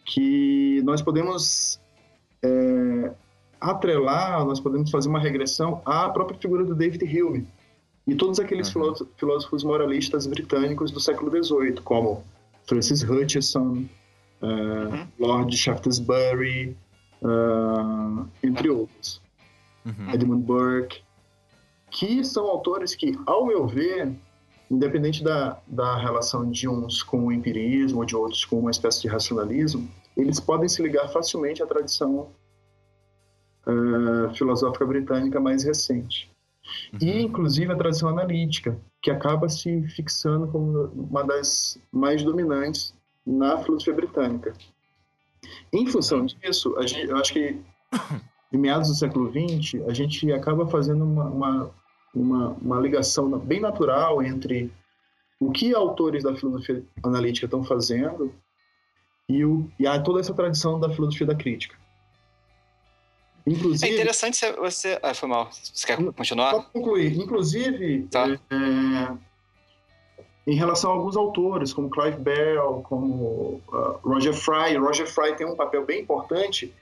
que 0.10 0.82
nós 0.84 1.02
podemos 1.02 1.80
é, 2.44 3.12
atrelar, 3.62 4.44
nós 4.46 4.60
podemos 4.60 4.90
fazer 4.90 5.08
uma 5.08 5.20
regressão 5.20 5.82
à 5.86 6.10
própria 6.10 6.38
figura 6.40 6.64
do 6.64 6.74
David 6.74 7.06
Hume 7.06 7.48
e 8.08 8.16
todos 8.16 8.40
aqueles 8.40 8.74
uhum. 8.74 8.96
filósofos 9.18 9.64
moralistas 9.64 10.26
britânicos 10.26 10.92
do 10.92 11.00
século 11.00 11.30
XVIII, 11.32 11.74
como 11.84 12.24
Francis 12.66 13.04
Hutcheson, 13.04 13.86
uh, 14.42 14.46
uhum. 14.46 15.08
Lord 15.20 15.56
Shaftesbury, 15.56 16.76
uh, 17.22 18.28
entre 18.42 18.70
outros, 18.70 19.22
uhum. 19.86 20.12
Edmund 20.12 20.44
Burke, 20.44 21.04
que 21.92 22.24
são 22.24 22.48
autores 22.48 22.96
que, 22.96 23.16
ao 23.28 23.46
meu 23.46 23.68
ver, 23.68 24.12
independente 24.72 25.24
da, 25.24 25.60
da 25.68 25.96
relação 25.98 26.50
de 26.50 26.68
uns 26.68 27.04
com 27.04 27.28
o 27.28 27.32
empirismo 27.32 28.00
ou 28.00 28.06
de 28.06 28.16
outros 28.16 28.44
com 28.44 28.60
uma 28.60 28.72
espécie 28.72 29.02
de 29.02 29.08
racionalismo, 29.08 29.88
eles 30.22 30.40
podem 30.40 30.68
se 30.68 30.82
ligar 30.82 31.08
facilmente 31.10 31.62
à 31.64 31.66
tradição 31.66 32.32
uh, 33.68 34.34
filosófica 34.36 34.86
britânica 34.86 35.40
mais 35.40 35.64
recente. 35.64 36.32
Uhum. 36.94 37.00
E, 37.02 37.22
inclusive, 37.22 37.72
a 37.72 37.76
tradição 37.76 38.10
analítica, 38.10 38.80
que 39.02 39.10
acaba 39.10 39.50
se 39.50 39.82
fixando 39.90 40.48
como 40.48 40.86
uma 40.88 41.24
das 41.24 41.80
mais 41.92 42.24
dominantes 42.24 42.94
na 43.26 43.58
filosofia 43.60 43.94
britânica. 43.94 44.54
Em 45.72 45.88
função 45.88 46.26
disso, 46.26 46.76
gente, 46.82 47.10
eu 47.10 47.18
acho 47.18 47.34
que 47.34 47.60
em 48.52 48.58
meados 48.58 48.90
do 48.90 48.96
século 48.96 49.32
XX, 49.32 49.82
a 49.88 49.94
gente 49.94 50.32
acaba 50.32 50.68
fazendo 50.68 51.04
uma, 51.04 51.26
uma 51.26 51.72
uma, 52.14 52.50
uma 52.62 52.80
ligação 52.80 53.30
bem 53.40 53.60
natural 53.60 54.22
entre 54.22 54.72
o 55.40 55.52
que 55.52 55.74
autores 55.74 56.24
da 56.24 56.36
filosofia 56.36 56.84
analítica 57.04 57.46
estão 57.46 57.64
fazendo 57.64 58.34
e, 59.30 59.46
o, 59.46 59.70
e 59.80 59.86
a, 59.86 60.00
toda 60.02 60.20
essa 60.20 60.34
tradição 60.34 60.80
da 60.80 60.90
filosofia 60.90 61.28
da 61.28 61.36
crítica. 61.36 61.78
Inclusive, 63.46 63.92
é 63.92 63.96
interessante 63.96 64.52
você. 64.54 65.00
Ah, 65.02 65.14
foi 65.14 65.30
mal. 65.30 65.50
Você 65.52 65.88
quer 65.88 65.98
continuar? 66.14 66.52
Só 66.52 66.62
concluir. 66.74 67.18
Inclusive, 67.18 68.08
tá. 68.12 68.28
é, 68.28 69.18
em 70.46 70.56
relação 70.56 70.92
a 70.92 70.94
alguns 70.94 71.16
autores, 71.16 71.72
como 71.72 71.90
Clive 71.90 72.18
Bell, 72.18 72.82
como 72.84 73.62
uh, 73.68 74.00
Roger 74.04 74.34
Fry. 74.34 74.76
Roger 74.78 75.08
Fry 75.08 75.36
tem 75.36 75.48
um 75.48 75.56
papel 75.56 75.86
bem 75.86 76.02
importante, 76.02 76.74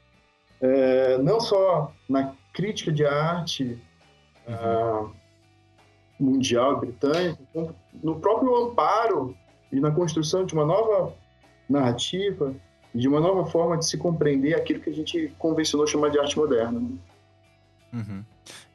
é, 0.61 1.17
não 1.19 1.39
só 1.39 1.93
na 2.09 2.33
crítica 2.53 2.91
de 2.91 3.05
arte, 3.05 3.79
uh, 4.47 5.11
mundial 6.19 6.79
britânico, 6.79 7.41
então, 7.49 7.75
no 8.01 8.19
próprio 8.19 8.55
amparo 8.55 9.35
e 9.71 9.79
na 9.79 9.91
construção 9.91 10.45
de 10.45 10.53
uma 10.53 10.65
nova 10.65 11.13
narrativa, 11.69 12.53
de 12.93 13.07
uma 13.07 13.19
nova 13.19 13.49
forma 13.49 13.77
de 13.77 13.85
se 13.85 13.97
compreender 13.97 14.55
aquilo 14.55 14.79
que 14.79 14.89
a 14.89 14.93
gente 14.93 15.33
convencionou 15.37 15.85
chamar 15.85 16.09
de 16.09 16.19
arte 16.19 16.37
moderna. 16.37 16.79
Né? 16.79 16.97
Uhum. 17.93 18.23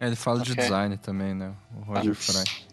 É, 0.01 0.07
ele 0.07 0.17
fala 0.17 0.41
okay. 0.41 0.55
de 0.55 0.61
design 0.61 0.97
também, 0.97 1.35
né? 1.35 1.53
O 1.77 1.93
Roger 1.93 2.13
ah, 2.13 2.15
Fry. 2.15 2.73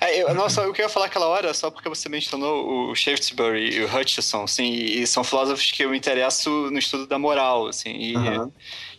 É, 0.00 0.22
eu, 0.22 0.34
nossa, 0.34 0.66
o 0.66 0.72
que 0.72 0.80
eu 0.80 0.86
ia 0.86 0.88
falar 0.88 1.06
aquela 1.06 1.26
hora, 1.26 1.52
só 1.52 1.70
porque 1.70 1.88
você 1.88 2.08
mencionou 2.08 2.90
o 2.90 2.94
Shaftesbury 2.94 3.76
e 3.76 3.84
o 3.84 3.96
Hutchison, 3.96 4.44
assim, 4.44 4.72
e 4.72 5.06
são 5.06 5.22
filósofos 5.22 5.70
que 5.70 5.84
eu 5.84 5.90
me 5.90 5.96
interesso 5.96 6.50
no 6.70 6.78
estudo 6.78 7.06
da 7.06 7.18
moral, 7.18 7.66
assim, 7.66 7.90
e, 7.90 8.16
uhum. 8.16 8.50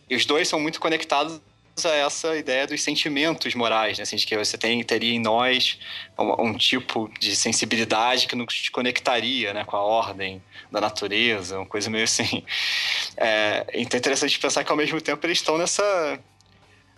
e 0.10 0.16
os 0.16 0.26
dois 0.26 0.48
são 0.48 0.60
muito 0.60 0.80
conectados 0.80 1.42
essa 1.84 2.36
ideia 2.38 2.66
dos 2.66 2.82
sentimentos 2.82 3.54
morais, 3.54 3.98
né? 3.98 4.04
Assim, 4.04 4.16
de 4.16 4.26
que 4.26 4.38
você 4.38 4.58
tem, 4.58 4.82
teria 4.84 5.14
em 5.14 5.20
nós 5.20 5.78
um, 6.18 6.48
um, 6.48 6.58
tipo 6.58 7.12
de 7.20 7.36
sensibilidade 7.36 8.28
que 8.28 8.36
nos 8.36 8.70
conectaria 8.70 9.54
né, 9.54 9.66
com 9.66 9.76
a 9.76 9.84
ordem 9.84 10.42
da 10.72 10.80
natureza, 10.80 11.58
uma 11.58 11.66
coisa 11.66 11.90
meio 11.90 12.06
assim. 12.06 12.44
É, 13.18 13.66
então 13.74 13.98
é 13.98 14.00
interessante 14.00 14.40
pensar 14.40 14.64
que 14.64 14.72
ao 14.72 14.78
mesmo 14.78 15.02
tempo 15.02 15.26
eles 15.26 15.40
estão 15.40 15.58
nessa. 15.58 16.20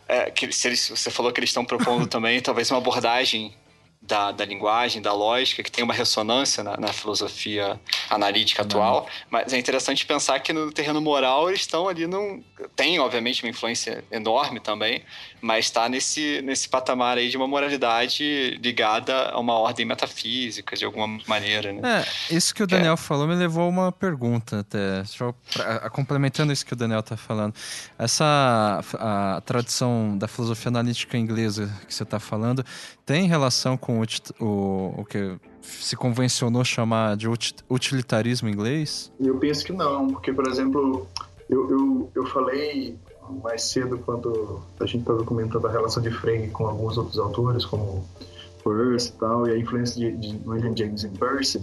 É, 0.07 0.31
que 0.31 0.51
se 0.51 0.67
eles, 0.67 0.89
você 0.89 1.09
falou 1.11 1.31
que 1.33 1.39
eles 1.39 1.49
estão 1.49 1.65
propondo 1.65 2.05
também 2.07 2.39
talvez 2.39 2.69
uma 2.71 2.77
abordagem 2.77 3.53
da, 4.01 4.31
da 4.31 4.45
linguagem, 4.45 5.01
da 5.01 5.11
lógica, 5.11 5.61
que 5.61 5.71
tem 5.71 5.83
uma 5.83 5.93
ressonância 5.93 6.63
na, 6.63 6.77
na 6.77 6.93
filosofia 6.93 7.79
analítica 8.09 8.61
atual, 8.61 9.07
mas 9.29 9.51
é 9.51 9.57
interessante 9.57 10.05
pensar 10.05 10.39
que 10.39 10.53
no 10.53 10.71
terreno 10.71 11.01
moral 11.01 11.49
eles 11.49 11.61
estão 11.61 11.89
ali 11.89 12.07
num... 12.07 12.41
tem, 12.75 12.99
obviamente, 12.99 13.43
uma 13.43 13.49
influência 13.49 14.03
enorme 14.09 14.59
também, 14.59 15.03
mas 15.41 15.65
está 15.65 15.89
nesse, 15.89 16.41
nesse 16.41 16.69
patamar 16.69 17.17
aí 17.17 17.29
de 17.29 17.35
uma 17.37 17.47
moralidade 17.47 18.57
ligada 18.63 19.29
a 19.29 19.39
uma 19.39 19.53
ordem 19.53 19.85
metafísica, 19.85 20.75
de 20.75 20.85
alguma 20.85 21.19
maneira, 21.27 21.73
né? 21.73 22.01
É, 22.01 22.33
isso 22.35 22.55
que 22.55 22.63
o 22.63 22.67
Daniel 22.67 22.93
é. 22.93 22.97
falou 22.97 23.27
me 23.27 23.35
levou 23.35 23.63
a 23.63 23.67
uma 23.67 23.91
pergunta 23.91 24.61
até, 24.61 25.03
eu, 25.19 25.35
pra, 25.53 25.89
complementando 25.89 26.53
isso 26.53 26.65
que 26.65 26.73
o 26.73 26.75
Daniel 26.75 27.01
está 27.01 27.17
falando. 27.17 27.53
Essa 27.99 28.81
a 28.93 29.41
tradição 29.41 30.17
da 30.17 30.27
filosofia 30.27 30.69
analítica 30.69 31.17
inglesa 31.17 31.73
que 31.87 31.93
você 31.93 32.03
está 32.03 32.19
falando 32.19 32.63
tem 33.05 33.27
relação 33.27 33.77
com 33.77 33.86
o, 33.93 34.45
o, 34.45 35.01
o 35.01 35.05
que 35.05 35.37
se 35.61 35.95
convencionou 35.95 36.63
chamar 36.63 37.15
de 37.15 37.27
utilitarismo 37.69 38.49
inglês? 38.49 39.11
Eu 39.19 39.37
penso 39.37 39.65
que 39.65 39.73
não, 39.73 40.07
porque, 40.07 40.31
por 40.31 40.47
exemplo, 40.47 41.07
eu, 41.49 41.69
eu, 41.69 42.11
eu 42.15 42.25
falei 42.27 42.97
mais 43.43 43.63
cedo 43.63 43.97
quando 43.99 44.61
a 44.79 44.85
gente 44.85 45.01
estava 45.01 45.23
comentando 45.23 45.67
a 45.67 45.71
relação 45.71 46.01
de 46.01 46.11
Frege 46.11 46.49
com 46.49 46.65
alguns 46.65 46.97
outros 46.97 47.17
autores, 47.19 47.65
como 47.65 48.05
Peirce 48.63 49.09
e 49.09 49.11
tal, 49.13 49.47
e 49.47 49.51
a 49.51 49.57
influência 49.57 49.99
de, 49.99 50.17
de 50.17 50.49
William 50.49 50.75
James 50.75 51.03
em 51.03 51.11
Peirce. 51.11 51.61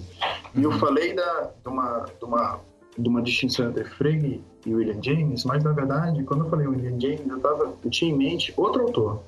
E 0.55 0.63
eu 0.63 0.71
uhum. 0.71 0.79
falei 0.79 1.15
da, 1.15 1.51
de, 1.63 1.69
uma, 1.69 2.07
de, 2.19 2.25
uma, 2.25 2.61
de 2.99 3.09
uma 3.09 3.23
distinção 3.23 3.69
entre 3.69 3.85
Frege 3.85 4.41
e 4.67 4.75
William 4.75 5.03
James, 5.03 5.45
mas 5.45 5.63
na 5.63 5.73
verdade, 5.73 6.23
quando 6.25 6.45
eu 6.45 6.51
falei 6.51 6.67
William 6.67 6.99
James, 7.01 7.27
eu, 7.27 7.41
tava, 7.41 7.75
eu 7.83 7.91
tinha 7.91 8.13
em 8.13 8.17
mente 8.17 8.53
outro 8.57 8.83
autor. 8.83 9.23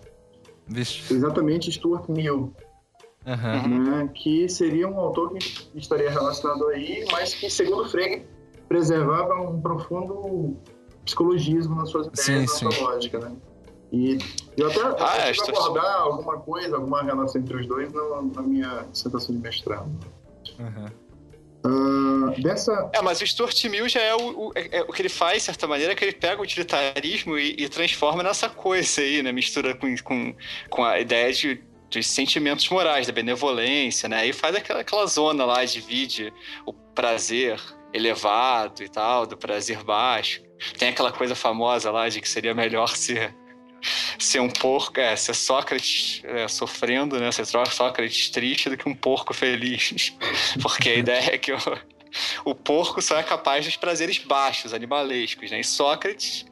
Vixe. 0.66 1.14
Exatamente 1.14 1.70
Stuart 1.70 2.08
Mill. 2.08 2.52
Uhum. 3.26 3.84
Né, 3.84 4.10
que 4.14 4.48
seria 4.48 4.88
um 4.88 4.98
autor 5.00 5.32
que 5.34 5.68
estaria 5.74 6.08
relacionado 6.08 6.68
aí, 6.68 7.04
mas 7.10 7.34
que, 7.34 7.50
segundo 7.50 7.88
Frege, 7.88 8.24
preservava 8.68 9.34
um 9.34 9.60
profundo 9.60 10.56
psicologismo 11.04 11.74
nas 11.74 11.90
suas 11.90 12.06
ideias, 12.06 12.50
sim, 12.52 12.64
na 12.64 12.70
sua 12.70 12.88
lógica, 12.88 13.18
né? 13.18 13.32
E 13.92 14.18
eu 14.56 14.68
até 14.68 14.80
ah, 14.80 15.28
é, 15.28 15.32
abordar 15.48 16.02
alguma 16.02 16.38
coisa, 16.38 16.76
alguma 16.76 17.02
relação 17.02 17.40
entre 17.40 17.56
os 17.56 17.66
dois 17.66 17.92
na, 17.92 18.22
na 18.22 18.42
minha 18.42 18.86
dissertação 18.90 19.34
de 19.34 19.40
mestrado. 19.40 19.88
Uhum. 20.58 20.86
Uh, 21.64 22.42
dessa... 22.42 22.90
É, 22.92 23.02
mas 23.02 23.20
o 23.20 23.26
Stuart 23.26 23.64
Mill 23.64 23.88
já 23.88 24.00
é 24.00 24.14
o, 24.14 24.48
o, 24.48 24.52
é, 24.54 24.78
é, 24.78 24.82
o 24.82 24.92
que 24.92 25.02
ele 25.02 25.08
faz, 25.08 25.38
de 25.38 25.42
certa 25.46 25.66
maneira, 25.66 25.92
é 25.92 25.96
que 25.96 26.04
ele 26.04 26.12
pega 26.12 26.40
o 26.40 26.44
utilitarismo 26.44 27.38
e, 27.38 27.56
e 27.58 27.68
transforma 27.68 28.22
nessa 28.22 28.48
coisa 28.48 29.00
aí, 29.00 29.22
né? 29.22 29.32
Mistura 29.32 29.74
com, 29.74 29.92
com, 30.02 30.34
com 30.68 30.84
a 30.84 31.00
ideia 31.00 31.32
de, 31.32 31.62
dos 31.90 32.06
sentimentos 32.06 32.68
morais, 32.68 33.06
da 33.06 33.12
benevolência, 33.12 34.08
né? 34.08 34.26
E 34.26 34.32
faz 34.32 34.54
aquela, 34.54 34.80
aquela 34.80 35.06
zona 35.06 35.44
lá, 35.44 35.64
divide 35.64 36.32
o 36.64 36.72
prazer 36.72 37.60
elevado 37.92 38.82
e 38.82 38.88
tal, 38.88 39.26
do 39.26 39.36
prazer 39.36 39.82
baixo. 39.82 40.42
Tem 40.78 40.88
aquela 40.88 41.12
coisa 41.12 41.34
famosa 41.34 41.90
lá 41.90 42.08
de 42.08 42.20
que 42.20 42.28
seria 42.28 42.54
melhor 42.54 42.88
ser 42.88 43.34
ser 44.18 44.40
um 44.40 44.48
porco, 44.48 44.98
é, 44.98 45.14
ser 45.14 45.34
Sócrates 45.34 46.22
é, 46.24 46.48
sofrendo, 46.48 47.18
né? 47.20 47.30
Ser 47.30 47.46
Sócrates 47.46 48.30
triste 48.30 48.68
do 48.68 48.76
que 48.76 48.88
um 48.88 48.94
porco 48.94 49.34
feliz. 49.34 50.12
Porque 50.60 50.88
a 50.88 50.94
ideia 50.94 51.34
é 51.34 51.38
que 51.38 51.52
o, 51.52 51.58
o 52.44 52.54
porco 52.54 53.00
só 53.02 53.18
é 53.18 53.22
capaz 53.22 53.64
dos 53.64 53.76
prazeres 53.76 54.18
baixos, 54.18 54.72
animalescos, 54.72 55.50
né? 55.50 55.60
E 55.60 55.64
Sócrates, 55.64 56.46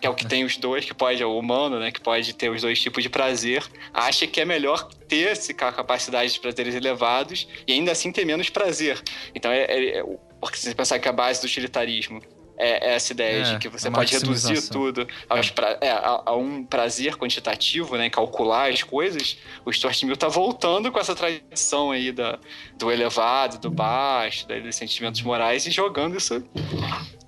que 0.00 0.06
é 0.06 0.10
o 0.10 0.14
que 0.14 0.26
tem 0.26 0.44
os 0.44 0.56
dois, 0.56 0.84
que 0.84 0.94
pode, 0.94 1.22
é 1.22 1.26
o 1.26 1.38
humano, 1.38 1.78
né? 1.78 1.92
Que 1.92 2.00
pode 2.00 2.32
ter 2.34 2.50
os 2.50 2.62
dois 2.62 2.80
tipos 2.80 3.02
de 3.02 3.10
prazer, 3.10 3.62
acha 3.92 4.26
que 4.26 4.40
é 4.40 4.44
melhor 4.44 4.88
ter 5.06 5.28
essa 5.28 5.52
capacidade 5.52 6.32
de 6.32 6.40
prazeres 6.40 6.74
elevados 6.74 7.46
e 7.66 7.72
ainda 7.72 7.92
assim 7.92 8.10
ter 8.10 8.24
menos 8.24 8.48
prazer. 8.48 9.00
Então, 9.34 9.50
é, 9.50 9.64
é, 9.64 9.98
é 9.98 10.04
porque 10.40 10.56
se 10.56 10.68
você 10.68 10.74
pensar 10.74 10.98
que 10.98 11.08
a 11.08 11.12
base 11.12 11.40
do 11.40 11.44
utilitarismo 11.44 12.22
é, 12.56 12.90
é 12.90 12.94
essa 12.94 13.12
ideia 13.12 13.40
é, 13.40 13.42
de 13.42 13.58
que 13.58 13.68
você 13.68 13.90
pode 13.90 14.12
reduzir 14.12 14.68
tudo 14.68 15.06
aos 15.28 15.50
pra, 15.50 15.78
é, 15.80 15.90
a, 15.90 16.22
a, 16.26 16.36
um 16.36 16.64
prazer 16.64 17.16
quantitativo, 17.16 17.96
né, 17.96 18.08
calcular 18.10 18.70
as 18.70 18.82
coisas, 18.82 19.38
o 19.64 19.72
Stuart 19.72 20.02
Mill 20.04 20.16
tá 20.16 20.28
voltando 20.28 20.92
com 20.92 20.98
essa 20.98 21.14
tradição 21.14 21.90
aí 21.90 22.12
da, 22.12 22.38
do 22.78 22.90
elevado, 22.90 23.58
do 23.58 23.70
baixo, 23.70 24.46
dos 24.46 24.76
sentimentos 24.76 25.22
morais 25.22 25.66
e 25.66 25.70
jogando 25.70 26.16
isso 26.16 26.42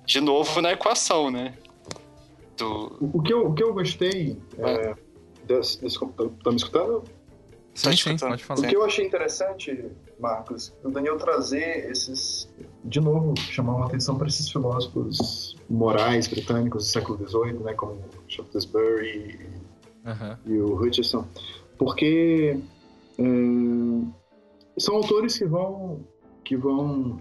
de 0.05 0.21
novo 0.21 0.61
na 0.61 0.73
equação, 0.73 1.31
né? 1.31 1.53
Do... 2.57 2.97
O, 3.13 3.21
que 3.21 3.33
eu, 3.33 3.47
o 3.47 3.53
que 3.53 3.63
eu 3.63 3.73
gostei 3.73 4.37
é, 4.59 4.95
desse, 5.45 5.81
desse, 5.81 5.99
tá 5.99 6.51
me 6.51 6.55
escutando? 6.55 7.03
Sim, 7.73 7.95
sim, 7.95 8.17
pode 8.17 8.43
falar. 8.43 8.59
O 8.59 8.67
que 8.67 8.75
eu 8.75 8.83
achei 8.85 9.05
interessante, 9.05 9.91
Marcos, 10.19 10.73
o 10.83 10.89
Daniel 10.89 11.17
trazer 11.17 11.89
esses. 11.89 12.47
De 12.83 12.99
novo, 12.99 13.33
chamar 13.39 13.75
uma 13.75 13.85
atenção 13.87 14.15
para 14.15 14.27
esses 14.27 14.49
filósofos 14.51 15.57
morais 15.69 16.27
britânicos 16.27 16.85
do 16.85 16.89
século 16.89 17.27
XVIII, 17.27 17.63
né, 17.63 17.73
como 17.73 17.99
Shaftesbury 18.27 19.39
uhum. 20.05 20.37
e 20.45 20.57
o 20.59 20.75
Hutcheson, 20.75 21.25
porque 21.77 22.59
é, 23.17 23.23
são 24.77 24.95
autores 24.97 25.37
que 25.37 25.45
vão, 25.45 26.01
que 26.43 26.55
vão 26.55 27.19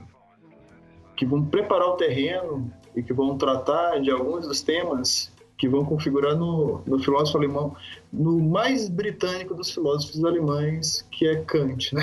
que 1.17 1.27
vão 1.27 1.45
preparar 1.45 1.89
o 1.89 1.97
terreno 1.97 2.73
e 2.95 3.03
que 3.03 3.13
vão 3.13 3.37
tratar 3.37 4.01
de 4.01 4.11
alguns 4.11 4.47
dos 4.47 4.63
temas 4.63 5.33
que 5.63 5.69
vão 5.69 5.85
configurar 5.85 6.37
no, 6.37 6.83
no 6.85 6.99
filósofo 6.99 7.39
alemão, 7.39 7.77
no 8.13 8.41
mais 8.41 8.89
britânico 8.89 9.55
dos 9.55 9.71
filósofos 9.71 10.25
alemães, 10.25 11.07
que 11.09 11.25
é 11.25 11.37
Kant, 11.37 11.95
né? 11.95 12.03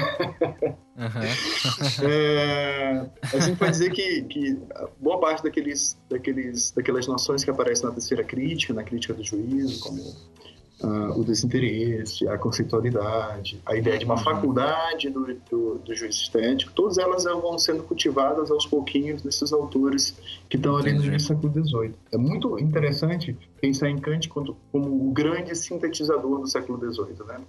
Uhum. 0.96 2.08
é, 2.10 3.06
a 3.34 3.40
gente 3.40 3.58
pode 3.58 3.72
dizer 3.72 3.92
que, 3.92 4.22
que 4.24 4.58
boa 4.98 5.20
parte 5.20 5.44
daqueles, 5.44 6.00
daqueles, 6.10 6.72
daquelas 6.72 7.06
noções 7.06 7.44
que 7.44 7.52
aparecem 7.52 7.86
na 7.86 7.92
terceira 7.92 8.24
crítica, 8.24 8.74
na 8.74 8.84
crítica 8.84 9.14
do 9.14 9.26
juízo, 9.26 9.82
como 9.82 10.02
uh, 10.84 11.20
o 11.20 11.24
desinteresse, 11.24 12.28
a 12.28 12.38
conceitualidade, 12.38 13.62
a 13.66 13.76
ideia 13.76 13.98
de 13.98 14.06
uma 14.06 14.16
uhum. 14.16 14.24
faculdade 14.24 15.10
do, 15.10 15.26
do, 15.50 15.80
do 15.80 15.96
juízo 15.96 16.22
estético, 16.22 16.72
todas 16.74 16.98
elas 16.98 17.24
vão 17.24 17.58
sendo 17.58 17.84
cultivadas 17.84 18.50
aos 18.52 18.66
pouquinhos 18.66 19.24
nesses 19.24 19.52
autores 19.54 20.18
que 20.50 20.58
estão 20.58 20.78
ali 20.78 20.94
no 20.94 21.20
século 21.20 21.52
XVIII. 21.52 21.96
É 22.12 22.18
muito 22.18 22.58
interessante 22.60 23.38
pensar 23.62 23.90
em 23.90 23.98
Kant 23.98 24.28
como, 24.30 24.58
como 24.72 25.10
o 25.10 25.12
grande 25.12 25.56
sintetizador 25.56 26.40
do 26.40 26.48
século 26.48 26.78
XVIII, 26.80 27.28
né? 27.28 27.42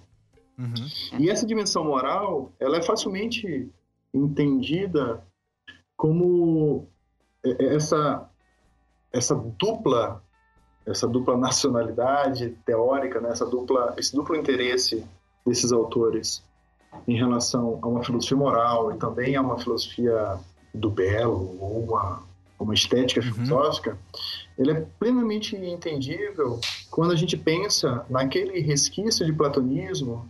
Uhum. 0.59 1.19
E 1.19 1.29
essa 1.29 1.45
dimensão 1.45 1.83
moral, 1.83 2.51
ela 2.59 2.77
é 2.77 2.81
facilmente 2.81 3.69
entendida 4.13 5.23
como 5.95 6.87
essa 7.43 8.27
essa 9.11 9.35
dupla 9.35 10.23
essa 10.85 11.07
dupla 11.07 11.37
nacionalidade 11.37 12.49
teórica, 12.65 13.19
né? 13.19 13.29
essa 13.29 13.45
dupla, 13.45 13.93
esse 13.97 14.15
duplo 14.15 14.35
interesse 14.35 15.05
desses 15.45 15.71
autores 15.71 16.43
em 17.07 17.15
relação 17.15 17.79
a 17.81 17.87
uma 17.87 18.03
filosofia 18.03 18.37
moral 18.37 18.91
e 18.91 18.97
também 18.97 19.35
a 19.35 19.41
uma 19.41 19.57
filosofia 19.57 20.37
do 20.73 20.89
belo 20.89 21.57
ou 21.59 21.83
uma, 21.83 22.23
uma 22.59 22.73
estética 22.73 23.21
uhum. 23.21 23.33
filosófica, 23.33 23.97
ele 24.57 24.71
é 24.71 24.85
plenamente 24.99 25.55
entendível 25.55 26.59
quando 26.89 27.11
a 27.11 27.15
gente 27.15 27.37
pensa 27.37 28.05
naquele 28.09 28.59
resquício 28.59 29.25
de 29.25 29.33
platonismo 29.33 30.29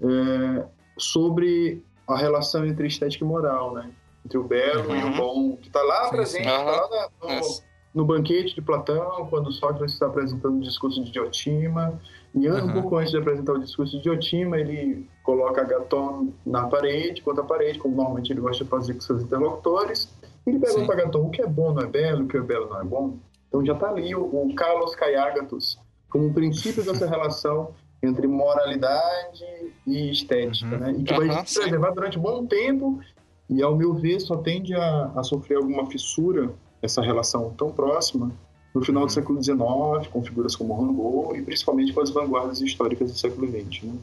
é, 0.00 0.64
sobre 0.96 1.82
a 2.06 2.16
relação 2.16 2.64
entre 2.64 2.86
estética 2.86 3.24
e 3.24 3.28
moral, 3.28 3.74
né? 3.74 3.90
entre 4.24 4.38
o 4.38 4.44
belo 4.44 4.90
uhum. 4.90 4.96
e 4.96 5.02
o 5.02 5.06
uhum. 5.06 5.16
bom, 5.16 5.56
que 5.56 5.68
está 5.68 5.82
lá 5.82 6.04
sim, 6.04 6.10
presente, 6.10 6.46
está 6.46 6.62
lá 6.62 7.08
no, 7.22 7.69
no 7.94 8.04
banquete 8.04 8.54
de 8.54 8.62
Platão, 8.62 9.26
quando 9.28 9.50
Sócrates 9.50 9.94
está 9.94 10.06
apresentando 10.06 10.56
o 10.56 10.60
discurso 10.60 11.02
de 11.02 11.10
Diotima, 11.10 12.00
e 12.34 12.48
um 12.48 12.54
uhum. 12.54 12.72
pouco 12.72 12.96
antes 12.96 13.10
de 13.10 13.18
apresentar 13.18 13.54
o 13.54 13.58
discurso 13.58 13.96
de 13.96 14.02
Diotima, 14.02 14.58
ele 14.58 15.08
coloca 15.24 15.60
Agaton 15.60 16.32
na 16.46 16.66
parede, 16.68 17.22
contra 17.22 17.42
a 17.42 17.46
parede, 17.46 17.78
como 17.78 17.96
normalmente 17.96 18.32
ele 18.32 18.40
gosta 18.40 18.62
de 18.62 18.70
fazer 18.70 18.94
com 18.94 19.00
seus 19.00 19.22
interlocutores, 19.24 20.08
e 20.46 20.50
ele 20.50 20.60
pergunta 20.60 20.86
para 20.86 21.02
Agaton 21.02 21.26
o 21.26 21.30
que 21.30 21.42
é 21.42 21.46
bom 21.46 21.72
não 21.72 21.82
é 21.82 21.86
belo, 21.86 22.24
o 22.24 22.28
que 22.28 22.36
é 22.36 22.40
belo 22.40 22.68
não 22.68 22.80
é 22.80 22.84
bom. 22.84 23.18
Então 23.48 23.66
já 23.66 23.72
está 23.72 23.88
ali 23.88 24.14
o, 24.14 24.22
o 24.22 24.54
Carlos 24.54 24.94
Caiagatos 24.94 25.78
como 26.08 26.26
um 26.26 26.32
princípio 26.32 26.84
dessa 26.84 27.06
relação 27.08 27.74
entre 28.02 28.26
moralidade 28.26 29.44
e 29.86 30.10
estética, 30.10 30.74
uhum. 30.74 30.78
né? 30.78 30.92
E 30.92 31.02
que 31.02 31.14
vai 31.14 31.28
uhum, 31.28 31.44
se 31.44 31.60
preservar 31.60 31.90
durante 31.90 32.18
um 32.18 32.22
bom 32.22 32.46
tempo 32.46 33.00
e, 33.48 33.62
ao 33.62 33.76
meu 33.76 33.92
ver, 33.94 34.20
só 34.20 34.36
tende 34.36 34.74
a, 34.74 35.12
a 35.16 35.22
sofrer 35.22 35.56
alguma 35.56 35.86
fissura 35.86 36.54
essa 36.82 37.02
relação 37.02 37.52
tão 37.56 37.70
próxima 37.70 38.32
no 38.74 38.84
final 38.84 39.02
do 39.02 39.08
uhum. 39.08 39.14
século 39.14 39.42
XIX, 39.42 40.08
com 40.12 40.22
figuras 40.24 40.54
como 40.54 40.74
Rimbaud 40.74 41.38
e 41.38 41.42
principalmente 41.42 41.92
com 41.92 42.00
as 42.00 42.10
vanguardas 42.10 42.60
históricas 42.60 43.10
do 43.10 43.18
século 43.18 43.48
XX. 43.48 43.82
Né? 43.82 43.98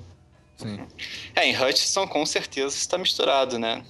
Sim. 0.58 0.80
É, 1.36 1.46
em 1.46 1.56
Hutchison 1.56 2.08
com 2.08 2.26
certeza 2.26 2.76
está 2.76 2.98
misturado, 2.98 3.58
né? 3.58 3.84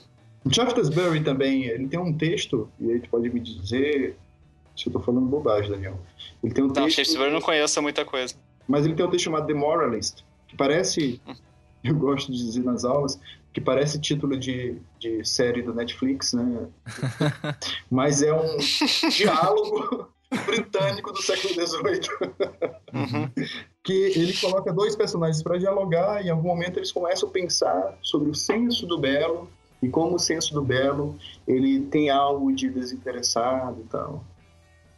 O 0.46 0.54
Shaftesbury 0.54 1.24
também, 1.24 1.66
ele 1.66 1.88
tem 1.88 2.00
um 2.00 2.14
texto, 2.14 2.70
e 2.80 2.92
aí 2.92 3.00
tu 3.00 3.10
pode 3.10 3.30
me 3.30 3.40
dizer 3.40 4.16
se 4.76 4.86
eu 4.86 4.92
estou 4.92 5.02
falando 5.02 5.26
bobagem, 5.26 5.72
Daniel. 5.72 6.00
Ele 6.44 6.54
tem 6.54 6.64
um 6.64 6.68
não, 6.68 6.74
texto... 6.74 6.98
Shaftesbury 6.98 7.32
não 7.32 7.42
conheço 7.42 7.82
muita 7.82 8.06
coisa. 8.06 8.36
Mas 8.68 8.86
ele 8.86 8.94
tem 8.94 9.06
um 9.06 9.10
texto 9.10 9.26
chamado 9.26 9.48
The 9.48 9.54
Moralist, 9.54 10.24
que 10.48 10.56
parece, 10.56 11.20
hum. 11.28 11.34
Eu 11.84 11.96
gosto 11.96 12.32
de 12.32 12.38
dizer 12.38 12.64
nas 12.64 12.84
aulas, 12.84 13.20
que 13.54 13.62
parece 13.62 14.00
título 14.00 14.38
de, 14.38 14.80
de 15.00 15.26
série 15.26 15.62
do 15.62 15.74
Netflix, 15.74 16.34
né? 16.34 16.68
Mas 17.90 18.22
é 18.22 18.34
um 18.34 18.58
diálogo 19.10 20.10
britânico 20.46 21.12
do 21.12 21.22
século 21.22 21.54
XVIII. 21.54 22.10
Uhum. 22.94 23.30
que 23.84 23.94
ele 23.94 24.34
coloca 24.38 24.74
dois 24.74 24.96
personagens 24.96 25.44
para 25.44 25.58
dialogar 25.58 26.22
e 26.24 26.28
em 26.28 26.30
algum 26.30 26.48
momento 26.48 26.78
eles 26.78 26.92
começam 26.92 27.30
a 27.30 27.32
pensar 27.32 27.98
sobre 28.02 28.30
o 28.30 28.36
senso 28.36 28.86
do 28.86 28.98
belo 28.98 29.50
e 29.82 29.90
como 29.90 30.16
o 30.16 30.20
senso 30.20 30.54
do 30.54 30.62
belo 30.62 31.18
ele 31.48 31.82
tem 31.82 32.10
algo 32.10 32.54
de 32.54 32.70
desinteressado 32.70 33.82
e 33.82 33.84
tal. 33.86 34.24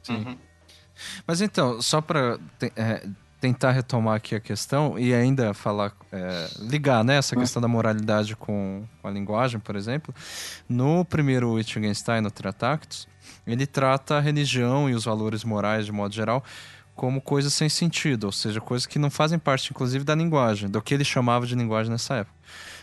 Sim. 0.04 0.16
Uhum. 0.16 0.38
Mas 1.26 1.42
então, 1.42 1.82
só 1.82 2.02
para 2.02 2.40
é, 2.76 3.08
tentar 3.40 3.72
retomar 3.72 4.16
aqui 4.16 4.36
a 4.36 4.40
questão 4.40 5.00
e 5.00 5.14
ainda 5.14 5.54
falar, 5.54 5.94
é, 6.12 6.50
ligar 6.60 7.04
né, 7.04 7.18
essa 7.18 7.36
questão 7.36 7.62
da 7.62 7.68
moralidade 7.68 8.36
com, 8.36 8.84
com, 9.02 9.08
a 9.08 9.12
linguagem, 9.12 9.60
por 9.60 9.76
exemplo. 9.76 10.14
No 10.68 11.06
primeiro 11.06 11.54
Wittgenstein, 11.54 12.22
no 12.22 12.32
Tratactus, 12.32 13.08
ele 13.48 13.66
trata 13.66 14.18
a 14.18 14.20
religião 14.20 14.90
e 14.90 14.94
os 14.94 15.06
valores 15.06 15.44
morais, 15.44 15.86
de 15.86 15.92
modo 15.92 16.14
geral, 16.14 16.44
como 16.96 17.22
coisas 17.22 17.54
sem 17.54 17.70
sentido, 17.70 18.26
ou 18.26 18.32
seja, 18.32 18.60
coisas 18.60 18.86
que 18.86 19.00
não 19.00 19.10
fazem 19.10 19.40
parte, 19.40 19.72
inclusive, 19.72 20.04
da 20.04 20.14
linguagem, 20.14 20.70
do 20.70 20.82
que 20.82 20.94
ele 20.94 21.06
chamava 21.06 21.46
de 21.46 21.56
linguagem 21.56 21.90
nessa 21.90 22.16
época. 22.16 22.38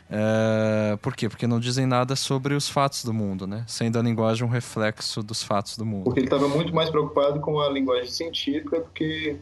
É, 0.09 0.97
por 1.03 1.15
quê? 1.15 1.29
Porque 1.29 1.47
não 1.47 1.61
dizem 1.61 1.85
nada 1.85 2.17
sobre 2.17 2.55
os 2.55 2.69
fatos 2.69 3.05
do 3.05 3.13
mundo, 3.13 3.47
né? 3.47 3.65
Sendo 3.67 3.99
a 3.99 4.03
linguagem 4.03 4.47
um 4.47 4.51
reflexo 4.51 5.23
dos 5.23 5.43
fatos 5.43 5.77
do 5.77 5.85
mundo. 5.85 6.05
Porque 6.05 6.21
ele 6.21 6.27
estava 6.27 6.49
muito 6.49 6.75
mais 6.75 6.89
preocupado 6.89 7.41
com 7.41 7.61
a 7.61 7.69
linguagem 7.69 8.11
científica 8.11 8.81
do 8.81 8.89
que 8.91 9.37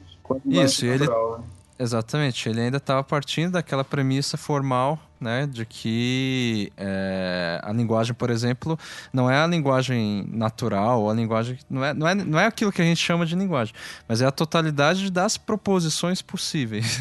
Isso, 0.46 0.86
natural, 0.86 1.32
ele, 1.34 1.38
né? 1.38 1.48
Exatamente, 1.76 2.48
ele 2.48 2.60
ainda 2.60 2.76
estava 2.76 3.02
partindo 3.02 3.52
daquela 3.52 3.82
premissa 3.82 4.36
formal, 4.36 4.96
né, 5.20 5.44
de 5.46 5.66
que 5.66 6.72
é, 6.76 7.60
a 7.64 7.72
linguagem, 7.72 8.14
por 8.14 8.30
exemplo, 8.30 8.78
não 9.12 9.28
é 9.28 9.38
a 9.38 9.46
linguagem 9.46 10.24
natural, 10.30 11.02
ou 11.02 11.10
a 11.10 11.14
linguagem 11.14 11.58
não 11.68 11.84
é, 11.84 11.92
não, 11.92 12.06
é, 12.06 12.14
não 12.14 12.38
é 12.38 12.46
aquilo 12.46 12.70
que 12.70 12.80
a 12.80 12.84
gente 12.84 13.00
chama 13.00 13.26
de 13.26 13.34
linguagem, 13.34 13.74
mas 14.06 14.22
é 14.22 14.26
a 14.26 14.30
totalidade 14.30 15.10
das 15.10 15.36
proposições 15.36 16.22
possíveis. 16.22 17.00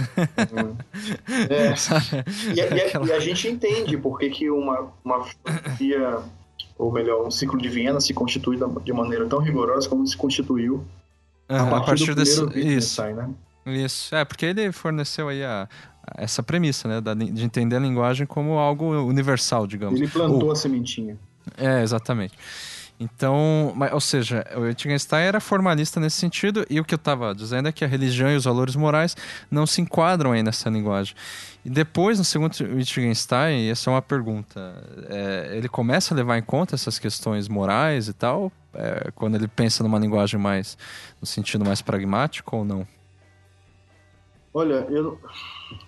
Uhum. 0.52 0.76
É. 1.50 1.74
e, 2.54 2.62
a, 2.62 2.66
e, 2.66 2.82
a, 2.82 3.06
e, 3.06 3.12
a, 3.12 3.20
gente 3.20 3.48
entende 3.48 3.98
por 3.98 4.18
que, 4.18 4.30
que 4.30 4.50
uma, 4.50 4.92
uma 5.04 5.24
filosofia, 5.24 6.20
ou 6.78 6.92
melhor, 6.92 7.26
um 7.26 7.32
ciclo 7.32 7.60
de 7.60 7.70
Viena 7.70 8.00
se 8.00 8.14
constitui 8.14 8.58
de 8.84 8.94
maneira 8.94 9.28
tão 9.28 9.40
rigorosa 9.40 9.88
como 9.90 10.06
se 10.08 10.16
constituiu 10.16 10.86
uhum, 11.62 11.68
a 11.68 11.82
partir, 11.82 11.84
a 11.84 11.86
partir 11.86 12.16
do 12.16 12.16
desse, 12.16 12.42
Wittgenstein, 12.42 13.14
né? 13.14 13.30
Isso, 13.66 14.14
é, 14.14 14.26
porque 14.26 14.46
ele 14.46 14.72
forneceu 14.72 15.30
aí 15.30 15.44
a, 15.44 15.68
a 16.06 16.22
essa 16.22 16.44
premissa, 16.44 16.88
né, 16.88 17.02
da, 17.02 17.14
de 17.14 17.44
entender 17.44 17.78
a 17.78 17.80
linguagem 17.80 18.26
como 18.26 18.58
algo 18.60 18.86
universal, 19.04 19.66
digamos. 19.66 20.00
Ele 20.00 20.10
plantou 20.10 20.46
Ou, 20.46 20.52
a 20.52 20.56
sementinha. 20.56 21.18
É, 21.58 21.82
exatamente. 21.82 22.34
Então, 23.00 23.76
ou 23.92 24.00
seja, 24.00 24.46
o 24.56 24.62
Wittgenstein 24.62 25.24
era 25.24 25.40
formalista 25.40 26.00
nesse 26.00 26.18
sentido, 26.18 26.66
e 26.70 26.80
o 26.80 26.86
que 26.86 26.94
eu 26.94 26.98
estava 26.98 27.34
dizendo 27.34 27.68
é 27.68 27.72
que 27.72 27.84
a 27.84 27.88
religião 27.88 28.32
e 28.32 28.36
os 28.36 28.46
valores 28.46 28.76
morais 28.76 29.16
não 29.50 29.66
se 29.66 29.82
enquadram 29.82 30.32
aí 30.32 30.44
nessa 30.44 30.70
linguagem. 30.70 31.16
E 31.66 31.70
depois, 31.70 32.18
no 32.18 32.24
segundo 32.24 32.54
Wittgenstein, 32.62 33.70
essa 33.70 33.90
é 33.90 33.94
uma 33.94 34.02
pergunta, 34.02 34.84
é, 35.10 35.58
ele 35.58 35.68
começa 35.68 36.14
a 36.14 36.18
levar 36.18 36.38
em 36.38 36.44
conta 36.44 36.76
essas 36.76 37.00
questões 37.00 37.48
morais 37.48 38.08
e 38.08 38.14
tal, 38.14 38.52
é, 38.74 39.12
quando 39.16 39.36
ele 39.36 39.48
pensa 39.48 39.84
numa 39.84 40.00
linguagem 40.00 40.40
mais, 40.40 40.78
no 41.20 41.28
sentido 41.28 41.66
mais 41.66 41.82
pragmático 41.82 42.56
ou 42.56 42.64
não? 42.64 42.88
Olha, 44.54 44.86
eu, 44.90 45.20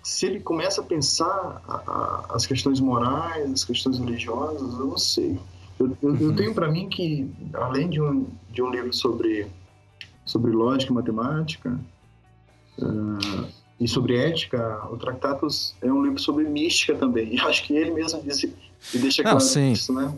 se 0.02 0.26
ele 0.26 0.40
começa 0.40 0.82
a 0.82 0.84
pensar 0.84 1.62
a, 1.68 1.76
a, 1.76 2.26
as 2.36 2.48
questões 2.48 2.80
morais, 2.80 3.52
as 3.52 3.64
questões 3.64 4.00
religiosas, 4.00 4.74
eu 4.74 4.88
não 4.88 4.98
sei. 4.98 5.40
Eu, 5.80 5.98
eu, 6.02 6.16
eu 6.16 6.28
uhum. 6.30 6.36
tenho 6.36 6.54
para 6.54 6.70
mim 6.70 6.88
que, 6.88 7.30
além 7.54 7.90
de 7.90 8.02
um, 8.02 8.28
de 8.50 8.62
um 8.62 8.70
livro 8.70 8.94
sobre, 8.94 9.48
sobre 10.26 10.52
lógica 10.52 10.92
e 10.92 10.96
matemática 10.96 11.80
uh, 12.80 13.48
e 13.80 13.88
sobre 13.88 14.18
ética, 14.18 14.88
o 14.90 14.98
Tractatus 14.98 15.76
é 15.82 15.92
um 15.92 16.04
livro 16.04 16.20
sobre 16.20 16.46
mística 16.46 16.96
também. 16.96 17.36
E 17.36 17.40
acho 17.44 17.64
que 17.64 17.76
ele 17.76 17.92
mesmo 17.92 18.22
disse, 18.24 18.54
e 18.94 18.98
deixa 18.98 19.22
claro 19.22 19.40
sim. 19.40 19.74
isso, 19.74 19.94
né? 19.94 20.14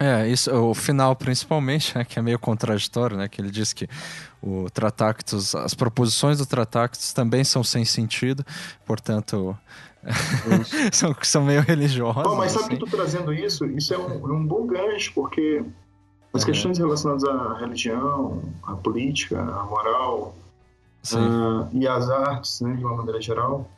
É, 0.00 0.26
isso, 0.28 0.50
o 0.50 0.74
final 0.74 1.14
principalmente, 1.14 1.96
né, 1.96 2.04
que 2.04 2.18
é 2.18 2.22
meio 2.22 2.38
contraditório, 2.38 3.16
né, 3.16 3.28
que 3.28 3.40
ele 3.40 3.50
diz 3.50 3.72
que 3.72 3.86
o 4.42 4.70
Tratactus, 4.70 5.54
as 5.54 5.74
proposições 5.74 6.38
do 6.38 6.46
Tratactus 6.46 7.12
também 7.12 7.44
são 7.44 7.62
sem 7.62 7.84
sentido, 7.84 8.44
portanto, 8.86 9.56
são, 10.92 11.14
são 11.22 11.44
meio 11.44 11.62
religiosas. 11.62 12.22
Bom, 12.22 12.36
mas 12.36 12.52
sabe 12.52 12.64
assim. 12.66 12.74
que 12.74 12.84
tu 12.84 12.90
trazendo 12.90 13.32
isso, 13.32 13.66
isso 13.66 13.94
é 13.94 13.98
um, 13.98 14.10
é 14.10 14.32
um 14.32 14.46
bom 14.46 14.66
gancho, 14.66 15.12
porque 15.14 15.64
as 16.32 16.44
questões 16.44 16.78
relacionadas 16.78 17.24
à 17.24 17.58
religião, 17.58 18.42
à 18.62 18.74
política, 18.74 19.40
à 19.40 19.64
moral 19.64 20.34
uh, 21.12 21.68
e 21.72 21.86
às 21.86 22.08
artes, 22.10 22.60
né, 22.60 22.74
de 22.74 22.84
uma 22.84 22.96
maneira 22.96 23.20
geral, 23.20 23.68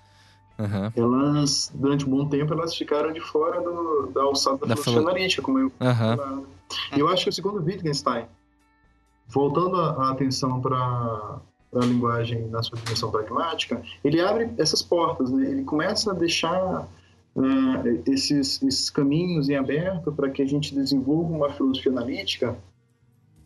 Uhum. 0.61 0.93
Elas, 0.95 1.73
durante 1.75 2.07
um 2.07 2.11
bom 2.11 2.29
tempo, 2.29 2.53
elas 2.53 2.75
ficaram 2.75 3.13
de 3.13 3.21
fora 3.21 3.63
do, 3.63 4.11
da 4.13 4.23
alçada 4.23 4.59
da, 4.59 4.67
da 4.67 4.77
filosofia 4.77 5.09
analítica, 5.09 5.41
como 5.41 5.59
eu 5.59 5.73
uhum. 5.81 6.45
Eu 6.97 7.09
acho 7.09 7.25
que 7.25 7.31
o 7.31 7.33
segundo 7.33 7.65
Wittgenstein, 7.65 8.27
voltando 9.27 9.77
a, 9.77 10.09
a 10.09 10.11
atenção 10.11 10.61
para 10.61 11.41
a 11.75 11.85
linguagem 11.85 12.49
na 12.49 12.63
sua 12.63 12.79
dimensão 12.79 13.11
pragmática, 13.11 13.81
ele 14.03 14.21
abre 14.21 14.51
essas 14.59 14.83
portas, 14.83 15.31
né? 15.31 15.51
ele 15.51 15.63
começa 15.63 16.11
a 16.11 16.15
deixar 16.15 16.89
uh, 17.37 18.03
esses, 18.07 18.61
esses, 18.63 18.91
caminhos 18.91 19.49
em 19.49 19.57
aberto 19.57 20.11
para 20.11 20.29
que 20.31 20.43
a 20.43 20.47
gente 20.47 20.75
desenvolva 20.75 21.33
uma 21.33 21.51
filosofia 21.53 21.93
analítica 21.93 22.57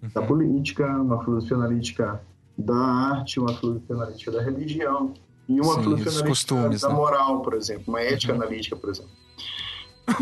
uhum. 0.02 0.08
da 0.14 0.22
política, 0.22 0.86
uma 0.86 1.22
filosofia 1.22 1.56
analítica 1.56 2.20
da 2.56 2.74
arte, 2.74 3.38
uma 3.38 3.52
filosofia 3.54 3.96
analítica 3.96 4.30
da 4.30 4.42
religião, 4.42 5.12
e 5.46 5.60
uma 5.60 5.74
Sim, 5.74 5.82
filosofia 5.82 6.24
costumes, 6.26 6.80
da, 6.80 6.88
né? 6.88 6.94
moral, 6.94 7.42
por 7.42 7.54
exemplo, 7.54 7.84
uma 7.88 8.00
ética 8.00 8.32
uhum. 8.32 8.40
analítica, 8.40 8.76
por 8.76 8.88
exemplo. 8.88 9.10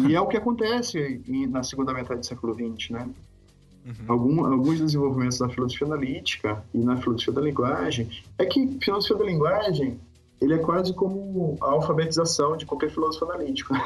E 0.09 0.15
é 0.15 0.21
o 0.21 0.27
que 0.27 0.37
acontece 0.37 1.21
na 1.49 1.63
segunda 1.63 1.93
metade 1.93 2.21
do 2.21 2.27
século 2.27 2.55
XX, 2.55 2.91
né? 2.91 3.09
Uhum. 3.85 3.95
Algum, 4.07 4.45
alguns 4.45 4.81
desenvolvimentos 4.81 5.41
na 5.41 5.49
filosofia 5.49 5.87
analítica 5.87 6.65
e 6.73 6.79
na 6.79 6.97
filosofia 6.97 7.33
da 7.33 7.41
linguagem 7.41 8.09
é 8.39 8.45
que 8.45 8.79
filosofia 8.81 9.17
da 9.17 9.25
linguagem 9.25 9.99
ele 10.41 10.55
é 10.55 10.59
quase 10.59 10.93
como 10.93 11.57
a 11.61 11.67
alfabetização 11.67 12.57
de 12.57 12.67
qualquer 12.67 12.91
filósofo 12.91 13.25
analítico. 13.25 13.75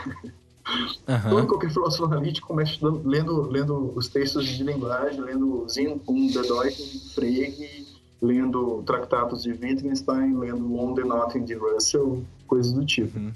Uhum. 1.07 1.31
Todo 1.31 1.47
qualquer 1.47 1.71
filósofo 1.71 2.07
analítico 2.07 2.49
começa 2.49 2.77
lendo, 2.83 3.43
lendo 3.43 3.93
os 3.95 4.09
textos 4.09 4.47
de 4.47 4.65
linguagem, 4.65 5.21
lendo 5.21 5.65
Zinn, 5.69 5.97
de 5.97 6.33
Dedekind, 6.33 7.15
Frege, 7.15 7.87
lendo 8.21 8.83
tratados 8.85 9.45
de 9.45 9.53
Wittgenstein, 9.53 10.37
lendo 10.37 10.75
On 10.75 10.93
the 10.95 11.05
Nothing 11.05 11.45
de 11.45 11.55
Russell, 11.55 12.25
coisas 12.49 12.73
do 12.73 12.85
tipo. 12.85 13.17
Uhum. 13.17 13.33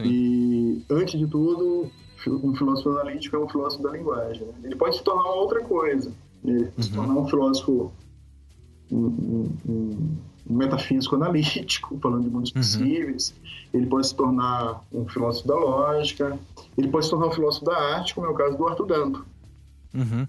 E, 0.00 0.82
antes 0.90 1.18
de 1.18 1.26
tudo, 1.26 1.90
um 2.26 2.54
filósofo 2.54 2.90
analítico 2.90 3.36
é 3.36 3.38
um 3.38 3.48
filósofo 3.48 3.82
da 3.82 3.90
linguagem. 3.90 4.46
Né? 4.46 4.54
Ele 4.64 4.76
pode 4.76 4.96
se 4.96 5.02
tornar 5.02 5.22
uma 5.22 5.34
outra 5.34 5.62
coisa. 5.62 6.12
Ele 6.44 6.64
uhum. 6.64 6.82
se 6.82 6.92
tornar 6.92 7.14
um 7.14 7.28
filósofo 7.28 7.92
um, 8.90 9.06
um, 9.06 9.48
um, 9.68 10.18
metafísico 10.56 11.16
analítico, 11.16 11.98
falando 12.00 12.24
de 12.24 12.30
mundos 12.30 12.50
uhum. 12.50 12.56
possíveis. 12.56 13.34
Ele 13.72 13.86
pode 13.86 14.08
se 14.08 14.14
tornar 14.14 14.82
um 14.92 15.06
filósofo 15.06 15.46
da 15.46 15.54
lógica. 15.54 16.38
Ele 16.76 16.88
pode 16.88 17.04
se 17.04 17.10
tornar 17.10 17.26
um 17.26 17.32
filósofo 17.32 17.64
da 17.64 17.76
arte, 17.76 18.14
como 18.14 18.26
é 18.26 18.30
o 18.30 18.34
caso 18.34 18.56
do 18.56 18.66
Arthur 18.66 18.86
Danto. 18.86 19.26
Uhum. 19.94 20.26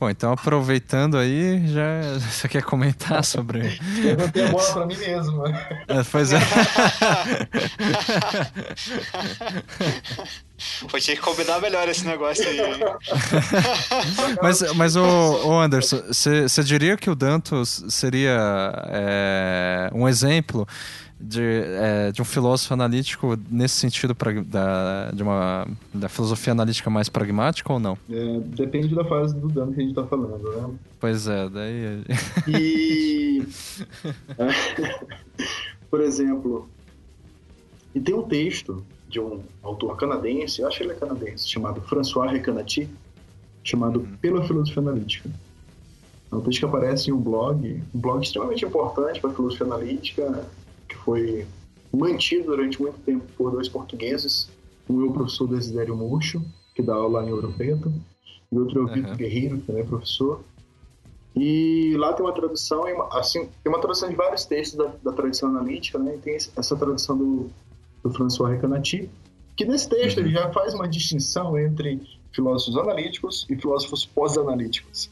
Bom, 0.00 0.08
então 0.08 0.32
aproveitando 0.32 1.18
aí, 1.18 1.66
já 1.66 2.02
você 2.30 2.48
quer 2.48 2.62
comentar 2.62 3.24
sobre. 3.24 3.78
Eu 3.98 4.04
levantei 4.04 4.44
a 4.44 4.48
bola 4.50 4.72
para 4.72 4.86
mim 4.86 4.96
mesmo. 4.96 5.46
É, 5.46 6.04
pois 6.10 6.32
é. 6.32 6.38
Vou 10.82 11.00
ter 11.00 11.16
que 11.16 11.16
combinar 11.16 11.60
melhor 11.60 11.88
esse 11.88 12.06
negócio 12.06 12.46
aí. 12.48 12.58
mas, 14.40 14.72
mas 14.74 14.94
o, 14.96 15.02
o 15.02 15.60
Anderson, 15.60 16.00
você 16.06 16.62
diria 16.62 16.96
que 16.96 17.10
o 17.10 17.16
Dantos 17.16 17.84
seria 17.88 18.38
é, 18.86 19.90
um 19.92 20.08
exemplo 20.08 20.66
de, 21.20 21.42
é, 21.42 22.12
de 22.12 22.22
um 22.22 22.24
filósofo 22.24 22.74
analítico 22.74 23.36
nesse 23.50 23.74
sentido 23.74 24.16
da, 24.46 25.10
de 25.12 25.22
uma, 25.22 25.66
da 25.92 26.08
filosofia 26.08 26.52
analítica 26.52 26.88
mais 26.88 27.08
pragmática 27.08 27.72
ou 27.72 27.80
não? 27.80 27.98
É, 28.10 28.40
depende 28.40 28.94
da 28.94 29.04
fase 29.04 29.34
do 29.34 29.48
dano 29.48 29.72
que 29.72 29.80
a 29.80 29.82
gente 29.82 29.90
está 29.90 30.06
falando, 30.06 30.42
né? 30.50 30.74
Pois 31.00 31.26
é, 31.26 31.48
daí... 31.48 32.02
E... 32.46 33.42
por 35.90 36.00
exemplo, 36.00 36.68
e 37.94 38.00
tem 38.00 38.14
um 38.14 38.22
texto 38.22 38.84
de 39.08 39.18
um 39.18 39.40
autor 39.62 39.96
canadense, 39.96 40.62
acho 40.62 40.78
que 40.78 40.84
ele 40.84 40.92
é 40.92 40.94
canadense, 40.94 41.48
chamado 41.48 41.80
François 41.82 42.30
Recanati, 42.30 42.88
chamado 43.64 44.00
uhum. 44.00 44.16
Pela 44.20 44.46
Filosofia 44.46 44.82
Analítica. 44.82 45.30
É 46.30 46.34
um 46.34 46.40
texto 46.40 46.60
que 46.60 46.64
aparece 46.66 47.10
em 47.10 47.12
um 47.12 47.20
blog, 47.20 47.82
um 47.94 47.98
blog 47.98 48.22
extremamente 48.22 48.64
importante 48.64 49.20
para 49.20 49.30
a 49.30 49.34
filosofia 49.34 49.66
analítica, 49.66 50.46
que 50.88 50.96
foi 50.96 51.46
mantido 51.92 52.46
durante 52.46 52.80
muito 52.80 52.98
tempo 53.00 53.24
por 53.36 53.50
dois 53.50 53.68
portugueses, 53.68 54.48
um 54.88 55.02
é 55.02 55.04
o 55.04 55.12
professor 55.12 55.48
Desidério 55.48 55.96
Murcho, 55.96 56.42
que 56.74 56.82
dá 56.82 56.94
aula 56.94 57.24
em 57.24 57.32
Ouro 57.32 57.52
Preto, 57.52 57.92
e 58.50 58.58
outro 58.58 58.80
é 58.80 58.82
o 58.82 58.86
uhum. 58.86 58.94
Vitor 58.94 59.16
Guerreiro, 59.16 59.58
que 59.58 59.66
também 59.66 59.82
é 59.82 59.86
professor. 59.86 60.40
E 61.36 61.94
lá 61.98 62.12
tem 62.14 62.24
uma 62.24 62.32
tradução, 62.32 62.84
assim, 63.12 63.48
tem 63.62 63.72
uma 63.72 63.80
tradução 63.80 64.08
de 64.08 64.16
vários 64.16 64.44
textos 64.44 64.78
da, 64.78 64.92
da 65.02 65.12
tradição 65.12 65.50
analítica, 65.50 65.98
né? 65.98 66.14
E 66.16 66.18
tem 66.18 66.34
essa 66.34 66.76
tradução 66.76 67.16
do, 67.16 67.50
do 68.02 68.10
François 68.10 68.52
Recanati, 68.52 69.08
que 69.56 69.64
nesse 69.64 69.88
texto 69.88 70.18
uhum. 70.18 70.24
ele 70.24 70.32
já 70.32 70.50
faz 70.50 70.74
uma 70.74 70.88
distinção 70.88 71.58
entre 71.58 72.00
filósofos 72.32 72.76
analíticos 72.76 73.46
e 73.48 73.56
filósofos 73.56 74.04
pós-analíticos. 74.06 75.10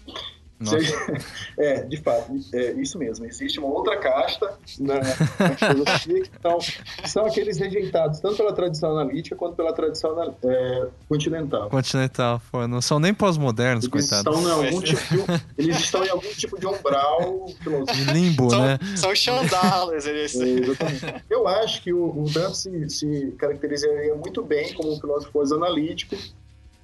É, 1.58 1.82
de 1.82 1.96
fato, 1.98 2.32
é 2.52 2.72
isso 2.72 2.98
mesmo. 2.98 3.24
Existe 3.24 3.58
uma 3.58 3.68
outra 3.68 3.96
casta 3.96 4.58
na, 4.78 4.94
na 4.96 5.56
filosofia 5.56 6.22
que 6.22 6.30
são, 6.40 6.58
são 7.04 7.26
aqueles 7.26 7.58
rejeitados 7.58 8.20
tanto 8.20 8.36
pela 8.36 8.52
tradição 8.52 8.90
analítica 8.90 9.34
quanto 9.36 9.54
pela 9.54 9.72
tradição 9.72 10.14
é, 10.44 10.88
continental. 11.08 11.70
Continental, 11.70 12.40
pô, 12.50 12.66
não 12.68 12.82
são 12.82 12.98
nem 12.98 13.14
pós-modernos, 13.14 13.88
coitados. 13.88 14.34
Estão 14.34 14.48
em 14.48 14.66
algum 14.66 14.80
tipo 14.80 15.00
de, 15.00 15.42
eles 15.58 15.78
estão 15.78 16.04
em 16.04 16.10
algum 16.10 16.28
tipo 16.28 16.60
de 16.60 16.66
umbral 16.66 17.46
filosófico. 17.62 18.12
Limbo, 18.12 18.50
são, 18.50 18.62
né? 18.62 18.78
São 18.96 19.14
chandalas, 19.14 20.06
eles. 20.06 20.38
É, 20.38 20.44
exatamente. 20.44 21.24
Eu 21.30 21.48
acho 21.48 21.82
que 21.82 21.92
o, 21.92 22.24
o 22.24 22.30
Dante 22.30 22.58
se, 22.58 22.90
se 22.90 23.34
caracterizaria 23.38 24.14
muito 24.14 24.42
bem 24.42 24.74
como 24.74 24.92
um 24.92 25.00
filósofo 25.00 25.32
pós-analítico 25.32 26.16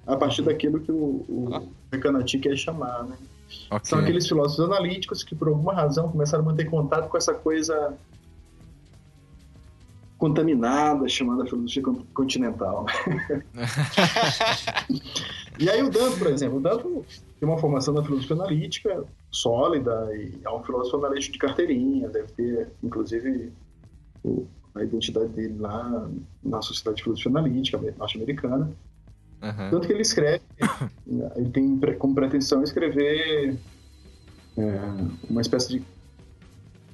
a 0.07 0.16
partir 0.16 0.43
daquilo 0.43 0.81
que 0.81 0.91
o, 0.91 1.25
o 1.29 1.68
Recanati 1.91 2.39
quer 2.39 2.57
chamar, 2.57 3.05
né? 3.05 3.16
Okay. 3.70 3.84
São 3.84 3.98
aqueles 3.98 4.28
filósofos 4.28 4.64
analíticos 4.64 5.22
que, 5.22 5.34
por 5.34 5.48
alguma 5.48 5.72
razão, 5.72 6.09
começaram 6.09 6.44
a 6.44 6.46
manter 6.46 6.66
contato 6.66 7.09
com 7.09 7.16
essa 7.16 7.34
coisa 7.34 7.96
contaminada 10.22 11.09
chamada 11.09 11.44
filosofia 11.44 11.82
continental. 12.14 12.86
e 15.59 15.68
aí 15.68 15.82
o 15.82 15.90
Danto, 15.90 16.16
por 16.16 16.28
exemplo, 16.28 16.59
o 16.59 16.61
Danto 16.61 17.05
tem 17.40 17.48
uma 17.48 17.59
formação 17.59 17.92
na 17.92 18.05
filosofia 18.05 18.36
analítica 18.36 19.05
sólida 19.32 20.09
e 20.14 20.38
é 20.44 20.50
um 20.50 20.62
filósofo 20.62 20.98
analítico 20.98 21.32
de 21.32 21.38
carteirinha, 21.40 22.09
deve 22.09 22.28
ter, 22.34 22.70
inclusive, 22.84 23.53
a 24.76 24.84
identidade 24.84 25.26
dele 25.28 25.57
lá 25.59 26.09
na 26.40 26.62
Sociedade 26.62 26.98
de 26.98 27.03
Filosofia 27.03 27.30
Analítica 27.30 27.80
norte-americana. 27.98 28.70
Uhum. 29.43 29.70
Tanto 29.70 29.86
que 29.86 29.93
ele 29.93 30.03
escreve, 30.03 30.43
ele 31.36 31.51
tem 31.51 31.78
como 31.99 32.14
pretensão 32.14 32.62
escrever 32.62 33.57
é, 34.57 34.80
uma 35.28 35.40
espécie 35.40 35.68
de 35.78 35.82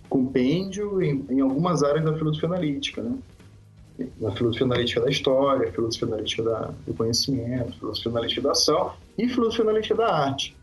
compêndio 0.08 1.02
em, 1.02 1.26
em, 1.28 1.40
algumas 1.40 1.82
áreas 1.82 2.04
da 2.04 2.14
filosofia 2.14 2.48
analítica, 2.48 3.02
né? 3.02 3.18
Na 4.20 4.30
filosofia 4.30 4.64
analítica 4.64 5.00
da 5.00 5.10
história, 5.10 5.70
filosofia 5.72 6.08
analítica 6.08 6.42
da, 6.44 6.70
do 6.86 6.94
conhecimento, 6.94 7.78
filosofia 7.78 8.12
analítica 8.12 8.42
da 8.42 8.52
ação 8.52 8.92
e 9.18 9.28
filosofia 9.28 9.64
analítica 9.64 9.94
da 9.96 10.14
arte. 10.14 10.56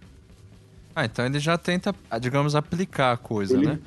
Ah, 0.95 1.05
então 1.05 1.25
ele 1.25 1.39
já 1.39 1.57
tenta, 1.57 1.93
digamos, 2.21 2.55
aplicar 2.55 3.11
a 3.11 3.17
coisa, 3.17 3.55
ele, 3.57 3.67
né? 3.67 3.79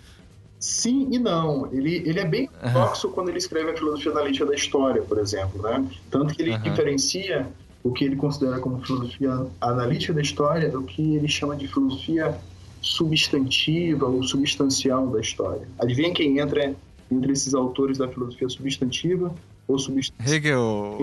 Sim 0.60 1.08
e 1.10 1.18
não. 1.18 1.72
Ele, 1.72 1.96
ele 2.06 2.20
é 2.20 2.26
bem 2.26 2.50
uhum. 2.62 3.10
quando 3.12 3.30
ele 3.30 3.38
escreve 3.38 3.70
a 3.70 3.76
filosofia 3.76 4.12
analítica 4.12 4.44
da 4.44 4.54
história, 4.54 5.02
por 5.02 5.18
exemplo, 5.18 5.62
né? 5.62 5.84
Tanto 6.10 6.34
que 6.34 6.42
ele 6.42 6.50
uhum. 6.50 6.62
diferencia 6.62 7.48
o 7.82 7.92
que 7.92 8.04
ele 8.04 8.16
considera 8.16 8.58
como 8.58 8.84
filosofia 8.84 9.46
analítica 9.60 10.12
da 10.12 10.20
história 10.20 10.68
do 10.68 10.82
que 10.82 11.16
ele 11.16 11.28
chama 11.28 11.56
de 11.56 11.68
filosofia 11.68 12.36
substantiva 12.80 14.06
ou 14.06 14.22
substancial 14.22 15.06
da 15.08 15.20
história. 15.20 15.66
Adivinha 15.78 16.12
quem 16.12 16.38
entra 16.38 16.74
entre 17.10 17.32
esses 17.32 17.54
autores 17.54 17.98
da 17.98 18.08
filosofia 18.08 18.48
substantiva 18.48 19.34
ou 19.66 19.78
substancial? 19.78 20.36
Hegel. 20.36 20.98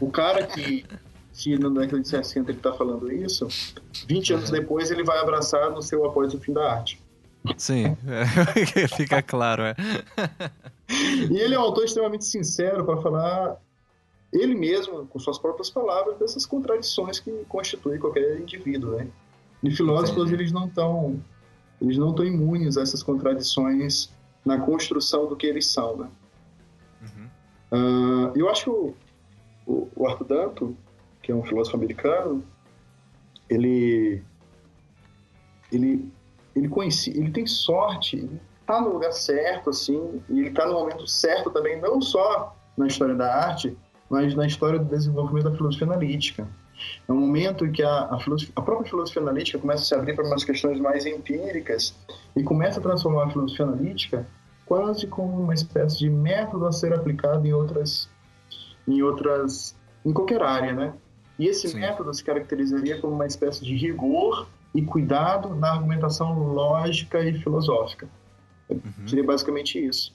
O 0.00 0.10
cara 0.10 0.46
que, 0.46 0.84
se 1.32 1.56
na 1.58 1.68
década 1.68 2.00
de 2.00 2.08
60 2.08 2.50
ele 2.50 2.58
está 2.58 2.72
falando 2.72 3.12
isso, 3.12 3.46
20 4.06 4.34
anos 4.34 4.50
depois 4.50 4.90
ele 4.90 5.04
vai 5.04 5.18
abraçar 5.18 5.70
no 5.70 5.82
seu 5.82 6.04
Após 6.04 6.34
o 6.34 6.40
Fim 6.40 6.52
da 6.52 6.72
Arte. 6.72 7.00
Sim, 7.56 7.96
fica 8.96 9.22
claro, 9.22 9.62
é. 9.62 9.74
E 11.30 11.38
ele 11.38 11.54
é 11.54 11.58
um 11.58 11.62
autor 11.62 11.84
extremamente 11.84 12.26
sincero 12.26 12.84
para 12.84 12.98
falar 12.98 13.56
ele 14.32 14.54
mesmo, 14.54 15.06
com 15.06 15.18
suas 15.18 15.38
próprias 15.38 15.70
palavras, 15.70 16.18
dessas 16.18 16.46
contradições 16.46 17.18
que 17.18 17.30
constituem 17.48 17.98
qualquer 17.98 18.40
indivíduo, 18.40 18.96
né? 18.96 19.08
E 19.62 19.70
filósofos, 19.70 20.30
eles 20.30 20.52
não 20.52 20.66
estão 20.66 21.20
eles 21.80 21.96
não 21.96 22.10
estão 22.10 22.24
imunes 22.24 22.76
a 22.76 22.82
essas 22.82 23.02
contradições 23.02 24.10
na 24.44 24.60
construção 24.60 25.26
do 25.26 25.34
que 25.34 25.46
eles 25.46 25.66
são, 25.66 25.96
né? 25.96 26.08
Uhum. 27.02 27.28
Uh, 27.72 28.32
eu 28.36 28.48
acho 28.50 28.64
que 28.64 28.70
o, 28.70 28.94
o, 29.66 29.88
o 29.96 30.06
Arthur 30.06 30.24
Danto, 30.26 30.76
que 31.22 31.32
é 31.32 31.34
um 31.34 31.42
filósofo 31.42 31.76
americano, 31.76 32.44
ele 33.48 34.22
ele 35.72 36.08
ele 36.54 36.68
conhece, 36.68 37.10
ele 37.10 37.30
tem 37.30 37.46
sorte, 37.46 38.16
ele 38.16 38.40
tá 38.66 38.80
no 38.80 38.92
lugar 38.92 39.12
certo 39.12 39.70
assim, 39.70 40.22
e 40.28 40.40
ele 40.40 40.50
tá 40.50 40.66
no 40.66 40.74
momento 40.74 41.06
certo 41.06 41.50
também, 41.50 41.80
não 41.80 42.00
só 42.00 42.56
na 42.76 42.86
história 42.86 43.14
da 43.14 43.34
arte, 43.46 43.76
mas 44.10 44.34
na 44.34 44.46
história 44.46 44.78
do 44.78 44.84
desenvolvimento 44.84 45.44
da 45.44 45.56
filosofia 45.56 45.86
analítica. 45.86 46.48
É 47.06 47.12
um 47.12 47.20
momento 47.20 47.64
em 47.64 47.72
que 47.72 47.82
a, 47.82 47.88
a, 47.88 48.18
a, 48.56 48.62
própria 48.62 48.90
filosofia 48.90 49.22
analítica 49.22 49.58
começa 49.58 49.82
a 49.82 49.86
se 49.86 49.94
abrir 49.94 50.16
para 50.16 50.26
umas 50.26 50.42
questões 50.42 50.80
mais 50.80 51.06
empíricas 51.06 51.94
e 52.34 52.42
começa 52.42 52.80
a 52.80 52.82
transformar 52.82 53.26
a 53.26 53.30
filosofia 53.30 53.66
analítica 53.66 54.26
quase 54.66 55.06
como 55.06 55.42
uma 55.42 55.54
espécie 55.54 55.98
de 55.98 56.08
método 56.08 56.66
a 56.66 56.72
ser 56.72 56.92
aplicado 56.94 57.46
em 57.46 57.52
outras, 57.52 58.08
em 58.86 59.02
outras, 59.02 59.76
em 60.04 60.12
qualquer 60.12 60.42
área, 60.42 60.72
né? 60.72 60.94
E 61.38 61.46
esse 61.46 61.68
Sim. 61.68 61.80
método 61.80 62.12
se 62.14 62.22
caracterizaria 62.22 63.00
como 63.00 63.14
uma 63.14 63.26
espécie 63.26 63.64
de 63.64 63.74
rigor 63.74 64.46
e 64.74 64.82
cuidado 64.82 65.54
na 65.54 65.72
argumentação 65.72 66.38
lógica 66.52 67.20
e 67.20 67.34
filosófica. 67.34 68.08
Uhum. 68.68 69.08
Seria 69.08 69.24
basicamente 69.24 69.84
isso. 69.84 70.14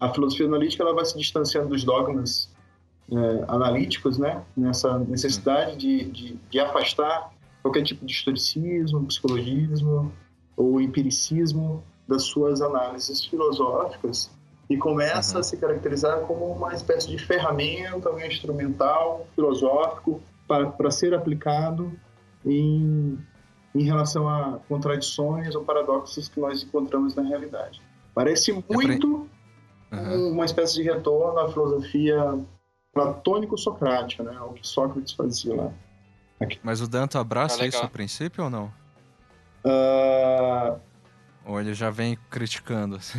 A 0.00 0.12
filosofia 0.12 0.46
analítica 0.46 0.82
ela 0.82 0.94
vai 0.94 1.04
se 1.04 1.16
distanciando 1.16 1.68
dos 1.68 1.84
dogmas 1.84 2.51
é, 3.12 3.44
analíticos, 3.48 4.18
né? 4.18 4.42
Nessa 4.56 4.98
necessidade 4.98 5.76
de, 5.76 6.04
de, 6.04 6.38
de, 6.50 6.60
afastar 6.60 7.30
qualquer 7.60 7.82
tipo 7.82 8.06
de 8.06 8.12
historicismo, 8.12 9.04
psicologismo 9.06 10.12
ou 10.56 10.80
empiricismo 10.80 11.82
das 12.08 12.24
suas 12.24 12.60
análises 12.60 13.24
filosóficas 13.24 14.30
e 14.68 14.76
começa 14.76 15.34
uhum. 15.34 15.40
a 15.40 15.42
se 15.42 15.56
caracterizar 15.56 16.20
como 16.20 16.46
uma 16.46 16.72
espécie 16.72 17.08
de 17.08 17.18
ferramenta, 17.18 18.10
um 18.10 18.18
instrumental 18.18 19.26
filosófico 19.34 20.20
para 20.46 20.90
ser 20.90 21.14
aplicado 21.14 21.92
em 22.44 23.18
em 23.74 23.84
relação 23.84 24.28
a 24.28 24.58
contradições 24.68 25.54
ou 25.54 25.64
paradoxos 25.64 26.28
que 26.28 26.38
nós 26.38 26.62
encontramos 26.62 27.14
na 27.14 27.22
realidade. 27.22 27.80
Parece 28.14 28.52
muito 28.68 29.26
uhum. 29.90 30.32
uma 30.32 30.44
espécie 30.44 30.74
de 30.74 30.82
retorno 30.82 31.38
à 31.38 31.48
filosofia 31.50 32.38
platônico-socrática, 32.92 34.22
né? 34.22 34.38
O 34.40 34.52
que 34.52 34.66
Sócrates 34.66 35.12
fazia 35.12 35.54
lá. 35.54 35.72
Aqui. 36.40 36.58
Mas 36.62 36.80
o 36.80 36.88
Danto 36.88 37.18
abraça 37.18 37.62
ah, 37.62 37.66
isso 37.66 37.78
a 37.78 37.88
princípio 37.88 38.44
ou 38.44 38.50
não? 38.50 38.72
Uh... 39.64 40.78
Ou 41.44 41.60
ele 41.60 41.74
já 41.74 41.90
vem 41.90 42.16
criticando? 42.30 42.96
Assim? 42.96 43.18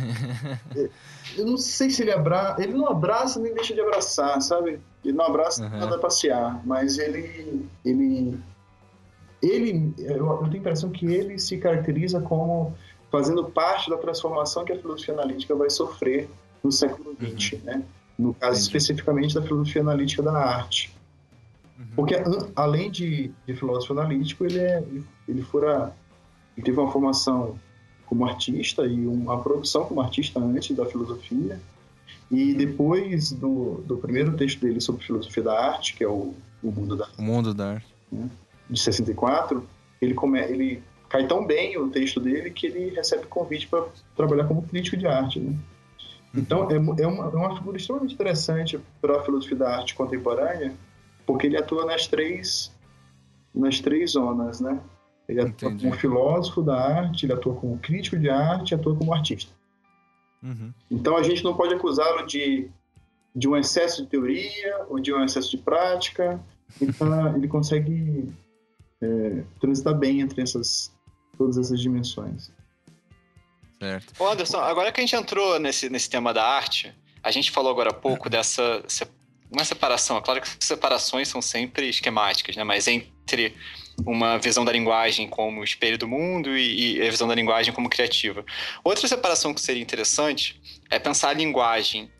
Eu 1.36 1.46
não 1.46 1.56
sei 1.56 1.90
se 1.90 2.02
ele 2.02 2.12
abraça. 2.12 2.62
Ele 2.62 2.72
não 2.72 2.88
abraça 2.88 3.40
nem 3.40 3.52
deixa 3.52 3.74
de 3.74 3.80
abraçar, 3.80 4.40
sabe? 4.40 4.80
Ele 5.04 5.14
não 5.14 5.26
abraça 5.26 5.62
uhum. 5.64 5.78
nada 5.78 5.98
passear, 5.98 6.60
mas 6.64 6.98
ele, 6.98 7.68
ele 7.84 8.38
ele, 9.42 9.92
eu, 9.98 10.26
eu 10.26 10.38
tenho 10.44 10.54
a 10.54 10.58
impressão 10.58 10.90
que 10.90 11.06
ele 11.06 11.38
se 11.38 11.58
caracteriza 11.58 12.20
como 12.20 12.74
fazendo 13.10 13.44
parte 13.44 13.90
da 13.90 13.96
transformação 13.98 14.64
que 14.64 14.72
a 14.72 14.78
filosofia 14.78 15.14
analítica 15.14 15.54
vai 15.54 15.68
sofrer 15.68 16.28
no 16.62 16.72
século 16.72 17.14
XX, 17.14 17.52
uhum. 17.52 17.58
né? 17.64 17.82
No 18.18 18.32
caso 18.34 18.52
Entendi. 18.52 18.62
especificamente 18.62 19.34
da 19.34 19.42
filosofia 19.42 19.82
analítica 19.82 20.22
da 20.22 20.32
arte. 20.32 20.94
Uhum. 21.78 21.86
Porque 21.96 22.14
além 22.54 22.90
de, 22.90 23.32
de 23.46 23.54
filósofo 23.54 23.92
analítico, 23.92 24.44
ele 24.44 24.58
é 24.58 24.84
ele 25.28 25.42
fora 25.42 25.92
ele 26.56 26.64
teve 26.64 26.78
uma 26.78 26.90
formação 26.90 27.58
como 28.06 28.24
artista 28.26 28.86
e 28.86 29.06
uma 29.06 29.40
produção 29.40 29.84
como 29.84 30.00
artista 30.00 30.38
antes 30.38 30.76
da 30.76 30.86
filosofia. 30.86 31.60
E 32.30 32.54
depois 32.54 33.32
do, 33.32 33.82
do 33.86 33.96
primeiro 33.96 34.36
texto 34.36 34.60
dele 34.60 34.80
sobre 34.80 35.04
filosofia 35.04 35.42
da 35.42 35.66
arte, 35.66 35.94
que 35.94 36.04
é 36.04 36.08
o, 36.08 36.32
o 36.62 36.70
Mundo 36.70 36.96
da 36.96 37.04
Arte. 37.04 37.18
O 37.18 37.22
Mundo 37.22 37.54
da 37.54 37.72
Arte. 37.72 37.94
Né? 38.10 38.30
de 38.68 38.80
64, 38.80 39.66
ele, 40.00 40.14
come, 40.14 40.40
ele 40.40 40.82
cai 41.08 41.26
tão 41.26 41.46
bem 41.46 41.76
o 41.78 41.88
texto 41.88 42.20
dele 42.20 42.50
que 42.50 42.66
ele 42.66 42.94
recebe 42.94 43.26
convite 43.26 43.66
para 43.66 43.86
trabalhar 44.16 44.46
como 44.46 44.62
crítico 44.62 44.96
de 44.96 45.06
arte. 45.06 45.38
Né? 45.38 45.54
Então, 46.36 46.68
é, 46.70 46.74
é, 46.74 47.06
uma, 47.06 47.28
é 47.28 47.36
uma 47.36 47.56
figura 47.56 47.76
extremamente 47.76 48.14
interessante 48.14 48.80
para 49.00 49.18
a 49.18 49.22
filosofia 49.22 49.56
da 49.56 49.76
arte 49.76 49.94
contemporânea, 49.94 50.74
porque 51.24 51.46
ele 51.46 51.56
atua 51.56 51.86
nas 51.86 52.08
três, 52.08 52.72
nas 53.54 53.80
três 53.80 54.12
zonas, 54.12 54.60
né? 54.60 54.80
Ele 55.28 55.40
atua 55.40 55.68
Entendi. 55.68 55.84
como 55.84 55.96
filósofo 55.96 56.60
da 56.60 56.74
arte, 56.76 57.24
ele 57.24 57.32
atua 57.32 57.54
como 57.54 57.78
crítico 57.78 58.18
de 58.18 58.28
arte 58.28 58.72
e 58.72 58.74
atua 58.74 58.96
como 58.96 59.14
artista. 59.14 59.52
Uhum. 60.42 60.72
Então, 60.90 61.16
a 61.16 61.22
gente 61.22 61.42
não 61.44 61.54
pode 61.56 61.72
acusá-lo 61.72 62.26
de, 62.26 62.68
de 63.34 63.48
um 63.48 63.56
excesso 63.56 64.02
de 64.02 64.08
teoria 64.08 64.84
ou 64.88 64.98
de 64.98 65.14
um 65.14 65.24
excesso 65.24 65.50
de 65.50 65.58
prática. 65.58 66.40
Então, 66.80 67.08
ele 67.36 67.46
consegue 67.46 68.28
é, 69.00 69.44
transitar 69.60 69.96
bem 69.96 70.20
entre 70.20 70.42
essas, 70.42 70.92
todas 71.38 71.56
essas 71.56 71.80
dimensões. 71.80 72.52
Certo. 73.84 74.14
Ô 74.18 74.26
Anderson, 74.26 74.58
agora 74.60 74.90
que 74.90 75.00
a 75.00 75.02
gente 75.02 75.14
entrou 75.14 75.58
nesse, 75.58 75.90
nesse 75.90 76.08
tema 76.08 76.32
da 76.32 76.42
arte, 76.42 76.94
a 77.22 77.30
gente 77.30 77.50
falou 77.50 77.70
agora 77.70 77.90
há 77.90 77.94
pouco 77.94 78.30
dessa 78.30 78.82
uma 79.50 79.64
separação. 79.64 80.16
É 80.16 80.20
claro 80.20 80.40
que 80.40 80.48
separações 80.58 81.28
são 81.28 81.42
sempre 81.42 81.88
esquemáticas, 81.88 82.56
né? 82.56 82.64
Mas 82.64 82.88
entre 82.88 83.54
uma 84.04 84.38
visão 84.38 84.64
da 84.64 84.72
linguagem 84.72 85.28
como 85.28 85.62
espelho 85.62 85.96
do 85.96 86.08
mundo 86.08 86.56
e, 86.56 86.96
e 86.96 87.06
a 87.06 87.10
visão 87.10 87.28
da 87.28 87.34
linguagem 87.34 87.72
como 87.72 87.88
criativa. 87.88 88.44
Outra 88.82 89.06
separação 89.06 89.54
que 89.54 89.60
seria 89.60 89.82
interessante 89.82 90.60
é 90.90 90.98
pensar 90.98 91.28
a 91.28 91.34
linguagem 91.34 92.10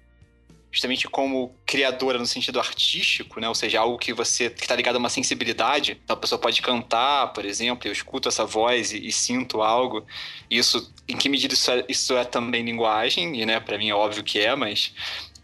justamente 0.75 1.07
como 1.09 1.55
criadora 1.65 2.19
no 2.19 2.27
sentido 2.27 2.59
artístico, 2.59 3.39
né? 3.39 3.49
Ou 3.49 3.55
seja, 3.55 3.79
algo 3.79 3.97
que 3.97 4.13
você 4.13 4.51
que 4.51 4.63
está 4.63 4.75
ligado 4.75 4.97
a 4.97 4.99
uma 4.99 5.09
sensibilidade. 5.09 6.01
Então 6.03 6.15
a 6.15 6.19
pessoa 6.19 6.37
pode 6.37 6.61
cantar, 6.61 7.33
por 7.33 7.45
exemplo, 7.45 7.87
eu 7.87 7.93
escuto 7.93 8.29
essa 8.29 8.45
voz 8.45 8.93
e, 8.93 9.07
e 9.07 9.13
sinto 9.13 9.63
algo. 9.63 10.05
Isso, 10.51 10.93
em 11.07 11.17
que 11.17 11.29
medida 11.29 11.55
isso 11.55 11.71
é, 11.71 11.85
isso 11.89 12.17
é 12.17 12.25
também 12.25 12.65
linguagem? 12.65 13.41
E, 13.41 13.47
né, 13.47 13.61
para 13.61 13.79
mim 13.79 13.89
é 13.89 13.95
óbvio 13.95 14.25
que 14.25 14.41
é, 14.41 14.57
mas 14.57 14.93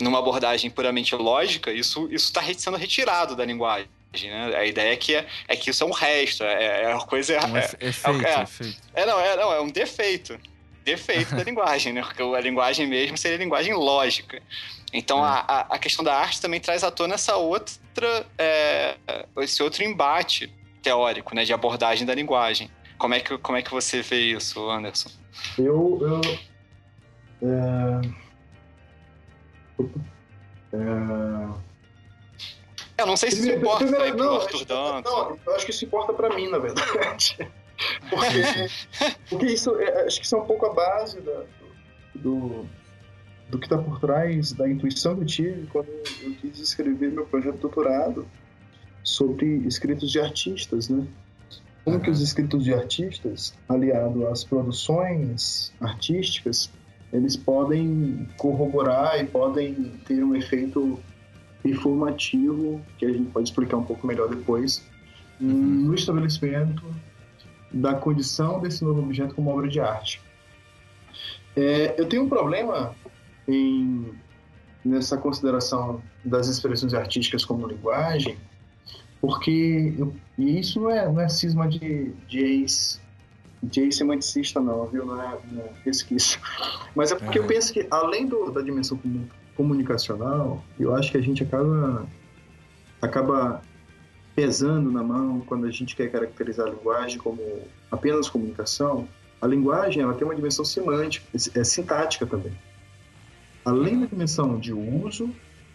numa 0.00 0.18
abordagem 0.18 0.68
puramente 0.68 1.14
lógica, 1.14 1.72
isso 1.72 2.08
isso 2.10 2.26
está 2.26 2.42
sendo 2.54 2.76
retirado 2.76 3.36
da 3.36 3.44
linguagem. 3.44 3.88
Né? 4.24 4.56
A 4.56 4.66
ideia 4.66 4.92
é 4.92 4.96
que, 4.96 5.14
é, 5.14 5.24
é 5.46 5.54
que 5.54 5.70
isso 5.70 5.84
é 5.84 5.86
um 5.86 5.92
resto, 5.92 6.42
é, 6.42 6.82
é 6.82 6.88
uma 6.88 7.06
coisa. 7.06 7.38
Um 7.46 7.56
é, 7.56 7.64
efeito, 7.80 8.26
é, 8.26 8.34
é, 8.34 8.42
efeito. 8.42 8.82
É, 8.94 9.06
não, 9.06 9.20
é, 9.20 9.36
não, 9.36 9.52
é 9.52 9.60
um 9.60 9.68
defeito. 9.68 10.36
Defeito 10.84 11.34
da 11.34 11.42
linguagem, 11.42 11.92
né? 11.92 12.02
Porque 12.02 12.22
a 12.22 12.40
linguagem 12.40 12.86
mesmo 12.86 13.16
seria 13.16 13.36
a 13.36 13.40
linguagem 13.40 13.74
lógica. 13.74 14.42
Então 14.92 15.18
é. 15.24 15.28
a, 15.28 15.66
a, 15.70 15.78
questão 15.78 16.04
da 16.04 16.14
arte 16.14 16.40
também 16.40 16.60
traz 16.60 16.82
à 16.82 16.90
tona 16.90 17.14
essa 17.14 17.36
outra, 17.36 18.26
é, 18.36 18.96
esse 19.38 19.62
outro 19.62 19.84
embate 19.84 20.52
teórico, 20.82 21.34
né, 21.34 21.44
de 21.44 21.52
abordagem 21.52 22.06
da 22.06 22.14
linguagem. 22.14 22.70
Como 22.98 23.14
é 23.14 23.20
que, 23.20 23.38
como 23.38 23.56
é 23.56 23.62
que 23.62 23.70
você 23.70 24.02
vê 24.02 24.32
isso, 24.32 24.68
Anderson? 24.68 25.10
Eu, 25.56 25.98
eu 26.02 26.20
é... 27.42 28.00
É... 30.72 30.76
Eu 32.98 33.06
não 33.06 33.16
sei 33.16 33.30
se 33.30 33.40
isso 33.40 33.50
importa 33.50 33.86
primeiro, 33.86 34.16
não, 34.16 34.40
Arthur 34.40 34.64
Danto. 34.66 35.10
Não, 35.10 35.38
eu 35.46 35.54
acho 35.54 35.64
que 35.64 35.70
isso 35.70 35.84
importa 35.86 36.12
para 36.12 36.34
mim, 36.34 36.48
na 36.50 36.58
verdade. 36.58 37.38
Porque, 38.08 39.16
porque 39.28 39.46
isso, 39.46 39.74
é, 39.76 40.06
acho 40.06 40.20
que 40.20 40.26
isso 40.26 40.36
é 40.36 40.38
um 40.38 40.46
pouco 40.46 40.66
a 40.66 40.74
base 40.74 41.20
da, 41.20 41.44
do, 42.14 42.66
do 43.48 43.58
que 43.58 43.66
está 43.66 43.78
por 43.78 44.00
trás 44.00 44.52
da 44.52 44.68
intuição 44.68 45.16
que 45.16 45.22
eu 45.22 45.26
tive 45.26 45.66
quando 45.68 45.88
eu 45.88 46.34
quis 46.40 46.58
escrever 46.58 47.10
meu 47.10 47.26
projeto 47.26 47.54
de 47.54 47.60
doutorado 47.60 48.26
sobre 49.02 49.46
escritos 49.66 50.10
de 50.10 50.20
artistas, 50.20 50.88
né? 50.88 51.06
Como 51.84 51.98
que 51.98 52.10
os 52.10 52.20
escritos 52.20 52.62
de 52.62 52.74
artistas, 52.74 53.54
aliado 53.66 54.26
às 54.26 54.44
produções 54.44 55.72
artísticas, 55.80 56.70
eles 57.10 57.36
podem 57.36 58.28
corroborar 58.36 59.18
e 59.18 59.26
podem 59.26 59.74
ter 60.06 60.22
um 60.22 60.36
efeito 60.36 61.00
informativo, 61.64 62.80
que 62.98 63.06
a 63.06 63.12
gente 63.12 63.30
pode 63.30 63.48
explicar 63.48 63.78
um 63.78 63.82
pouco 63.82 64.06
melhor 64.06 64.28
depois, 64.28 64.84
uhum. 65.40 65.48
no 65.48 65.94
estabelecimento 65.94 66.84
da 67.72 67.94
condição 67.94 68.60
desse 68.60 68.84
novo 68.84 69.00
objeto 69.00 69.34
como 69.34 69.50
obra 69.50 69.68
de 69.68 69.80
arte. 69.80 70.20
É, 71.56 71.94
eu 71.98 72.08
tenho 72.08 72.24
um 72.24 72.28
problema 72.28 72.94
em, 73.46 74.12
nessa 74.84 75.16
consideração 75.16 76.02
das 76.24 76.48
expressões 76.48 76.94
artísticas 76.94 77.44
como 77.44 77.66
linguagem, 77.66 78.36
porque 79.20 79.94
eu, 79.98 80.14
e 80.38 80.58
isso 80.58 80.80
não 80.80 80.90
é, 80.90 81.06
não 81.06 81.20
é 81.20 81.28
cisma 81.28 81.68
de, 81.68 82.12
de 82.28 82.38
ex 82.38 83.00
de 83.62 83.82
ex-semanticista 83.82 84.58
não, 84.58 84.86
viu? 84.86 85.04
Não 85.04 85.20
é, 85.20 85.38
não 85.52 85.62
é 85.62 85.70
resquício. 85.84 86.40
Mas 86.94 87.12
é 87.12 87.16
porque 87.16 87.38
eu 87.38 87.46
penso 87.46 87.72
que, 87.72 87.86
além 87.90 88.26
do, 88.26 88.50
da 88.50 88.62
dimensão 88.62 88.98
comunicacional, 89.54 90.64
eu 90.78 90.94
acho 90.94 91.12
que 91.12 91.18
a 91.18 91.20
gente 91.20 91.42
acaba, 91.42 92.06
acaba 93.02 93.60
pesando 94.40 94.90
na 94.90 95.02
mão 95.02 95.40
quando 95.40 95.66
a 95.66 95.70
gente 95.70 95.94
quer 95.94 96.10
caracterizar 96.10 96.66
a 96.66 96.70
linguagem 96.70 97.18
como 97.18 97.42
apenas 97.90 98.26
comunicação. 98.26 99.06
A 99.38 99.46
linguagem 99.46 100.02
ela 100.02 100.14
tem 100.14 100.24
uma 100.24 100.34
dimensão 100.34 100.64
semântica, 100.64 101.26
é 101.54 101.62
sintática 101.62 102.24
também. 102.24 102.52
Além 103.62 104.00
da 104.00 104.06
dimensão 104.06 104.58
de 104.58 104.72
uso, 104.72 105.30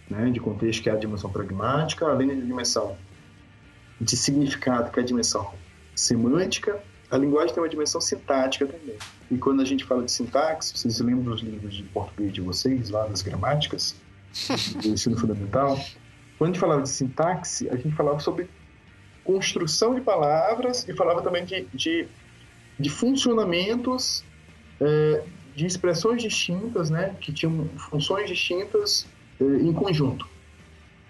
né, 0.10 0.32
de 0.32 0.40
contexto, 0.40 0.82
que 0.82 0.90
é 0.90 0.94
a 0.94 0.96
dimensão 0.96 1.30
pragmática, 1.32 2.08
além 2.08 2.28
da 2.28 2.34
dimensão 2.34 2.98
de 4.02 4.18
significado, 4.18 4.92
que 4.92 5.00
é 5.00 5.04
a 5.04 5.06
dimensão 5.06 5.54
semântica, 5.96 6.82
a 7.12 7.18
linguagem 7.20 7.54
tem 7.54 7.62
uma 7.62 7.70
dimensão 7.70 8.02
sintática 8.02 8.66
também. 8.66 8.98
E 9.30 9.38
quando 9.38 9.62
a 9.62 9.66
gente 9.66 9.86
fala 9.86 10.04
de 10.04 10.12
sintaxe, 10.12 10.76
vocês 10.76 11.00
lembram 11.00 11.36
dos 11.36 11.42
livros 11.42 11.76
de 11.76 11.84
português 11.84 12.34
de 12.34 12.42
vocês, 12.42 12.90
lá 12.90 13.06
das 13.06 13.22
gramáticas, 13.22 13.96
do 14.82 14.88
ensino 14.88 15.16
fundamental? 15.16 15.80
Quando 16.38 16.50
a 16.50 16.54
gente 16.54 16.60
falava 16.60 16.82
de 16.82 16.90
sintaxe, 16.90 17.70
a 17.70 17.76
gente 17.76 17.96
falava 17.96 18.20
sobre 18.20 18.48
construção 19.24 19.96
de 19.96 20.02
palavras 20.02 20.88
e 20.88 20.94
falava 20.94 21.22
também 21.22 21.46
de, 21.46 21.66
de, 21.74 22.08
de 22.80 22.90
funcionamentos 22.90 24.24
é, 24.80 25.24
de 25.56 25.66
expressões 25.66 26.22
distintas, 26.22 26.90
né, 26.90 27.16
que 27.22 27.32
tinham 27.32 27.68
funções 27.90 28.30
distintas 28.30 29.08
é, 29.40 29.44
em 29.44 29.74
conjunto. 29.74 30.28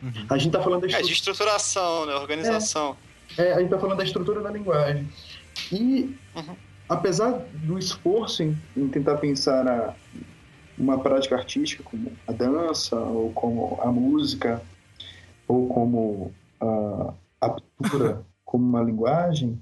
Uhum. 0.02 0.12
A 0.30 0.38
gente 0.38 0.48
está 0.48 0.62
falando 0.62 0.82
da 0.82 0.88
estrutura... 0.88 1.04
É, 1.04 1.08
de 1.08 1.14
estruturação, 1.14 2.06
né, 2.06 2.16
organização. 2.16 2.96
É, 3.38 3.44
é 3.44 3.54
a 3.54 3.56
gente 3.56 3.66
está 3.66 3.80
falando 3.80 3.98
da 3.98 4.04
estrutura 4.04 4.42
da 4.42 4.52
linguagem. 4.52 5.10
E, 5.72 6.16
uhum. 6.36 6.56
apesar 6.88 7.32
do 7.54 7.80
esforço 7.80 8.44
em, 8.44 8.58
em 8.78 8.88
tentar 8.88 9.18
pensar 9.18 9.68
a, 9.68 9.96
uma 10.78 11.00
prática 11.00 11.36
artística 11.36 11.84
como 11.84 12.12
a 12.28 12.32
dança, 12.32 12.96
ou 12.96 13.32
como 13.32 13.80
a 13.82 13.88
música, 13.88 14.62
ou 15.48 15.68
como 15.68 16.32
a, 16.60 17.14
a 17.42 17.50
pintura, 17.50 18.26
como 18.44 18.64
uma 18.64 18.82
linguagem, 18.82 19.62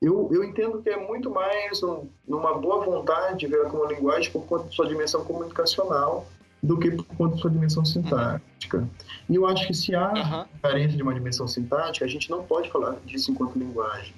eu, 0.00 0.28
eu 0.32 0.44
entendo 0.44 0.80
que 0.80 0.90
é 0.90 0.96
muito 0.96 1.30
mais 1.30 1.82
um, 1.82 2.06
numa 2.26 2.56
boa 2.56 2.84
vontade 2.84 3.40
de 3.40 3.46
ver 3.48 3.56
ela 3.60 3.70
como 3.70 3.84
linguagem 3.86 4.30
por 4.30 4.44
conta 4.46 4.68
de 4.68 4.74
sua 4.74 4.86
dimensão 4.86 5.24
comunicacional 5.24 6.24
do 6.62 6.78
que 6.78 6.90
por 6.90 7.04
conta 7.16 7.34
de 7.34 7.40
sua 7.40 7.50
dimensão 7.50 7.84
sintática. 7.84 8.78
Uhum. 8.78 8.88
E 9.28 9.34
eu 9.34 9.46
acho 9.46 9.66
que 9.66 9.74
se 9.74 9.94
há 9.94 10.12
uhum. 10.12 10.60
carência 10.62 10.96
de 10.96 11.02
uma 11.02 11.14
dimensão 11.14 11.48
sintática, 11.48 12.04
a 12.04 12.08
gente 12.08 12.30
não 12.30 12.44
pode 12.44 12.70
falar 12.70 12.96
disso 13.04 13.30
enquanto 13.30 13.58
linguagem 13.58 14.14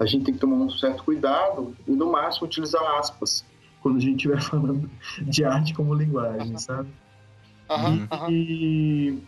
a 0.00 0.06
gente 0.06 0.24
tem 0.24 0.34
que 0.34 0.40
tomar 0.40 0.56
um 0.56 0.70
certo 0.70 1.04
cuidado 1.04 1.76
e, 1.86 1.90
no 1.90 2.10
máximo, 2.10 2.46
utilizar 2.46 2.82
aspas 2.98 3.44
quando 3.82 3.98
a 3.98 4.00
gente 4.00 4.16
estiver 4.16 4.40
falando 4.42 4.90
de 5.20 5.44
arte 5.44 5.74
como 5.74 5.94
linguagem, 5.94 6.56
sabe? 6.58 6.88
Uhum, 7.68 8.08
e... 8.30 9.18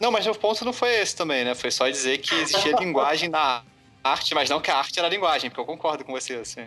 Não, 0.00 0.10
mas 0.10 0.26
o 0.26 0.34
ponto 0.34 0.64
não 0.64 0.72
foi 0.72 1.00
esse 1.00 1.16
também, 1.16 1.44
né? 1.44 1.54
Foi 1.54 1.70
só 1.70 1.88
dizer 1.88 2.18
que 2.18 2.34
existia 2.34 2.76
linguagem 2.78 3.28
na 3.28 3.62
arte, 4.02 4.34
mas 4.34 4.50
não 4.50 4.60
que 4.60 4.70
a 4.70 4.76
arte 4.76 4.98
era 4.98 5.08
a 5.08 5.10
linguagem, 5.10 5.50
porque 5.50 5.60
eu 5.60 5.64
concordo 5.64 6.04
com 6.04 6.12
você, 6.12 6.34
assim. 6.34 6.62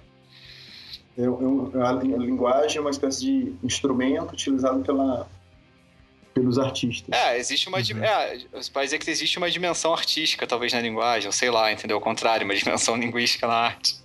É, 1.18 1.24
é 1.24 1.82
a 1.84 1.92
linguagem 1.92 2.78
é 2.78 2.82
uma 2.82 2.90
espécie 2.90 3.22
de 3.22 3.56
instrumento 3.64 4.34
utilizado 4.34 4.80
pela, 4.82 5.28
pelos 6.34 6.58
artistas. 6.58 7.10
É, 7.18 7.38
existe 7.38 7.68
uma. 7.68 7.78
Uhum. 7.78 8.04
É, 8.04 8.38
pode 8.74 8.86
dizer 8.86 9.00
que 9.00 9.10
existe 9.10 9.38
uma 9.38 9.50
dimensão 9.50 9.94
artística, 9.94 10.48
talvez, 10.48 10.74
na 10.74 10.82
linguagem, 10.82 11.28
ou 11.28 11.34
sei 11.34 11.50
lá, 11.50 11.72
entendeu? 11.72 11.98
Ao 11.98 12.02
contrário, 12.02 12.46
uma 12.46 12.56
dimensão 12.56 12.96
linguística 12.96 13.46
na 13.48 13.54
arte. 13.54 13.98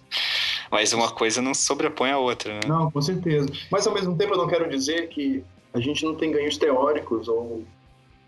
Mas 0.71 0.93
uma 0.93 1.11
coisa 1.11 1.41
não 1.41 1.55
sobrepõe 1.55 2.11
a 2.11 2.19
outra, 2.19 2.55
né? 2.55 2.61
Não, 2.67 2.91
com 2.91 3.01
certeza. 3.01 3.49
Mas 3.71 3.87
ao 3.87 3.95
mesmo 3.95 4.17
tempo 4.17 4.35
eu 4.35 4.39
não 4.39 4.47
quero 4.47 4.69
dizer 4.69 5.09
que 5.09 5.45
a 5.73 5.81
gente 5.81 6.05
não 6.05 6.15
tem 6.15 6.31
ganhos 6.31 6.57
teóricos 6.57 7.29
ou 7.29 7.65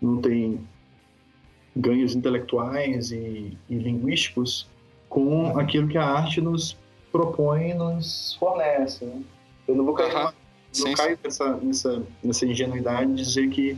não 0.01 0.21
tem 0.21 0.65
ganhos 1.77 2.15
intelectuais 2.15 3.11
e, 3.11 3.57
e 3.69 3.75
linguísticos 3.75 4.67
com 5.09 5.51
uhum. 5.51 5.59
aquilo 5.59 5.87
que 5.87 5.97
a 5.97 6.05
arte 6.05 6.41
nos 6.41 6.77
propõe 7.11 7.71
e 7.71 7.73
nos 7.73 8.35
fornece. 8.39 9.05
Né? 9.05 9.21
Eu 9.67 9.75
não 9.75 9.85
vou 9.85 9.93
cair 9.93 10.13
uhum 10.15 10.31
não 10.83 10.93
caio 10.93 11.17
nessa, 11.23 11.57
nessa, 11.57 12.03
nessa 12.23 12.45
ingenuidade 12.45 13.13
de 13.13 13.23
dizer 13.23 13.49
que 13.49 13.77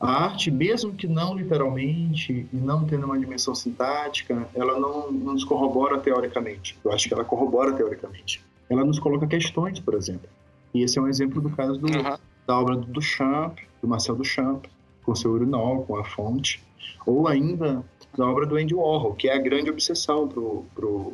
a 0.00 0.24
arte, 0.24 0.50
mesmo 0.50 0.92
que 0.92 1.08
não 1.08 1.36
literalmente 1.36 2.46
e 2.52 2.56
não 2.56 2.84
tendo 2.84 3.06
uma 3.06 3.18
dimensão 3.18 3.54
sintática, 3.54 4.48
ela 4.54 4.78
não, 4.78 5.10
não 5.10 5.32
nos 5.32 5.44
corrobora 5.44 5.98
teoricamente. 5.98 6.78
Eu 6.84 6.92
acho 6.92 7.08
que 7.08 7.14
ela 7.14 7.24
corrobora 7.24 7.72
teoricamente. 7.72 8.44
Ela 8.70 8.84
nos 8.84 8.98
coloca 8.98 9.26
questões, 9.26 9.80
por 9.80 9.94
exemplo. 9.94 10.28
E 10.72 10.82
esse 10.82 10.98
é 10.98 11.02
um 11.02 11.08
exemplo 11.08 11.40
do 11.40 11.50
caso 11.50 11.78
do, 11.78 11.86
uhum. 11.86 12.16
da 12.46 12.58
obra 12.58 12.76
do 12.76 12.86
Duchamp, 12.86 13.58
do 13.82 13.88
Marcel 13.88 14.14
Duchamp, 14.14 14.66
com 15.02 15.14
seu 15.16 15.32
urinol, 15.32 15.82
com 15.82 15.96
a 15.96 16.04
fonte, 16.04 16.62
ou 17.06 17.26
ainda 17.26 17.84
da 18.16 18.26
obra 18.26 18.46
do 18.46 18.56
Andy 18.56 18.74
Warhol, 18.74 19.14
que 19.14 19.28
é 19.28 19.34
a 19.34 19.38
grande 19.38 19.70
obsessão 19.70 20.26
pro, 20.28 20.64
pro, 20.74 21.12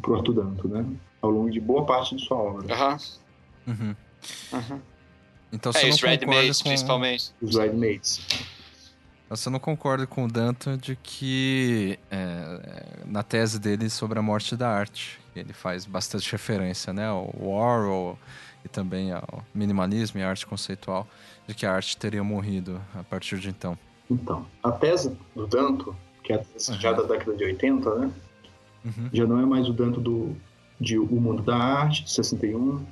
pro 0.00 0.16
Arthur 0.16 0.34
Danto, 0.34 0.68
né? 0.68 0.86
Ao 1.20 1.30
longo 1.30 1.50
de 1.50 1.60
boa 1.60 1.84
parte 1.84 2.14
de 2.14 2.24
sua 2.24 2.36
obra. 2.36 2.66
Uhum. 3.66 3.72
Uhum. 3.72 3.96
Uhum. 4.52 4.80
Então 5.52 5.70
é, 5.70 5.72
você 5.72 5.78
é, 5.80 5.88
não 5.88 5.94
os 5.94 6.00
concorda 6.00 6.54
com... 6.54 6.64
principalmente. 6.64 7.32
Os 7.40 7.56
Redmates. 7.56 8.20
Você 9.28 9.50
não 9.50 9.58
concorda 9.58 10.06
com 10.06 10.24
o 10.24 10.28
Danton 10.28 10.76
de 10.76 10.94
que 11.02 11.98
é, 12.10 13.02
na 13.06 13.24
tese 13.24 13.58
dele 13.58 13.90
sobre 13.90 14.18
a 14.18 14.22
morte 14.22 14.56
da 14.56 14.68
arte, 14.68 15.18
ele 15.34 15.52
faz 15.52 15.84
bastante 15.84 16.30
referência, 16.30 16.92
né, 16.92 17.08
ao 17.08 17.34
Warhol 17.36 18.16
e 18.64 18.68
também 18.68 19.10
ao 19.10 19.44
minimalismo 19.52 20.20
e 20.20 20.22
à 20.22 20.28
arte 20.28 20.46
conceitual, 20.46 21.08
de 21.46 21.54
que 21.54 21.66
a 21.66 21.72
arte 21.72 21.96
teria 21.96 22.22
morrido 22.22 22.80
a 22.94 23.02
partir 23.02 23.38
de 23.38 23.48
então. 23.48 23.76
Então, 24.10 24.46
a 24.62 24.70
tese 24.70 25.16
do 25.34 25.46
Danton, 25.46 25.94
que 26.22 26.32
é 26.32 26.36
uhum. 26.36 26.74
já 26.80 26.92
da 26.92 27.02
década 27.02 27.36
de 27.36 27.44
80, 27.44 27.94
né, 27.96 28.12
uhum. 28.84 29.10
já 29.12 29.26
não 29.26 29.40
é 29.40 29.46
mais 29.46 29.68
o 29.68 29.72
Danton 29.72 30.00
do 30.00 30.36
de 30.78 30.98
O 30.98 31.20
Mundo 31.20 31.42
da 31.42 31.56
Arte, 31.56 32.04
de 32.04 32.10
61, 32.10 32.84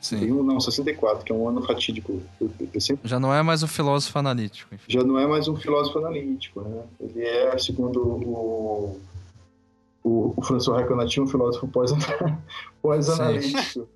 Sim. 0.00 0.32
um, 0.32 0.42
não, 0.42 0.60
64, 0.60 1.24
que 1.24 1.32
é 1.32 1.34
um 1.34 1.48
ano 1.48 1.62
fatídico. 1.62 2.20
Eu, 2.40 2.50
eu 2.74 2.80
sempre... 2.80 3.08
Já 3.08 3.18
não 3.18 3.32
é 3.32 3.42
mais 3.42 3.62
um 3.62 3.66
filósofo 3.66 4.18
analítico. 4.18 4.74
Enfim. 4.74 4.84
Já 4.86 5.02
não 5.02 5.18
é 5.18 5.26
mais 5.26 5.48
um 5.48 5.56
filósofo 5.56 5.98
analítico, 5.98 6.60
né? 6.60 6.82
Ele 7.00 7.22
é, 7.22 7.56
segundo 7.56 8.00
o, 8.02 9.00
o, 10.02 10.34
o 10.36 10.42
François 10.42 10.82
Reconati, 10.82 11.20
um 11.20 11.26
filósofo 11.26 11.66
pós-analítico. 12.82 13.88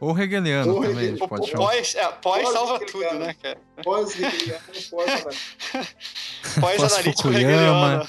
Ou 0.00 0.18
hegeliano 0.18 0.74
Ou 0.74 0.82
também, 0.82 1.12
Hegel... 1.14 1.28
pode 1.28 1.46
chamar. 1.48 1.64
Pós, 1.66 1.94
é, 1.94 2.12
pós 2.12 2.48
salva 2.48 2.80
tudo, 2.80 3.14
né, 3.14 3.34
cara? 3.34 3.58
Pós-hegeliano, 3.82 4.60
pós-analítico. 4.90 6.60
Pós-analítico 6.60 7.28
hegeliano. 7.28 8.06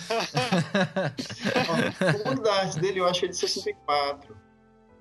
o 2.23 2.29
mundo 2.29 2.41
da 2.41 2.53
arte 2.53 2.79
dele, 2.79 2.99
eu 2.99 3.07
acho 3.07 3.21
que 3.21 3.25
é 3.27 3.29
de 3.29 3.37
64. 3.37 4.35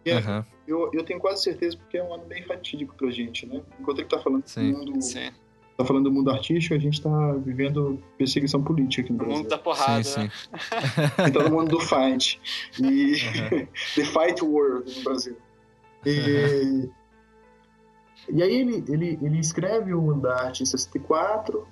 É, 0.06 0.16
uhum. 0.16 0.44
eu, 0.68 0.90
eu 0.92 1.02
tenho 1.02 1.18
quase 1.18 1.42
certeza 1.42 1.76
porque 1.78 1.96
é 1.96 2.04
um 2.04 2.12
ano 2.12 2.24
bem 2.26 2.42
fatídico 2.42 2.94
pra 2.94 3.10
gente, 3.10 3.46
né? 3.46 3.62
Enquanto 3.80 4.00
ele 4.00 4.08
tá 4.08 4.18
falando 4.18 4.46
Sim. 4.46 4.72
do 4.72 4.78
mundo. 4.78 5.02
Sim. 5.02 5.30
Tá 5.76 5.84
falando 5.84 6.04
do 6.04 6.12
mundo 6.12 6.30
artístico, 6.30 6.74
a 6.74 6.78
gente 6.78 7.02
tá 7.02 7.32
vivendo 7.44 8.00
perseguição 8.16 8.62
política 8.62 9.02
aqui 9.02 9.12
no 9.12 9.16
O 9.16 9.18
Brasil. 9.18 9.36
mundo 9.38 9.48
da 9.48 9.58
porrada. 9.58 10.04
Sim, 10.04 10.20
né? 10.20 10.30
sim. 10.30 11.26
Então, 11.26 11.42
no 11.42 11.50
mundo 11.50 11.70
do 11.70 11.80
fight. 11.80 12.40
E 12.78 13.14
Uhum. 13.14 13.66
The 13.96 14.04
Fight 14.04 14.44
World 14.44 14.96
no 14.96 15.02
Brasil. 15.02 15.36
E, 16.06 16.90
e 18.32 18.42
aí 18.42 18.54
ele, 18.54 18.84
ele, 18.88 19.18
ele 19.22 19.38
escreve 19.38 19.92
o 19.92 20.00
mundo 20.00 20.22
da 20.22 20.44
arte 20.44 20.62
em 20.62 20.66
64, 20.66 21.66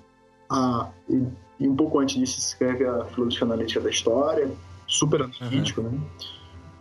ah, 0.49 0.91
e, 1.09 1.23
e 1.59 1.67
um 1.67 1.75
pouco 1.75 1.99
antes 1.99 2.15
disso 2.15 2.39
escreve 2.39 2.85
a 2.85 3.05
filosofia 3.05 3.45
analítica 3.45 3.81
da 3.81 3.89
história, 3.89 4.51
super 4.87 5.23
analítico, 5.23 5.81
né? 5.81 5.99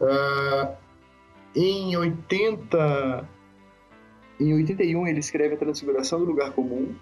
Ah, 0.01 0.75
em 1.55 1.97
80... 1.97 3.29
Em 4.41 4.55
81 4.55 5.07
ele 5.07 5.21
escreve 5.21 5.55
a 5.55 5.57
Transfiguração 5.57 6.19
do 6.19 6.25
Lugar 6.25 6.51
Comum, 6.51 6.95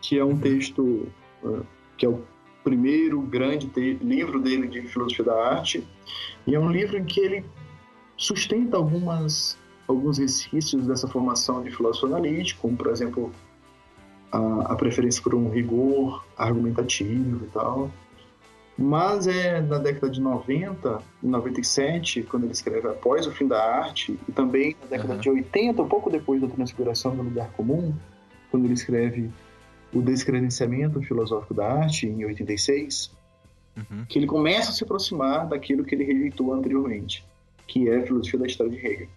que 0.00 0.18
é 0.18 0.24
um 0.24 0.38
texto 0.38 1.08
ah, 1.44 1.62
que 1.96 2.06
é 2.06 2.08
o 2.08 2.22
primeiro 2.62 3.20
grande 3.20 3.70
livro 4.02 4.40
dele 4.40 4.68
de 4.68 4.82
filosofia 4.82 5.24
da 5.24 5.34
arte 5.34 5.86
e 6.46 6.54
é 6.54 6.60
um 6.60 6.70
livro 6.70 6.96
em 6.96 7.04
que 7.04 7.20
ele 7.20 7.44
sustenta 8.16 8.76
algumas 8.76 9.58
alguns 9.92 10.18
resquícios 10.18 10.86
dessa 10.86 11.06
formação 11.08 11.62
de 11.62 11.70
filósofo 11.70 12.06
analítico, 12.06 12.62
como 12.62 12.76
por 12.76 12.88
exemplo 12.88 13.32
a, 14.30 14.72
a 14.72 14.76
preferência 14.76 15.22
por 15.22 15.34
um 15.34 15.48
rigor 15.50 16.24
argumentativo 16.36 17.44
e 17.44 17.48
tal. 17.48 17.90
Mas 18.76 19.26
é 19.26 19.60
na 19.60 19.78
década 19.78 20.08
de 20.10 20.20
90, 20.20 21.02
em 21.22 21.28
97, 21.28 22.22
quando 22.22 22.44
ele 22.44 22.52
escreve 22.52 22.88
Após 22.88 23.26
o 23.26 23.30
Fim 23.32 23.46
da 23.46 23.62
Arte, 23.62 24.18
e 24.26 24.32
também 24.32 24.74
na 24.82 24.88
década 24.88 25.14
Uhum. 25.14 25.20
de 25.20 25.30
80, 25.30 25.82
um 25.82 25.88
pouco 25.88 26.10
depois 26.10 26.40
da 26.40 26.48
Transfiguração 26.48 27.14
do 27.14 27.22
Lugar 27.22 27.50
Comum, 27.52 27.94
quando 28.50 28.64
ele 28.64 28.72
escreve 28.74 29.30
O 29.92 30.00
Descredenciamento 30.00 31.02
Filosófico 31.02 31.52
da 31.52 31.70
Arte, 31.70 32.06
em 32.06 32.24
86, 32.24 33.12
Uhum. 33.76 34.04
que 34.08 34.18
ele 34.18 34.26
começa 34.26 34.70
a 34.70 34.72
se 34.72 34.84
aproximar 34.84 35.46
daquilo 35.48 35.82
que 35.84 35.94
ele 35.94 36.04
rejeitou 36.04 36.52
anteriormente, 36.52 37.24
que 37.66 37.88
é 37.88 37.98
a 37.98 38.06
filosofia 38.06 38.40
da 38.40 38.46
história 38.46 38.70
de 38.72 38.78
Hegel. 38.86 39.08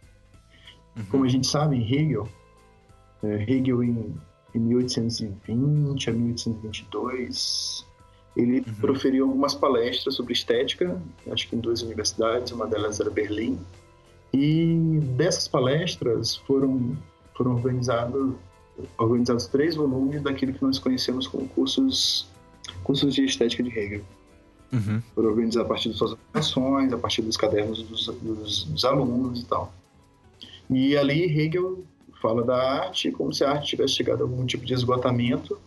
Uhum. 0.95 1.05
Como 1.09 1.23
a 1.25 1.27
gente 1.27 1.47
sabe, 1.47 1.77
Hegel, 1.77 2.27
é, 3.23 3.43
Hegel 3.51 3.83
em, 3.83 4.15
em 4.53 4.59
1820 4.59 6.09
a 6.09 6.13
1822, 6.13 7.85
ele 8.35 8.57
Uhum. 8.59 8.73
proferiu 8.81 9.25
algumas 9.25 9.53
palestras 9.55 10.15
sobre 10.15 10.33
estética, 10.33 11.01
acho 11.31 11.47
que 11.49 11.55
em 11.55 11.59
duas 11.59 11.81
universidades, 11.81 12.51
uma 12.51 12.67
delas 12.67 12.99
era 12.99 13.09
Berlim, 13.09 13.57
e 14.33 14.99
dessas 15.15 15.47
palestras 15.47 16.35
foram, 16.35 16.97
foram 17.35 17.55
organizados, 17.55 18.33
organizados 18.97 19.47
três 19.47 19.75
volumes 19.75 20.21
daquilo 20.21 20.53
que 20.53 20.61
nós 20.61 20.77
conhecemos 20.79 21.27
como 21.27 21.47
cursos, 21.49 22.27
cursos 22.83 23.13
de 23.15 23.23
estética 23.23 23.63
de 23.63 23.69
Hegel 23.77 24.01
Uhum. 24.73 25.01
foram 25.13 25.29
organizados 25.29 25.65
a 25.65 25.69
partir 25.69 25.89
de 25.89 25.97
suas 25.97 26.11
anotações, 26.13 26.91
a 26.91 26.97
partir 26.97 27.21
dos 27.21 27.37
cadernos 27.37 27.81
dos, 27.83 28.07
dos- 28.07 28.63
dos 28.65 28.83
alunos 28.83 29.41
e 29.41 29.45
tal. 29.45 29.71
E 30.69 30.97
ali 30.97 31.23
Hegel 31.23 31.83
fala 32.21 32.43
da 32.43 32.55
arte 32.55 33.11
como 33.11 33.33
se 33.33 33.43
a 33.43 33.51
arte 33.51 33.67
tivesse 33.67 33.93
chegado 33.93 34.21
a 34.21 34.23
algum 34.23 34.45
tipo 34.45 34.65
de 34.65 34.73
esgotamento, 34.73 35.59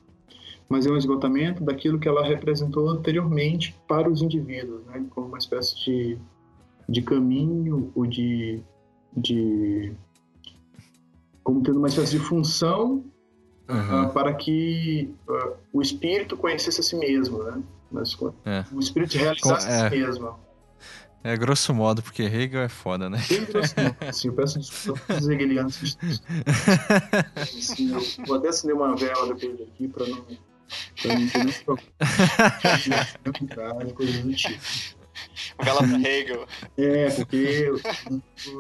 mas 0.69 0.87
é 0.87 0.91
um 0.91 0.97
esgotamento 0.97 1.63
daquilo 1.63 1.99
que 1.99 2.09
ela 2.09 2.25
representou 2.25 2.89
anteriormente 2.89 3.75
para 3.87 4.11
os 4.11 4.23
indivíduos, 4.23 4.85
né? 4.87 5.05
como 5.11 5.29
uma 5.29 5.39
espécie 5.39 5.77
de, 5.85 6.19
de 6.89 7.03
caminho 7.03 7.91
ou 7.95 8.07
de, 8.07 8.61
de 9.17 9.93
como 11.43 11.63
tendo 11.63 11.79
uma 11.79 11.89
espécie 11.89 12.19
de 12.19 12.19
função 12.19 13.05
Uhum. 13.69 14.09
para 14.09 14.33
que 14.33 15.15
ah, 15.29 15.53
o 15.75 15.83
espírito 15.83 16.39
conhecesse 16.39 16.81
a 16.81 16.83
si 16.83 16.97
mesmo, 16.97 17.43
né? 17.43 17.63
Mas, 17.93 18.17
É. 18.47 18.65
O 18.73 18.81
espírito 18.81 19.19
realizasse 19.19 19.69
é. 19.69 19.83
a 19.83 19.91
si 19.91 19.97
mesmo. 19.97 20.35
É 21.25 21.37
grosso 21.37 21.75
modo, 21.75 22.03
porque 22.03 22.23
Hegel 22.23 22.63
é 22.63 22.69
foda, 22.69 23.11
né? 23.11 23.23
Bem 23.29 23.45
grosso, 23.45 23.75
assim, 24.07 24.29
eu 24.29 24.35
peço 24.35 24.59
desculpa 24.59 25.01
para 25.07 25.17
os 25.17 25.29
hegelianos 25.29 25.99
assim, 27.37 27.93
eu 27.93 28.27
vou 28.27 28.37
até 28.37 28.49
acender 28.49 28.77
uma 28.77 28.95
vela 28.97 29.35
depois 29.35 29.59
daqui 29.59 29.89
para 29.89 30.07
não, 30.07 30.25
pra 31.03 31.19
não 31.19 31.29
ter 31.29 31.39
nenhum 31.39 31.53
problema. 31.65 31.93
coisas 33.95 34.23
do 34.23 34.35
tipo. 34.35 34.98
Vela 35.63 35.81
pra 35.87 36.01
Hegel. 36.01 36.47
É, 36.77 37.11
porque 37.11 37.71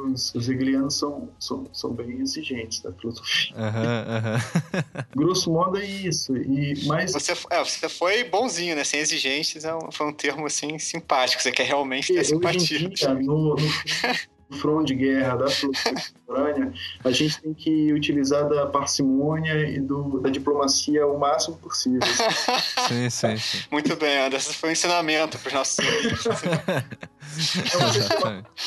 os, 0.04 0.34
os 0.34 0.48
hegelianos 0.48 0.98
são, 0.98 1.30
são, 1.38 1.68
são 1.72 1.92
bem 1.92 2.20
exigentes 2.20 2.80
da 2.80 2.92
filosofia. 2.92 3.54
Aham, 3.56 4.04
aham. 4.08 4.38
Grosso 5.16 5.50
modo 5.52 5.78
é 5.78 5.84
isso. 5.86 6.36
E, 6.36 6.76
mas 6.86 7.12
Você, 7.12 7.32
é, 7.50 7.64
você 7.64 7.88
foi 7.88 8.24
bonzinho, 8.24 8.76
né? 8.76 8.84
Sem 8.84 9.00
exigências, 9.00 9.64
é 9.64 9.74
um- 9.74 9.90
foi 9.90 10.06
um 10.06 10.12
termo 10.12 10.46
assim 10.46 10.78
simpático. 10.78 11.42
Você 11.42 11.50
quer 11.50 11.64
realmente 11.66 12.12
ter 12.12 12.20
hoje 12.20 12.26
em 12.26 12.58
simpatia. 12.58 12.88
dia, 12.88 13.14
no, 13.14 13.54
no 13.54 13.56
front 14.50 14.86
de 14.86 14.94
guerra 14.94 15.36
da 15.36 15.48
filosofia 15.48 15.92
contemporânea, 15.94 16.72
a 17.04 17.10
gente 17.10 17.40
tem 17.40 17.52
que 17.54 17.92
utilizar 17.92 18.48
da 18.48 18.66
parcimônia 18.66 19.52
e 19.68 19.78
do, 19.80 20.20
da 20.20 20.30
diplomacia 20.30 21.06
o 21.06 21.18
máximo 21.18 21.56
possível.Sim, 21.58 23.10
sim, 23.10 23.36
sim. 23.36 23.58
Muito 23.70 23.94
bem, 23.96 24.18
Anderson. 24.18 24.50
Esse 24.50 24.58
foi 24.58 24.68
um 24.70 24.72
ensinamento 24.72 25.38
para 25.38 25.48
os 25.48 25.54
nossos. 25.54 25.84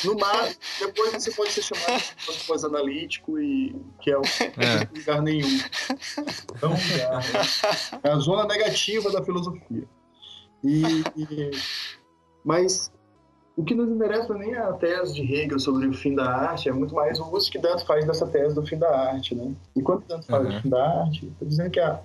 No 0.05 0.15
máximo, 0.17 0.55
depois 0.79 1.11
você 1.13 1.31
pode 1.31 1.51
ser 1.51 1.61
chamado 1.63 2.01
de 2.31 2.43
coisa 2.45 2.67
analítico 2.67 3.39
e 3.39 3.75
que 4.01 4.11
é 4.11 4.17
o 4.17 4.21
É. 4.57 4.87
lugar 4.97 5.21
nenhum. 5.21 5.59
Não 6.61 6.69
lugar. 6.69 7.17
né? 7.19 7.99
É 8.03 8.09
a 8.11 8.15
zona 8.17 8.45
negativa 8.45 9.11
da 9.11 9.23
filosofia. 9.23 9.83
E, 10.63 10.83
e- 11.17 11.51
mas 12.45 12.91
o 13.61 13.65
que 13.65 13.75
nos 13.75 13.89
interessa 13.89 14.33
nem 14.33 14.53
é 14.53 14.57
a 14.59 14.73
tese 14.73 15.13
de 15.13 15.21
Hegel 15.21 15.59
sobre 15.59 15.87
o 15.87 15.93
fim 15.93 16.15
da 16.15 16.25
arte, 16.29 16.67
é 16.69 16.71
muito 16.73 16.95
mais 16.95 17.19
o 17.19 17.31
uso 17.31 17.51
que 17.51 17.59
Dante 17.59 17.85
faz 17.85 18.05
dessa 18.05 18.25
tese 18.27 18.55
do 18.55 18.65
fim 18.65 18.77
da 18.77 18.89
arte, 19.11 19.35
né? 19.35 19.53
E 19.75 19.81
quando 19.81 20.05
Dante 20.07 20.27
fala 20.27 20.45
Uhum. 20.45 20.51
do 20.55 20.61
fim 20.61 20.69
da 20.69 21.01
arte, 21.01 21.27
está 21.27 21.45
dizendo 21.45 21.69
que 21.71 21.79
a, 21.79 22.01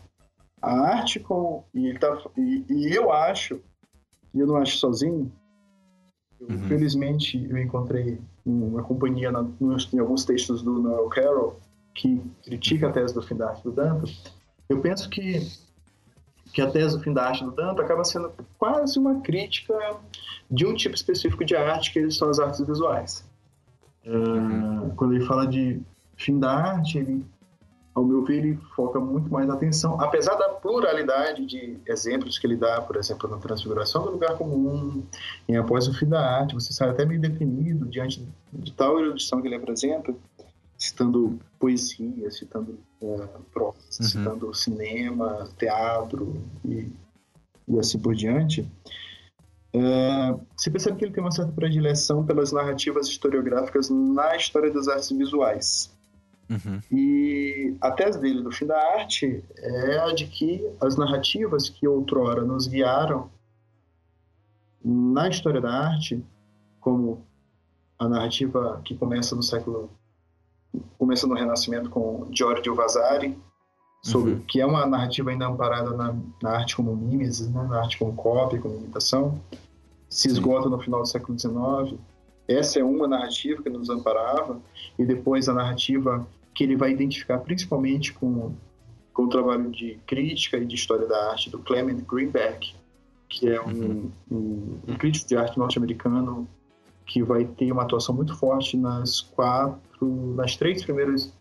a 0.62 0.70
arte 0.96 1.18
com 1.20 1.64
e, 1.74 1.98
tá, 1.98 2.18
e, 2.36 2.64
e 2.68 2.94
eu 2.94 3.10
acho, 3.12 3.60
e 4.34 4.40
eu 4.40 4.46
não 4.46 4.56
acho 4.56 4.76
sozinho, 4.78 5.32
eu, 6.40 6.48
Uhum. 6.48 6.58
felizmente 6.68 7.46
eu 7.48 7.56
encontrei 7.58 8.20
uma 8.44 8.82
companhia 8.82 9.32
na, 9.32 9.42
nos- 9.58 9.92
em 9.92 9.98
alguns 9.98 10.24
textos 10.24 10.62
do 10.62 10.78
Noel 10.78 11.08
Carroll 11.08 11.58
que 11.94 12.20
critica 12.44 12.88
a 12.88 12.92
tese 12.92 13.14
do 13.14 13.22
fim 13.22 13.34
da 13.34 13.48
arte 13.48 13.62
do 13.64 13.72
Dante. 13.72 14.22
Eu 14.68 14.80
penso 14.80 15.08
que 15.08 15.40
que 16.56 16.62
a 16.62 16.70
tese 16.70 16.96
do 16.96 17.02
fim 17.02 17.12
da 17.12 17.26
arte 17.26 17.44
do 17.44 17.50
Dante 17.50 17.82
acaba 17.82 18.02
sendo 18.02 18.32
quase 18.56 18.98
uma 18.98 19.20
crítica 19.20 19.74
de 20.50 20.64
um 20.64 20.72
tipo 20.72 20.94
específico 20.94 21.44
de 21.44 21.54
arte 21.54 21.92
que 21.92 22.10
são 22.10 22.30
as 22.30 22.38
artes 22.38 22.66
visuais. 22.66 23.28
Ah, 24.06 24.90
quando 24.96 25.14
ele 25.14 25.26
fala 25.26 25.46
de 25.46 25.82
fim 26.16 26.40
da 26.40 26.50
arte, 26.50 26.96
ele, 26.96 27.26
ao 27.94 28.02
meu 28.02 28.24
ver, 28.24 28.38
ele 28.38 28.58
foca 28.74 28.98
muito 28.98 29.30
mais 29.30 29.50
a 29.50 29.52
atenção, 29.52 30.00
apesar 30.00 30.34
da 30.36 30.48
pluralidade 30.48 31.44
de 31.44 31.76
exemplos 31.86 32.38
que 32.38 32.46
ele 32.46 32.56
dá, 32.56 32.80
por 32.80 32.96
exemplo, 32.96 33.28
na 33.28 33.36
Transfiguração 33.36 34.04
do 34.04 34.12
Lugar 34.12 34.38
Comum, 34.38 35.04
em 35.46 35.58
Após 35.58 35.86
o 35.86 35.92
Fim 35.92 36.08
da 36.08 36.38
Arte, 36.38 36.54
você 36.54 36.72
sai 36.72 36.88
até 36.88 37.04
meio 37.04 37.20
definido 37.20 37.84
diante 37.84 38.26
de 38.50 38.72
tal 38.72 38.98
erudição 38.98 39.42
que 39.42 39.48
ele 39.48 39.56
apresenta, 39.56 40.14
citando 40.78 41.38
poesia, 41.58 42.30
citando 42.30 42.78
uh, 43.00 43.28
prosa, 43.52 43.76
Uhum. 44.00 44.06
citando 44.06 44.54
cinema, 44.54 45.48
teatro 45.58 46.34
e, 46.64 46.88
e 47.68 47.78
assim 47.78 47.98
por 47.98 48.14
diante. 48.14 48.68
É, 49.72 50.34
você 50.56 50.70
percebe 50.70 50.96
que 50.96 51.04
ele 51.04 51.12
tem 51.12 51.22
uma 51.22 51.30
certa 51.30 51.52
predileção 51.52 52.24
pelas 52.24 52.50
narrativas 52.52 53.08
historiográficas 53.08 53.90
na 53.90 54.34
história 54.36 54.70
das 54.70 54.88
artes 54.88 55.10
visuais. 55.10 55.94
Uhum. 56.48 56.80
E 56.92 57.76
a 57.80 57.90
tese 57.90 58.20
dele 58.20 58.42
do 58.42 58.52
fim 58.52 58.66
da 58.66 58.78
arte 58.94 59.42
é 59.58 59.98
a 59.98 60.14
de 60.14 60.26
que 60.26 60.66
as 60.80 60.96
narrativas 60.96 61.68
que 61.68 61.86
outrora 61.86 62.42
nos 62.42 62.66
guiaram 62.66 63.28
na 64.82 65.28
história 65.28 65.60
da 65.60 65.70
arte, 65.70 66.24
como 66.80 67.20
a 67.98 68.08
narrativa 68.08 68.80
que 68.84 68.94
começa 68.94 69.34
no 69.34 69.42
século 69.42 69.90
começa 70.98 71.26
no 71.26 71.34
Renascimento 71.34 71.88
com 71.90 72.26
Giorgio 72.32 72.74
Vasari, 72.74 73.36
sobre, 74.02 74.32
Uhum. 74.32 74.40
que 74.46 74.60
é 74.60 74.66
uma 74.66 74.86
narrativa 74.86 75.30
ainda 75.30 75.46
amparada 75.46 75.90
na, 75.90 76.14
na 76.42 76.50
arte 76.50 76.76
como 76.76 76.94
mimesis, 76.94 77.48
né, 77.48 77.62
na 77.68 77.80
arte 77.80 77.98
como 77.98 78.12
cópia, 78.14 78.60
como 78.60 78.76
imitação, 78.76 79.40
se 80.08 80.28
esgota 80.28 80.68
no 80.68 80.78
final 80.78 81.00
do 81.02 81.08
século 81.08 81.36
XIX. 81.38 81.98
Essa 82.46 82.78
é 82.78 82.84
uma 82.84 83.08
narrativa 83.08 83.60
que 83.62 83.68
nos 83.68 83.90
amparava, 83.90 84.60
e 84.98 85.04
depois 85.04 85.48
a 85.48 85.54
narrativa 85.54 86.26
que 86.54 86.62
ele 86.62 86.76
vai 86.76 86.92
identificar 86.92 87.38
principalmente 87.38 88.12
com, 88.12 88.52
com 89.12 89.24
o 89.24 89.28
trabalho 89.28 89.70
de 89.70 89.98
crítica 90.06 90.56
e 90.56 90.64
de 90.64 90.74
história 90.76 91.06
da 91.06 91.30
arte 91.32 91.50
do 91.50 91.58
Clement 91.58 92.00
Greenberg, 92.08 92.74
que 93.28 93.48
é 93.48 93.60
um, 93.60 93.66
Uhum. 93.70 94.10
um, 94.30 94.78
um 94.88 94.94
crítico 94.96 95.26
de 95.28 95.36
arte 95.36 95.58
norte-americano 95.58 96.46
que 97.06 97.22
vai 97.22 97.44
ter 97.44 97.70
uma 97.70 97.82
atuação 97.82 98.14
muito 98.14 98.36
forte 98.36 98.76
nas 98.76 99.20
quatro, 99.20 100.34
nas 100.34 100.56
três 100.56 100.84
primeiras, 100.84 101.32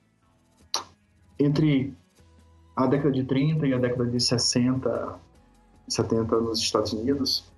entre 1.39 1.93
a 2.75 2.85
década 2.85 3.11
de 3.11 3.23
30 3.23 3.65
e 3.67 3.73
a 3.73 3.77
década 3.77 4.05
de 4.05 4.19
60, 4.19 5.19
70 5.87 6.39
nos 6.39 6.59
Estados 6.59 6.93
Unidos, 6.93 7.51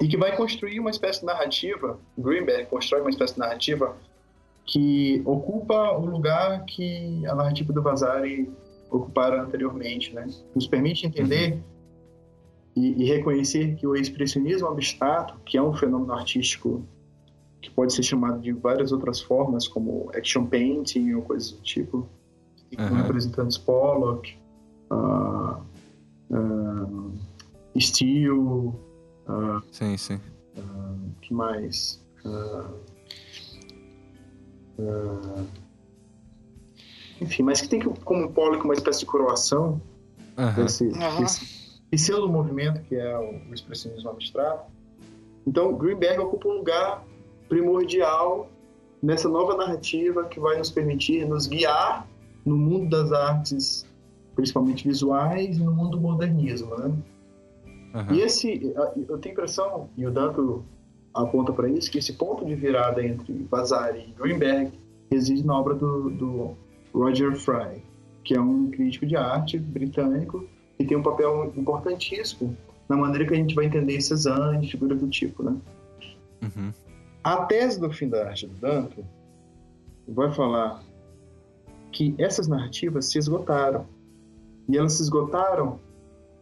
e 0.00 0.08
que 0.08 0.16
vai 0.16 0.36
construir 0.36 0.80
uma 0.80 0.90
espécie 0.90 1.20
de 1.20 1.26
narrativa, 1.26 1.98
Greenberg 2.18 2.66
constrói 2.66 3.00
uma 3.02 3.10
espécie 3.10 3.34
de 3.34 3.40
narrativa 3.40 3.96
que 4.64 5.22
ocupa 5.24 5.92
o 5.92 6.04
lugar 6.04 6.64
que 6.64 7.24
a 7.26 7.34
narrativa 7.34 7.72
do 7.72 7.82
Vasari 7.82 8.50
ocupara 8.90 9.42
anteriormente, 9.42 10.12
né? 10.12 10.26
Nos 10.54 10.66
permite 10.66 11.06
entender 11.06 11.52
uhum. 11.52 11.62
e, 12.76 13.02
e, 13.02 13.04
reconhecer 13.04 13.76
que 13.76 13.86
o 13.86 13.94
expressionismo 13.94 14.68
abstrato, 14.68 15.38
que 15.44 15.56
é 15.56 15.62
um 15.62 15.72
fenômeno 15.72 16.12
artístico 16.12 16.84
que 17.66 17.74
pode 17.74 17.92
ser 17.92 18.04
chamado 18.04 18.40
de 18.40 18.52
várias 18.52 18.92
outras 18.92 19.20
formas, 19.20 19.66
como 19.66 20.08
action 20.14 20.46
painting 20.46 21.14
ou 21.14 21.22
coisas 21.22 21.50
do 21.50 21.60
tipo, 21.62 22.08
uhum. 22.78 22.94
representantes 22.94 23.58
Pollock, 23.58 24.38
uh, 24.90 25.60
uh, 26.30 27.12
Steele, 27.78 28.30
uh, 28.30 28.74
sim, 29.72 29.96
sim. 29.96 30.20
Uh, 30.56 31.10
que 31.20 31.34
mais? 31.34 32.00
Uh, 32.24 32.72
uh, 34.78 35.46
enfim, 37.20 37.42
mas 37.42 37.60
que 37.60 37.68
tem 37.68 37.80
como 37.80 38.30
Pollock 38.32 38.64
uma 38.64 38.74
espécie 38.74 39.00
de 39.00 39.06
coroação 39.06 39.82
uhum. 40.38 40.54
desse, 40.54 40.84
uhum. 40.84 41.20
desse 41.20 41.80
pseudo 41.90 42.28
movimento 42.28 42.80
que 42.82 42.94
é 42.94 43.18
o, 43.18 43.50
o 43.50 43.54
expressionismo 43.54 44.08
abstrato. 44.08 44.70
Então, 45.44 45.76
Greenberg 45.76 46.20
ocupa 46.20 46.48
um 46.48 46.58
lugar 46.58 47.04
primordial 47.48 48.50
nessa 49.02 49.28
nova 49.28 49.56
narrativa 49.56 50.24
que 50.24 50.40
vai 50.40 50.58
nos 50.58 50.70
permitir 50.70 51.26
nos 51.26 51.46
guiar 51.46 52.06
no 52.44 52.56
mundo 52.56 52.90
das 52.90 53.12
artes, 53.12 53.86
principalmente 54.34 54.86
visuais, 54.86 55.58
e 55.58 55.62
no 55.62 55.72
mundo 55.72 55.92
do 55.92 56.00
modernismo, 56.00 56.76
né? 56.76 56.92
Uhum. 57.94 58.14
E 58.14 58.20
esse, 58.20 58.72
eu 59.08 59.18
tenho 59.18 59.32
a 59.32 59.38
impressão, 59.38 59.88
e 59.96 60.06
o 60.06 60.10
Danto 60.10 60.64
aponta 61.14 61.52
para 61.52 61.68
isso, 61.68 61.90
que 61.90 61.98
esse 61.98 62.12
ponto 62.12 62.44
de 62.44 62.54
virada 62.54 63.04
entre 63.04 63.32
Vasari 63.50 64.06
e 64.08 64.20
Greenberg 64.20 64.72
reside 65.10 65.44
na 65.44 65.58
obra 65.58 65.74
do, 65.74 66.10
do 66.10 66.56
Roger 66.92 67.34
Fry, 67.36 67.82
que 68.22 68.34
é 68.34 68.40
um 68.40 68.70
crítico 68.70 69.06
de 69.06 69.16
arte 69.16 69.58
britânico 69.58 70.44
e 70.78 70.84
tem 70.84 70.96
um 70.96 71.02
papel 71.02 71.52
importantíssimo 71.56 72.56
na 72.88 72.96
maneira 72.96 73.26
que 73.26 73.34
a 73.34 73.36
gente 73.36 73.54
vai 73.54 73.64
entender 73.64 74.00
Cezanne, 74.00 74.68
figuras 74.68 75.00
do 75.00 75.08
tipo, 75.08 75.42
né? 75.42 75.56
Uhum. 76.42 76.72
A 77.26 77.44
tese 77.44 77.80
do 77.80 77.90
fim 77.90 78.08
da 78.08 78.28
arte 78.28 78.46
do 78.46 78.54
Danto 78.54 79.04
vai 80.06 80.32
falar 80.32 80.80
que 81.90 82.14
essas 82.18 82.46
narrativas 82.46 83.06
se 83.06 83.18
esgotaram. 83.18 83.84
E 84.68 84.78
elas 84.78 84.92
se 84.92 85.02
esgotaram 85.02 85.80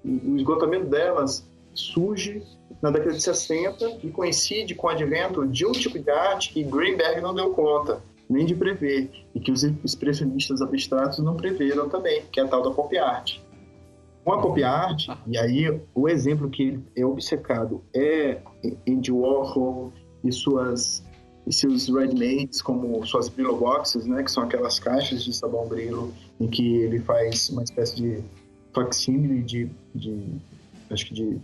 o 0.05 0.36
esgotamento 0.36 0.85
delas 0.85 1.48
surge 1.73 2.43
na 2.82 2.90
década 2.90 3.15
de 3.15 3.23
60 3.23 4.01
e 4.02 4.11
coincide 4.11 4.74
com 4.74 4.86
o 4.86 4.90
advento 4.90 5.47
de 5.47 5.65
um 5.65 5.73
tipo 5.73 5.98
de 5.98 6.11
arte 6.11 6.52
que 6.52 6.62
Greenberg 6.62 7.23
não 7.23 7.35
deu 7.35 7.55
conta 7.55 8.02
nem 8.28 8.44
de 8.44 8.55
prever 8.55 9.11
e 9.35 9.40
que 9.40 9.51
os 9.51 9.65
expressionistas 9.65 10.61
abstratos 10.61 11.19
não 11.20 11.35
preveram 11.35 11.89
também, 11.89 12.24
que 12.31 12.39
é 12.39 12.43
a 12.43 12.47
tal 12.47 12.62
da 12.62 12.70
pop 12.70 12.94
art. 12.98 13.39
Com 14.23 14.35
a 14.35 14.43
pop 14.43 14.62
art, 14.62 15.09
e 15.27 15.39
aí 15.39 15.81
o 15.94 16.11
exemplo 16.11 16.51
que 16.51 16.78
é 16.94 17.06
obcecado 17.06 17.82
é 17.94 18.43
Andy 18.86 19.11
Warhol 19.11 19.90
e 20.25 20.33
suas 20.33 21.05
e 21.47 21.53
seus 21.53 21.89
ready-mades, 21.89 22.63
como 22.63 23.05
suas 23.07 23.29
Brillo 23.29 23.57
Boxes, 23.57 24.07
né, 24.07 24.23
que 24.23 24.31
são 24.31 24.45
aquelas 24.45 24.79
caixas 24.79 25.23
de 25.23 25.33
sabão 25.35 25.69
Brillo 25.69 26.13
em 26.41 26.49
que 26.49 26.77
ele 26.79 27.01
faz 27.01 27.51
uma 27.51 27.63
espécie 27.63 27.97
de 27.97 28.25
facsímile 28.73 29.43
de, 29.43 29.71
de 29.95 30.41
acho 30.91 31.07
que 31.07 31.15
de, 31.15 31.39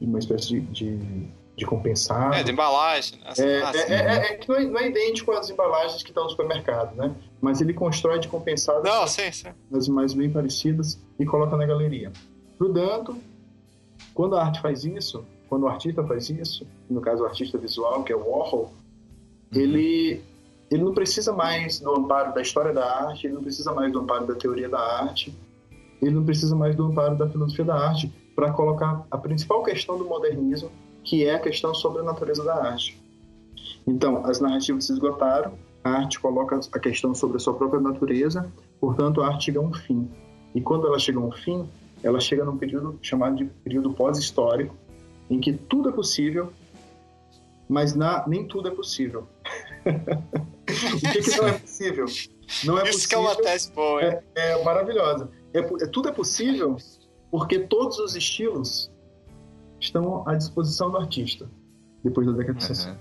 de 0.00 0.06
uma 0.06 0.18
espécie 0.20 0.48
de, 0.48 0.60
de, 0.60 1.28
de 1.56 1.66
compensado. 1.66 2.34
É, 2.34 2.42
de 2.42 2.52
embalagem. 2.52 3.18
Né? 3.18 3.26
É, 3.26 3.62
assim, 3.62 3.78
é, 3.78 3.94
é, 3.94 4.16
é, 4.16 4.34
que 4.36 4.48
não 4.48 4.56
é, 4.56 4.64
não 4.64 4.78
é, 4.78 4.88
idêntico 4.88 5.32
às 5.32 5.50
embalagens 5.50 6.02
que 6.02 6.10
estão 6.10 6.24
no 6.24 6.30
supermercado, 6.30 6.94
né? 6.94 7.14
Mas 7.40 7.60
ele 7.60 7.74
constrói 7.74 8.20
de 8.20 8.28
compensado 8.28 8.84
não, 8.84 9.06
sim, 9.06 9.30
sim. 9.32 9.48
as 9.72 9.88
mais 9.88 10.14
bem 10.14 10.30
parecidas 10.30 10.98
e 11.18 11.26
coloca 11.26 11.56
na 11.56 11.66
galeria. 11.66 12.12
Portanto, 12.56 13.18
quando 14.14 14.36
a 14.36 14.44
arte 14.44 14.60
faz 14.60 14.84
isso, 14.84 15.24
quando 15.48 15.64
o 15.64 15.68
artista 15.68 16.02
faz 16.04 16.30
isso, 16.30 16.66
no 16.88 17.00
caso 17.00 17.22
o 17.22 17.26
artista 17.26 17.58
visual, 17.58 18.02
que 18.02 18.12
é 18.12 18.16
o 18.16 18.28
Warhol, 18.28 18.72
uhum. 19.54 19.60
ele 19.60 20.22
ele 20.70 20.82
não 20.82 20.94
precisa 20.94 21.32
mais 21.32 21.78
do 21.78 21.90
amparo 21.94 22.34
da 22.34 22.42
história 22.42 22.72
da 22.72 22.84
arte, 22.84 23.26
ele 23.26 23.34
não 23.34 23.42
precisa 23.42 23.72
mais 23.72 23.92
do 23.92 24.00
amparo 24.00 24.26
da 24.26 24.34
teoria 24.34 24.68
da 24.68 24.80
arte, 24.80 25.32
ele 26.02 26.10
não 26.10 26.24
precisa 26.24 26.56
mais 26.56 26.74
do 26.74 26.84
amparo 26.84 27.16
da 27.16 27.28
filosofia 27.28 27.64
da 27.64 27.74
arte 27.74 28.12
para 28.34 28.52
colocar 28.52 29.06
a 29.10 29.16
principal 29.16 29.62
questão 29.62 29.96
do 29.96 30.04
modernismo, 30.04 30.70
que 31.04 31.24
é 31.24 31.34
a 31.34 31.38
questão 31.38 31.74
sobre 31.74 32.00
a 32.00 32.04
natureza 32.04 32.42
da 32.42 32.56
arte. 32.56 33.00
Então, 33.86 34.24
as 34.26 34.40
narrativas 34.40 34.86
se 34.86 34.92
esgotaram, 34.92 35.52
a 35.84 35.90
arte 35.90 36.18
coloca 36.18 36.58
a 36.72 36.78
questão 36.78 37.14
sobre 37.14 37.36
a 37.36 37.40
sua 37.40 37.54
própria 37.54 37.80
natureza, 37.80 38.50
portanto, 38.80 39.22
a 39.22 39.28
arte 39.28 39.44
chega 39.46 39.60
a 39.60 39.62
um 39.62 39.72
fim. 39.72 40.08
E 40.54 40.60
quando 40.60 40.86
ela 40.86 40.98
chega 40.98 41.18
a 41.18 41.22
um 41.22 41.30
fim, 41.30 41.68
ela 42.02 42.18
chega 42.20 42.44
num 42.44 42.56
período 42.56 42.98
chamado 43.02 43.36
de 43.36 43.44
período 43.44 43.92
pós-histórico, 43.92 44.74
em 45.30 45.40
que 45.40 45.52
tudo 45.52 45.88
é 45.88 45.92
possível, 45.92 46.52
mas 47.68 47.94
na, 47.94 48.26
nem 48.26 48.46
tudo 48.46 48.68
é 48.68 48.70
possível. 48.70 49.26
o 49.84 51.12
que, 51.12 51.22
que, 51.22 51.36
não 51.36 51.48
é 51.48 51.58
possível? 51.58 52.06
Não 52.64 52.78
é 52.78 52.82
Isso 52.88 52.92
possível, 52.92 53.08
que 53.08 53.14
é 53.14 53.18
uma 53.18 53.36
tese 53.36 53.72
boa. 53.72 54.02
É, 54.02 54.22
é 54.34 54.64
maravilhosa 54.64 55.30
é, 55.54 55.60
é, 55.60 55.86
tudo 55.86 56.08
é 56.08 56.12
possível 56.12 56.76
porque 57.30 57.60
todos 57.60 57.98
os 57.98 58.16
estilos 58.16 58.90
estão 59.80 60.28
à 60.28 60.34
disposição 60.34 60.90
do 60.90 60.98
artista 60.98 61.48
depois 62.02 62.26
da 62.26 62.32
década 62.32 62.58
de 62.58 62.64
60. 62.64 62.90
Uhum. 62.90 62.96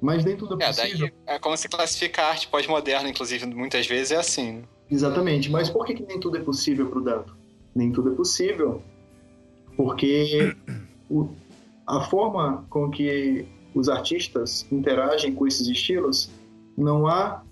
Mas 0.00 0.24
nem 0.24 0.36
tudo 0.36 0.54
é 0.62 0.66
possível. 0.66 1.06
É, 1.06 1.10
daí, 1.10 1.14
é 1.26 1.38
como 1.38 1.56
se 1.56 1.68
classifica 1.68 2.22
a 2.22 2.28
arte 2.28 2.46
pós-moderna, 2.48 3.08
inclusive, 3.08 3.44
muitas 3.46 3.86
vezes 3.86 4.12
é 4.12 4.16
assim. 4.16 4.52
Né? 4.52 4.62
Exatamente. 4.90 5.50
Mas 5.50 5.68
por 5.68 5.84
que, 5.84 5.94
que 5.94 6.04
nem 6.04 6.20
tudo 6.20 6.36
é 6.36 6.40
possível 6.40 6.88
para 6.88 6.98
o 6.98 7.02
Danto? 7.02 7.36
Nem 7.74 7.90
tudo 7.92 8.12
é 8.12 8.14
possível 8.14 8.80
porque 9.76 10.56
o, 11.10 11.28
a 11.86 12.00
forma 12.02 12.64
com 12.70 12.90
que 12.90 13.46
os 13.74 13.88
artistas 13.88 14.66
interagem 14.70 15.34
com 15.34 15.46
esses 15.46 15.66
estilos 15.68 16.30
não 16.76 17.06
há 17.06 17.42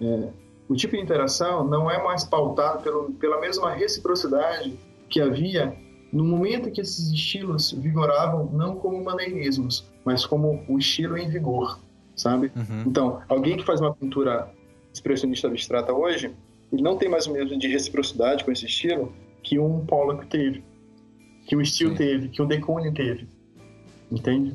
é, 0.00 0.28
o 0.68 0.74
tipo 0.74 0.96
de 0.96 1.02
interação 1.02 1.64
não 1.64 1.90
é 1.90 2.02
mais 2.02 2.24
pautado 2.24 2.82
pelo, 2.82 3.12
pela 3.12 3.40
mesma 3.40 3.72
reciprocidade 3.72 4.78
que 5.08 5.20
havia 5.20 5.76
no 6.12 6.24
momento 6.24 6.68
em 6.68 6.72
que 6.72 6.80
esses 6.80 7.10
estilos 7.10 7.72
vigoravam 7.72 8.46
não 8.52 8.76
como 8.76 9.02
maneirismos, 9.02 9.86
mas 10.04 10.26
como 10.26 10.62
o 10.68 10.78
estilo 10.78 11.16
em 11.16 11.28
vigor, 11.28 11.78
sabe? 12.14 12.52
Uhum. 12.54 12.84
Então, 12.86 13.22
alguém 13.28 13.56
que 13.56 13.64
faz 13.64 13.80
uma 13.80 13.94
pintura 13.94 14.50
expressionista 14.92 15.48
abstrata 15.48 15.92
hoje, 15.92 16.34
ele 16.70 16.82
não 16.82 16.98
tem 16.98 17.08
mais 17.08 17.26
o 17.26 17.32
mesmo 17.32 17.58
de 17.58 17.66
reciprocidade 17.66 18.44
com 18.44 18.52
esse 18.52 18.66
estilo 18.66 19.12
que 19.42 19.58
um 19.58 19.84
Pollock 19.86 20.26
teve, 20.26 20.62
que 21.46 21.56
o 21.56 21.64
Steele 21.64 21.94
teve, 21.94 22.28
que 22.28 22.40
o 22.40 22.46
De 22.46 22.60
Kooning 22.60 22.92
teve, 22.92 23.28
entende? 24.10 24.54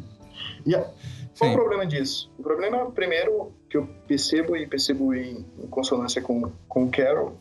E 0.66 0.76
a, 0.76 0.90
qual 1.38 1.52
o 1.52 1.54
problema 1.54 1.86
disso? 1.86 2.32
O 2.38 2.44
problema, 2.44 2.90
primeiro, 2.92 3.52
que 3.70 3.78
eu 3.78 3.88
percebo 4.08 4.56
e 4.56 4.66
percebo 4.66 5.14
em, 5.14 5.46
em 5.60 5.68
consonância 5.68 6.22
com, 6.22 6.52
com 6.68 6.86
o 6.86 6.92
Carol, 6.92 7.38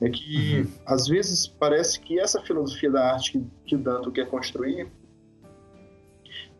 é 0.00 0.08
que 0.08 0.60
uhum. 0.60 0.72
às 0.86 1.08
vezes 1.08 1.46
parece 1.46 1.98
que 1.98 2.20
essa 2.20 2.40
filosofia 2.42 2.90
da 2.90 3.12
arte 3.12 3.32
que, 3.32 3.46
que 3.66 3.74
o 3.74 3.78
Danto 3.78 4.12
quer 4.12 4.28
construir 4.28 4.88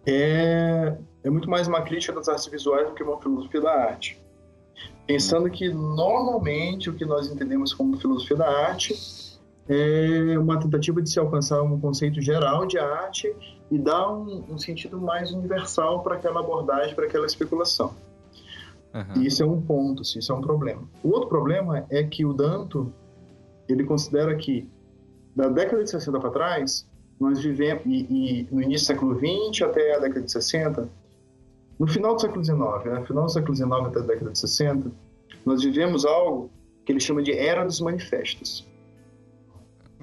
é, 0.06 0.96
é 1.22 1.30
muito 1.30 1.48
mais 1.48 1.68
uma 1.68 1.82
crítica 1.82 2.12
das 2.12 2.28
artes 2.28 2.46
visuais 2.46 2.88
do 2.88 2.94
que 2.94 3.02
uma 3.02 3.20
filosofia 3.20 3.60
da 3.60 3.70
arte. 3.70 4.18
Pensando 5.06 5.50
que 5.50 5.68
normalmente 5.68 6.88
o 6.90 6.94
que 6.94 7.04
nós 7.04 7.30
entendemos 7.30 7.74
como 7.74 7.98
filosofia 7.98 8.36
da 8.36 8.48
arte 8.48 8.94
é 9.68 10.38
uma 10.38 10.58
tentativa 10.58 11.02
de 11.02 11.10
se 11.10 11.18
alcançar 11.18 11.62
um 11.62 11.78
conceito 11.78 12.20
geral 12.22 12.66
de 12.66 12.78
arte 12.78 13.34
e 13.70 13.78
dar 13.78 14.10
um, 14.10 14.44
um 14.48 14.58
sentido 14.58 14.98
mais 14.98 15.30
universal 15.30 16.02
para 16.02 16.16
aquela 16.16 16.40
abordagem, 16.40 16.94
para 16.94 17.04
aquela 17.04 17.26
especulação. 17.26 17.94
Uhum. 18.94 19.22
E 19.22 19.26
isso 19.26 19.42
é 19.42 19.46
um 19.46 19.60
ponto, 19.60 20.02
isso 20.02 20.32
é 20.32 20.34
um 20.34 20.40
problema. 20.40 20.82
O 21.02 21.10
outro 21.10 21.28
problema 21.28 21.84
é 21.90 22.02
que 22.02 22.24
o 22.24 22.32
Danto 22.32 22.92
ele 23.68 23.84
considera 23.84 24.34
que 24.34 24.68
da 25.36 25.48
década 25.48 25.84
de 25.84 25.90
60 25.90 26.18
para 26.18 26.30
trás, 26.30 26.88
nós 27.20 27.40
vivemos, 27.40 27.82
e, 27.84 28.06
e, 28.10 28.48
no 28.50 28.62
início 28.62 28.86
do 28.86 28.88
século 28.88 29.14
20 29.14 29.64
até 29.64 29.96
a 29.96 29.98
década 29.98 30.22
de 30.22 30.32
60, 30.32 30.88
no 31.78 31.86
final 31.86 32.14
do 32.14 32.20
século 32.20 32.40
19, 32.40 32.88
né, 32.88 33.04
final 33.04 33.26
do 33.26 33.30
século 33.30 33.52
19 33.52 33.88
até 33.88 33.98
a 33.98 34.02
década 34.02 34.30
de 34.32 34.38
60, 34.38 34.90
nós 35.44 35.62
vivemos 35.62 36.04
algo 36.04 36.50
que 36.84 36.92
ele 36.92 37.00
chama 37.00 37.22
de 37.22 37.32
Era 37.32 37.64
dos 37.64 37.80
Manifestos. 37.80 38.66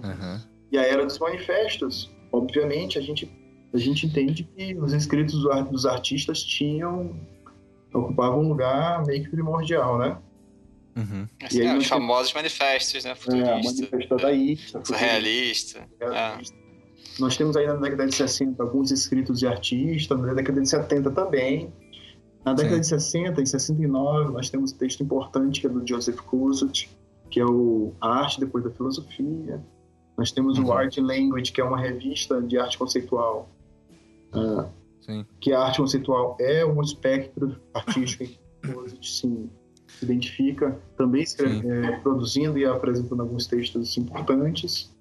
Uhum. 0.03 0.39
E 0.71 0.77
a 0.77 0.83
Era 0.83 1.05
dos 1.05 1.19
Manifestos, 1.19 2.13
obviamente, 2.31 2.97
a 2.97 3.01
gente, 3.01 3.29
a 3.73 3.77
gente 3.77 4.05
entende 4.05 4.43
que 4.43 4.75
os 4.75 4.93
escritos 4.93 5.43
dos 5.69 5.85
artistas 5.85 6.43
tinham 6.43 7.15
ocupava 7.97 8.35
um 8.35 8.49
lugar 8.49 9.05
meio 9.05 9.23
que 9.23 9.29
primordial, 9.29 9.97
né? 9.97 10.17
Uhum. 10.97 11.27
Assim, 11.43 11.61
aí, 11.61 11.67
é, 11.67 11.77
os 11.77 11.87
famosos 11.87 12.33
manifestos, 12.33 13.03
né? 13.03 13.15
Futurista, 13.15 13.51
é, 13.51 13.63
manifesto 13.63 14.93
realista. 14.93 15.87
É. 15.99 16.37
Nós 17.19 17.37
temos 17.37 17.55
aí 17.55 17.67
na 17.67 17.75
década 17.75 18.07
de 18.07 18.15
60 18.15 18.61
alguns 18.61 18.91
escritos 18.91 19.39
de 19.39 19.47
artistas, 19.47 20.19
na 20.19 20.33
década 20.33 20.61
de 20.61 20.69
70 20.69 21.11
também. 21.11 21.73
Na 22.45 22.53
década 22.53 22.75
Sim. 22.75 22.81
de 22.81 22.87
60 22.87 23.41
e 23.41 23.47
69 23.47 24.31
nós 24.31 24.49
temos 24.49 24.71
um 24.71 24.77
texto 24.77 25.01
importante 25.01 25.61
que 25.61 25.67
é 25.67 25.69
do 25.69 25.85
Joseph 25.85 26.19
Kosuth, 26.21 26.87
que 27.29 27.39
é 27.39 27.45
o 27.45 27.93
A 27.99 28.19
Arte 28.19 28.39
Depois 28.39 28.63
da 28.63 28.69
Filosofia. 28.69 29.61
Nós 30.17 30.31
temos 30.31 30.57
uhum. 30.57 30.67
o 30.67 30.73
Art 30.73 30.97
Language, 30.97 31.51
que 31.51 31.59
é 31.59 31.63
uma 31.63 31.77
revista 31.77 32.41
de 32.41 32.57
arte 32.57 32.77
conceitual. 32.77 33.49
Uh, 34.33 34.69
que 35.39 35.53
a 35.53 35.61
arte 35.61 35.77
conceitual 35.77 36.35
é 36.39 36.65
um 36.65 36.81
espectro 36.81 37.55
artístico 37.73 38.25
que 38.25 38.73
Kosuth 38.73 39.03
sim 39.03 39.49
se 39.87 40.03
identifica, 40.03 40.77
também 40.97 41.21
escreve, 41.21 41.69
é, 41.69 41.99
produzindo 41.99 42.57
e 42.57 42.65
apresentando 42.65 43.21
alguns 43.21 43.47
textos 43.47 43.95
importantes. 43.97 44.93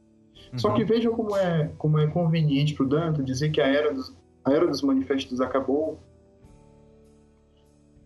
Uhum. 0.52 0.58
Só 0.58 0.72
que 0.72 0.84
vejam 0.84 1.12
como 1.14 1.36
é, 1.36 1.70
como 1.78 1.98
é 1.98 2.06
conveniente 2.06 2.74
para 2.74 2.84
o 2.84 2.88
Danto 2.88 3.22
dizer 3.22 3.50
que 3.50 3.60
a 3.60 3.66
era, 3.66 3.92
dos, 3.92 4.14
a 4.44 4.52
era 4.52 4.66
dos 4.66 4.82
manifestos 4.82 5.40
acabou 5.40 5.98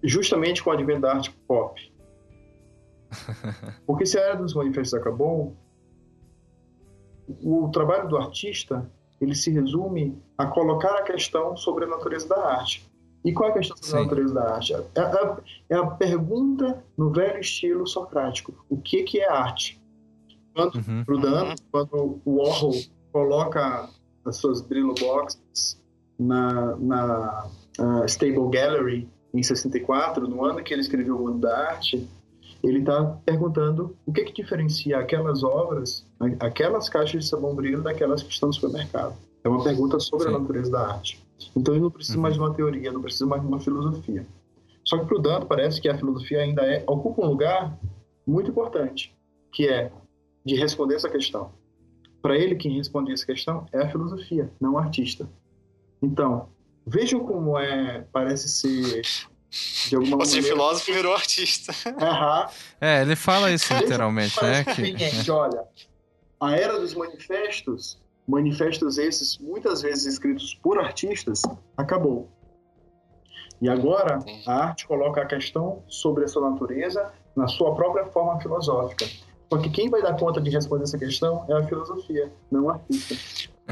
justamente 0.02 0.62
com 0.62 0.70
o 0.70 0.72
advento 0.72 1.01
da 1.01 1.14
arte 1.14 1.30
pop. 1.47 1.80
Porque 3.86 4.06
se 4.06 4.18
a 4.18 4.22
era 4.22 4.36
dos 4.36 4.55
manifestos 4.55 4.94
acabou, 4.94 5.56
o 7.43 7.69
trabalho 7.71 8.09
do 8.09 8.17
artista 8.17 8.91
ele 9.21 9.35
se 9.35 9.51
resume 9.51 10.17
a 10.37 10.47
colocar 10.47 10.97
a 10.99 11.03
questão 11.03 11.57
sobre 11.57 11.85
a 11.85 11.89
natureza 11.89 12.29
da 12.29 12.41
arte. 12.53 12.89
E 13.25 13.33
qual 13.33 13.49
é 13.49 13.53
a 13.53 13.55
questão 13.57 13.77
sobre 13.77 13.91
Sim. 13.91 13.97
a 13.97 14.03
natureza 14.03 14.35
da 14.35 14.55
arte? 14.55 14.73
É 14.75 15.01
a, 15.01 15.39
é 15.71 15.77
a, 15.77 15.87
pergunta 15.87 16.85
no 16.97 17.11
velho 17.11 17.41
estilo 17.41 17.87
socrático: 17.87 18.65
o 18.69 18.77
que, 18.77 19.03
que 19.03 19.21
é 19.21 19.29
arte? 19.29 19.81
Quando, 20.55 20.77
uhum. 20.77 21.05
Proudhon, 21.05 21.55
quando 21.71 22.21
o 22.25 22.37
Warhol 22.37 22.75
coloca 23.13 23.89
as 24.25 24.37
suas 24.37 24.61
Brillo 24.61 24.95
Boxes 24.95 25.81
na, 26.19 26.77
na 26.77 27.49
uh, 27.79 28.05
Stable 28.05 28.51
Gallery 28.51 29.09
em 29.35 29.43
64, 29.43 30.27
no 30.27 30.45
ano 30.45 30.63
que 30.63 30.73
ele 30.73 30.81
escreveu 30.81 31.17
o 31.17 31.27
Mundo 31.27 31.41
da 31.41 31.71
Arte, 31.71 32.09
ele 32.62 32.80
está 32.80 33.05
perguntando 33.24 33.97
o 34.05 34.12
que, 34.12 34.24
que 34.24 34.43
diferencia 34.43 34.98
aquelas 34.98 35.43
obras, 35.43 36.06
aquelas 36.40 36.89
caixas 36.89 37.24
de 37.24 37.28
sabão 37.28 37.55
brilho 37.55 37.82
daquelas 37.82 38.22
que 38.22 38.32
estão 38.32 38.48
no 38.48 38.52
supermercado. 38.52 39.14
É 39.44 39.48
uma 39.48 39.62
pergunta 39.62 40.01
sobre 40.01 40.28
Sim. 40.28 40.35
a 40.35 40.39
natureza 40.39 40.70
da 40.70 40.89
arte. 40.89 41.24
Então 41.56 41.74
ele 41.74 41.82
não 41.82 41.90
precisa 41.90 42.16
uhum. 42.16 42.22
mais 42.22 42.35
de 42.35 42.40
uma 42.40 42.52
teoria, 42.52 42.93
não 42.93 43.01
precisa 43.01 43.26
mais 43.26 43.40
de 43.43 43.48
uma 43.48 43.60
filosofia. 43.60 44.26
Só 44.85 44.98
que 44.98 45.06
para 45.06 45.16
o 45.16 45.20
Dante 45.20 45.47
parece 45.47 45.80
que 45.80 45.89
a 45.89 45.97
filosofia 45.97 46.40
ainda 46.40 46.62
é, 46.62 46.82
ocupa 46.86 47.22
um 47.24 47.28
lugar 47.28 47.78
muito 48.26 48.51
importante, 48.51 49.14
que 49.52 49.68
é 49.68 49.93
de 50.44 50.56
responder 50.56 50.94
essa 50.94 51.09
questão. 51.09 51.52
Para 52.20 52.36
ele, 52.36 52.56
quem 52.56 52.76
responde 52.76 53.12
essa 53.12 53.24
questão 53.24 53.66
é 53.72 53.78
a 53.78 53.89
filosofia, 53.89 54.51
não 54.60 54.72
o 54.72 54.78
artista. 54.78 55.28
Então, 56.02 56.48
vejam 56.86 57.20
como 57.20 57.59
é, 57.59 58.05
parece 58.12 58.48
ser 58.48 59.02
de 59.51 59.97
alguma 59.97 60.16
Ou 60.16 60.25
maneira... 60.25 60.47
filósofo 60.47 60.93
virou 60.93 61.15
artista. 61.15 61.73
Uhum. 61.87 62.51
É, 62.81 63.03
ele 63.03 63.16
fala 63.16 63.51
isso 63.51 63.73
literalmente, 63.75 64.43
né? 64.43 64.65
Que... 64.65 65.31
Olha, 65.31 65.65
a 66.41 66.57
era 66.57 66.79
dos 66.79 66.95
manifestos 66.95 67.99
manifestos 68.29 68.99
esses, 68.99 69.39
muitas 69.39 69.81
vezes 69.81 70.05
escritos 70.05 70.55
por 70.55 70.79
artistas, 70.79 71.43
acabou. 71.77 72.29
E 73.61 73.69
agora 73.69 74.19
a 74.47 74.66
arte 74.66 74.87
coloca 74.87 75.23
a 75.23 75.27
questão 75.27 75.83
sobre 75.89 76.25
a 76.25 76.29
sua 76.29 76.51
natureza 76.51 77.11
na 77.35 77.49
sua 77.49 77.75
própria 77.75 78.05
forma 78.07 78.39
filosófica. 78.41 79.07
Só 79.51 79.59
que 79.59 79.70
quem 79.70 79.89
vai 79.89 80.03
dar 80.03 80.16
conta 80.16 80.41
de 80.41 80.51
responder 80.51 80.85
essa 80.85 80.99
questão 80.99 81.45
é 81.49 81.55
a 81.55 81.66
filosofia, 81.66 82.31
não 82.51 82.65
o 82.65 82.70
artista. 82.70 83.16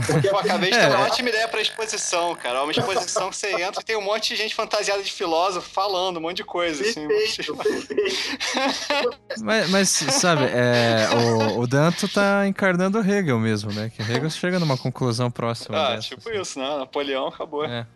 Porque 0.04 0.28
eu 0.28 0.36
acabei 0.38 0.70
de 0.70 0.76
ter 0.76 0.88
uma 0.88 0.98
é. 0.98 1.06
ótima 1.06 1.28
ideia 1.30 1.48
para 1.48 1.60
exposição, 1.60 2.34
cara. 2.34 2.62
Uma 2.62 2.72
exposição 2.72 3.30
que 3.30 3.36
você 3.36 3.62
entra 3.62 3.80
e 3.80 3.84
tem 3.84 3.96
um 3.96 4.02
monte 4.02 4.28
de 4.28 4.36
gente 4.36 4.54
fantasiada 4.54 5.02
de 5.02 5.10
filósofo 5.10 5.68
falando 5.70 6.18
um 6.18 6.20
monte 6.20 6.38
de 6.38 6.44
coisa. 6.44 6.82
Assim. 6.82 7.08
Perfeito, 7.08 7.56
perfeito. 7.56 9.18
mas, 9.42 9.70
mas, 9.70 9.88
sabe, 9.88 10.44
é, 10.44 11.08
o, 11.14 11.60
o, 11.60 11.66
Danto 11.66 12.08
tá 12.08 12.46
encarnando 12.46 12.98
o 12.98 13.00
Hegel 13.00 13.38
mesmo, 13.38 13.72
né? 13.72 13.90
Que 13.94 14.02
Hegel 14.02 14.28
chega 14.30 14.58
numa 14.58 14.76
conclusão 14.76 15.30
próxima. 15.30 15.78
Ah, 15.78 15.96
dessa, 15.96 16.08
tipo 16.08 16.28
assim. 16.28 16.40
isso, 16.40 16.58
né? 16.58 16.76
Napoleão 16.76 17.28
acabou. 17.28 17.64
É. 17.64 17.86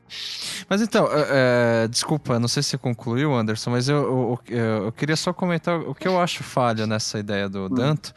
Mas 0.68 0.80
então, 0.80 1.06
é, 1.06 1.84
é, 1.84 1.88
desculpa, 1.88 2.38
não 2.38 2.48
sei 2.48 2.62
se 2.62 2.70
você 2.70 2.78
concluiu, 2.78 3.34
Anderson, 3.34 3.70
mas 3.70 3.88
eu, 3.88 4.38
eu, 4.48 4.56
eu, 4.84 4.92
queria 4.92 5.16
só 5.16 5.32
comentar 5.32 5.78
o 5.78 5.94
que 5.94 6.08
eu 6.08 6.20
acho 6.20 6.42
falha 6.42 6.86
nessa 6.86 7.18
ideia 7.18 7.48
do 7.48 7.66
hum. 7.66 7.68
Danto 7.68 8.14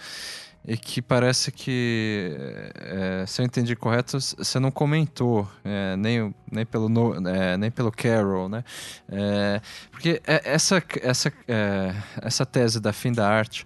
e 0.65 0.77
que 0.77 1.01
parece 1.01 1.51
que, 1.51 2.37
é, 2.75 3.25
se 3.27 3.41
eu 3.41 3.45
entendi 3.45 3.75
correto, 3.75 4.17
você 4.19 4.59
não 4.59 4.71
comentou 4.71 5.49
é, 5.63 5.95
nem, 5.97 6.33
nem, 6.49 6.65
pelo 6.65 6.87
no, 6.87 7.27
é, 7.27 7.57
nem 7.57 7.69
pelo 7.69 7.91
Carroll, 7.91 8.47
né? 8.47 8.63
É, 9.09 9.61
porque 9.91 10.21
é, 10.25 10.41
essa, 10.45 10.81
essa, 11.01 11.33
é, 11.47 11.93
essa 12.21 12.45
tese 12.45 12.79
da 12.79 12.93
fim 12.93 13.11
da 13.11 13.27
arte, 13.27 13.65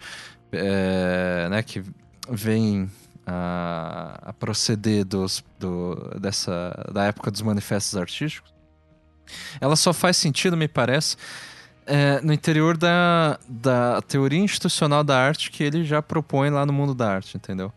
né, 1.51 1.61
que 1.61 1.83
vem 2.29 2.89
a, 3.27 4.29
a 4.29 4.33
proceder 4.33 5.05
dos, 5.05 5.43
do, 5.59 5.95
dessa, 6.19 6.73
da 6.91 7.03
época 7.03 7.29
dos 7.29 7.41
manifestos 7.41 7.95
artísticos, 7.95 8.51
ela 9.59 9.75
só 9.75 9.93
faz 9.93 10.17
sentido, 10.17 10.57
me 10.57 10.67
parece, 10.67 11.17
é, 11.87 12.21
no 12.21 12.33
interior 12.33 12.77
da, 12.77 13.39
da 13.47 14.01
teoria 14.01 14.39
institucional 14.39 15.03
da 15.03 15.17
arte 15.17 15.49
que 15.49 15.63
ele 15.63 15.83
já 15.83 16.01
propõe 16.01 16.49
lá 16.49 16.65
no 16.65 16.73
mundo 16.73 16.93
da 16.93 17.09
arte, 17.09 17.37
entendeu? 17.37 17.71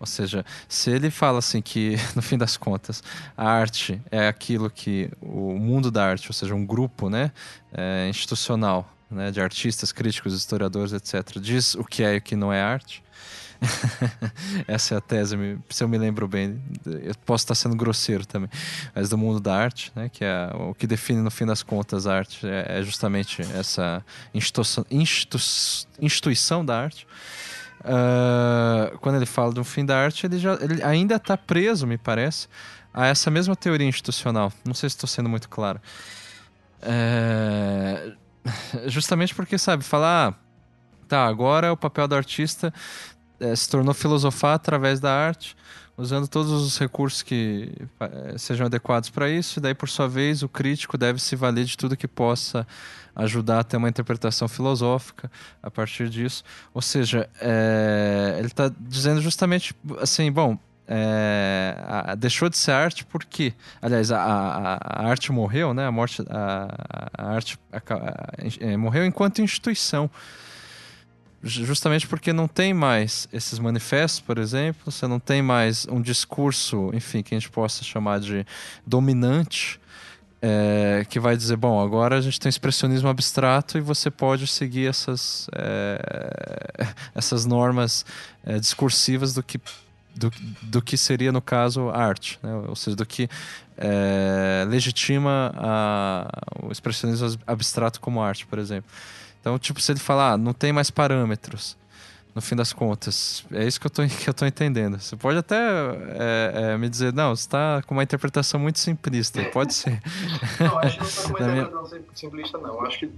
Ou 0.00 0.06
seja, 0.06 0.44
se 0.68 0.90
ele 0.90 1.12
fala 1.12 1.38
assim 1.38 1.62
que, 1.62 1.96
no 2.16 2.22
fim 2.22 2.36
das 2.36 2.56
contas, 2.56 3.02
a 3.36 3.48
arte 3.48 4.00
é 4.10 4.26
aquilo 4.26 4.68
que 4.68 5.08
o 5.20 5.52
mundo 5.52 5.90
da 5.90 6.04
arte, 6.04 6.28
ou 6.28 6.34
seja, 6.34 6.54
um 6.54 6.66
grupo 6.66 7.08
né, 7.08 7.30
é, 7.72 8.08
institucional 8.08 8.90
né, 9.08 9.30
de 9.30 9.40
artistas, 9.40 9.92
críticos, 9.92 10.34
historiadores, 10.34 10.92
etc., 10.92 11.38
diz 11.38 11.74
o 11.74 11.84
que 11.84 12.02
é 12.02 12.14
e 12.14 12.18
o 12.18 12.20
que 12.20 12.34
não 12.34 12.52
é 12.52 12.60
arte, 12.60 13.02
Essa 14.66 14.94
é 14.94 14.98
a 14.98 15.00
tese, 15.00 15.36
se 15.70 15.84
eu 15.84 15.88
me 15.88 15.96
lembro 15.96 16.26
bem. 16.26 16.60
Eu 16.84 17.14
posso 17.24 17.44
estar 17.44 17.54
sendo 17.54 17.76
grosseiro 17.76 18.26
também, 18.26 18.50
mas 18.94 19.08
do 19.08 19.16
mundo 19.16 19.40
da 19.40 19.54
arte, 19.56 19.92
né, 19.94 20.08
que 20.08 20.24
é 20.24 20.50
o 20.54 20.74
que 20.74 20.86
define 20.86 21.20
no 21.20 21.30
fim 21.30 21.46
das 21.46 21.62
contas 21.62 22.06
a 22.06 22.16
arte, 22.16 22.46
é, 22.46 22.78
é 22.78 22.82
justamente 22.82 23.42
essa 23.42 24.04
instituição, 24.34 24.84
instituição 26.00 26.64
da 26.64 26.80
arte. 26.80 27.06
Uh, 27.80 28.96
quando 28.98 29.16
ele 29.16 29.26
fala 29.26 29.52
do 29.52 29.64
fim 29.64 29.84
da 29.84 29.98
arte, 29.98 30.26
ele, 30.26 30.38
já, 30.38 30.54
ele 30.60 30.82
ainda 30.82 31.16
está 31.16 31.36
preso, 31.36 31.86
me 31.86 31.98
parece, 31.98 32.48
a 32.94 33.06
essa 33.06 33.30
mesma 33.30 33.56
teoria 33.56 33.86
institucional. 33.86 34.52
Não 34.64 34.74
sei 34.74 34.88
se 34.88 34.96
estou 34.96 35.08
sendo 35.08 35.28
muito 35.28 35.48
claro. 35.48 35.80
É, 36.80 38.12
justamente 38.86 39.34
porque, 39.34 39.58
sabe, 39.58 39.84
falar. 39.84 40.30
Ah, 40.30 40.34
tá, 41.08 41.26
agora 41.26 41.70
o 41.70 41.76
papel 41.76 42.08
do 42.08 42.14
artista 42.14 42.72
é, 43.42 43.56
se 43.56 43.68
tornou 43.68 43.92
filosofar 43.92 44.54
através 44.54 45.00
da 45.00 45.12
arte, 45.12 45.56
usando 45.96 46.28
todos 46.28 46.52
os 46.52 46.78
recursos 46.78 47.22
que 47.22 47.72
é, 48.00 48.38
sejam 48.38 48.66
adequados 48.66 49.10
para 49.10 49.28
isso, 49.28 49.58
e 49.58 49.62
daí, 49.62 49.74
por 49.74 49.88
sua 49.88 50.08
vez, 50.08 50.42
o 50.42 50.48
crítico 50.48 50.96
deve 50.96 51.20
se 51.20 51.34
valer 51.36 51.64
de 51.64 51.76
tudo 51.76 51.96
que 51.96 52.08
possa 52.08 52.66
ajudar 53.14 53.60
a 53.60 53.64
ter 53.64 53.76
uma 53.76 53.88
interpretação 53.88 54.48
filosófica 54.48 55.30
a 55.62 55.70
partir 55.70 56.08
disso. 56.08 56.42
Ou 56.72 56.80
seja, 56.80 57.28
é, 57.40 58.36
ele 58.38 58.46
está 58.46 58.70
dizendo 58.80 59.20
justamente 59.20 59.74
assim, 60.00 60.30
bom, 60.32 60.56
é, 60.88 61.74
deixou 62.18 62.48
de 62.48 62.56
ser 62.56 62.72
arte 62.72 63.04
porque, 63.04 63.52
aliás, 63.80 64.10
a, 64.10 64.22
a, 64.22 65.04
a 65.04 65.08
arte 65.08 65.30
morreu, 65.30 65.74
né? 65.74 65.86
A 65.86 65.92
morte, 65.92 66.22
a, 66.28 67.34
arte 67.34 67.58
morreu 68.78 69.04
enquanto 69.04 69.42
instituição 69.42 70.10
justamente 71.42 72.06
porque 72.06 72.32
não 72.32 72.46
tem 72.46 72.72
mais 72.72 73.28
esses 73.32 73.58
manifestos, 73.58 74.20
por 74.20 74.38
exemplo, 74.38 74.90
você 74.90 75.06
não 75.06 75.18
tem 75.18 75.42
mais 75.42 75.86
um 75.88 76.00
discurso, 76.00 76.90
enfim, 76.94 77.22
que 77.22 77.34
a 77.34 77.38
gente 77.38 77.50
possa 77.50 77.82
chamar 77.82 78.20
de 78.20 78.46
dominante, 78.86 79.80
é, 80.40 81.04
que 81.08 81.18
vai 81.18 81.36
dizer, 81.36 81.56
bom, 81.56 81.80
agora 81.80 82.16
a 82.16 82.20
gente 82.20 82.38
tem 82.38 82.48
expressionismo 82.48 83.08
abstrato 83.08 83.78
e 83.78 83.80
você 83.80 84.10
pode 84.10 84.46
seguir 84.46 84.88
essas, 84.88 85.48
é, 85.54 86.94
essas 87.14 87.44
normas 87.44 88.04
é, 88.44 88.58
discursivas 88.58 89.34
do 89.34 89.42
que, 89.42 89.60
do, 90.14 90.32
do 90.62 90.80
que 90.80 90.96
seria, 90.96 91.32
no 91.32 91.40
caso, 91.42 91.90
arte, 91.90 92.38
né? 92.42 92.54
ou 92.68 92.76
seja, 92.76 92.96
do 92.96 93.06
que 93.06 93.28
legitima 94.68 95.52
a, 95.56 96.28
o 96.62 96.70
expressionismo 96.70 97.36
abstrato 97.44 98.00
como 98.00 98.22
arte, 98.22 98.46
por 98.46 98.60
exemplo. 98.60 98.88
Então, 99.42 99.58
tipo, 99.58 99.80
se 99.80 99.90
ele 99.90 99.98
falar, 99.98 100.34
ah, 100.34 100.38
não 100.38 100.52
tem 100.52 100.72
mais 100.72 100.88
parâmetros, 100.88 101.76
no 102.32 102.40
fim 102.40 102.54
das 102.54 102.72
contas. 102.72 103.44
É 103.52 103.66
isso 103.66 103.80
que 103.80 103.86
eu 103.86 103.90
tô, 103.90 104.06
que 104.06 104.30
eu 104.30 104.32
tô 104.32 104.46
entendendo. 104.46 105.00
Você 105.00 105.16
pode 105.16 105.36
até 105.36 105.56
é, 105.56 106.52
é, 106.54 106.78
me 106.78 106.88
dizer, 106.88 107.12
não, 107.12 107.34
você 107.34 107.42
está 107.42 107.82
com 107.84 107.92
uma 107.92 108.04
interpretação 108.04 108.60
muito 108.60 108.78
simplista. 108.78 109.42
Pode 109.52 109.74
ser. 109.74 110.00
não, 110.60 110.78
acho 110.78 110.96
que 110.96 111.02
não 111.02 111.08
está 111.08 111.22
com 111.22 111.42
uma 111.42 111.52
interpretação 111.58 111.98
minha... 111.98 112.14
simplista, 112.14 112.58
não. 112.58 112.80
Acho 112.86 113.00
que 113.00 113.10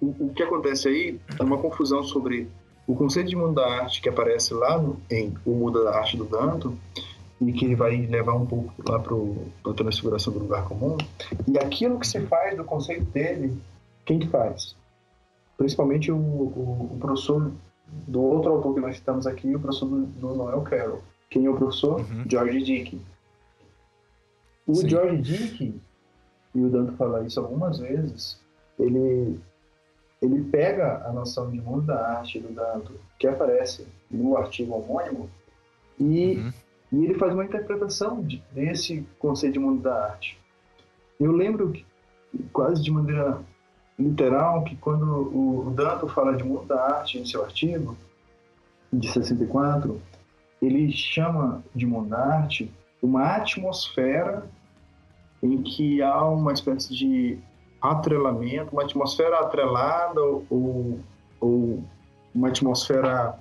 o, 0.00 0.26
o, 0.26 0.32
que 0.34 0.42
acontece 0.42 0.88
aí 0.88 1.20
é 1.38 1.42
uma 1.42 1.58
confusão 1.58 2.02
sobre 2.02 2.48
o 2.84 2.96
conceito 2.96 3.28
de 3.28 3.36
mundo 3.36 3.54
da 3.54 3.66
arte 3.66 4.02
que 4.02 4.08
aparece 4.08 4.52
lá 4.52 4.76
no, 4.76 5.00
em 5.08 5.32
O 5.44 5.52
Mundo 5.52 5.84
da 5.84 5.96
Arte 5.96 6.16
do 6.16 6.24
Danto 6.24 6.76
e 7.40 7.52
que 7.52 7.64
ele 7.64 7.76
vai 7.76 7.96
levar 7.96 8.34
um 8.34 8.44
pouco 8.44 8.74
lá 8.86 8.98
para 8.98 9.14
a 9.70 9.74
transfiguração 9.74 10.32
do 10.32 10.40
lugar 10.40 10.64
comum. 10.64 10.98
E 11.46 11.56
aquilo 11.56 12.00
que 12.00 12.06
se 12.08 12.20
faz 12.26 12.56
do 12.56 12.64
conceito 12.64 13.04
dele, 13.04 13.56
quem 14.04 14.18
que 14.18 14.26
faz? 14.26 14.74
Principalmente 15.60 16.10
o, 16.10 16.16
o, 16.16 16.90
o 16.94 16.96
professor 16.98 17.52
do 18.08 18.22
outro 18.22 18.50
autor 18.50 18.72
que 18.72 18.80
nós 18.80 18.96
citamos 18.96 19.26
aqui, 19.26 19.54
o 19.54 19.60
professor 19.60 19.90
do, 19.90 20.06
do 20.06 20.34
Noel 20.34 20.62
Carroll. 20.62 21.02
Quem 21.28 21.44
é 21.44 21.50
o 21.50 21.54
professor? 21.54 22.00
Uhum. 22.00 22.24
George 22.26 22.62
Dick. 22.62 22.98
O 24.66 24.74
Sim. 24.74 24.88
George 24.88 25.20
Dick, 25.20 25.78
e 26.54 26.64
o 26.64 26.70
Danto 26.70 26.92
fala 26.92 27.26
isso 27.26 27.38
algumas 27.40 27.78
vezes, 27.78 28.40
ele, 28.78 29.38
ele 30.22 30.44
pega 30.44 31.06
a 31.06 31.12
noção 31.12 31.50
de 31.50 31.60
mundo 31.60 31.82
da 31.82 32.08
arte 32.20 32.40
do 32.40 32.54
Danto, 32.54 32.94
que 33.18 33.26
aparece 33.26 33.86
no 34.10 34.38
artigo 34.38 34.74
homônimo, 34.74 35.28
e, 35.98 36.36
uhum. 36.36 36.52
e 36.90 37.04
ele 37.04 37.14
faz 37.16 37.34
uma 37.34 37.44
interpretação 37.44 38.22
de, 38.22 38.42
desse 38.50 39.06
conceito 39.18 39.52
de 39.52 39.58
mundo 39.58 39.82
da 39.82 40.06
arte. 40.06 40.40
Eu 41.20 41.32
lembro 41.32 41.70
que, 41.70 41.84
quase 42.50 42.82
de 42.82 42.90
maneira 42.90 43.42
literal 44.00 44.64
que 44.64 44.74
quando 44.76 45.04
o 45.06 45.70
Danto 45.74 46.08
fala 46.08 46.34
de 46.36 46.42
mundo 46.42 46.64
da 46.66 46.82
arte 46.82 47.18
em 47.18 47.24
seu 47.26 47.44
artigo, 47.44 47.96
de 48.92 49.08
64, 49.08 50.00
ele 50.60 50.90
chama 50.90 51.62
de 51.74 51.86
mundo 51.86 52.08
da 52.08 52.18
arte 52.18 52.72
uma 53.02 53.36
atmosfera 53.36 54.44
em 55.42 55.62
que 55.62 56.02
há 56.02 56.24
uma 56.24 56.52
espécie 56.52 56.94
de 56.94 57.38
atrelamento, 57.80 58.72
uma 58.72 58.82
atmosfera 58.82 59.38
atrelada 59.40 60.20
ou, 60.20 60.98
ou 61.40 61.84
uma 62.34 62.48
atmosfera 62.48 63.38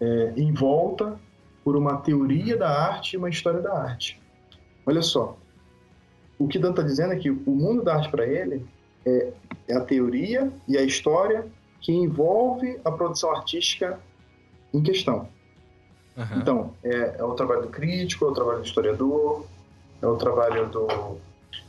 é, 0.00 0.32
envolta 0.36 1.18
por 1.64 1.76
uma 1.76 1.96
teoria 1.98 2.56
da 2.56 2.68
arte 2.68 3.14
e 3.14 3.16
uma 3.16 3.28
história 3.28 3.60
da 3.60 3.76
arte. 3.76 4.20
Olha 4.86 5.02
só, 5.02 5.36
o 6.38 6.46
que 6.46 6.58
Danto 6.58 6.80
está 6.80 6.82
dizendo 6.82 7.12
é 7.12 7.16
que 7.16 7.30
o 7.30 7.50
mundo 7.50 7.82
da 7.82 7.96
arte 7.96 8.08
para 8.08 8.26
ele 8.26 8.64
é, 9.06 9.32
é 9.68 9.76
a 9.76 9.80
teoria 9.80 10.52
e 10.66 10.76
a 10.76 10.82
história 10.82 11.46
que 11.80 11.92
envolve 11.92 12.80
a 12.84 12.90
produção 12.90 13.30
artística 13.30 13.98
em 14.74 14.82
questão. 14.82 15.28
Uhum. 16.16 16.38
Então, 16.38 16.74
é, 16.82 17.16
é, 17.18 17.24
o 17.24 17.34
trabalho 17.34 17.62
do 17.62 17.68
crítico, 17.68 18.24
é 18.24 18.28
o 18.28 18.32
trabalho 18.32 18.58
do 18.58 18.66
historiador, 18.66 19.44
é 20.02 20.06
o 20.06 20.16
trabalho 20.16 20.66
do, 20.68 21.18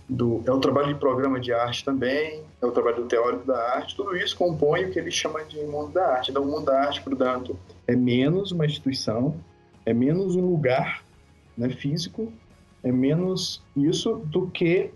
do, 0.09 0.41
é 0.45 0.51
o 0.51 0.59
trabalho 0.59 0.93
de 0.93 0.99
programa 0.99 1.39
de 1.39 1.53
arte 1.53 1.85
também, 1.85 2.41
é 2.61 2.65
o 2.65 2.72
trabalho 2.72 2.97
do 2.97 3.05
teórico 3.05 3.45
da 3.45 3.76
arte, 3.76 3.95
tudo 3.95 4.15
isso 4.15 4.35
compõe 4.35 4.85
o 4.85 4.91
que 4.91 4.97
ele 4.97 5.11
chama 5.11 5.43
de 5.43 5.59
mundo 5.65 5.91
da 5.91 6.14
arte. 6.14 6.31
Então, 6.31 6.43
o 6.43 6.47
mundo 6.47 6.65
da 6.65 6.80
arte, 6.80 7.01
portanto, 7.01 7.57
é 7.85 7.95
menos 7.95 8.51
uma 8.51 8.65
instituição, 8.65 9.35
é 9.85 9.93
menos 9.93 10.35
um 10.35 10.49
lugar 10.49 11.03
né, 11.57 11.69
físico, 11.69 12.31
é 12.84 12.91
menos 12.91 13.61
isso 13.76 14.15
do 14.26 14.47
que 14.47 14.91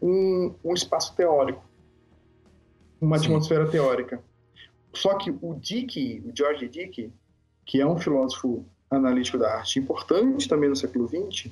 um, 0.00 0.52
um 0.64 0.74
espaço 0.74 1.14
teórico 1.16 1.62
uma 3.02 3.18
Sim. 3.18 3.26
atmosfera 3.26 3.68
teórica. 3.68 4.22
Só 4.94 5.16
que 5.16 5.30
o 5.30 5.54
Dick, 5.54 6.22
o 6.24 6.32
George 6.36 6.68
Dick, 6.68 7.12
que 7.66 7.80
é 7.80 7.86
um 7.86 7.98
filósofo 7.98 8.64
analítico 8.90 9.38
da 9.38 9.56
arte 9.56 9.78
importante 9.78 10.48
também 10.48 10.68
no 10.68 10.76
século 10.76 11.08
XX, 11.08 11.46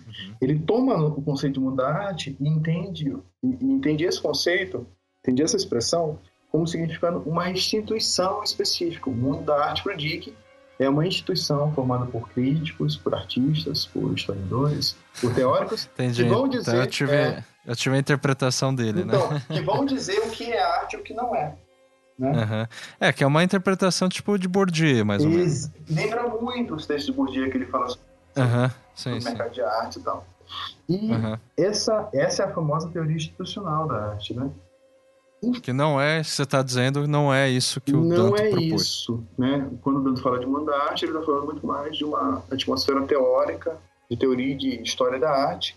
uhum. 0.00 0.34
ele 0.40 0.58
toma 0.58 0.96
o 1.04 1.22
conceito 1.22 1.54
de 1.54 1.60
mundo 1.60 1.76
da 1.76 1.88
arte 1.88 2.36
e 2.40 2.48
entende, 2.48 3.16
e 3.42 3.46
entende 3.64 4.04
esse 4.04 4.20
conceito, 4.20 4.86
entende 5.20 5.42
essa 5.42 5.56
expressão 5.56 6.18
como 6.50 6.66
significando 6.66 7.18
uma 7.20 7.50
instituição 7.50 8.42
específica. 8.42 9.10
O 9.10 9.14
mundo 9.14 9.44
da 9.44 9.66
arte 9.66 9.82
para 9.82 9.94
Dick 9.94 10.34
é 10.78 10.88
uma 10.88 11.06
instituição 11.06 11.72
formada 11.72 12.06
por 12.06 12.28
críticos, 12.30 12.96
por 12.96 13.14
artistas, 13.14 13.86
por 13.86 14.12
historiadores, 14.14 14.96
por 15.20 15.34
teóricos, 15.34 15.88
Entendi. 15.94 16.22
que 16.22 16.28
vão 16.28 16.48
dizer... 16.48 16.70
Então 16.70 16.80
eu 16.80 16.86
tive... 16.86 17.14
É, 17.14 17.44
eu 17.66 17.76
tive 17.76 17.96
a 17.96 17.98
interpretação 17.98 18.74
dele, 18.74 19.02
então, 19.02 19.30
né? 19.30 19.42
que 19.48 19.60
vão 19.60 19.84
dizer 19.84 20.18
o 20.20 20.30
que 20.30 20.50
é 20.50 20.62
arte 20.62 20.96
e 20.96 21.00
o 21.00 21.02
que 21.02 21.12
não 21.12 21.34
é. 21.34 21.54
Né? 22.18 22.30
Uhum. 22.30 22.66
É, 22.98 23.12
que 23.12 23.22
é 23.22 23.26
uma 23.26 23.44
interpretação 23.44 24.08
tipo 24.08 24.38
de 24.38 24.48
Bourdieu, 24.48 25.04
mais 25.04 25.24
ou 25.24 25.30
menos. 25.30 25.70
Lembra 25.88 26.28
muito 26.28 26.74
os 26.74 26.86
textos 26.86 27.06
de 27.06 27.12
Bourdieu 27.12 27.50
que 27.50 27.58
ele 27.58 27.66
fala 27.66 27.88
sobre, 27.88 28.06
uhum. 28.36 28.70
sim, 28.94 29.20
sim. 29.20 29.28
mercado 29.28 29.52
de 29.52 29.60
arte 29.60 29.98
e 29.98 30.02
tal. 30.02 30.26
E 30.88 31.12
uhum. 31.12 31.38
essa, 31.56 32.08
essa 32.12 32.42
é 32.42 32.46
a 32.46 32.54
famosa 32.54 32.88
teoria 32.88 33.16
institucional 33.16 33.86
da 33.86 34.12
arte, 34.12 34.34
né? 34.34 34.50
Que 35.62 35.72
não 35.72 36.00
é, 36.00 36.22
você 36.22 36.42
está 36.42 36.62
dizendo, 36.62 37.06
não 37.06 37.32
é 37.32 37.48
isso 37.48 37.80
que 37.80 37.92
o 37.94 38.02
não 38.02 38.30
Danto 38.30 38.42
é 38.42 38.50
propôs. 38.50 38.82
isso, 38.82 39.24
né? 39.38 39.70
Quando 39.82 40.00
o 40.00 40.02
Danto 40.02 40.20
fala 40.20 40.38
de 40.40 40.46
da 40.64 40.82
arte, 40.84 41.04
ele 41.04 41.12
está 41.12 41.24
falando 41.24 41.44
muito 41.44 41.64
mais 41.64 41.96
de 41.96 42.04
uma 42.04 42.42
atmosfera 42.50 43.00
teórica, 43.02 43.78
de 44.10 44.16
teoria 44.16 44.56
de 44.56 44.82
história 44.82 45.18
da 45.18 45.30
arte, 45.30 45.76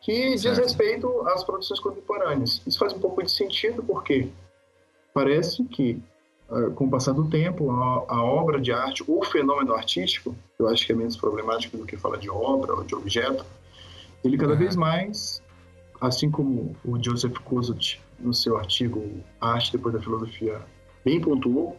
que 0.00 0.36
certo. 0.38 0.56
diz 0.56 0.58
respeito 0.58 1.28
às 1.28 1.44
produções 1.44 1.78
contemporâneas. 1.78 2.60
Isso 2.66 2.78
faz 2.78 2.92
um 2.92 2.98
pouco 2.98 3.22
de 3.22 3.30
sentido 3.30 3.82
porque 3.82 4.28
parece 5.14 5.64
que, 5.64 6.02
ah, 6.50 6.70
com 6.74 6.86
o 6.86 6.90
passar 6.90 7.12
do 7.12 7.28
tempo, 7.28 7.70
a, 7.70 8.22
obra 8.24 8.60
de 8.60 8.72
arte, 8.72 9.04
o 9.06 9.24
fenômeno 9.24 9.72
artístico, 9.74 10.34
eu 10.58 10.68
acho 10.68 10.84
que 10.84 10.92
é 10.92 10.94
menos 10.94 11.16
problemático 11.16 11.76
do 11.76 11.86
que 11.86 11.96
falar 11.96 12.18
de 12.18 12.28
obra 12.28 12.74
ou 12.74 12.82
de 12.82 12.94
objeto, 12.94 13.44
ele 14.24 14.36
cada 14.36 14.52
uhum. 14.52 14.58
vez 14.58 14.74
mais, 14.74 15.42
assim 16.00 16.30
como 16.30 16.74
o 16.84 17.02
Joseph 17.02 17.38
Kosuth, 17.38 17.98
no 18.18 18.32
seu 18.32 18.56
artigo 18.56 19.22
Arte 19.40 19.72
Depois 19.72 19.94
da 19.94 20.00
Filosofia, 20.00 20.60
bem 21.04 21.20
pontuou, 21.20 21.76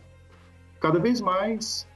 cada 0.79 0.99
vez 0.99 1.19
mais 1.21 1.87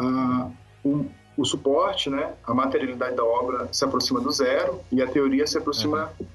uh, 0.00 0.52
um, 0.84 1.08
o 1.36 1.44
suporte, 1.44 2.10
né, 2.10 2.34
a 2.44 2.54
materialidade 2.54 3.16
da 3.16 3.24
obra 3.24 3.68
se 3.72 3.84
aproxima 3.84 4.20
do 4.20 4.30
zero 4.30 4.80
e 4.92 5.02
a 5.02 5.06
teoria 5.06 5.46
se 5.46 5.58
aproxima 5.58 6.12
uhum. 6.18 6.26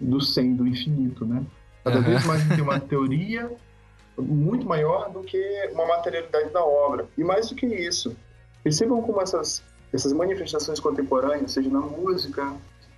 do 0.00 0.20
sem, 0.20 0.54
do 0.54 0.66
infinito, 0.66 1.24
né? 1.24 1.44
Cada 1.84 1.98
uhum. 1.98 2.04
vez 2.04 2.26
mais 2.26 2.48
tem 2.48 2.60
uma 2.60 2.80
teoria 2.80 3.50
muito 4.18 4.66
maior 4.66 5.10
do 5.10 5.22
que 5.22 5.70
uma 5.72 5.86
materialidade 5.86 6.50
da 6.50 6.64
obra. 6.64 7.08
E 7.16 7.24
mais 7.24 7.48
do 7.48 7.54
que 7.54 7.66
isso, 7.66 8.16
percebam 8.62 9.00
como 9.02 9.20
essas, 9.20 9.62
essas 9.92 10.12
manifestações 10.12 10.80
contemporâneas, 10.80 11.52
seja 11.52 11.70
na 11.70 11.80
música, 11.80 12.52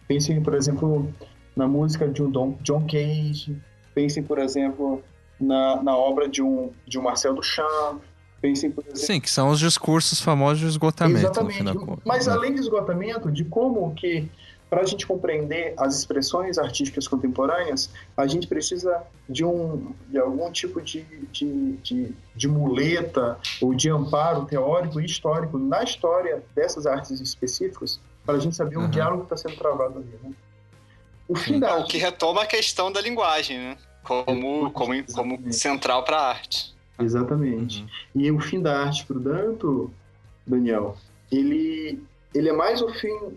pensem, 0.09 0.43
por 0.43 0.55
exemplo, 0.55 1.13
na 1.55 1.69
música 1.69 2.09
de 2.09 2.23
um 2.23 2.31
Don, 2.31 2.57
John 2.63 2.87
Cage, 2.87 3.61
pensem, 3.94 4.23
por 4.23 4.39
exemplo, 4.39 5.02
na, 5.40 5.82
na 5.82 5.97
obra 5.97 6.28
de 6.28 6.43
um, 6.43 6.70
de 6.86 6.98
um 6.98 7.02
Marcel 7.02 7.35
Duchamp, 7.35 8.01
Pensem, 8.43 8.73
por 8.73 8.82
exemplo... 8.82 9.01
Sim, 9.01 9.20
que 9.20 9.31
são 9.31 9.51
os 9.51 9.60
discursos 9.60 10.20
famosos 10.20 10.59
de 10.59 10.66
esgotamento. 10.66 11.20
Exatamente. 11.20 11.62
Mas 12.05 12.27
né? 12.27 12.32
além 12.32 12.52
de 12.52 12.60
esgotamento, 12.60 13.31
de 13.31 13.44
como 13.44 13.94
que 13.94 14.28
para 14.69 14.81
a 14.81 14.85
gente 14.85 15.06
compreender 15.06 15.74
as 15.77 15.98
expressões 15.98 16.59
artísticas 16.59 17.06
contemporâneas, 17.06 17.90
a 18.16 18.27
gente 18.27 18.48
precisa 18.48 19.02
de, 19.28 19.44
um, 19.44 19.93
de 20.09 20.19
algum 20.19 20.51
tipo 20.51 20.81
de, 20.81 21.02
de, 21.31 21.73
de, 21.82 22.14
de 22.35 22.48
muleta 22.48 23.39
ou 23.60 23.74
de 23.74 23.90
amparo 23.90 24.44
teórico 24.47 25.01
e 25.01 25.05
histórico 25.05 25.56
na 25.56 25.85
história 25.85 26.43
dessas 26.55 26.85
artes 26.85 27.20
específicas 27.20 28.01
para 28.24 28.36
a 28.36 28.40
gente 28.40 28.56
saber 28.56 28.78
uhum. 28.78 28.86
o 28.86 28.89
diálogo 28.89 29.27
que 29.27 29.35
está 29.35 29.48
sendo 29.48 29.59
travado 29.59 29.98
ali. 29.98 30.19
Né? 30.23 30.32
O, 31.33 31.35
fim 31.37 31.59
da... 31.59 31.79
o 31.79 31.85
que 31.85 31.99
retoma 31.99 32.43
a 32.43 32.47
questão 32.47 32.91
da 32.91 33.01
linguagem, 33.01 33.59
né? 33.59 33.77
como, 34.03 34.71
como, 34.73 35.13
como 35.13 35.53
central 35.53 36.05
para 36.05 36.19
a 36.19 36.29
arte. 36.31 36.75
Exatamente. 36.99 37.83
Uhum. 37.83 38.23
E 38.23 38.31
o 38.31 38.41
fim 38.41 38.61
da 38.61 38.85
arte, 38.85 39.07
portanto, 39.07 39.91
Daniel, 40.47 40.97
ele, 41.31 42.03
ele 42.35 42.49
é 42.49 42.53
mais 42.53 42.83
o 42.83 42.89
fim 42.89 43.37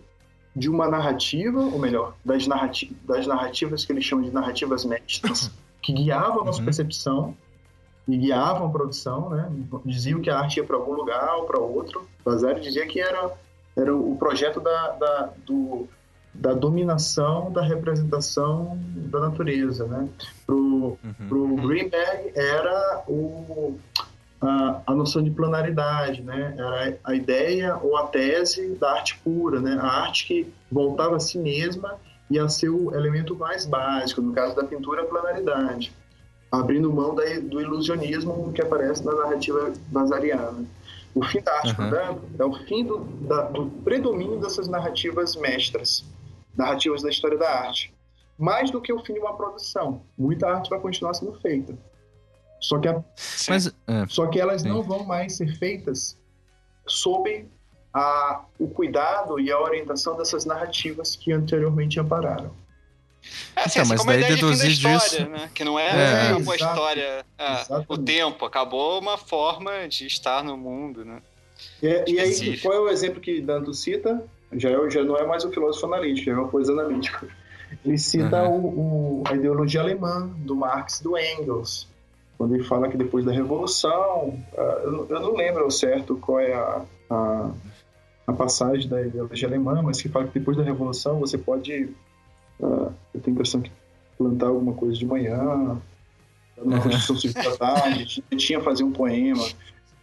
de 0.54 0.68
uma 0.68 0.88
narrativa, 0.88 1.60
ou 1.60 1.78
melhor, 1.78 2.14
das, 2.24 2.46
narrati 2.46 2.94
das 3.04 3.26
narrativas 3.26 3.84
que 3.84 3.92
ele 3.92 4.00
chama 4.00 4.22
de 4.22 4.30
narrativas 4.30 4.84
mestras, 4.84 5.50
que 5.80 5.92
guiavam 5.92 6.42
a 6.42 6.44
nossa 6.44 6.58
uhum. 6.58 6.64
percepção 6.64 7.36
e 8.08 8.16
guiavam 8.16 8.68
a 8.68 8.70
produção, 8.70 9.30
né? 9.30 9.50
diziam 9.84 10.20
que 10.20 10.30
a 10.30 10.38
arte 10.38 10.58
ia 10.58 10.64
para 10.64 10.76
algum 10.76 10.92
lugar 10.92 11.36
ou 11.36 11.44
para 11.44 11.58
outro. 11.58 12.08
Bazari 12.24 12.60
dizia 12.60 12.86
que 12.86 13.00
era, 13.00 13.32
era 13.76 13.94
o 13.94 14.16
projeto 14.16 14.60
da, 14.60 14.90
da, 14.92 15.32
do, 15.44 15.88
da 16.38 16.52
dominação 16.52 17.50
da 17.50 17.62
representação 17.62 18.78
da 18.94 19.20
natureza, 19.20 19.86
né? 19.86 20.08
Pro, 20.46 20.98
uhum. 21.02 21.28
pro 21.28 21.56
Greenberg 21.56 22.32
era 22.34 23.04
o, 23.08 23.78
a, 24.40 24.82
a 24.86 24.94
noção 24.94 25.22
de 25.22 25.30
planaridade, 25.30 26.22
né? 26.22 26.54
Era 26.56 26.98
a 27.04 27.14
ideia 27.14 27.76
ou 27.76 27.96
a 27.96 28.06
tese 28.06 28.74
da 28.74 28.92
arte 28.92 29.18
pura, 29.24 29.60
né? 29.60 29.78
A 29.80 29.86
arte 29.86 30.26
que 30.26 30.52
voltava 30.70 31.16
a 31.16 31.20
si 31.20 31.38
mesma 31.38 31.94
e 32.30 32.38
a 32.38 32.48
ser 32.48 32.68
o 32.68 32.94
elemento 32.94 33.36
mais 33.36 33.64
básico, 33.66 34.20
no 34.20 34.32
caso 34.32 34.54
da 34.54 34.64
pintura, 34.64 35.02
a 35.02 35.06
planaridade. 35.06 35.92
abrindo 36.50 36.92
mão 36.92 37.14
da, 37.14 37.24
do 37.40 37.60
ilusionismo 37.60 38.52
que 38.52 38.62
aparece 38.62 39.04
na 39.04 39.14
narrativa 39.14 39.72
bazariana. 39.88 40.64
O 41.14 41.24
fim 41.24 41.40
da 41.40 41.52
arte 41.54 41.74
uhum. 41.78 41.84
moderna 41.84 42.18
é 42.38 42.44
o 42.44 42.52
fim 42.66 42.84
do, 42.84 42.98
da, 42.98 43.42
do 43.42 43.66
predomínio 43.82 44.38
dessas 44.38 44.68
narrativas 44.68 45.34
mestras, 45.34 46.04
narrativas 46.56 47.02
da 47.02 47.10
história 47.10 47.36
da 47.36 47.50
arte. 47.50 47.94
Mais 48.38 48.70
do 48.70 48.80
que 48.80 48.92
o 48.92 49.04
fim 49.04 49.14
de 49.14 49.20
uma 49.20 49.36
produção. 49.36 50.02
Muita 50.16 50.48
arte 50.48 50.68
vai 50.68 50.78
continuar 50.78 51.14
sendo 51.14 51.32
feita. 51.40 51.76
Só 52.60 52.78
que, 52.78 52.88
a, 52.88 53.02
Mas, 53.48 53.66
é, 53.68 53.72
só 54.08 54.26
que 54.26 54.40
elas 54.40 54.62
sim. 54.62 54.68
não 54.68 54.82
vão 54.82 55.04
mais 55.04 55.36
ser 55.36 55.56
feitas 55.56 56.18
sob 56.86 57.48
a, 57.92 58.44
o 58.58 58.68
cuidado 58.68 59.40
e 59.40 59.50
a 59.50 59.60
orientação 59.60 60.16
dessas 60.16 60.44
narrativas 60.44 61.16
que 61.16 61.32
anteriormente 61.32 61.98
ampararam. 61.98 62.50
É, 63.54 63.62
assim, 63.62 63.80
então, 63.80 63.82
assim 63.82 63.88
mas 63.88 64.00
como 64.00 64.12
daí 64.12 64.18
a 64.18 64.20
ideia 64.20 64.34
deduzir 64.36 64.70
de 64.70 64.76
fim 64.76 64.82
da 64.82 64.96
história, 64.96 65.24
disso... 65.24 65.30
né? 65.30 65.50
Que 65.54 65.64
não 65.64 65.78
é, 65.78 65.86
é 65.88 66.28
acabou 66.28 66.52
a 66.52 66.56
história, 66.56 67.26
é, 67.38 67.84
o 67.88 67.98
tempo, 67.98 68.44
acabou 68.44 69.00
uma 69.00 69.18
forma 69.18 69.88
de 69.88 70.06
estar 70.06 70.44
no 70.44 70.56
mundo, 70.56 71.04
né? 71.04 71.22
E, 71.82 72.12
e 72.12 72.20
aí, 72.20 72.60
qual 72.60 72.74
é 72.74 72.80
o 72.80 72.88
exemplo 72.88 73.20
que 73.20 73.40
Danto 73.40 73.72
cita? 73.72 74.24
Já, 74.52 74.70
é, 74.70 74.90
já 74.90 75.02
não 75.02 75.16
é 75.16 75.26
mais 75.26 75.44
um 75.44 75.50
filósofo 75.50 75.86
analítico, 75.86 76.30
é 76.30 76.34
uma 76.34 76.48
coisa 76.48 76.72
analítica. 76.72 77.28
Ele 77.84 77.98
cita 77.98 78.44
uhum. 78.44 78.60
o, 78.60 79.20
o, 79.20 79.24
a 79.26 79.34
ideologia 79.34 79.80
alemã 79.80 80.28
do 80.38 80.54
Marx 80.54 81.00
e 81.00 81.04
do 81.04 81.18
Engels, 81.18 81.88
quando 82.38 82.54
ele 82.54 82.64
fala 82.64 82.88
que 82.88 82.96
depois 82.96 83.24
da 83.24 83.32
Revolução, 83.32 84.38
uh, 84.52 85.06
eu, 85.08 85.20
não 85.20 85.34
lembro 85.34 85.64
ao 85.64 85.70
certo 85.70 86.16
qual 86.16 86.40
é 86.40 86.54
a, 86.54 86.82
a, 87.10 87.50
a, 88.26 88.32
passagem 88.32 88.88
da 88.88 89.00
ideologia 89.00 89.48
alemã, 89.48 89.80
mas 89.82 90.00
que 90.00 90.08
fala 90.08 90.26
que 90.26 90.38
depois 90.38 90.56
da 90.56 90.62
Revolução 90.62 91.18
você 91.18 91.38
pode, 91.38 91.88
uh, 92.60 92.92
eu 93.14 93.20
tenho 93.20 93.28
a 93.28 93.30
impressão 93.30 93.60
que 93.60 93.72
plantar 94.18 94.46
alguma 94.46 94.74
coisa 94.74 94.96
de 94.96 95.06
manhã, 95.06 95.80
na 96.64 96.80
Constituição 96.80 97.16
Civil 97.16 97.42
da 97.42 97.56
tarde, 97.56 98.24
tinha 98.36 98.60
fazer 98.60 98.82
um 98.82 98.92
poema. 98.92 99.44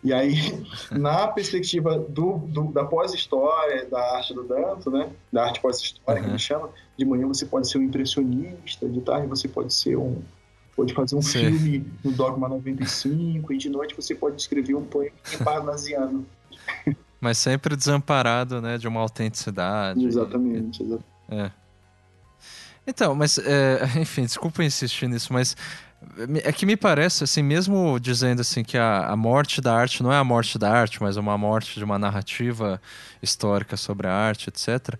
E 0.03 0.13
aí, 0.13 0.35
na 0.91 1.27
perspectiva 1.27 1.97
do, 1.97 2.38
do 2.38 2.71
da 2.71 2.84
pós-história, 2.84 3.85
da 3.85 4.15
arte 4.15 4.34
do 4.34 4.43
Danto, 4.43 4.91
né? 4.91 5.09
Da 5.31 5.45
arte 5.45 5.61
pós-história, 5.61 6.19
uhum. 6.19 6.25
que 6.25 6.31
ele 6.31 6.39
chama, 6.39 6.69
de 6.97 7.05
manhã 7.05 7.27
você 7.27 7.45
pode 7.45 7.69
ser 7.69 7.77
um 7.77 7.84
impressionista, 7.84 8.88
de 8.88 9.01
tarde 9.01 9.27
você 9.27 9.47
pode 9.47 9.73
ser 9.73 9.95
um, 9.95 10.21
pode 10.75 10.93
fazer 10.93 11.15
um 11.15 11.21
Sim. 11.21 11.39
filme 11.39 11.85
no 12.03 12.11
Dogma 12.11 12.49
95 12.49 13.53
e 13.53 13.57
de 13.57 13.69
noite 13.69 13.95
você 13.95 14.13
pode 14.13 14.41
escrever 14.41 14.75
um 14.75 14.84
poema 14.84 15.15
parnasiano. 15.43 16.25
Mas 17.21 17.38
sempre 17.38 17.75
desamparado, 17.75 18.61
né, 18.61 18.77
de 18.77 18.88
uma 18.88 18.99
autenticidade. 18.99 20.03
Exatamente, 20.05 20.84
exatamente. 20.84 21.05
É. 21.30 21.51
Então, 22.85 23.15
mas, 23.15 23.38
é, 23.38 23.80
enfim, 23.99 24.23
desculpa 24.23 24.63
insistir 24.63 25.07
nisso, 25.07 25.31
mas 25.31 25.55
é 26.43 26.51
que 26.51 26.65
me 26.65 26.75
parece, 26.75 27.23
assim, 27.23 27.41
mesmo 27.41 27.99
dizendo 27.99 28.41
assim 28.41 28.63
que 28.63 28.77
a, 28.77 29.07
a 29.07 29.15
morte 29.15 29.61
da 29.61 29.75
arte 29.75 30.03
não 30.03 30.11
é 30.11 30.17
a 30.17 30.23
morte 30.23 30.57
da 30.57 30.71
arte, 30.71 31.01
mas 31.01 31.17
uma 31.17 31.38
morte 31.38 31.77
de 31.77 31.84
uma 31.84 31.97
narrativa 31.97 32.81
histórica 33.21 33.77
sobre 33.77 34.07
a 34.07 34.13
arte, 34.13 34.49
etc. 34.49 34.95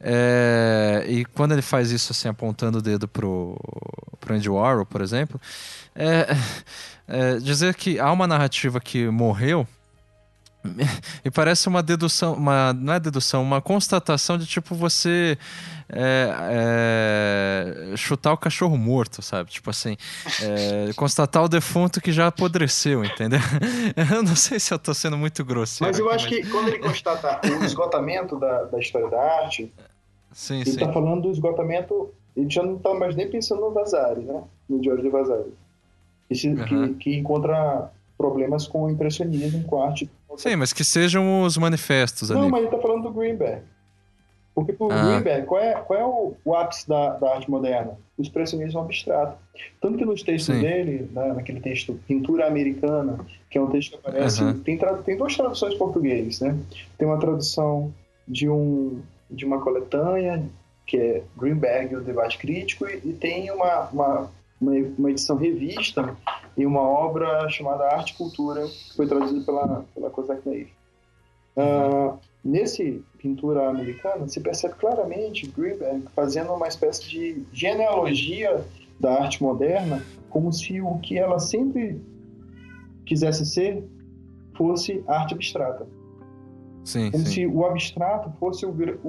É, 0.00 1.04
e 1.08 1.24
quando 1.24 1.52
ele 1.52 1.62
faz 1.62 1.90
isso, 1.90 2.12
assim, 2.12 2.28
apontando 2.28 2.78
o 2.78 2.82
dedo 2.82 3.06
pro, 3.06 3.58
pro 4.20 4.34
Andy 4.34 4.48
Warhol, 4.48 4.86
por 4.86 5.00
exemplo, 5.00 5.40
é, 5.94 6.26
é, 7.08 7.36
dizer 7.36 7.74
que 7.74 7.98
há 7.98 8.10
uma 8.10 8.26
narrativa 8.26 8.80
que 8.80 9.08
morreu 9.08 9.66
e 11.24 11.30
parece 11.30 11.68
uma 11.68 11.82
dedução, 11.82 12.34
uma, 12.34 12.72
não 12.72 12.94
é 12.94 13.00
dedução, 13.00 13.42
uma 13.42 13.60
constatação 13.60 14.38
de 14.38 14.46
tipo 14.46 14.74
você 14.74 15.38
é, 15.88 16.34
é, 17.92 17.96
chutar 17.96 18.32
o 18.32 18.36
cachorro 18.36 18.76
morto, 18.76 19.22
sabe? 19.22 19.50
Tipo 19.50 19.70
assim, 19.70 19.96
é, 20.42 20.92
constatar 20.96 21.44
o 21.44 21.48
defunto 21.48 22.00
que 22.00 22.12
já 22.12 22.26
apodreceu, 22.26 23.04
entendeu? 23.04 23.38
Eu 24.14 24.22
não 24.22 24.36
sei 24.36 24.58
se 24.58 24.72
eu 24.72 24.78
tô 24.78 24.92
sendo 24.92 25.16
muito 25.16 25.44
grosso. 25.44 25.82
Mas 25.82 25.98
eu 25.98 26.10
acho 26.10 26.28
mas... 26.28 26.36
que 26.36 26.50
quando 26.50 26.68
ele 26.68 26.78
constata 26.78 27.40
o 27.46 27.64
esgotamento 27.64 28.38
da, 28.38 28.64
da 28.64 28.78
história 28.78 29.08
da 29.08 29.20
arte, 29.42 29.72
sim, 30.32 30.60
ele 30.60 30.70
está 30.70 30.92
falando 30.92 31.22
do 31.22 31.30
esgotamento, 31.30 32.12
ele 32.36 32.50
já 32.50 32.62
não 32.62 32.76
está 32.76 32.94
mais 32.94 33.14
nem 33.14 33.28
pensando 33.28 33.60
no 33.60 33.70
Vasari, 33.72 34.22
né? 34.22 34.42
No 34.68 34.82
Giorgio 34.82 35.10
Vasari. 35.10 35.52
Esse, 36.28 36.48
uhum. 36.48 36.64
que, 36.64 36.94
que 36.94 37.16
encontra 37.16 37.90
problemas 38.16 38.66
com 38.66 38.84
o 38.84 38.90
impressionismo, 38.90 39.64
com 39.64 39.82
a 39.82 39.88
arte. 39.88 40.10
Sim, 40.36 40.56
mas 40.56 40.72
que 40.72 40.84
sejam 40.84 41.42
os 41.42 41.56
manifestos 41.56 42.30
ali. 42.30 42.40
Não, 42.40 42.48
mas 42.48 42.60
ele 42.60 42.68
está 42.68 42.80
falando 42.80 43.04
do 43.04 43.10
Greenberg. 43.10 43.62
Porque 44.56 44.74
o 44.78 44.90
ah. 44.90 45.04
Greenberg, 45.04 45.46
qual 45.46 45.60
é, 45.60 45.74
qual 45.74 45.98
é 45.98 46.04
o, 46.04 46.34
o 46.42 46.54
ápice 46.54 46.88
da, 46.88 47.10
da, 47.10 47.34
arte 47.34 47.50
moderna? 47.50 47.98
O 48.16 48.22
expressionismo 48.22 48.80
abstrato. 48.80 49.36
Tanto 49.82 49.98
que 49.98 50.04
nos 50.06 50.22
textos 50.22 50.54
Sim. 50.54 50.62
dele, 50.62 51.10
né, 51.12 51.34
naquele 51.34 51.60
texto 51.60 52.00
Pintura 52.08 52.46
Americana, 52.46 53.18
que 53.50 53.58
é 53.58 53.60
um 53.60 53.68
texto 53.68 53.90
que 53.90 53.96
aparece, 53.96 54.42
tem, 54.64 54.78
tem 55.04 55.16
duas 55.18 55.36
traduções 55.36 55.74
em 55.74 55.78
português, 55.78 56.40
né? 56.40 56.56
Tem 56.96 57.06
uma 57.06 57.18
tradução 57.18 57.92
de, 58.26 58.48
um, 58.48 59.02
de 59.30 59.44
uma 59.44 59.60
coletânea, 59.60 60.42
que 60.86 60.96
é 60.96 61.22
Greenberg 61.36 61.92
e 61.92 61.96
o 61.96 62.00
Debate 62.00 62.38
Crítico, 62.38 62.86
e, 62.86 63.02
e 63.04 63.12
tem 63.12 63.50
uma, 63.50 63.88
uma, 63.90 64.30
uma, 64.98 65.10
edição 65.10 65.36
revista 65.36 66.16
e 66.56 66.64
uma 66.64 66.80
obra 66.80 67.48
chamada 67.48 67.84
Arte 67.84 68.12
e 68.12 68.16
Cultura, 68.16 68.66
que 68.66 68.96
foi 68.96 69.06
traduzida 69.06 69.44
pela, 69.44 69.84
pela 69.94 70.10
Cossack 70.10 70.48
Nave. 70.48 70.72
Uh, 71.56 72.18
nesse 72.44 73.02
pintura 73.18 73.68
americana, 73.68 74.28
se 74.28 74.40
percebe 74.40 74.74
claramente 74.74 75.46
Greenberg 75.46 76.04
fazendo 76.14 76.52
uma 76.52 76.68
espécie 76.68 77.08
de 77.08 77.42
genealogia 77.52 78.64
da 79.00 79.22
arte 79.22 79.42
moderna, 79.42 80.02
como 80.30 80.52
se 80.52 80.80
o 80.80 80.98
que 80.98 81.18
ela 81.18 81.38
sempre 81.38 82.00
quisesse 83.04 83.44
ser 83.44 83.84
fosse 84.54 85.04
arte 85.06 85.34
abstrata. 85.34 85.86
Sim, 86.84 87.10
como 87.10 87.26
sim. 87.26 87.32
se 87.32 87.46
o 87.46 87.64
abstrato 87.66 88.30
fosse 88.38 88.64
o, 88.64 88.70
o, 88.70 89.08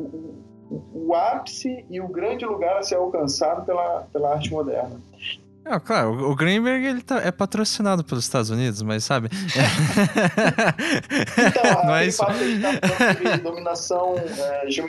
o, 0.69 1.07
o 1.07 1.15
ápice 1.15 1.86
e 1.90 2.02
o 2.02 2.07
grande 2.07 2.45
lugar 2.45 2.78
a 2.78 2.84
ser 2.84 2.95
alcançado 2.95 3.65
pela, 3.65 4.07
pela 4.11 4.34
arte 4.34 4.52
moderna. 4.52 4.99
É, 5.69 5.77
claro, 5.81 6.31
o 6.31 6.35
Greenberg 6.35 6.85
ele 6.85 7.02
tá, 7.02 7.19
é 7.19 7.30
patrocinado 7.30 8.02
pelos 8.02 8.23
Estados 8.23 8.49
Unidos, 8.49 8.81
mas 8.81 9.03
sabe? 9.03 9.27
então, 11.38 11.84
não 11.84 11.95
é 11.95 12.07
isso. 12.07 12.26
Tá 12.26 12.31
de 12.31 13.38
dominação 13.41 14.15
é, 14.18 14.65
uhum. 14.65 14.88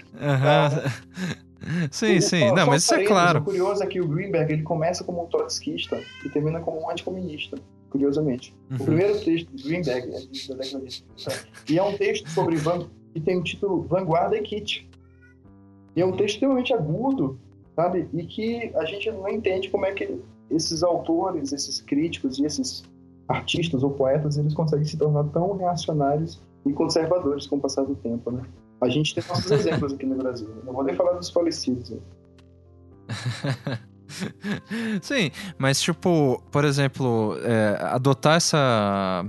Sim, 1.91 2.21
sim. 2.21 2.53
Não, 2.53 2.67
mas 2.67 2.85
isso 2.85 2.95
é 2.95 3.05
claro. 3.05 3.41
O 3.41 3.45
curioso 3.45 3.83
é 3.83 3.87
que 3.87 4.01
o 4.01 4.07
Greenberg 4.07 4.53
ele 4.53 4.63
começa 4.63 5.03
como 5.03 5.25
um 5.25 5.27
trotskista 5.27 6.01
e 6.25 6.29
termina 6.29 6.61
como 6.61 6.81
um 6.81 6.89
anticomunista, 6.89 7.59
curiosamente. 7.91 8.55
Uhum. 8.71 8.77
O 8.77 8.85
primeiro 8.85 9.19
texto 9.19 9.51
do 9.51 9.61
Greenberg 9.65 10.09
é 10.09 10.13
da 10.13 10.21
década 10.55 10.85
de 10.85 10.95
50. 10.95 11.49
E 11.69 11.79
é 11.79 11.83
um 11.83 11.97
texto 11.97 12.31
sobre 12.31 12.55
van... 12.55 12.87
que 13.13 13.21
tem 13.21 13.37
o 13.37 13.43
título 13.43 13.83
Vanguarda 13.83 14.39
e 14.39 14.43
Kit. 14.43 14.89
E 15.97 16.01
é 16.01 16.07
um 16.07 16.13
texto 16.13 16.35
extremamente 16.35 16.73
agudo, 16.73 17.41
sabe? 17.75 18.09
E 18.15 18.25
que 18.25 18.71
a 18.77 18.85
gente 18.85 19.11
não 19.11 19.29
entende 19.29 19.69
como 19.71 19.85
é 19.85 19.91
que 19.93 20.17
esses 20.51 20.83
autores, 20.83 21.53
esses 21.53 21.81
críticos 21.81 22.39
e 22.39 22.45
esses 22.45 22.83
artistas 23.29 23.83
ou 23.83 23.91
poetas, 23.91 24.39
eles 24.39 24.55
conseguem 24.55 24.85
se 24.85 24.97
tornar 24.97 25.25
tão 25.25 25.57
reacionários 25.57 26.41
e 26.65 26.73
conservadores 26.73 27.47
com 27.47 27.57
o 27.57 27.61
passar 27.61 27.85
do 27.85 27.95
tempo, 27.97 28.31
né? 28.31 28.43
A 28.81 28.89
gente 28.89 29.15
tem 29.15 29.25
nossos 29.29 29.51
exemplos 29.53 29.93
aqui 29.93 30.07
no 30.07 30.17
Brasil. 30.17 30.49
Não 30.65 30.73
vou 30.73 30.85
nem 30.85 30.95
falar 30.95 31.13
dos 31.13 31.29
falecidos. 31.31 31.91
Né? 31.91 31.99
Sim, 35.03 35.31
mas 35.59 35.81
tipo, 35.81 36.43
por 36.51 36.65
exemplo, 36.65 37.37
é, 37.43 37.79
adotar 37.83 38.37
essa 38.37 39.25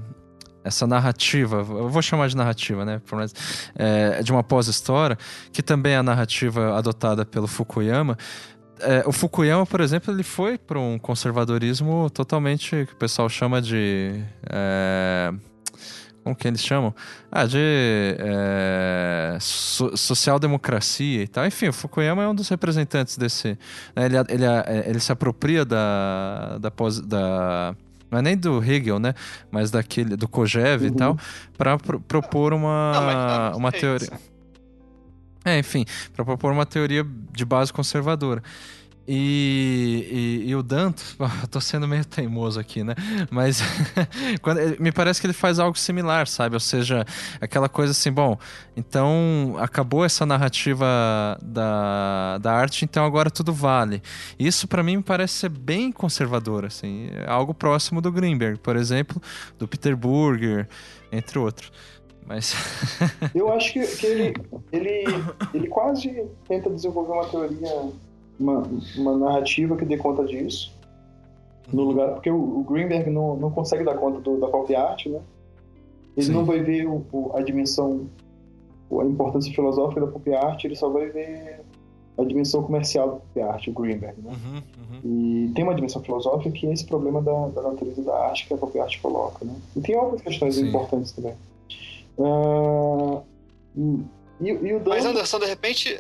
essa 0.64 0.86
narrativa, 0.86 1.58
eu 1.58 1.90
vou 1.90 2.02
chamar 2.02 2.28
de 2.28 2.36
narrativa, 2.36 2.84
né? 2.86 3.02
É, 3.76 4.22
de 4.22 4.32
uma 4.32 4.44
pós-história, 4.44 5.18
que 5.52 5.64
também 5.64 5.94
é 5.94 5.98
a 5.98 6.04
narrativa 6.04 6.78
adotada 6.78 7.26
pelo 7.26 7.48
Fukuyama, 7.48 8.18
é, 8.82 9.04
o 9.06 9.12
Fukuyama, 9.12 9.66
por 9.66 9.82
exemplo, 9.82 10.14
ele 10.14 10.24
foi 10.24 10.58
para 10.58 10.80
um 10.80 10.98
conservadorismo 10.98 12.10
totalmente 12.10 12.86
que 12.86 12.94
o 12.94 12.96
pessoal 12.96 13.30
chama 13.30 13.62
de. 13.62 14.24
É, 14.50 15.34
como 16.24 16.36
que 16.36 16.48
eles 16.48 16.62
chamam? 16.62 16.94
Ah, 17.32 17.46
de 17.46 17.58
é, 17.60 19.38
so, 19.40 19.96
social-democracia 19.96 21.24
e 21.24 21.28
tal. 21.28 21.46
Enfim, 21.46 21.70
o 21.70 21.74
Fukuyama 21.74 22.24
é 22.24 22.28
um 22.28 22.36
dos 22.36 22.50
representantes 22.50 23.18
desse. 23.18 23.58
Né, 23.96 24.06
ele, 24.06 24.18
ele, 24.30 24.46
é, 24.46 24.84
ele 24.88 25.00
se 25.00 25.12
apropria 25.12 25.66
da, 25.66 26.58
da, 26.60 26.72
da 27.06 27.76
não 28.12 28.20
é 28.20 28.22
nem 28.22 28.36
do 28.36 28.64
Hegel, 28.64 29.00
né? 29.00 29.14
Mas 29.52 29.72
daquele 29.72 30.16
do 30.16 30.28
Kojev 30.28 30.84
uhum. 30.84 30.88
e 30.88 30.92
tal, 30.96 31.18
para 31.58 31.78
pro, 31.78 32.00
propor 32.00 32.54
uma, 32.54 32.92
não, 32.94 33.02
tá, 33.02 33.54
uma 33.56 33.72
teoria. 33.72 34.10
É, 35.50 35.60
enfim, 35.60 35.86
para 36.14 36.24
propor 36.24 36.52
uma 36.52 36.66
teoria 36.66 37.06
de 37.32 37.46
base 37.46 37.74
conservadora. 37.74 38.44
E, 39.12 40.44
e, 40.46 40.50
e, 40.52 40.56
o 40.56 40.62
Danto, 40.62 41.02
tô 41.50 41.60
sendo 41.60 41.88
meio 41.88 42.06
teimoso 42.06 42.60
aqui, 42.60 42.84
né? 42.84 42.94
Mas 43.32 43.60
quando, 44.40 44.60
me 44.80 44.92
parece 44.92 45.20
que 45.20 45.26
ele 45.26 45.34
faz 45.34 45.58
algo 45.58 45.76
similar, 45.76 46.28
sabe? 46.28 46.56
Ou 46.56 46.60
seja, 46.60 47.04
aquela 47.42 47.68
coisa 47.68 47.90
assim, 47.90 48.12
bom, 48.12 48.38
então 48.78 49.56
acabou 49.58 50.06
essa 50.06 50.28
narrativa 50.28 50.86
da, 51.42 52.38
da 52.38 52.54
arte, 52.54 52.86
então 52.86 53.04
agora 53.04 53.32
tudo 53.32 53.52
vale. 53.52 54.00
Isso 54.38 54.68
para 54.68 54.84
mim 54.84 54.98
me 54.98 55.04
parece 55.04 55.34
ser 55.34 55.50
bem 55.50 55.92
conservador, 55.92 56.64
assim, 56.64 57.10
é 57.12 57.28
algo 57.28 57.52
próximo 57.52 58.02
do 58.02 58.12
Greenberg, 58.12 58.60
por 58.60 58.76
exemplo, 58.76 59.20
do 59.58 59.68
Peter 59.68 59.98
Burger, 59.98 60.68
entre 61.12 61.40
outros. 61.40 61.72
Mas. 62.30 62.54
eu 63.34 63.52
acho 63.52 63.74
que, 63.74 63.86
que 63.98 64.06
ele, 64.06 64.34
ele, 64.72 65.04
ele 65.52 65.68
quase 65.68 66.28
tenta 66.48 66.70
desenvolver 66.70 67.14
uma 67.14 67.26
teoria 67.26 67.90
uma, 68.40 68.64
uma 68.96 69.18
narrativa 69.18 69.76
que 69.76 69.84
dê 69.84 69.98
conta 69.98 70.24
disso. 70.24 70.72
No 71.74 71.84
lugar, 71.84 72.14
porque 72.14 72.30
o, 72.30 72.60
o 72.60 72.64
Greenberg 72.64 73.10
não, 73.10 73.36
não 73.36 73.52
consegue 73.52 73.84
dar 73.84 73.96
conta 73.96 74.20
do, 74.20 74.40
da 74.40 74.48
pop 74.48 74.74
art, 74.76 75.08
né? 75.08 75.20
Ele 76.16 76.26
Sim. 76.28 76.34
não 76.34 76.46
vai 76.46 76.60
ver 76.62 76.88
o, 76.88 77.06
o, 77.12 77.32
a 77.36 77.42
dimensão, 77.42 78.08
a 78.92 79.04
importância 79.06 79.52
filosófica 79.54 80.02
da 80.02 80.08
pop 80.08 80.34
art, 80.34 80.64
ele 80.64 80.76
só 80.76 80.90
vai 80.90 81.10
ver 81.10 81.62
a 82.18 82.24
dimensão 82.24 82.64
comercial 82.64 83.08
da 83.08 83.14
pop 83.16 83.42
art, 83.42 83.68
o 83.68 83.72
Greenberg, 83.72 84.22
né? 84.22 84.32
Uhum, 84.32 84.56
uhum. 84.56 85.00
E 85.04 85.52
tem 85.54 85.64
uma 85.64 85.76
dimensão 85.76 86.02
filosófica 86.02 86.52
que 86.52 86.68
é 86.68 86.74
esse 86.74 86.86
problema 86.86 87.22
da, 87.22 87.48
da 87.50 87.62
natureza 87.62 88.02
da 88.04 88.16
arte 88.16 88.48
que 88.48 88.54
a 88.54 88.58
pop 88.58 88.80
art 88.80 89.00
coloca, 89.02 89.46
né? 89.46 89.56
E 89.76 89.82
tem 89.82 89.96
outras 89.96 90.22
questões 90.22 90.56
Sim. 90.56 90.70
importantes 90.70 91.12
também. 91.12 91.34
Uh, 92.20 93.24
e, 94.42 94.50
e, 94.50 94.74
o. 94.74 94.84
Mas 94.86 95.06
Anderson, 95.06 95.40
de 95.40 95.46
repente, 95.46 96.00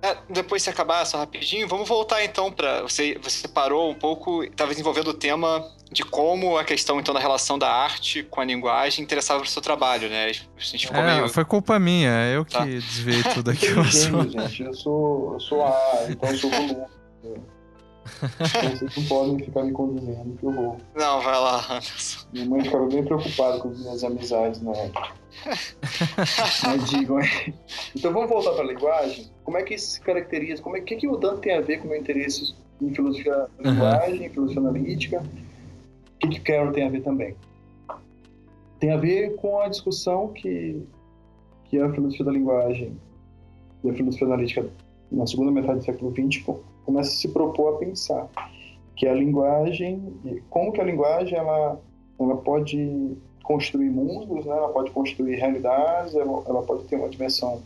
é, 0.00 0.16
depois 0.30 0.62
se 0.62 0.70
acabar 0.70 1.04
só 1.04 1.18
rapidinho, 1.18 1.68
vamos 1.68 1.86
voltar 1.86 2.24
então 2.24 2.50
para 2.50 2.80
você 2.82 3.18
você 3.22 3.46
parou 3.46 3.90
um 3.90 3.94
pouco, 3.94 4.42
estava 4.42 4.70
desenvolvendo 4.70 5.08
o 5.08 5.14
tema 5.14 5.70
de 5.92 6.02
como 6.02 6.56
a 6.56 6.64
questão 6.64 6.98
então 6.98 7.12
da 7.12 7.20
relação 7.20 7.58
da 7.58 7.70
arte 7.70 8.22
com 8.22 8.40
a 8.40 8.44
linguagem 8.44 9.04
interessava 9.04 9.40
para 9.40 9.48
o 9.48 9.50
seu 9.50 9.60
trabalho, 9.60 10.08
né? 10.08 10.28
A 10.28 10.32
gente 10.32 10.86
ficou 10.86 11.02
é, 11.02 11.16
meio... 11.16 11.28
foi 11.28 11.44
culpa 11.44 11.78
minha, 11.78 12.10
eu 12.32 12.46
tá. 12.46 12.64
que 12.64 12.70
desviei 12.70 13.22
tudo 13.34 13.50
aqui. 13.52 13.66
eu 13.66 13.84
gente, 13.84 14.62
eu 14.62 14.72
sou, 14.72 15.34
eu 15.34 15.40
sou 15.40 15.62
A, 15.66 16.06
então 16.08 16.30
eu 16.30 16.38
sou 16.38 16.48
volume. 16.50 16.86
Vocês 18.04 18.96
não 18.96 19.04
podem 19.04 19.38
ficar 19.38 19.62
me 19.62 19.72
conduzindo 19.72 20.36
que 20.36 20.44
eu 20.44 20.52
vou. 20.52 20.76
Não, 20.94 21.20
vai 21.20 21.34
lá, 21.34 21.58
Anderson. 21.70 22.26
Minha 22.32 22.46
mãe 22.46 22.64
ficava 22.64 22.86
bem 22.86 23.04
preocupada 23.04 23.58
com 23.60 23.68
as 23.68 23.78
minhas 23.78 24.04
amizades 24.04 24.60
na 24.62 24.72
época. 24.72 25.08
Mas 26.66 26.90
digam 26.90 27.16
aí. 27.18 27.54
Então 27.96 28.12
vamos 28.12 28.28
voltar 28.28 28.52
para 28.52 28.64
a 28.64 28.66
linguagem. 28.66 29.30
Como 29.44 29.56
é 29.56 29.62
que 29.62 29.74
isso 29.74 29.92
se 29.92 30.00
caracteriza? 30.00 30.62
Como 30.62 30.76
é 30.76 30.80
que, 30.80 30.96
que 30.96 31.08
o 31.08 31.16
Dante 31.16 31.42
tem 31.42 31.54
a 31.54 31.60
ver 31.60 31.78
com 31.78 31.86
o 31.86 31.90
meu 31.90 32.00
interesse 32.00 32.54
em 32.80 32.94
filosofia 32.94 33.46
da 33.60 33.70
linguagem, 33.70 34.18
uhum. 34.18 34.26
em 34.26 34.30
filosofia 34.30 34.60
analítica? 34.60 35.18
O 35.20 36.18
que, 36.18 36.28
que 36.28 36.40
o 36.40 36.42
Carroll 36.44 36.72
tem 36.72 36.86
a 36.86 36.90
ver 36.90 37.02
também? 37.02 37.36
Tem 38.80 38.92
a 38.92 38.96
ver 38.96 39.36
com 39.36 39.60
a 39.60 39.68
discussão 39.68 40.28
que, 40.28 40.82
que 41.64 41.78
a 41.78 41.90
filosofia 41.92 42.24
da 42.24 42.32
linguagem 42.32 42.96
e 43.84 43.90
a 43.90 43.94
filosofia 43.94 44.26
analítica 44.26 44.68
na 45.10 45.26
segunda 45.26 45.50
metade 45.50 45.78
do 45.78 45.84
século 45.84 46.12
XX 46.12 46.44
começa 46.84 47.10
a 47.10 47.14
se 47.14 47.28
propor 47.28 47.74
a 47.74 47.78
pensar 47.78 48.28
que 48.96 49.06
a 49.06 49.14
linguagem, 49.14 50.00
como 50.50 50.72
que 50.72 50.80
a 50.80 50.84
linguagem 50.84 51.36
ela, 51.36 51.80
ela 52.18 52.36
pode 52.36 53.16
construir 53.42 53.90
mundos, 53.90 54.44
né? 54.44 54.52
ela 54.52 54.68
pode 54.68 54.90
construir 54.90 55.36
realidades, 55.36 56.14
ela, 56.14 56.42
ela 56.46 56.62
pode 56.62 56.84
ter 56.84 56.96
uma 56.96 57.08
dimensão 57.08 57.60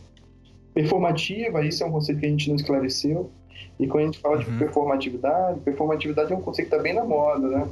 performativa, 0.73 1.65
isso 1.65 1.83
é 1.83 1.87
um 1.87 1.91
conceito 1.91 2.19
que 2.19 2.25
a 2.25 2.29
gente 2.29 2.49
não 2.49 2.55
esclareceu, 2.55 3.29
e 3.79 3.87
quando 3.87 4.03
a 4.03 4.05
gente 4.05 4.19
fala 4.19 4.37
uhum. 4.37 4.43
de 4.43 4.57
performatividade, 4.57 5.59
performatividade 5.61 6.33
é 6.33 6.35
um 6.35 6.41
conceito 6.41 6.69
que 6.69 6.75
está 6.75 6.83
bem 6.83 6.93
na 6.93 7.03
moda, 7.03 7.47
né? 7.47 7.67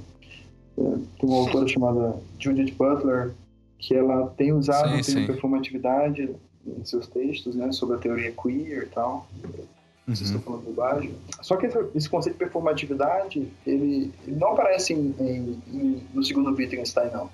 É, 0.78 0.82
tem 1.20 1.30
uma 1.30 1.38
autora 1.38 1.68
chamada 1.68 2.16
Judith 2.38 2.74
Butler, 2.74 3.32
que 3.80 3.96
ela 3.96 4.28
tem 4.38 4.52
usado 4.52 4.92
sim, 5.04 5.12
o 5.12 5.14
termo 5.16 5.28
performatividade 5.28 6.36
em 6.66 6.84
seus 6.84 7.08
textos, 7.08 7.56
né, 7.56 7.72
sobre 7.72 7.96
a 7.96 8.00
teoria 8.00 8.32
queer 8.32 8.84
e 8.84 8.88
tal. 8.88 9.28
Uhum. 10.08 10.16
Vocês 10.16 10.30
estão 10.30 10.42
falando 10.42 10.64
bobagem. 10.64 11.16
Só 11.42 11.56
que 11.58 11.68
esse 11.96 12.10
conceito 12.10 12.36
de 12.36 12.40
performatividade, 12.40 13.52
ele, 13.66 14.14
ele 14.26 14.36
não 14.38 14.52
aparece 14.52 14.94
em, 14.94 15.16
em, 15.20 15.62
em, 15.68 16.04
no 16.14 16.24
segundo 16.24 16.56
Wittgenstein, 16.56 17.10
não. 17.12 17.30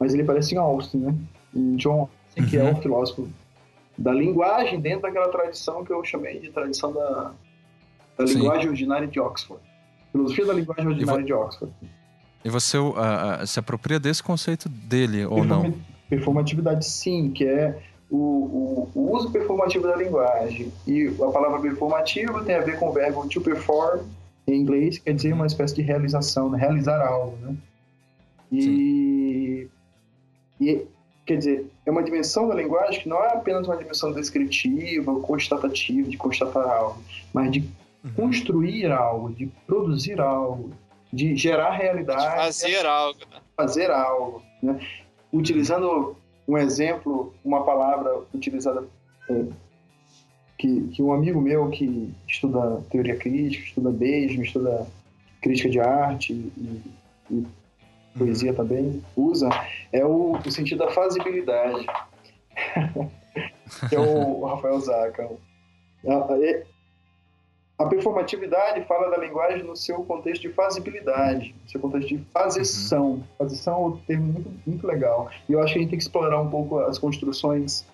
Mas 0.00 0.14
ele 0.14 0.22
aparece 0.22 0.54
em 0.54 0.58
Austin, 0.58 0.98
né? 0.98 1.14
Em 1.54 1.76
John 1.76 2.08
Austin, 2.08 2.50
que 2.50 2.56
é 2.56 2.62
o 2.62 2.68
uhum. 2.68 2.82
filósofo 2.82 3.28
da 3.96 4.12
linguagem 4.12 4.80
dentro 4.80 5.02
daquela 5.02 5.28
tradição 5.28 5.84
que 5.84 5.92
eu 5.92 6.02
chamei 6.02 6.40
de 6.40 6.50
tradição 6.50 6.92
da, 6.92 7.32
da 8.18 8.24
linguagem 8.24 8.68
ordinária 8.68 9.06
de 9.06 9.20
Oxford. 9.20 9.62
Filosofia 10.10 10.46
da 10.46 10.52
linguagem 10.54 10.86
ordinária 10.86 11.24
de 11.24 11.32
Oxford. 11.32 11.72
E 12.44 12.48
você 12.48 12.76
uh, 12.78 12.90
uh, 12.90 13.46
se 13.46 13.58
apropria 13.58 14.00
desse 14.00 14.22
conceito 14.22 14.68
dele 14.68 15.24
ou 15.24 15.44
não? 15.44 15.74
Performatividade, 16.08 16.86
sim, 16.86 17.30
que 17.30 17.44
é 17.46 17.82
o, 18.14 18.88
o, 18.94 19.00
o, 19.00 19.16
uso 19.16 19.30
performativo 19.30 19.88
da 19.88 19.96
linguagem. 19.96 20.72
E 20.86 21.08
a 21.20 21.30
palavra 21.30 21.60
performativo 21.60 22.44
tem 22.44 22.54
a 22.54 22.60
ver 22.60 22.78
com 22.78 22.88
o 22.88 22.92
verbo 22.92 23.28
to 23.28 23.40
perform, 23.40 24.00
em 24.46 24.60
inglês, 24.60 24.98
quer 24.98 25.14
dizer 25.14 25.32
uma 25.32 25.46
espécie 25.46 25.74
de 25.74 25.82
realização, 25.82 26.50
né? 26.50 26.58
realizar 26.58 27.00
algo. 27.04 27.36
Né? 27.38 27.56
E, 28.52 29.68
e, 30.60 30.86
quer 31.26 31.38
dizer, 31.38 31.66
é 31.84 31.90
uma 31.90 32.02
dimensão 32.02 32.46
da 32.46 32.54
linguagem 32.54 33.00
que 33.00 33.08
não 33.08 33.24
é 33.24 33.32
apenas 33.32 33.66
uma 33.66 33.76
dimensão 33.76 34.12
descritiva 34.12 35.10
ou 35.10 35.20
constatativa, 35.20 36.08
de 36.08 36.16
constatar 36.16 36.68
algo, 36.68 37.02
mas 37.32 37.50
de 37.50 37.60
uhum. 38.04 38.12
construir 38.14 38.92
algo, 38.92 39.32
de 39.32 39.46
produzir 39.66 40.20
algo, 40.20 40.70
de 41.12 41.34
gerar 41.34 41.72
realidade. 41.72 42.22
De 42.22 42.36
fazer 42.36 42.86
algo. 42.86 43.18
Né? 43.18 43.40
Fazer 43.56 43.90
algo. 43.90 44.42
Né? 44.62 44.78
Utilizando 45.32 46.16
um 46.46 46.58
exemplo, 46.58 47.32
uma 47.44 47.64
palavra 47.64 48.22
utilizada 48.32 48.84
é, 49.28 49.44
que, 50.58 50.88
que 50.88 51.02
um 51.02 51.12
amigo 51.12 51.40
meu 51.40 51.68
que 51.70 52.12
estuda 52.26 52.82
teoria 52.90 53.16
crítica, 53.16 53.64
estuda 53.64 53.90
beijo, 53.90 54.42
estuda 54.42 54.86
crítica 55.40 55.68
de 55.68 55.80
arte 55.80 56.32
e, 56.32 56.82
e 57.30 57.46
poesia 58.16 58.50
uhum. 58.50 58.56
também 58.56 59.02
usa, 59.16 59.48
é 59.92 60.04
o, 60.04 60.36
o 60.36 60.50
sentido 60.50 60.78
da 60.78 60.90
fazibilidade. 60.90 61.86
que 63.88 63.94
é 63.96 64.00
o 64.00 64.44
Rafael 64.46 64.80
Zaca. 64.80 65.30
É, 67.78 67.82
a 67.82 67.86
performatividade 67.86 68.84
fala 68.86 69.10
da 69.10 69.18
linguagem 69.18 69.62
no 69.62 69.76
seu 69.76 70.02
contexto 70.04 70.42
de 70.42 70.50
fazibilidade, 70.50 71.54
no 71.64 71.70
seu 71.70 71.80
contexto 71.80 72.08
de 72.08 72.24
fazição. 72.32 73.06
Uhum. 73.10 73.24
Fazição 73.38 73.74
é 73.74 73.86
um 73.86 73.96
termo 73.98 74.32
muito, 74.32 74.50
muito 74.66 74.86
legal. 74.86 75.30
E 75.48 75.52
eu 75.52 75.62
acho 75.62 75.72
que 75.72 75.78
a 75.78 75.82
gente 75.82 75.90
tem 75.90 75.98
que 75.98 76.04
explorar 76.04 76.40
um 76.40 76.50
pouco 76.50 76.78
as 76.78 76.98
construções 76.98 77.84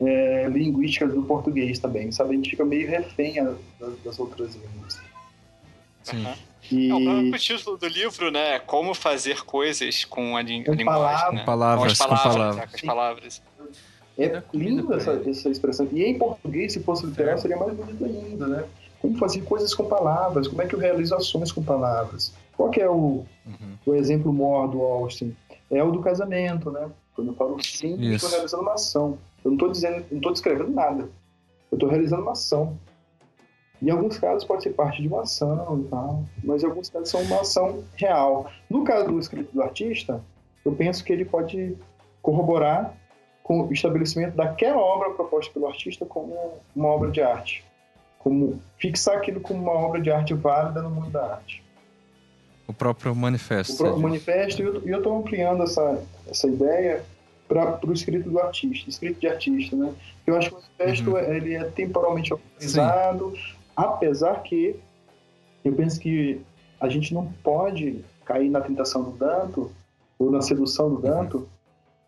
é, 0.00 0.48
linguísticas 0.48 1.12
do 1.12 1.22
português 1.22 1.78
também, 1.78 2.10
sabe? 2.10 2.30
A 2.30 2.36
gente 2.36 2.50
fica 2.50 2.64
meio 2.64 2.88
refém 2.88 3.34
das, 3.78 3.98
das 4.04 4.18
outras 4.18 4.54
línguas. 4.54 5.00
Sim. 6.02 6.24
Uhum. 6.24 6.34
E... 6.70 6.90
É, 6.90 6.94
o 6.94 7.02
próprio 7.02 7.38
título 7.38 7.76
do 7.76 7.86
livro, 7.88 8.30
né? 8.30 8.58
Como 8.60 8.94
fazer 8.94 9.44
coisas 9.44 10.04
com 10.04 10.36
a, 10.36 10.42
li 10.42 10.64
com 10.64 10.72
a 10.72 10.74
linguagem, 10.74 10.84
palavras, 10.84 11.34
né? 11.34 11.44
Palavras, 11.44 11.98
com, 11.98 12.14
as 12.14 12.22
palavras. 12.22 12.56
Com 12.56 12.76
as 12.76 12.80
palavras. 12.82 13.42
É 14.18 14.42
linda 14.52 14.96
essa, 14.96 15.12
essa 15.26 15.48
expressão. 15.48 15.88
E 15.92 16.04
em 16.04 16.18
português, 16.18 16.72
se 16.74 16.80
fosse 16.80 17.06
literal, 17.06 17.38
seria 17.38 17.56
mais 17.56 17.72
bonito 17.72 18.04
ainda, 18.04 18.46
né? 18.46 18.64
Como 19.00 19.16
fazer 19.16 19.42
coisas 19.42 19.74
com 19.74 19.84
palavras, 19.86 20.46
como 20.46 20.60
é 20.62 20.66
que 20.66 20.74
eu 20.74 20.78
realizo 20.78 21.14
ações 21.14 21.50
com 21.50 21.62
palavras. 21.62 22.32
Qual 22.56 22.70
que 22.70 22.80
é 22.80 22.88
o, 22.88 23.24
uhum. 23.46 23.76
o 23.86 23.94
exemplo 23.94 24.32
maior 24.32 24.66
do 24.68 24.82
Austin? 24.82 25.34
É 25.70 25.82
o 25.82 25.90
do 25.90 26.00
casamento, 26.00 26.70
né? 26.70 26.90
Quando 27.14 27.28
eu 27.28 27.34
falo 27.34 27.62
sim, 27.62 27.96
eu 28.04 28.14
estou 28.14 28.28
realizando 28.28 28.62
uma 28.62 28.74
ação. 28.74 29.18
Eu 29.42 29.52
não 29.52 29.54
estou 29.54 29.70
dizendo, 29.70 30.04
não 30.10 30.18
estou 30.18 30.32
descrevendo 30.32 30.70
nada. 30.70 31.08
Eu 31.70 31.76
estou 31.76 31.88
realizando 31.88 32.22
uma 32.22 32.32
ação. 32.32 32.78
Em 33.80 33.88
alguns 33.88 34.18
casos 34.18 34.44
pode 34.44 34.62
ser 34.62 34.70
parte 34.70 35.00
de 35.00 35.08
uma 35.08 35.22
ação 35.22 35.80
e 35.80 35.88
tal, 35.88 36.22
mas 36.44 36.62
em 36.62 36.66
alguns 36.66 36.90
casos 36.90 37.08
são 37.08 37.22
uma 37.22 37.40
ação 37.40 37.82
real. 37.94 38.50
No 38.68 38.84
caso 38.84 39.06
do 39.06 39.18
escrito 39.18 39.54
do 39.54 39.62
artista, 39.62 40.22
eu 40.62 40.72
penso 40.72 41.02
que 41.02 41.12
ele 41.12 41.24
pode 41.24 41.74
corroborar 42.20 42.94
com 43.42 43.62
o 43.62 43.72
estabelecimento 43.72 44.36
daquela 44.36 44.78
obra 44.78 45.10
proposta 45.10 45.50
pelo 45.54 45.66
artista 45.66 46.04
como 46.04 46.58
uma 46.76 46.88
obra 46.88 47.10
de 47.10 47.22
arte 47.22 47.64
como 48.20 48.60
fixar 48.78 49.16
aquilo 49.16 49.40
como 49.40 49.62
uma 49.62 49.72
obra 49.72 50.00
de 50.00 50.10
arte 50.10 50.34
válida 50.34 50.82
no 50.82 50.90
mundo 50.90 51.10
da 51.10 51.34
arte. 51.34 51.62
O 52.68 52.72
próprio 52.72 53.14
manifesto. 53.14 53.74
O 53.74 53.76
próprio 53.78 54.02
manifesto, 54.02 54.62
e 54.62 54.90
eu 54.90 54.98
estou 54.98 55.18
ampliando 55.18 55.62
essa, 55.62 56.02
essa 56.30 56.46
ideia 56.46 57.02
para 57.48 57.80
o 57.84 57.92
escrito 57.92 58.30
do 58.30 58.38
artista, 58.38 58.88
escrito 58.88 59.18
de 59.18 59.26
artista, 59.26 59.74
né? 59.74 59.92
Eu 60.26 60.36
acho 60.36 60.50
que 60.50 60.54
o 60.54 60.60
manifesto 60.60 61.10
uhum. 61.10 61.18
ele 61.18 61.54
é 61.54 61.64
temporalmente 61.64 62.32
organizado, 62.32 63.34
apesar 63.74 64.42
que 64.42 64.76
eu 65.64 65.72
penso 65.72 65.98
que 65.98 66.40
a 66.78 66.88
gente 66.88 67.12
não 67.12 67.26
pode 67.42 68.04
cair 68.24 68.50
na 68.50 68.60
tentação 68.60 69.02
do 69.02 69.12
Danto 69.12 69.72
ou 70.18 70.30
na 70.30 70.42
sedução 70.42 70.90
do 70.90 70.96
uhum. 70.96 71.00
Danto 71.00 71.48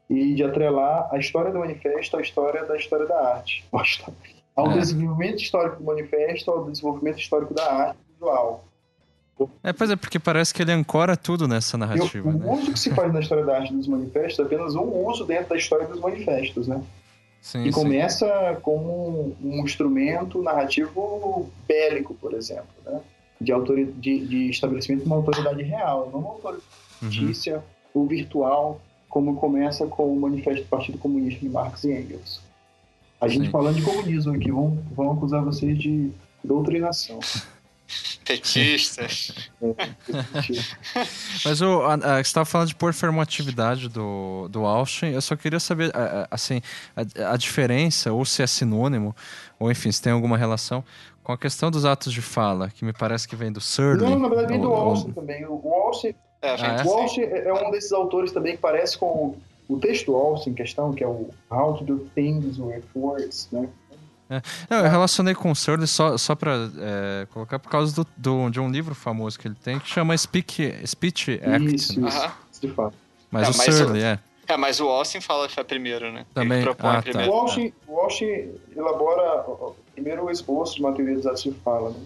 e 0.08 0.34
de 0.34 0.44
atrelar 0.44 1.08
a 1.10 1.18
história 1.18 1.50
do 1.50 1.58
manifesto 1.58 2.18
à 2.18 2.20
história 2.20 2.64
da 2.64 2.76
história 2.76 3.06
da 3.06 3.34
arte 3.34 3.64
ao 4.54 4.70
é. 4.70 4.78
desenvolvimento 4.78 5.42
histórico 5.42 5.76
do 5.76 5.84
manifesto, 5.84 6.50
ao 6.50 6.70
desenvolvimento 6.70 7.18
histórico 7.18 7.54
da 7.54 7.72
arte, 7.72 7.98
visual. 8.12 8.64
É, 9.64 9.72
pois 9.72 9.90
é, 9.90 9.96
porque 9.96 10.18
parece 10.18 10.54
que 10.54 10.62
ele 10.62 10.70
ancora 10.70 11.16
tudo 11.16 11.48
nessa 11.48 11.76
narrativa. 11.76 12.28
o 12.28 12.32
né? 12.32 12.52
uso 12.52 12.72
que 12.72 12.78
se 12.78 12.94
faz 12.94 13.12
na 13.12 13.20
história 13.20 13.44
da 13.44 13.56
arte 13.56 13.72
dos 13.72 13.88
manifestos 13.88 14.38
é 14.38 14.42
apenas 14.42 14.74
um 14.76 15.06
uso 15.06 15.24
dentro 15.24 15.48
da 15.48 15.56
história 15.56 15.86
dos 15.86 15.98
manifestos, 16.00 16.68
né? 16.68 16.80
Sim, 17.40 17.64
E 17.64 17.72
sim. 17.72 17.72
começa 17.72 18.60
como 18.62 19.36
um 19.42 19.64
instrumento 19.64 20.40
narrativo 20.42 21.50
bélico, 21.66 22.14
por 22.14 22.34
exemplo, 22.34 22.68
né? 22.84 23.00
de, 23.40 23.50
autori 23.50 23.86
de, 23.86 24.24
de 24.26 24.50
estabelecimento 24.50 25.00
de 25.00 25.06
uma 25.06 25.16
autoridade 25.16 25.62
real, 25.62 26.08
não 26.12 26.20
uma 26.20 26.30
autoridade 26.30 26.62
Uhum. 27.02 27.60
ou 27.94 28.06
virtual, 28.06 28.80
como 29.08 29.34
começa 29.36 29.86
com 29.86 30.12
o 30.12 30.20
Manifesto 30.20 30.62
do 30.62 30.68
Partido 30.68 30.98
Comunista 30.98 31.40
de 31.40 31.48
Marx 31.48 31.84
e 31.84 31.92
Engels. 31.92 32.40
A 33.22 33.28
gente 33.28 33.44
Sim. 33.46 33.50
falando 33.50 33.76
de 33.76 33.82
comunismo 33.82 34.34
aqui, 34.34 34.50
vão, 34.50 34.82
vão 34.94 35.12
acusar 35.12 35.42
vocês 35.44 35.78
de 35.78 36.10
doutrinação. 36.44 37.20
Petistas. 38.24 39.32
Mas 41.44 41.60
o, 41.60 41.82
a, 41.82 41.94
a, 41.94 41.98
você 42.16 42.20
estava 42.22 42.44
falando 42.46 42.68
de 42.68 42.74
performatividade 42.74 43.88
do, 43.88 44.48
do 44.48 44.64
Austin. 44.64 45.06
Eu 45.06 45.20
só 45.20 45.36
queria 45.36 45.60
saber, 45.60 45.94
a- 45.94 46.22
a- 46.22 46.28
assim, 46.30 46.60
a, 46.96 47.32
a 47.32 47.36
diferença, 47.36 48.12
ou 48.12 48.24
se 48.24 48.42
é 48.42 48.46
sinônimo, 48.46 49.14
ou 49.58 49.70
enfim, 49.70 49.90
se 49.92 50.00
tem 50.00 50.12
alguma 50.12 50.36
relação 50.38 50.84
com 51.22 51.32
a 51.32 51.38
questão 51.38 51.70
dos 51.70 51.84
atos 51.84 52.12
de 52.12 52.22
fala, 52.22 52.70
que 52.70 52.84
me 52.84 52.92
parece 52.92 53.28
que 53.28 53.36
vem 53.36 53.52
do 53.52 53.60
Surly. 53.60 54.02
Não, 54.02 54.18
na 54.18 54.28
verdade 54.28 54.48
vem 54.52 54.60
do 54.60 54.70
ou- 54.70 54.76
Austin 54.76 55.12
também. 55.12 55.44
O 55.46 55.60
Austin, 55.74 56.14
É, 56.40 56.50
Ah, 56.60 56.82
é? 56.82 56.84
o 56.84 56.90
Austin 56.94 57.20
é 57.20 57.48
é 57.48 57.52
um 57.52 57.70
desses 57.70 57.92
autores 57.92 58.32
também 58.32 58.52
que 58.56 58.62
parece 58.62 58.96
com 58.98 59.36
o 59.74 59.78
texto 59.78 60.14
Austin 60.14 60.50
em 60.50 60.54
questão, 60.54 60.92
que 60.92 61.02
é 61.04 61.06
o 61.06 61.30
How 61.50 61.78
to 61.78 61.84
Do 61.84 61.98
Things 62.14 62.58
with 62.58 62.82
Words, 62.94 63.48
né? 63.52 63.68
Não, 64.70 64.78
eu 64.78 64.90
relacionei 64.90 65.34
com 65.34 65.50
o 65.50 65.54
Surly 65.54 65.86
só, 65.86 66.16
só 66.16 66.34
para 66.34 66.56
colocar 67.34 67.58
por 67.58 67.68
causa 67.70 67.94
do, 67.94 68.06
do- 68.16 68.48
de 68.50 68.58
um 68.60 68.70
livro 68.70 68.94
famoso 68.94 69.38
que 69.38 69.46
ele 69.46 69.54
tem 69.54 69.78
que 69.78 69.86
chama 69.88 70.16
Speak, 70.16 70.72
Speech 70.86 71.32
Act. 71.44 71.74
Isso, 71.74 72.00
né? 72.00 72.08
isso, 72.08 72.18
Aham. 72.18 72.32
de 72.62 72.68
fato. 72.68 72.96
Mas 73.30 73.42
É, 73.42 73.50
o 73.50 73.56
mas 73.58 73.74
Surly, 73.74 74.02
é. 74.02 74.18
É, 74.48 74.56
mas 74.56 74.80
o 74.80 74.88
Austin 74.88 75.20
fala 75.20 75.46
que 75.48 75.54
foi 75.54 75.64
primeiro, 75.64 76.10
né? 76.12 76.24
Também. 76.34 76.58
Ele 76.58 76.64
propõe 76.64 76.90
Ah, 76.90 76.94
tá. 76.96 77.02
primeiro. 77.02 77.30
O 77.30 77.34
Walsh, 77.36 77.72
o 77.86 77.92
Walsh 77.92 78.22
elabora 78.76 79.44
primeiro 79.94 80.24
o 80.24 80.30
esboço 80.30 80.74
de 80.76 80.80
uma 80.80 80.92
teoria 80.92 81.14
dos 81.14 81.26
atos 81.26 81.42
de 81.42 81.52
fala. 81.52 81.90
Né? 81.90 82.00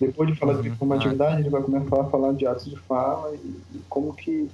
Depois 0.00 0.30
de 0.32 0.38
falar 0.38 0.52
de 0.52 0.58
Uhum. 0.58 0.64
performatividade, 0.64 1.40
ele 1.40 1.50
vai 1.50 1.62
começar 1.62 2.00
a 2.00 2.04
falar 2.04 2.32
de 2.32 2.46
atos 2.46 2.66
de 2.66 2.76
fala 2.80 3.34
e, 3.34 3.36
e 3.74 3.80
como 3.88 4.12
que, 4.14 4.48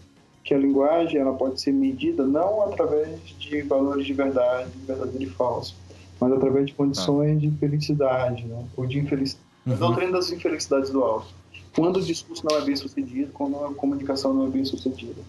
que 0.51 0.55
a 0.55 0.59
linguagem 0.59 1.20
ela 1.20 1.32
pode 1.32 1.60
ser 1.60 1.70
medida 1.70 2.27
não 2.27 2.62
através 2.62 3.20
de 3.39 3.62
valores 3.62 4.05
de 4.05 4.12
verdade, 4.12 4.68
verdadeiro 4.85 5.22
e 5.22 5.31
falso, 5.31 5.77
mas 6.18 6.32
através 6.32 6.66
de 6.66 6.72
condições 6.72 7.40
de 7.40 7.52
felicidade 7.52 8.44
né? 8.47 8.64
ou 8.77 8.85
de 8.85 8.98
infelicidade. 8.98 9.47
Uhum. 9.64 9.77
doutrina 9.77 10.10
das 10.10 10.32
infelicidades 10.32 10.90
do 10.90 11.02
Walsh. 11.02 11.28
Quando 11.72 11.98
o 11.98 12.02
discurso 12.02 12.44
não 12.51 12.59
é 12.59 12.62
bem 12.62 12.74
sucedido, 12.74 13.31
quando 13.32 13.64
a 13.64 13.72
comunicação 13.74 14.35
não 14.35 14.47
é 14.48 14.51
bem 14.51 14.64
sucedida. 14.64 15.22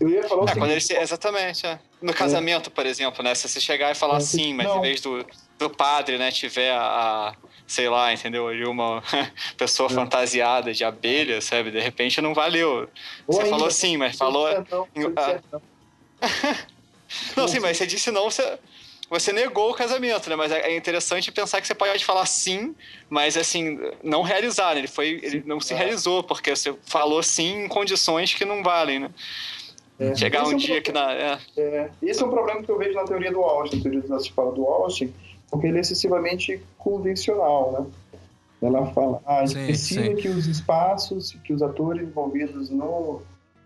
Eu 0.00 0.08
ia 0.08 0.26
falar 0.26 0.44
o 0.44 0.48
É, 0.48 0.54
quando 0.54 0.70
ele 0.70 0.80
seguinte, 0.80 0.96
se, 0.96 1.02
exatamente, 1.02 1.66
é. 1.66 1.78
No 2.00 2.14
casamento, 2.14 2.70
por 2.70 2.86
exemplo, 2.86 3.22
né? 3.22 3.34
Se 3.34 3.46
você 3.46 3.60
chegar 3.60 3.90
e 3.90 3.94
falar 3.94 4.16
É, 4.16 4.20
sim, 4.20 4.54
mas 4.54 4.66
não. 4.66 4.78
em 4.78 4.80
vez 4.80 5.02
do, 5.02 5.26
do 5.58 5.68
padre, 5.68 6.16
né, 6.16 6.30
tiver 6.30 6.70
a, 6.70 6.80
a, 6.80 7.34
sei 7.68 7.88
lá, 7.88 8.12
entendeu? 8.12 8.48
Ali 8.48 8.64
uma 8.64 9.00
pessoa 9.56 9.88
É. 9.88 9.94
fantasiada 9.94 10.72
de 10.72 10.82
abelha, 10.82 11.40
sabe? 11.40 11.70
De 11.70 11.78
repente 11.78 12.20
não 12.20 12.34
valeu. 12.34 12.88
ou 13.26 13.34
Você 13.34 13.42
ainda, 13.42 13.50
falou 13.50 13.70
sim, 13.70 13.96
mas 13.96 14.16
falou. 14.16 14.48
disser 14.48 14.64
não, 14.72 14.88
se 14.96 15.02
eu 15.02 15.12
Ah. 15.16 15.40
não. 15.52 15.62
Não, 17.36 17.48
sim, 17.48 17.58
mas 17.58 17.78
você 17.78 17.86
disse 17.86 18.10
não, 18.10 18.24
você, 18.30 18.58
você 19.08 19.32
negou 19.32 19.70
o 19.70 19.74
casamento, 19.74 20.28
né? 20.28 20.36
Mas 20.36 20.52
é 20.52 20.60
é 20.72 20.76
interessante 20.76 21.32
pensar 21.32 21.58
que 21.58 21.66
você 21.66 21.74
pode 21.74 22.04
falar 22.04 22.26
sim, 22.26 22.74
mas 23.08 23.34
assim, 23.34 23.78
não 24.02 24.20
realizar, 24.20 24.74
né? 24.74 24.80
Ele, 24.80 24.88
foi, 24.88 25.18
ele 25.22 25.42
não 25.46 25.58
se 25.58 25.72
É. 25.72 25.76
realizou, 25.76 26.22
porque 26.22 26.54
você 26.54 26.74
falou 26.84 27.22
sim 27.22 27.64
em 27.64 27.68
condições 27.68 28.34
que 28.34 28.44
não 28.44 28.62
valem, 28.62 28.98
né? 28.98 29.10
É. 29.98 30.14
Chegar 30.14 30.42
Esse 30.42 30.48
um 30.48 30.52
é 30.52 30.54
um 30.54 30.58
dia 30.58 30.82
que 30.82 30.92
na. 30.92 31.12
É, 31.14 31.38
É, 31.56 31.90
esse 32.02 32.22
é 32.22 32.26
um 32.26 32.30
problema 32.30 32.62
que 32.62 32.70
eu 32.70 32.76
vejo 32.76 32.92
na 32.92 33.04
teoria 33.04 33.32
do 33.32 33.42
Austin, 33.42 33.76
na 33.76 33.82
teoria 33.84 34.00
de 34.02 34.32
fala 34.34 34.52
do 34.52 34.64
Austin, 34.66 35.14
porque 35.50 35.66
ele 35.66 35.78
é 35.78 35.80
excessivamente 35.80 36.60
convencional, 36.76 37.72
né? 37.72 37.86
Ela 38.60 38.86
fala, 38.92 39.22
ah, 39.24 39.40
a 39.40 39.46
gente 39.46 39.58
Sim, 39.60 39.66
precisa 39.66 40.02
sim. 40.02 40.16
que 40.16 40.28
os 40.28 40.46
espaços, 40.46 41.36
que 41.44 41.52
os 41.52 41.62
atores 41.62 42.02
envolvidos 42.02 42.70
no, 42.70 43.22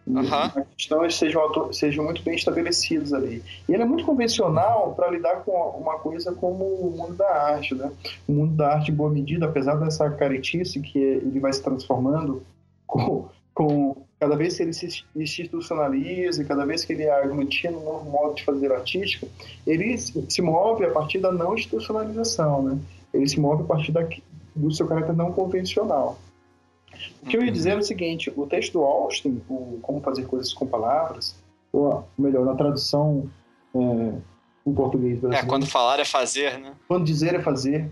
Aham. 0.09 0.52
na 0.54 0.64
questão 0.76 1.09
sejam, 1.10 1.72
sejam 1.72 2.04
muito 2.04 2.22
bem 2.22 2.34
estabelecidos 2.34 3.12
ali. 3.14 3.42
E 3.68 3.72
ele 3.72 3.82
é 3.82 3.86
muito 3.86 4.04
convencional 4.04 4.94
para 4.94 5.10
lidar 5.10 5.36
com 5.44 5.52
uma 5.52 5.98
coisa 5.98 6.32
como 6.32 6.64
o 6.64 6.94
mundo 6.96 7.14
da 7.14 7.30
arte, 7.30 7.74
né? 7.74 7.90
O 8.28 8.32
mundo 8.32 8.54
da 8.54 8.74
arte, 8.74 8.90
em 8.90 8.94
boa 8.94 9.10
medida, 9.10 9.46
apesar 9.46 9.76
dessa 9.76 10.10
caretice 10.10 10.80
que 10.80 10.98
ele 10.98 11.40
vai 11.40 11.52
se 11.52 11.62
transformando 11.62 12.42
com, 12.86 13.28
com 13.54 14.04
cada 14.18 14.36
vez 14.36 14.56
que 14.56 14.62
ele 14.62 14.72
se 14.72 15.04
institucionaliza, 15.16 16.44
cada 16.44 16.64
vez 16.64 16.84
que 16.84 16.92
ele 16.92 17.08
aglutina 17.08 17.76
um 17.76 17.84
novo 17.84 18.10
modo 18.10 18.34
de 18.34 18.44
fazer 18.44 18.72
artística, 18.72 19.26
ele 19.66 19.98
se 19.98 20.40
move 20.40 20.84
a 20.84 20.90
partir 20.90 21.18
da 21.18 21.32
não 21.32 21.54
institucionalização, 21.54 22.62
né? 22.62 22.78
Ele 23.12 23.28
se 23.28 23.38
move 23.38 23.64
a 23.64 23.66
partir 23.66 23.92
da, 23.92 24.06
do 24.54 24.70
seu 24.70 24.86
caráter 24.86 25.14
não 25.14 25.32
convencional. 25.32 26.18
O 27.22 27.26
que 27.26 27.36
eu 27.36 27.44
ia 27.44 27.50
dizer 27.50 27.70
é 27.70 27.76
o 27.76 27.82
seguinte, 27.82 28.32
o 28.36 28.46
texto 28.46 28.74
do 28.74 28.84
Austin, 28.84 29.42
o 29.48 29.78
Como 29.82 30.00
Fazer 30.00 30.24
Coisas 30.24 30.52
com 30.52 30.66
Palavras, 30.66 31.34
ou 31.72 32.06
melhor, 32.16 32.44
na 32.44 32.54
tradução 32.54 33.28
é, 33.74 33.78
em 34.66 34.72
português 34.72 35.18
é, 35.24 35.42
quando 35.44 35.66
falar 35.66 35.98
é 35.98 36.04
fazer, 36.04 36.58
né? 36.58 36.74
quando 36.86 37.04
dizer 37.04 37.34
é 37.34 37.40
fazer, 37.40 37.90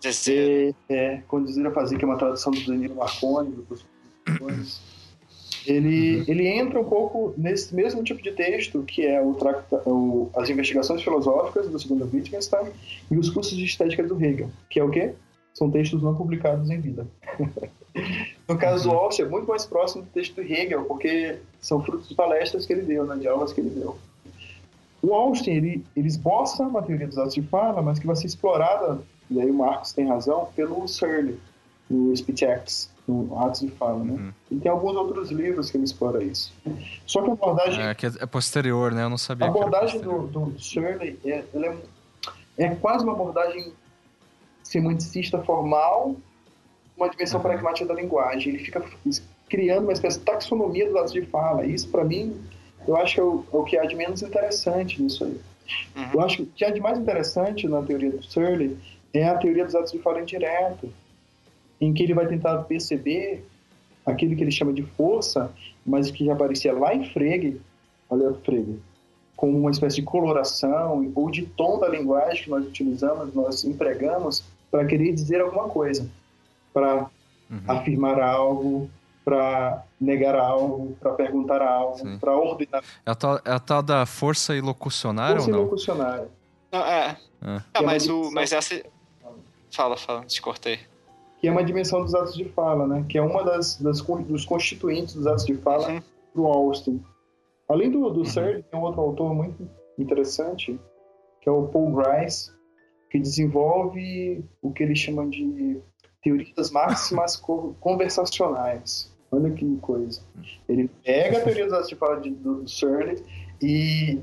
Dizer. 0.00 0.74
é, 0.88 0.94
é, 0.94 1.22
quando 1.26 1.46
dizer 1.46 1.66
é 1.66 1.70
fazer, 1.70 1.98
que 1.98 2.04
é 2.04 2.08
uma 2.08 2.16
tradução 2.16 2.52
do 2.52 2.64
Danilo 2.64 2.94
Marconi, 2.94 3.50
do 3.50 3.62
de 4.28 4.44
Escritores, 4.44 4.80
ele, 5.66 6.24
ele 6.26 6.46
entra 6.48 6.80
um 6.80 6.84
pouco 6.84 7.34
nesse 7.36 7.74
mesmo 7.74 8.02
tipo 8.02 8.22
de 8.22 8.32
texto, 8.32 8.82
que 8.82 9.04
é 9.04 9.20
o, 9.20 9.36
o 9.86 10.30
as 10.34 10.48
investigações 10.48 11.02
filosóficas 11.02 11.68
do 11.68 11.78
segundo 11.78 12.08
Wittgenstein 12.12 12.68
e 13.10 13.16
os 13.16 13.28
cursos 13.28 13.56
de 13.56 13.64
estética 13.64 14.02
do 14.02 14.22
Hegel, 14.22 14.50
que 14.70 14.80
é 14.80 14.84
o 14.84 14.90
quê? 14.90 15.12
São 15.52 15.70
textos 15.70 16.02
não 16.02 16.14
publicados 16.14 16.70
em 16.70 16.80
vida. 16.80 17.06
no 18.48 18.56
caso 18.56 18.88
do 18.88 18.94
Austin, 18.94 19.22
é 19.22 19.28
muito 19.28 19.48
mais 19.48 19.66
próximo 19.66 20.02
do 20.02 20.08
texto 20.08 20.36
do 20.36 20.42
Hegel, 20.42 20.84
porque 20.84 21.38
são 21.60 21.82
frutos 21.82 22.08
de 22.08 22.14
palestras 22.14 22.64
que 22.64 22.72
ele 22.72 22.82
deu, 22.82 23.04
né, 23.04 23.16
de 23.16 23.26
aulas 23.26 23.52
que 23.52 23.60
ele 23.60 23.70
deu. 23.70 23.98
O 25.02 25.12
Austin, 25.12 25.50
ele, 25.50 25.84
ele 25.94 26.08
esboça 26.08 26.62
uma 26.62 26.82
teoria 26.82 27.06
dos 27.06 27.18
atos 27.18 27.34
de 27.34 27.42
fala, 27.42 27.82
mas 27.82 27.98
que 27.98 28.06
vai 28.06 28.16
ser 28.16 28.26
explorada, 28.26 29.00
e 29.30 29.40
aí 29.40 29.50
o 29.50 29.54
Marcos 29.54 29.92
tem 29.92 30.06
razão, 30.06 30.48
pelo 30.56 30.86
Searle, 30.88 31.38
no 31.90 32.16
Speech 32.16 32.44
Acts, 32.44 32.90
no 33.08 33.38
Atos 33.40 33.60
de 33.62 33.70
Fala, 33.70 34.04
né? 34.04 34.12
Uhum. 34.12 34.32
E 34.50 34.56
tem 34.60 34.70
alguns 34.70 34.94
outros 34.94 35.30
livros 35.30 35.70
que 35.70 35.76
ele 35.78 35.84
explora 35.84 36.22
isso. 36.22 36.52
Só 37.06 37.22
que 37.22 37.30
a 37.30 37.32
abordagem, 37.32 37.82
É, 37.82 37.94
que 37.94 38.06
é 38.06 38.10
é 38.20 38.26
posterior, 38.26 38.92
né? 38.92 39.02
Eu 39.04 39.08
não 39.08 39.16
a 39.16 39.18
sabia. 39.18 39.50
que 39.50 39.56
era 39.58 39.66
abordagem 39.66 40.00
do, 40.00 40.26
do 40.26 40.54
Shirley 40.58 41.18
é, 41.24 41.42
é, 41.54 41.76
é 42.58 42.74
quase 42.76 43.04
uma 43.04 43.14
abordagem 43.14 43.72
semanticista 44.62 45.38
formal, 45.42 46.14
uma 46.96 47.08
dimensão 47.08 47.40
Uhum. 47.40 47.46
pragmática 47.46 47.86
da 47.86 47.94
linguagem. 47.94 48.54
Ele 48.54 48.64
fica 48.64 48.84
criando 49.48 49.84
uma 49.84 49.92
espécie 49.92 50.18
de 50.18 50.24
taxonomia 50.24 50.86
dos 50.86 50.96
atos 50.96 51.12
de 51.12 51.22
fala. 51.22 51.64
Isso, 51.64 51.88
para 51.88 52.04
mim, 52.04 52.36
eu 52.86 52.96
acho 52.96 53.14
que 53.14 53.20
é 53.20 53.24
o, 53.24 53.44
é 53.52 53.56
o 53.56 53.64
que 53.64 53.78
há 53.78 53.84
de 53.86 53.94
menos 53.96 54.22
interessante 54.22 55.02
nisso 55.02 55.24
aí. 55.24 55.40
Uhum. 55.96 56.10
Eu 56.14 56.20
acho 56.22 56.36
que 56.38 56.42
o 56.42 56.46
que 56.46 56.64
há 56.64 56.70
de 56.70 56.80
mais 56.80 56.98
interessante 56.98 57.66
na 57.68 57.82
teoria 57.82 58.10
do 58.10 58.22
Searle 58.24 58.76
é 59.14 59.26
a 59.28 59.36
teoria 59.38 59.64
dos 59.64 59.74
atos 59.74 59.92
de 59.92 59.98
fala 59.98 60.20
indireto, 60.20 60.92
em 61.80 61.92
que 61.92 62.02
ele 62.02 62.14
vai 62.14 62.26
tentar 62.26 62.58
perceber 62.64 63.44
aquilo 64.04 64.34
que 64.36 64.42
ele 64.42 64.50
chama 64.50 64.72
de 64.72 64.82
força, 64.82 65.52
mas 65.84 66.10
que 66.10 66.24
já 66.24 66.32
aparecia 66.32 66.72
lá 66.72 66.94
em 66.94 67.04
Frege, 67.10 67.60
olha 68.08 68.32
Frege, 68.44 68.78
como 69.36 69.56
uma 69.58 69.70
espécie 69.70 69.96
de 69.96 70.02
coloração 70.02 71.12
ou 71.14 71.30
de 71.30 71.42
tom 71.42 71.78
da 71.78 71.88
linguagem 71.88 72.44
que 72.44 72.50
nós 72.50 72.64
utilizamos, 72.66 73.32
nós 73.34 73.64
empregamos 73.64 74.42
para 74.70 74.84
querer 74.86 75.12
dizer 75.12 75.40
alguma 75.40 75.68
coisa, 75.68 76.08
para 76.72 77.08
Uhum. 77.50 77.62
afirmar 77.66 78.20
algo, 78.20 78.90
para 79.24 79.82
negar 79.98 80.34
algo, 80.34 80.94
para 81.00 81.12
perguntar 81.12 81.62
algo, 81.62 82.18
para 82.18 82.36
ordenar 82.36 82.84
É 83.06 83.10
a, 83.10 83.14
tal, 83.14 83.36
é 83.42 83.50
a 83.52 83.58
tal 83.58 83.82
da 83.82 84.04
força 84.04 84.54
ilocucionária 84.54 85.36
força 85.36 85.50
ou 85.50 85.56
não? 85.56 85.64
locucionária. 85.64 86.28
Não, 86.70 86.80
é. 86.84 87.16
Ah. 87.40 87.62
É, 87.72 87.78
é 87.78 87.82
mas, 87.82 88.06
o, 88.06 88.30
mas 88.32 88.52
essa. 88.52 88.82
Fala, 89.70 89.96
fala, 89.96 90.26
te 90.26 90.42
cortei. 90.42 90.78
Que 91.40 91.46
é 91.48 91.50
uma 91.52 91.62
dimensão 91.64 92.02
dos 92.02 92.14
atos 92.14 92.34
de 92.34 92.44
fala, 92.46 92.86
né? 92.86 93.04
Que 93.08 93.18
é 93.18 93.22
uma 93.22 93.44
das, 93.44 93.76
das 93.80 94.00
dos 94.00 94.44
constituintes 94.44 95.14
dos 95.14 95.26
atos 95.26 95.44
de 95.46 95.54
fala 95.54 95.88
Uhum. 95.88 96.00
do 96.34 96.46
Austin. 96.46 97.02
Além 97.68 97.90
do, 97.90 98.08
do 98.10 98.24
Searle, 98.24 98.62
tem 98.62 98.78
um 98.80 98.82
outro 98.82 99.00
autor 99.00 99.34
muito 99.34 99.68
interessante, 99.98 100.78
que 101.40 101.48
é 101.48 101.52
o 101.52 101.68
Paul 101.68 101.92
Grice, 101.92 102.50
que 103.10 103.18
desenvolve 103.18 104.44
o 104.62 104.72
que 104.72 104.82
ele 104.82 104.96
chama 104.96 105.26
de 105.28 105.80
teorias 106.22 106.70
máximas 106.70 107.36
co- 107.36 107.74
conversacionais. 107.80 109.14
Olha 109.30 109.50
que 109.50 109.76
coisa. 109.76 110.22
Ele 110.68 110.88
pega 111.04 111.38
a 111.38 111.40
teoria 111.42 111.64
dos 111.64 111.74
atos 111.74 111.88
de 111.88 111.94
fala 111.96 112.20
de, 112.20 112.30
do, 112.30 112.62
do 112.62 112.68
Searle 112.68 113.22
e, 113.60 114.18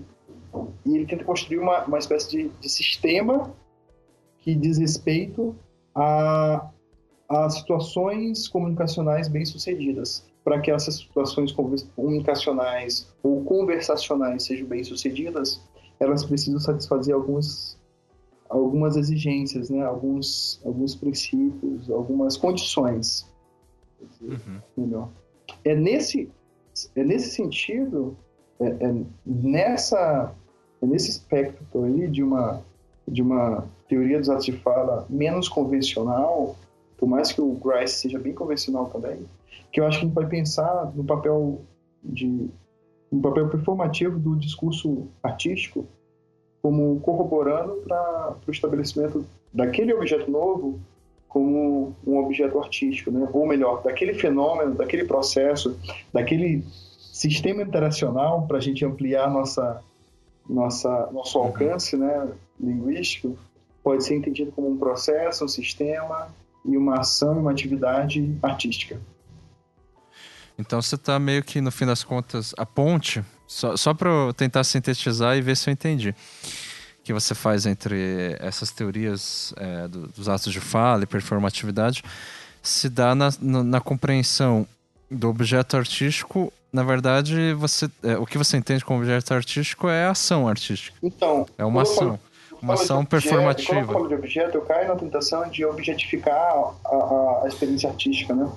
e 0.86 0.96
ele 0.96 1.06
tenta 1.06 1.24
construir 1.24 1.60
uma, 1.60 1.84
uma 1.86 2.00
espécie 2.00 2.30
de, 2.32 2.50
de 2.50 2.70
sistema 2.70 3.54
que 4.40 4.56
diz 4.56 4.78
respeito 4.80 5.56
a 5.94 6.68
as 7.30 7.56
situações 7.56 8.48
comunicacionais 8.48 9.28
bem-sucedidas. 9.28 10.26
Para 10.44 10.60
que 10.62 10.70
essas 10.70 10.98
situações 10.98 11.52
comunicacionais 11.96 13.12
ou 13.24 13.44
conversacionais 13.44 14.44
sejam 14.44 14.68
bem-sucedidas, 14.68 15.60
elas 16.00 16.24
precisam 16.24 16.60
satisfazer 16.60 17.16
alguns, 17.16 17.80
algumas 18.48 18.96
exigências, 18.96 19.72
né? 19.72 19.84
alguns, 19.84 20.62
alguns 20.64 20.96
princípios, 20.96 21.90
algumas 21.90 22.38
condições. 22.38 23.28
Uhum. 24.22 24.62
Melhor. 24.78 25.10
É 25.64 25.74
nesse, 25.76 26.30
é 26.96 27.04
nesse 27.04 27.32
sentido, 27.32 28.16
é, 28.60 28.68
é 28.68 28.96
nessa, 29.26 30.32
é 30.80 30.86
nesse 30.86 31.10
espectro 31.10 31.86
aí 31.86 32.08
de 32.08 32.22
uma, 32.22 32.62
de 33.08 33.24
uma 33.24 33.68
teoria 33.88 34.20
dos 34.20 34.30
atos 34.30 34.46
de 34.46 34.52
fala 34.52 35.08
menos 35.10 35.48
convencional, 35.48 36.56
por 36.98 37.08
mais 37.08 37.32
que 37.32 37.42
o 37.42 37.54
Grice 37.54 37.96
seja 37.96 38.20
bem 38.20 38.34
convencional 38.34 38.86
também, 38.86 39.26
que 39.72 39.80
eu 39.80 39.86
acho 39.86 40.00
que 40.00 40.06
a 40.06 40.08
gente 40.08 40.16
vai 40.16 40.28
pensar 40.28 40.92
no 40.96 41.04
papel 41.04 41.62
de 42.04 42.50
um 43.12 43.22
papel 43.22 43.50
performativo 43.50 44.20
do 44.20 44.36
discurso 44.36 45.08
artístico 45.24 45.86
como 46.62 47.00
corroborando 47.00 47.76
para 47.88 48.36
o 48.48 48.52
estabelecimento 48.52 49.26
daquele 49.54 49.94
objeto 49.94 50.30
novo 50.30 50.80
como 51.28 51.94
um 52.08 52.18
objeto 52.18 52.58
artístico, 52.60 53.12
né? 53.12 53.28
ou 53.34 53.46
melhor, 53.46 53.84
daquele 53.84 54.14
fenômeno, 54.14 54.74
daquele 54.74 55.04
processo, 55.04 55.78
daquele 56.14 56.64
sistema 57.12 57.62
interacional 57.62 58.48
para 58.48 58.58
a 58.58 58.62
gente 58.62 58.86
ampliar 58.86 59.30
nossa, 59.30 59.84
nossa, 60.50 61.10
nosso 61.12 61.38
uhum. 61.38 61.46
alcance 61.46 61.98
né, 61.98 62.30
linguístico, 62.58 63.38
pode 63.84 64.06
ser 64.06 64.16
entendido 64.16 64.52
como 64.54 64.70
um 64.70 64.78
processo, 64.78 65.44
um 65.44 65.48
sistema 65.48 66.30
e 66.66 66.78
uma 66.78 67.00
ação 67.00 67.36
e 67.36 67.40
uma 67.40 67.52
atividade 67.52 68.38
artística. 68.42 69.00
Então 70.58 70.82
você 70.82 70.96
está 70.96 71.20
meio 71.20 71.44
que, 71.44 71.60
no 71.60 71.72
fim 71.72 71.86
das 71.86 72.04
contas, 72.04 72.54
a 72.58 72.66
ponte, 72.66 73.24
só, 73.48 73.76
só 73.76 73.94
para 73.94 74.10
eu 74.10 74.34
tentar 74.34 74.64
sintetizar 74.64 75.38
e 75.38 75.42
ver 75.42 75.58
se 75.58 75.70
eu 75.70 75.74
entendi, 75.74 76.16
que 77.04 77.14
você 77.14 77.36
faz 77.36 77.66
entre 77.66 78.38
essas 78.40 78.72
teorias 78.72 79.54
é, 79.58 79.88
do, 79.88 80.08
dos 80.08 80.30
atos 80.30 80.52
de 80.52 80.60
fala 80.60 81.04
e 81.04 81.06
performatividade, 81.06 82.04
se 82.64 82.90
dá 82.90 83.14
na, 83.14 83.30
na, 83.40 83.64
na 83.64 83.82
compreensão 83.82 84.66
do 85.12 85.30
objeto 85.30 85.78
artístico 85.78 86.52
na 86.76 86.84
verdade, 86.84 87.54
você, 87.54 87.90
é, 88.04 88.18
o 88.18 88.26
que 88.26 88.38
você 88.38 88.58
entende 88.58 88.84
como 88.84 89.00
objeto 89.00 89.34
artístico 89.34 89.88
é 89.88 90.08
ação 90.08 90.46
artística. 90.46 90.98
Então, 91.02 91.46
é 91.58 91.64
uma 91.64 91.84
ação. 91.84 92.20
Uma 92.66 92.74
ação 92.74 93.02
objeto, 93.02 93.10
performativa. 93.10 93.74
Quando 93.74 93.88
eu 93.88 93.94
falo 93.94 94.08
de 94.08 94.16
objeto, 94.16 94.58
eu 94.58 94.62
caio 94.62 94.88
na 94.88 94.96
tentação 94.96 95.48
de 95.50 95.64
objetificar 95.64 96.36
a, 96.36 96.96
a, 96.96 97.42
a 97.44 97.48
experiência 97.48 97.90
artística, 97.90 98.34
né? 98.34 98.52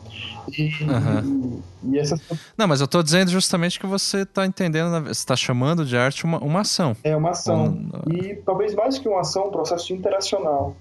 E, 0.56 0.70
uhum. 0.82 1.62
e, 1.84 1.94
e 1.94 1.98
essa... 1.98 2.18
Não, 2.56 2.66
mas 2.66 2.80
eu 2.80 2.86
estou 2.86 3.02
dizendo 3.02 3.30
justamente 3.30 3.78
que 3.78 3.86
você 3.86 4.22
está 4.22 4.46
entendendo, 4.46 4.90
você 5.02 5.10
está 5.10 5.36
chamando 5.36 5.84
de 5.84 5.96
arte 5.96 6.24
uma, 6.24 6.38
uma 6.38 6.60
ação. 6.62 6.96
É 7.04 7.14
uma 7.14 7.30
ação. 7.30 7.66
Um... 7.66 8.12
E 8.12 8.36
talvez 8.36 8.74
mais 8.74 8.98
que 8.98 9.06
uma 9.06 9.20
ação, 9.20 9.48
um 9.48 9.50
processo 9.50 9.92
interacional. 9.92 10.74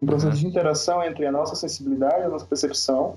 Um 0.00 0.06
processo 0.06 0.36
uhum. 0.36 0.40
de 0.42 0.46
interação 0.46 1.02
entre 1.02 1.26
a 1.26 1.32
nossa 1.32 1.56
sensibilidade, 1.56 2.22
a 2.22 2.28
nossa 2.28 2.46
percepção 2.46 3.16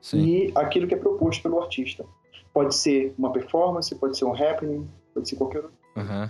Sim. 0.00 0.18
e 0.18 0.52
aquilo 0.56 0.88
que 0.88 0.94
é 0.94 0.98
proposto 0.98 1.42
pelo 1.42 1.60
artista. 1.60 2.04
Pode 2.52 2.74
ser 2.74 3.14
uma 3.16 3.32
performance, 3.32 3.94
pode 3.94 4.18
ser 4.18 4.24
um 4.24 4.34
happening, 4.34 4.88
pode 5.14 5.28
ser 5.28 5.36
qualquer 5.36 5.58
outro. 5.58 5.72
Uhum. 5.96 6.28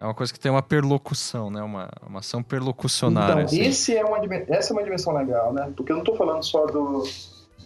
É 0.00 0.04
uma 0.04 0.14
coisa 0.14 0.32
que 0.32 0.38
tem 0.38 0.50
uma 0.50 0.62
perlocução, 0.62 1.50
né? 1.50 1.62
Uma, 1.62 1.88
uma 2.06 2.20
ação 2.20 2.42
perlocucionária. 2.42 3.32
Então, 3.32 3.44
assim. 3.44 3.60
esse 3.62 3.96
é 3.96 4.04
uma, 4.04 4.18
essa 4.48 4.72
é 4.72 4.74
uma 4.74 4.82
dimensão 4.82 5.14
legal, 5.14 5.52
né? 5.52 5.72
Porque 5.74 5.90
eu 5.90 5.96
não 5.96 6.02
estou 6.02 6.16
falando 6.16 6.42
só 6.42 6.66
do, 6.66 7.04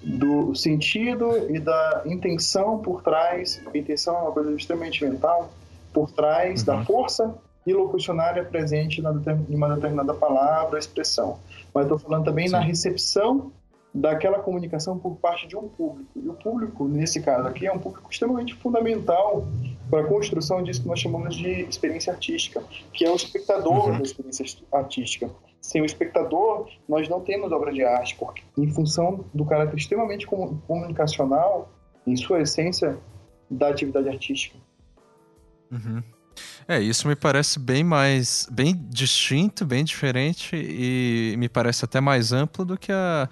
do 0.02 0.54
sentido 0.54 1.52
e 1.52 1.58
da 1.58 2.02
intenção 2.06 2.78
por 2.78 3.02
trás. 3.02 3.60
A 3.72 3.76
intenção 3.76 4.16
é 4.16 4.20
uma 4.22 4.32
coisa 4.32 4.52
extremamente 4.52 5.04
mental. 5.04 5.50
Por 5.92 6.10
trás 6.12 6.60
uhum. 6.60 6.66
da 6.66 6.84
força 6.84 7.34
ilocucionária 7.66 8.44
presente 8.44 9.02
na, 9.02 9.12
em 9.48 9.54
uma 9.54 9.74
determinada 9.74 10.14
palavra, 10.14 10.78
expressão. 10.78 11.38
Mas 11.74 11.84
estou 11.84 11.98
falando 11.98 12.24
também 12.24 12.46
Sim. 12.46 12.52
na 12.52 12.60
recepção 12.60 13.50
daquela 13.92 14.38
comunicação 14.38 14.98
por 14.98 15.16
parte 15.16 15.48
de 15.48 15.56
um 15.56 15.68
público. 15.68 16.10
E 16.16 16.28
o 16.28 16.34
público, 16.34 16.86
nesse 16.86 17.20
caso 17.20 17.46
aqui, 17.48 17.66
é 17.66 17.72
um 17.72 17.78
público 17.78 18.08
extremamente 18.10 18.54
fundamental 18.54 19.46
para 19.90 20.02
a 20.02 20.06
construção 20.06 20.62
disso 20.62 20.82
que 20.82 20.88
nós 20.88 21.00
chamamos 21.00 21.36
de 21.36 21.62
experiência 21.62 22.12
artística, 22.12 22.62
que 22.92 23.04
é 23.04 23.10
o 23.10 23.16
espectador 23.16 23.88
uhum. 23.88 23.98
da 23.98 24.02
experiência 24.02 24.46
artística. 24.72 25.30
Sem 25.60 25.82
o 25.82 25.84
espectador, 25.84 26.70
nós 26.88 27.08
não 27.08 27.20
temos 27.20 27.52
obra 27.52 27.72
de 27.72 27.84
arte, 27.84 28.16
porque 28.16 28.42
em 28.56 28.68
função 28.68 29.24
do 29.34 29.44
caráter 29.44 29.76
extremamente 29.76 30.26
comunicacional, 30.26 31.70
em 32.06 32.16
sua 32.16 32.40
essência, 32.40 32.98
da 33.50 33.68
atividade 33.68 34.08
artística. 34.08 34.56
Uhum. 35.70 36.02
É, 36.70 36.80
isso 36.80 37.08
me 37.08 37.16
parece 37.16 37.58
bem 37.58 37.82
mais, 37.82 38.46
bem 38.48 38.80
distinto, 38.88 39.66
bem 39.66 39.82
diferente 39.82 40.54
e 40.54 41.34
me 41.36 41.48
parece 41.48 41.84
até 41.84 42.00
mais 42.00 42.32
amplo 42.32 42.64
do 42.64 42.78
que 42.78 42.92
a, 42.92 43.28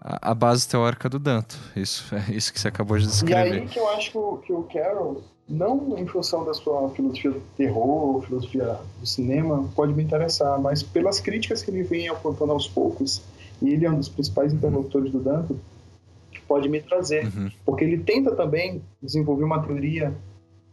a, 0.00 0.34
base 0.34 0.66
teórica 0.66 1.08
do 1.08 1.16
Danto. 1.16 1.56
Isso 1.76 2.12
é 2.12 2.32
isso 2.34 2.52
que 2.52 2.58
você 2.58 2.66
acabou 2.66 2.98
de 2.98 3.06
descrever. 3.06 3.58
E 3.58 3.60
aí 3.60 3.68
que 3.68 3.78
eu 3.78 3.88
acho 3.90 4.10
que 4.10 4.18
o, 4.18 4.36
que 4.38 4.52
o 4.52 4.64
Carroll, 4.64 5.22
não 5.48 5.96
em 5.96 6.04
função 6.04 6.44
da 6.44 6.52
sua 6.52 6.90
filosofia 6.90 7.30
do 7.30 7.40
terror, 7.56 8.22
filosofia 8.22 8.80
do 8.98 9.06
cinema, 9.06 9.70
pode 9.76 9.94
me 9.94 10.02
interessar, 10.02 10.60
mas 10.60 10.82
pelas 10.82 11.20
críticas 11.20 11.62
que 11.62 11.70
ele 11.70 11.84
vem 11.84 12.08
apontando 12.08 12.50
aos 12.50 12.66
poucos, 12.66 13.22
e 13.62 13.70
ele 13.70 13.86
é 13.86 13.90
um 13.90 13.98
dos 13.98 14.08
principais 14.08 14.52
interlocutores 14.52 15.12
do 15.12 15.20
Danto, 15.20 15.56
pode 16.50 16.68
me 16.68 16.82
trazer. 16.82 17.26
Uhum. 17.26 17.48
Porque 17.64 17.84
ele 17.84 17.98
tenta 17.98 18.34
também 18.34 18.82
desenvolver 19.00 19.44
uma 19.44 19.62
teoria, 19.62 20.12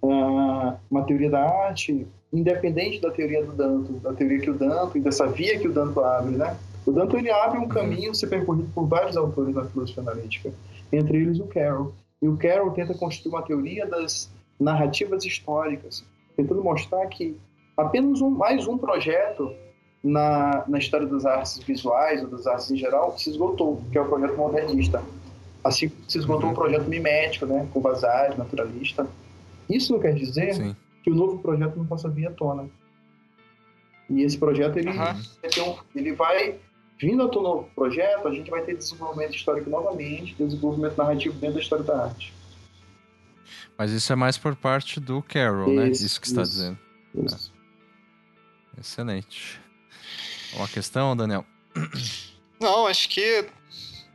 uma 0.02 1.04
teoria 1.06 1.30
da 1.30 1.44
arte, 1.44 2.08
independente 2.32 3.02
da 3.02 3.12
teoria 3.12 3.44
do 3.44 3.52
Danto, 3.54 3.94
da 3.94 4.14
teoria 4.14 4.40
que 4.40 4.50
o 4.50 4.54
Danto 4.54 4.98
e 4.98 5.02
dessa 5.02 5.28
via 5.28 5.58
que 5.58 5.68
o 5.68 5.74
Danto 5.74 6.00
abre, 6.00 6.36
né? 6.36 6.58
O 6.88 6.92
Danton 6.94 7.18
ele 7.18 7.30
abre 7.30 7.60
um 7.60 7.64
uhum. 7.64 7.68
caminho 7.68 8.12
a 8.12 8.14
ser 8.14 8.28
percorrido 8.28 8.70
por 8.74 8.88
vários 8.88 9.18
autores 9.18 9.54
na 9.54 9.66
filosofia 9.66 10.02
analítica, 10.04 10.54
entre 10.92 11.18
eles 11.18 11.38
o 11.38 11.46
Carroll. 11.46 11.94
E 12.22 12.30
o 12.30 12.38
Carroll 12.38 12.72
tenta 12.72 12.94
construir 12.94 13.34
uma 13.34 13.42
teoria 13.42 13.86
das 13.86 14.32
narrativas 14.58 15.26
históricas, 15.26 16.06
tentando 16.38 16.64
mostrar 16.64 17.06
que 17.08 17.38
apenas 17.76 18.22
um, 18.22 18.30
mais 18.30 18.66
um 18.68 18.78
projeto 18.78 19.54
na, 20.02 20.64
na 20.66 20.78
história 20.78 21.06
das 21.06 21.26
artes 21.26 21.58
visuais 21.60 22.24
ou 22.24 22.30
das 22.30 22.48
artes 22.48 22.72
em 22.72 22.78
geral 22.78 23.18
se 23.18 23.30
esgotou, 23.30 23.82
que 23.92 23.98
é 23.98 24.02
o 24.02 24.08
projeto 24.08 24.38
modernista. 24.38 25.04
Assim 25.66 25.92
se 26.08 26.18
esgotou 26.18 26.46
uhum. 26.46 26.54
o 26.54 26.56
projeto 26.56 26.88
mimético, 26.88 27.46
né, 27.46 27.68
com 27.74 27.82
Vasari, 27.82 28.38
naturalista. 28.38 29.06
Isso 29.70 29.94
não 29.94 30.00
quer 30.00 30.14
dizer 30.14 30.54
Sim. 30.54 30.76
que 31.04 31.12
o 31.12 31.16
novo 31.16 31.40
projeto 31.40 31.76
não 31.76 31.86
possa 31.86 32.10
vir 32.10 32.28
à 32.28 32.32
tona. 32.32 32.70
E 34.10 34.22
esse 34.22 34.38
projeto 34.38 34.78
ele, 34.78 34.90
uhum. 34.90 35.78
ele 35.94 36.14
vai 36.14 36.58
Vindo 37.00 37.22
ao 37.22 37.32
novo 37.32 37.70
projeto, 37.76 38.28
a 38.28 38.34
gente 38.34 38.50
vai 38.50 38.64
ter 38.64 38.76
desenvolvimento 38.76 39.36
histórico 39.36 39.70
novamente, 39.70 40.34
desenvolvimento 40.34 40.98
narrativo 40.98 41.38
dentro 41.38 41.56
da 41.56 41.62
história 41.62 41.86
da 41.86 42.06
arte. 42.06 42.34
Mas 43.78 43.92
isso 43.92 44.12
é 44.12 44.16
mais 44.16 44.36
por 44.36 44.56
parte 44.56 45.00
do 45.00 45.22
Carroll, 45.22 45.76
né? 45.76 45.90
Isso 45.90 46.20
que 46.20 46.28
você 46.28 46.34
está 46.34 46.42
dizendo. 46.42 46.80
Isso. 47.14 47.54
É. 48.76 48.80
Excelente. 48.80 49.62
Uma 50.56 50.68
questão, 50.68 51.16
Daniel? 51.16 51.46
Não, 52.60 52.88
acho 52.88 53.08
que 53.10 53.46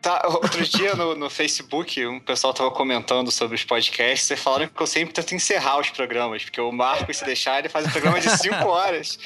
Tá, 0.03 0.21
outro 0.27 0.65
dia 0.65 0.97
no, 0.97 1.15
no 1.15 1.31
Facebook, 1.31 2.05
um 2.05 2.19
pessoal 2.19 2.53
tava 2.53 2.73
comentando 2.73 3.31
sobre 3.31 3.55
os 3.55 3.63
podcasts 3.63 4.29
e 4.29 4.35
falaram 4.35 4.67
que 4.67 4.83
eu 4.83 4.87
sempre 4.87 5.15
tento 5.15 5.33
encerrar 5.33 5.79
os 5.79 5.91
programas, 5.91 6.43
porque 6.43 6.61
o 6.61 6.73
Marco, 6.73 7.15
se 7.15 7.25
deixar, 7.25 7.61
ele 7.61 7.69
faz 7.69 7.87
um 7.87 7.91
programa 7.91 8.19
de 8.19 8.29
5 8.29 8.69
horas. 8.69 9.17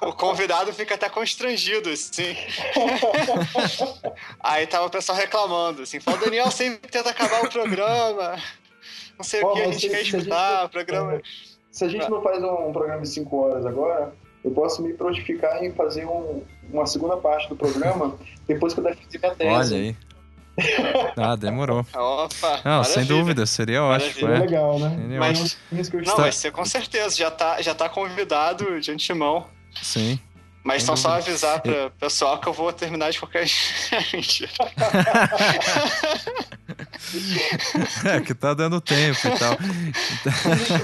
o 0.00 0.12
convidado 0.12 0.72
fica 0.72 0.94
até 0.94 1.08
constrangido, 1.08 1.90
assim. 1.90 2.36
Aí 4.38 4.64
tava 4.68 4.86
o 4.86 4.90
pessoal 4.90 5.18
reclamando, 5.18 5.82
assim, 5.82 5.98
falou, 5.98 6.20
Daniel 6.20 6.52
sempre 6.52 6.88
tenta 6.88 7.10
acabar 7.10 7.44
o 7.44 7.50
programa. 7.50 8.36
Não 9.18 9.24
sei 9.24 9.42
o 9.42 9.52
que, 9.54 9.60
a 9.60 9.72
gente 9.72 9.88
quer 9.88 10.02
escutar, 10.02 10.66
o 10.66 10.68
programa. 10.68 11.20
Se 11.72 11.84
a 11.84 11.88
gente 11.88 12.08
não 12.08 12.22
faz 12.22 12.40
um 12.44 12.72
programa 12.72 13.02
de 13.02 13.08
5 13.08 13.36
horas 13.36 13.66
agora, 13.66 14.14
eu 14.44 14.52
posso 14.52 14.82
me 14.82 14.94
prontificar 14.94 15.64
em 15.64 15.72
fazer 15.72 16.06
um, 16.06 16.44
uma 16.70 16.86
segunda 16.86 17.16
parte 17.16 17.48
do 17.48 17.56
programa 17.56 18.16
depois 18.46 18.74
que 18.74 18.80
eu 18.80 18.84
defender 18.84 19.18
minha 19.18 19.34
tese. 19.34 19.74
Olha 19.74 19.82
aí. 19.82 19.96
Ah, 21.16 21.36
demorou. 21.36 21.86
Opa, 21.94 22.60
não, 22.64 22.82
sem 22.82 23.04
dúvida, 23.04 23.44
seria 23.44 23.82
ótimo. 23.82 24.12
Seria 24.14 24.36
é. 24.36 24.38
legal, 24.38 24.78
né? 24.78 24.96
Seria 24.96 25.18
mas, 25.18 25.58
não, 26.06 26.16
vai 26.16 26.32
ser 26.32 26.50
com 26.50 26.64
certeza, 26.64 27.14
já 27.14 27.30
tá, 27.30 27.60
já 27.60 27.74
tá 27.74 27.90
convidado 27.90 28.80
de 28.80 28.90
antemão. 28.90 29.46
Sim. 29.82 30.18
Mas 30.66 30.82
então 30.82 30.96
só 30.96 31.10
avisar 31.10 31.60
para 31.60 31.86
o 31.86 31.90
pessoal 31.92 32.40
que 32.40 32.48
eu 32.48 32.52
vou 32.52 32.72
terminar 32.72 33.10
de 33.12 33.20
qualquer 33.20 33.46
jeito. 33.46 34.52
é, 38.04 38.20
que 38.20 38.34
tá 38.34 38.52
dando 38.52 38.80
tempo 38.80 39.28
e 39.28 39.38
tal. 39.38 39.56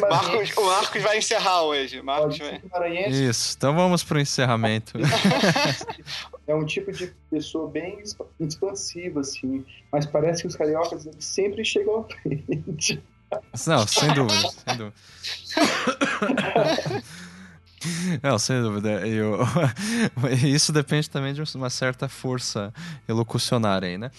Marcos, 0.09 0.57
o 0.57 0.67
Marcos 0.67 1.03
vai 1.03 1.19
encerrar 1.19 1.63
hoje. 1.63 2.01
Marcos 2.01 2.39
vai... 2.39 2.63
Isso, 3.09 3.57
então 3.57 3.75
vamos 3.75 4.05
pro 4.05 4.21
encerramento. 4.21 4.93
É 6.47 6.55
um 6.55 6.65
tipo 6.65 6.93
de 6.93 7.13
pessoa 7.31 7.69
bem 7.69 8.03
expansiva, 8.41 9.21
assim. 9.21 9.65
Mas 9.91 10.07
parece 10.07 10.43
que 10.43 10.49
os 10.49 10.57
cariocas 10.57 11.09
sempre 11.19 11.65
chegam 11.65 12.01
à 12.01 12.05
frente. 12.05 13.03
Não, 13.67 13.87
sem 13.87 14.13
dúvida, 14.13 14.51
sem 14.51 14.77
dúvida. 14.77 14.95
Não, 18.23 18.39
sem 18.39 18.61
dúvida. 18.61 19.07
Eu, 19.07 19.39
isso 20.45 20.73
depende 20.73 21.09
também 21.09 21.33
de 21.35 21.43
uma 21.55 21.71
certa 21.71 22.09
força 22.09 22.73
elocucionária 23.09 23.89
aí, 23.89 23.99
né? 23.99 24.11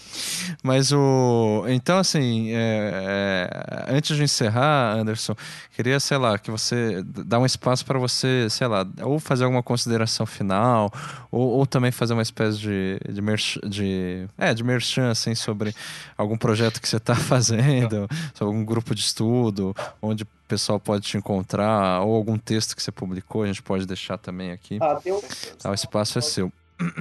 Mas 0.61 0.91
o. 0.91 1.65
Então, 1.68 1.98
assim, 1.98 2.52
é, 2.52 3.85
é, 3.90 3.95
antes 3.95 4.15
de 4.15 4.23
encerrar, 4.23 4.98
Anderson, 4.98 5.35
queria, 5.76 5.99
sei 5.99 6.18
lá, 6.18 6.38
que 6.38 6.52
você 6.52 7.03
dá 7.03 7.40
um 7.40 7.45
espaço 7.45 7.85
para 7.85 7.99
você, 7.99 8.48
sei 8.49 8.68
lá, 8.68 8.85
ou 9.02 9.19
fazer 9.19 9.45
alguma 9.45 9.64
consideração 9.64 10.26
final, 10.26 10.91
ou, 11.31 11.49
ou 11.60 11.65
também 11.65 11.91
fazer 11.91 12.14
uma 12.14 12.22
espécie 12.22 12.57
de, 12.57 12.99
de, 13.10 13.22
merch, 13.22 13.57
de, 13.68 14.27
é, 14.38 14.53
de 14.53 14.64
merchan, 14.64 15.10
assim, 15.11 15.35
sobre 15.35 15.73
algum 16.18 16.38
projeto 16.38 16.81
que 16.81 16.88
você 16.88 16.98
está 16.98 17.15
fazendo, 17.15 18.07
sobre 18.34 18.53
algum 18.53 18.65
grupo 18.65 18.94
de 18.94 19.02
estudo, 19.02 19.76
onde 20.02 20.26
pessoal 20.48 20.80
pode 20.80 21.06
te 21.06 21.18
encontrar, 21.18 22.02
ou 22.02 22.15
algum 22.15 22.38
texto 22.38 22.76
que 22.76 22.84
você 22.84 22.91
publicou, 22.91 23.44
a 23.44 23.48
gente 23.48 23.61
pode 23.61 23.86
deixar 23.86 24.18
também 24.18 24.52
aqui. 24.52 24.78
Ah, 24.82 24.95
tem 24.95 25.14
um... 25.14 25.22
Ah, 25.64 25.72
o 25.72 25.74
espaço 25.74 26.18
é 26.20 26.22
seu. 26.22 26.52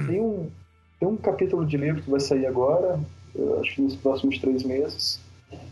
Tem 0.07 0.19
um, 0.19 0.49
tem 0.99 1.07
um 1.07 1.17
capítulo 1.17 1.65
de 1.65 1.77
livro 1.77 2.01
que 2.01 2.09
vai 2.09 2.19
sair 2.19 2.45
agora, 2.45 2.99
acho 3.59 3.75
que 3.75 3.81
nos 3.81 3.95
próximos 3.95 4.37
três 4.39 4.63
meses, 4.63 5.19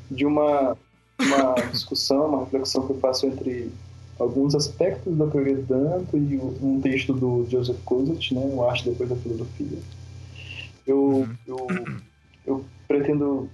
de 0.09 0.25
uma, 0.25 0.75
uma 1.19 1.55
discussão, 1.71 2.27
uma 2.27 2.39
reflexão 2.39 2.85
que 2.85 2.93
eu 2.93 2.99
faço 2.99 3.25
entre 3.25 3.71
alguns 4.19 4.53
aspectos 4.53 5.15
da 5.17 5.27
teoria 5.27 5.55
do 5.55 5.63
Danto 5.63 6.17
e 6.17 6.37
um 6.37 6.79
texto 6.81 7.13
do 7.13 7.47
Joseph 7.49 7.79
Kouzet, 7.83 8.33
né, 8.33 8.41
o 8.53 8.63
Arte 8.63 8.89
Depois 8.89 9.09
da 9.09 9.15
Filosofia. 9.15 9.79
Eu, 10.85 10.99
uhum. 10.99 11.35
eu, 11.47 11.67
eu 12.45 12.65
pretendo 12.87 13.49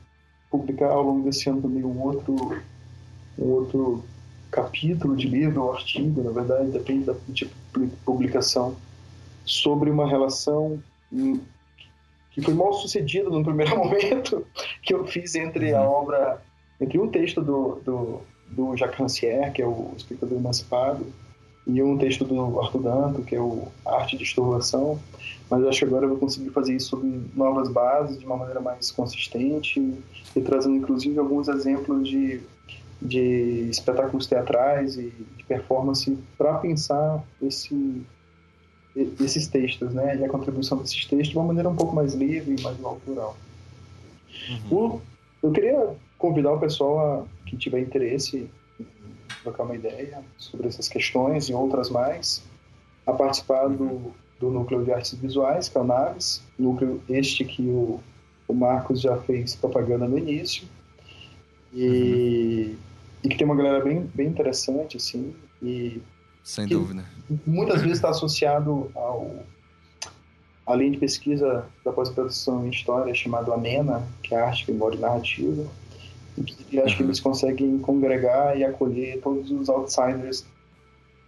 publicar 0.49 0.89
ao 0.89 1.03
longo 1.03 1.23
desse 1.23 1.49
ano 1.49 1.61
também 1.61 1.83
um 1.83 2.01
outro, 2.01 2.57
um 3.37 3.45
outro 3.45 4.03
capítulo 4.51 5.15
de 5.15 5.27
livro 5.27 5.63
ou 5.63 5.73
artigo, 5.73 6.23
na 6.23 6.31
verdade, 6.31 6.71
depende 6.71 7.05
da 7.05 7.15
tipo 7.33 7.53
de 7.77 7.87
publicação, 8.05 8.75
sobre 9.45 9.89
uma 9.89 10.07
relação 10.07 10.81
que 12.31 12.41
foi 12.41 12.53
mal 12.53 12.73
sucedida 12.73 13.29
no 13.29 13.43
primeiro 13.43 13.75
momento 13.77 14.45
que 14.81 14.93
eu 14.93 15.05
fiz 15.07 15.35
entre 15.35 15.73
a 15.73 15.81
uhum. 15.81 15.87
obra, 15.87 16.41
entre 16.79 16.99
um 16.99 17.07
texto 17.09 17.41
do, 17.41 17.79
do, 17.83 18.21
do 18.49 18.75
Jacques 18.75 18.99
Rancière, 18.99 19.51
que 19.51 19.61
é 19.61 19.65
o 19.65 19.91
Explicador 19.95 20.37
Emancipado, 20.37 21.05
e 21.65 21.81
um 21.83 21.97
texto 21.97 22.23
do 22.23 22.59
Arthur 22.61 22.81
Danto, 22.81 23.21
que 23.23 23.35
é 23.35 23.41
o 23.41 23.67
Arte 23.85 24.17
de 24.17 24.23
Estorvação, 24.23 24.99
mas 25.49 25.63
acho 25.65 25.79
que 25.79 25.85
agora 25.85 26.05
eu 26.05 26.09
vou 26.09 26.17
conseguir 26.17 26.49
fazer 26.49 26.75
isso 26.75 26.89
sobre 26.89 27.21
novas 27.35 27.69
bases, 27.69 28.19
de 28.19 28.25
uma 28.25 28.37
maneira 28.37 28.61
mais 28.61 28.91
consistente, 28.91 29.79
e 30.35 30.41
trazendo 30.41 30.75
inclusive 30.75 31.19
alguns 31.19 31.47
exemplos 31.47 32.07
de 32.07 32.41
de 33.01 33.69
espetáculos 33.69 34.25
teatrais 34.25 34.97
e 34.97 35.11
de 35.37 35.43
performance 35.43 36.17
para 36.37 36.55
pensar 36.55 37.23
esse, 37.41 38.01
esses 39.19 39.47
textos, 39.47 39.93
né? 39.93 40.17
E 40.17 40.25
a 40.25 40.29
contribuição 40.29 40.77
desses 40.79 41.05
textos 41.05 41.29
de 41.29 41.37
uma 41.37 41.45
maneira 41.45 41.69
um 41.69 41.75
pouco 41.75 41.95
mais 41.95 42.13
livre 42.13 42.55
e 42.57 42.61
mais 42.61 42.83
autoral. 42.83 43.37
Uhum. 44.71 44.99
Eu 45.43 45.51
queria 45.51 45.95
convidar 46.17 46.53
o 46.53 46.59
pessoal 46.59 46.99
a, 46.99 47.47
que 47.47 47.55
tiver 47.55 47.79
interesse 47.79 48.49
em 48.79 48.85
trocar 49.43 49.63
uma 49.63 49.75
ideia 49.75 50.23
sobre 50.37 50.67
essas 50.67 50.89
questões 50.89 51.49
e 51.49 51.53
outras 51.53 51.89
mais, 51.89 52.43
a 53.05 53.13
participar 53.13 53.67
do, 53.67 53.83
uhum. 53.83 54.11
do 54.39 54.49
Núcleo 54.49 54.83
de 54.83 54.91
Artes 54.91 55.13
Visuais, 55.13 55.69
que 55.69 55.77
é 55.77 55.81
o 55.81 55.83
NAVES, 55.83 56.43
núcleo 56.57 56.99
este 57.07 57.45
que 57.45 57.61
o, 57.61 57.99
o 58.47 58.53
Marcos 58.53 59.01
já 59.01 59.17
fez 59.17 59.55
propaganda 59.55 60.07
no 60.07 60.17
início. 60.17 60.67
E, 61.73 62.71
uhum 62.71 62.86
e 63.23 63.29
que 63.29 63.37
tem 63.37 63.45
uma 63.45 63.55
galera 63.55 63.83
bem, 63.83 64.09
bem 64.13 64.27
interessante, 64.27 64.97
assim, 64.97 65.33
e... 65.61 66.01
Sem 66.43 66.65
dúvida. 66.65 67.03
Muitas 67.45 67.81
vezes 67.81 67.97
está 67.97 68.09
associado 68.09 68.89
ao 68.95 69.43
a 70.65 70.75
linha 70.75 70.91
de 70.91 70.97
pesquisa 70.97 71.65
da 71.83 71.93
pós-graduação 71.93 72.65
em 72.65 72.69
História 72.69 73.13
chamado 73.13 73.53
AMENA, 73.53 74.05
que 74.21 74.35
é 74.35 74.41
Arte, 74.41 74.69
Memória 74.69 74.97
e 74.97 74.99
Narrativa, 74.99 75.65
e 76.69 76.79
acho 76.79 76.91
uhum. 76.91 76.97
que 76.97 77.03
eles 77.03 77.19
conseguem 77.21 77.79
congregar 77.79 78.57
e 78.57 78.65
acolher 78.65 79.19
todos 79.21 79.49
os 79.49 79.69
outsiders 79.69 80.45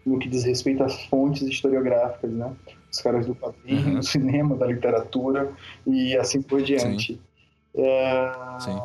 no 0.05 0.19
que 0.19 0.27
diz 0.27 0.43
respeito 0.43 0.83
às 0.83 1.03
fontes 1.05 1.41
historiográficas, 1.43 2.31
né? 2.31 2.53
Os 2.91 2.99
caras 2.99 3.25
do 3.25 3.35
quadrinho, 3.35 3.87
uhum. 3.87 3.99
do 3.99 4.05
cinema, 4.05 4.55
da 4.55 4.65
literatura 4.65 5.51
e 5.87 6.17
assim 6.17 6.41
por 6.41 6.61
diante. 6.61 7.13
Sim. 7.13 7.19
É... 7.75 8.31
Sim 8.59 8.79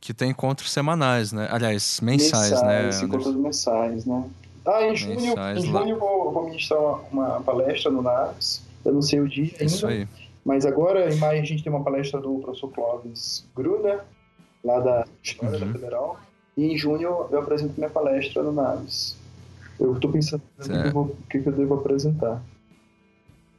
que 0.00 0.12
tem 0.12 0.30
encontros 0.30 0.70
semanais, 0.70 1.32
né? 1.32 1.48
Aliás, 1.50 2.00
mensais, 2.00 2.50
mensais 2.50 2.62
né? 2.62 2.82
Mensais, 2.84 3.02
encontros 3.02 3.36
mensais, 3.36 4.06
né? 4.06 4.24
Ah, 4.64 4.82
em 4.84 4.96
junho, 4.96 5.20
mensais, 5.20 5.58
em 5.58 5.66
junho 5.66 5.88
eu 5.88 5.98
vou, 5.98 6.32
vou 6.32 6.44
ministrar 6.44 6.80
uma, 6.80 7.00
uma, 7.10 7.40
palestra 7.40 7.90
no 7.90 8.02
NARS. 8.02 8.62
Eu 8.84 8.92
não 8.92 9.02
sei 9.02 9.20
o 9.20 9.28
dia 9.28 9.50
ainda. 9.52 9.64
Isso 9.64 9.86
aí. 9.86 10.06
Mas 10.44 10.66
agora, 10.66 11.12
em 11.12 11.16
maio, 11.16 11.40
a 11.40 11.44
gente 11.44 11.62
tem 11.62 11.72
uma 11.72 11.84
palestra 11.84 12.20
do 12.20 12.38
professor 12.38 12.68
Clóvis 12.70 13.46
Gruner, 13.54 14.00
lá 14.64 14.80
da 14.80 15.04
História 15.22 15.58
uhum. 15.58 15.66
da 15.66 15.72
Federal. 15.72 16.20
E 16.56 16.72
em 16.72 16.76
junho 16.76 17.26
eu 17.30 17.38
apresento 17.38 17.74
minha 17.76 17.90
palestra 17.90 18.42
no 18.42 18.52
NARS. 18.52 19.16
Eu 19.78 19.94
estou 19.94 20.10
pensando 20.10 20.42
o 20.94 21.16
que, 21.28 21.40
que 21.40 21.48
eu 21.48 21.52
devo 21.52 21.74
apresentar. 21.74 22.42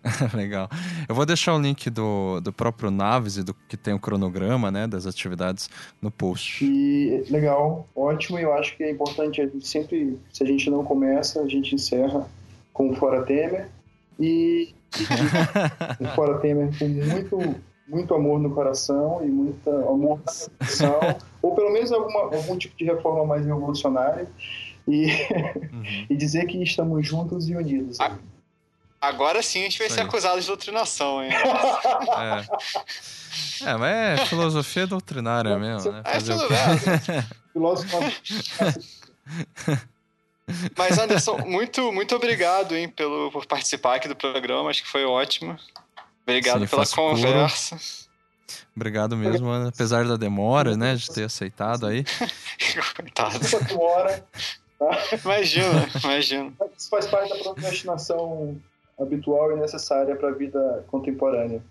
Legal. 0.34 0.70
Eu 1.08 1.16
vou 1.16 1.26
deixar 1.26 1.56
o 1.56 1.60
link 1.60 1.90
do, 1.90 2.40
do 2.42 2.52
próprio 2.52 2.92
Naves 2.92 3.38
e 3.38 3.44
do 3.44 3.54
que 3.54 3.78
tem 3.78 3.94
o 3.94 4.00
cronograma, 4.00 4.70
né, 4.70 4.88
das 4.88 5.06
atividades 5.06 5.70
no 6.02 6.12
post. 6.12 6.66
E 6.66 7.24
legal, 7.30 7.88
ótimo. 7.96 8.38
Eu 8.38 8.54
acho 8.54 8.76
que 8.76 8.84
é 8.84 8.92
importante 8.92 9.42
a 9.42 9.46
gente 9.46 9.68
sempre, 9.68 10.20
se 10.32 10.44
a 10.44 10.46
gente 10.46 10.70
não 10.70 10.84
começa, 10.84 11.42
a 11.42 11.48
gente 11.48 11.74
encerra 11.74 12.28
com 12.74 12.90
o 12.90 12.96
Fora 12.96 13.24
Temer 13.24 13.70
e, 14.20 14.74
o 16.00 16.06
Fora 16.16 16.40
Temer 16.40 16.78
com 16.78 16.88
muito 16.88 17.56
muito 17.86 18.14
amor 18.14 18.40
no 18.40 18.50
coração 18.52 19.20
e 19.24 19.28
muito 19.28 19.70
amor 19.70 20.20
na 20.26 21.18
ou 21.42 21.54
pelo 21.54 21.72
menos 21.72 21.92
alguma, 21.92 22.22
algum 22.36 22.58
tipo 22.58 22.76
de 22.78 22.86
reforma 22.86 23.26
mais 23.26 23.46
revolucionária 23.46 24.28
e, 24.88 25.06
uhum. 25.06 25.84
e 26.10 26.16
dizer 26.16 26.46
que 26.46 26.62
estamos 26.64 27.06
juntos 27.06 27.50
e 27.50 27.56
unidos. 27.56 28.00
Ah, 28.00 28.18
Agora 29.04 29.44
sim 29.44 29.60
a 29.60 29.64
gente 29.64 29.78
vai 29.78 29.88
Isso 29.88 29.96
ser 29.98 30.02
aí. 30.02 30.08
acusado 30.08 30.40
de 30.40 30.48
doutrinação, 30.48 31.22
hein? 31.22 31.30
É. 33.64 33.70
é, 33.70 33.76
mas 33.76 34.22
é 34.22 34.26
filosofia 34.28 34.88
doutrinária 34.88 35.60
mesmo, 35.60 35.92
né? 35.92 36.02
É, 36.06 36.20
tudo 36.20 36.48
Filósofo. 37.52 37.98
Mas, 40.78 40.98
Anderson, 41.00 41.38
muito, 41.40 41.92
muito 41.92 42.16
obrigado 42.16 42.76
hein, 42.76 42.90
pelo, 42.90 43.32
por 43.32 43.46
participar 43.46 43.96
aqui 43.96 44.08
do 44.08 44.16
programa. 44.16 44.70
Acho 44.70 44.84
que 44.84 44.90
foi 44.90 45.06
ótimo. 45.06 45.58
Obrigado 46.24 46.62
Sim, 46.62 46.68
pela 46.68 46.86
conversa. 46.86 47.78
Obrigado 48.76 49.16
mesmo, 49.18 49.52
apesar 49.52 50.06
da 50.06 50.18
demora, 50.18 50.76
né, 50.78 50.96
de 50.96 51.10
ter 51.10 51.24
aceitado 51.24 51.88
aí. 51.88 52.06
Coitado. 52.96 53.40
Demora. 53.68 54.26
Imagina, 55.24 55.90
imagina. 56.04 56.54
Isso 56.78 56.90
faz 56.90 57.08
parte 57.08 57.30
da 57.30 57.44
procrastinação 57.44 58.62
habitual 59.00 59.52
e 59.52 59.60
necessária 59.60 60.16
para 60.16 60.30
a 60.30 60.34
vida 60.34 60.84
contemporânea. 60.88 61.62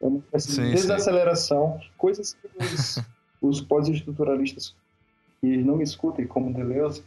É 0.00 0.06
uma 0.06 0.22
sim, 0.38 0.72
desaceleração, 0.72 1.78
sim. 1.80 1.88
coisas 1.96 2.34
que 2.34 2.64
os, 2.64 3.02
os 3.40 3.60
pós-estruturalistas 3.60 4.74
que 5.40 5.56
não 5.58 5.76
me 5.76 5.84
escutem 5.84 6.26
como 6.26 6.52
Deleuze 6.52 7.02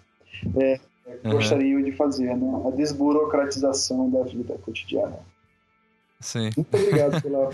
é, 0.55 0.79
uhum. 1.23 1.31
gostariam 1.31 1.81
de 1.81 1.91
fazer, 1.91 2.35
né? 2.35 2.63
a 2.65 2.71
desburocratização 2.71 4.09
da 4.09 4.23
vida 4.23 4.57
cotidiana. 4.59 5.19
Sim. 6.19 6.49
Muito 6.55 6.75
obrigado 6.75 7.21
pela, 7.23 7.49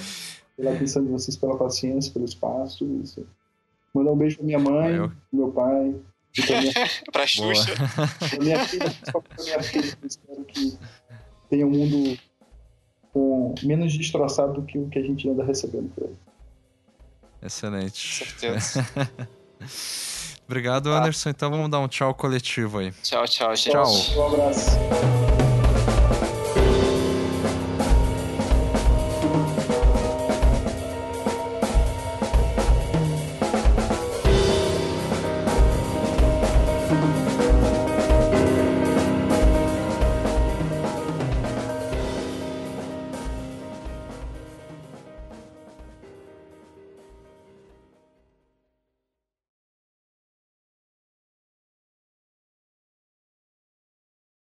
pela 0.56 0.74
atenção 0.74 1.04
de 1.04 1.12
vocês, 1.12 1.38
pela 1.38 1.58
paciência, 1.58 2.12
pelo 2.14 2.26
espaço. 2.26 2.86
Isso. 3.04 3.26
Mandar 3.94 4.12
um 4.12 4.18
beijo 4.18 4.38
para 4.38 4.46
minha 4.46 4.60
mãe, 4.60 4.96
Eu... 4.96 5.12
meu 5.32 5.52
pai, 5.52 5.96
para 7.12 7.24
a 7.24 7.28
Xuxa. 7.28 7.74
Para 8.20 8.44
minha 8.44 8.66
filha, 8.66 8.94
para 9.06 9.44
minha 9.44 9.64
filha, 9.64 9.98
espero 10.04 10.44
que 10.46 10.78
tenha 11.50 11.66
um 11.66 11.72
mundo 11.72 12.20
com 13.14 13.56
menos 13.64 13.98
destroçado 13.98 14.54
do 14.54 14.64
que 14.64 14.78
o 14.78 14.90
que 14.90 15.00
a 15.00 15.02
gente 15.02 15.30
anda 15.30 15.44
recebendo 15.44 15.90
por 15.96 16.06
aí. 16.06 16.16
Excelente. 17.42 18.26
Certeza. 18.26 18.86
Obrigado, 20.48 20.92
Anderson. 20.92 21.30
Então 21.30 21.50
vamos 21.50 21.70
dar 21.70 21.80
um 21.80 21.88
tchau 21.88 22.14
coletivo 22.14 22.80
aí. 22.80 22.92
Tchau, 23.02 23.26
tchau, 23.26 23.56
gente. 23.56 23.72
Tchau. 23.72 23.92
Um 24.18 24.34
abraço. 24.34 25.45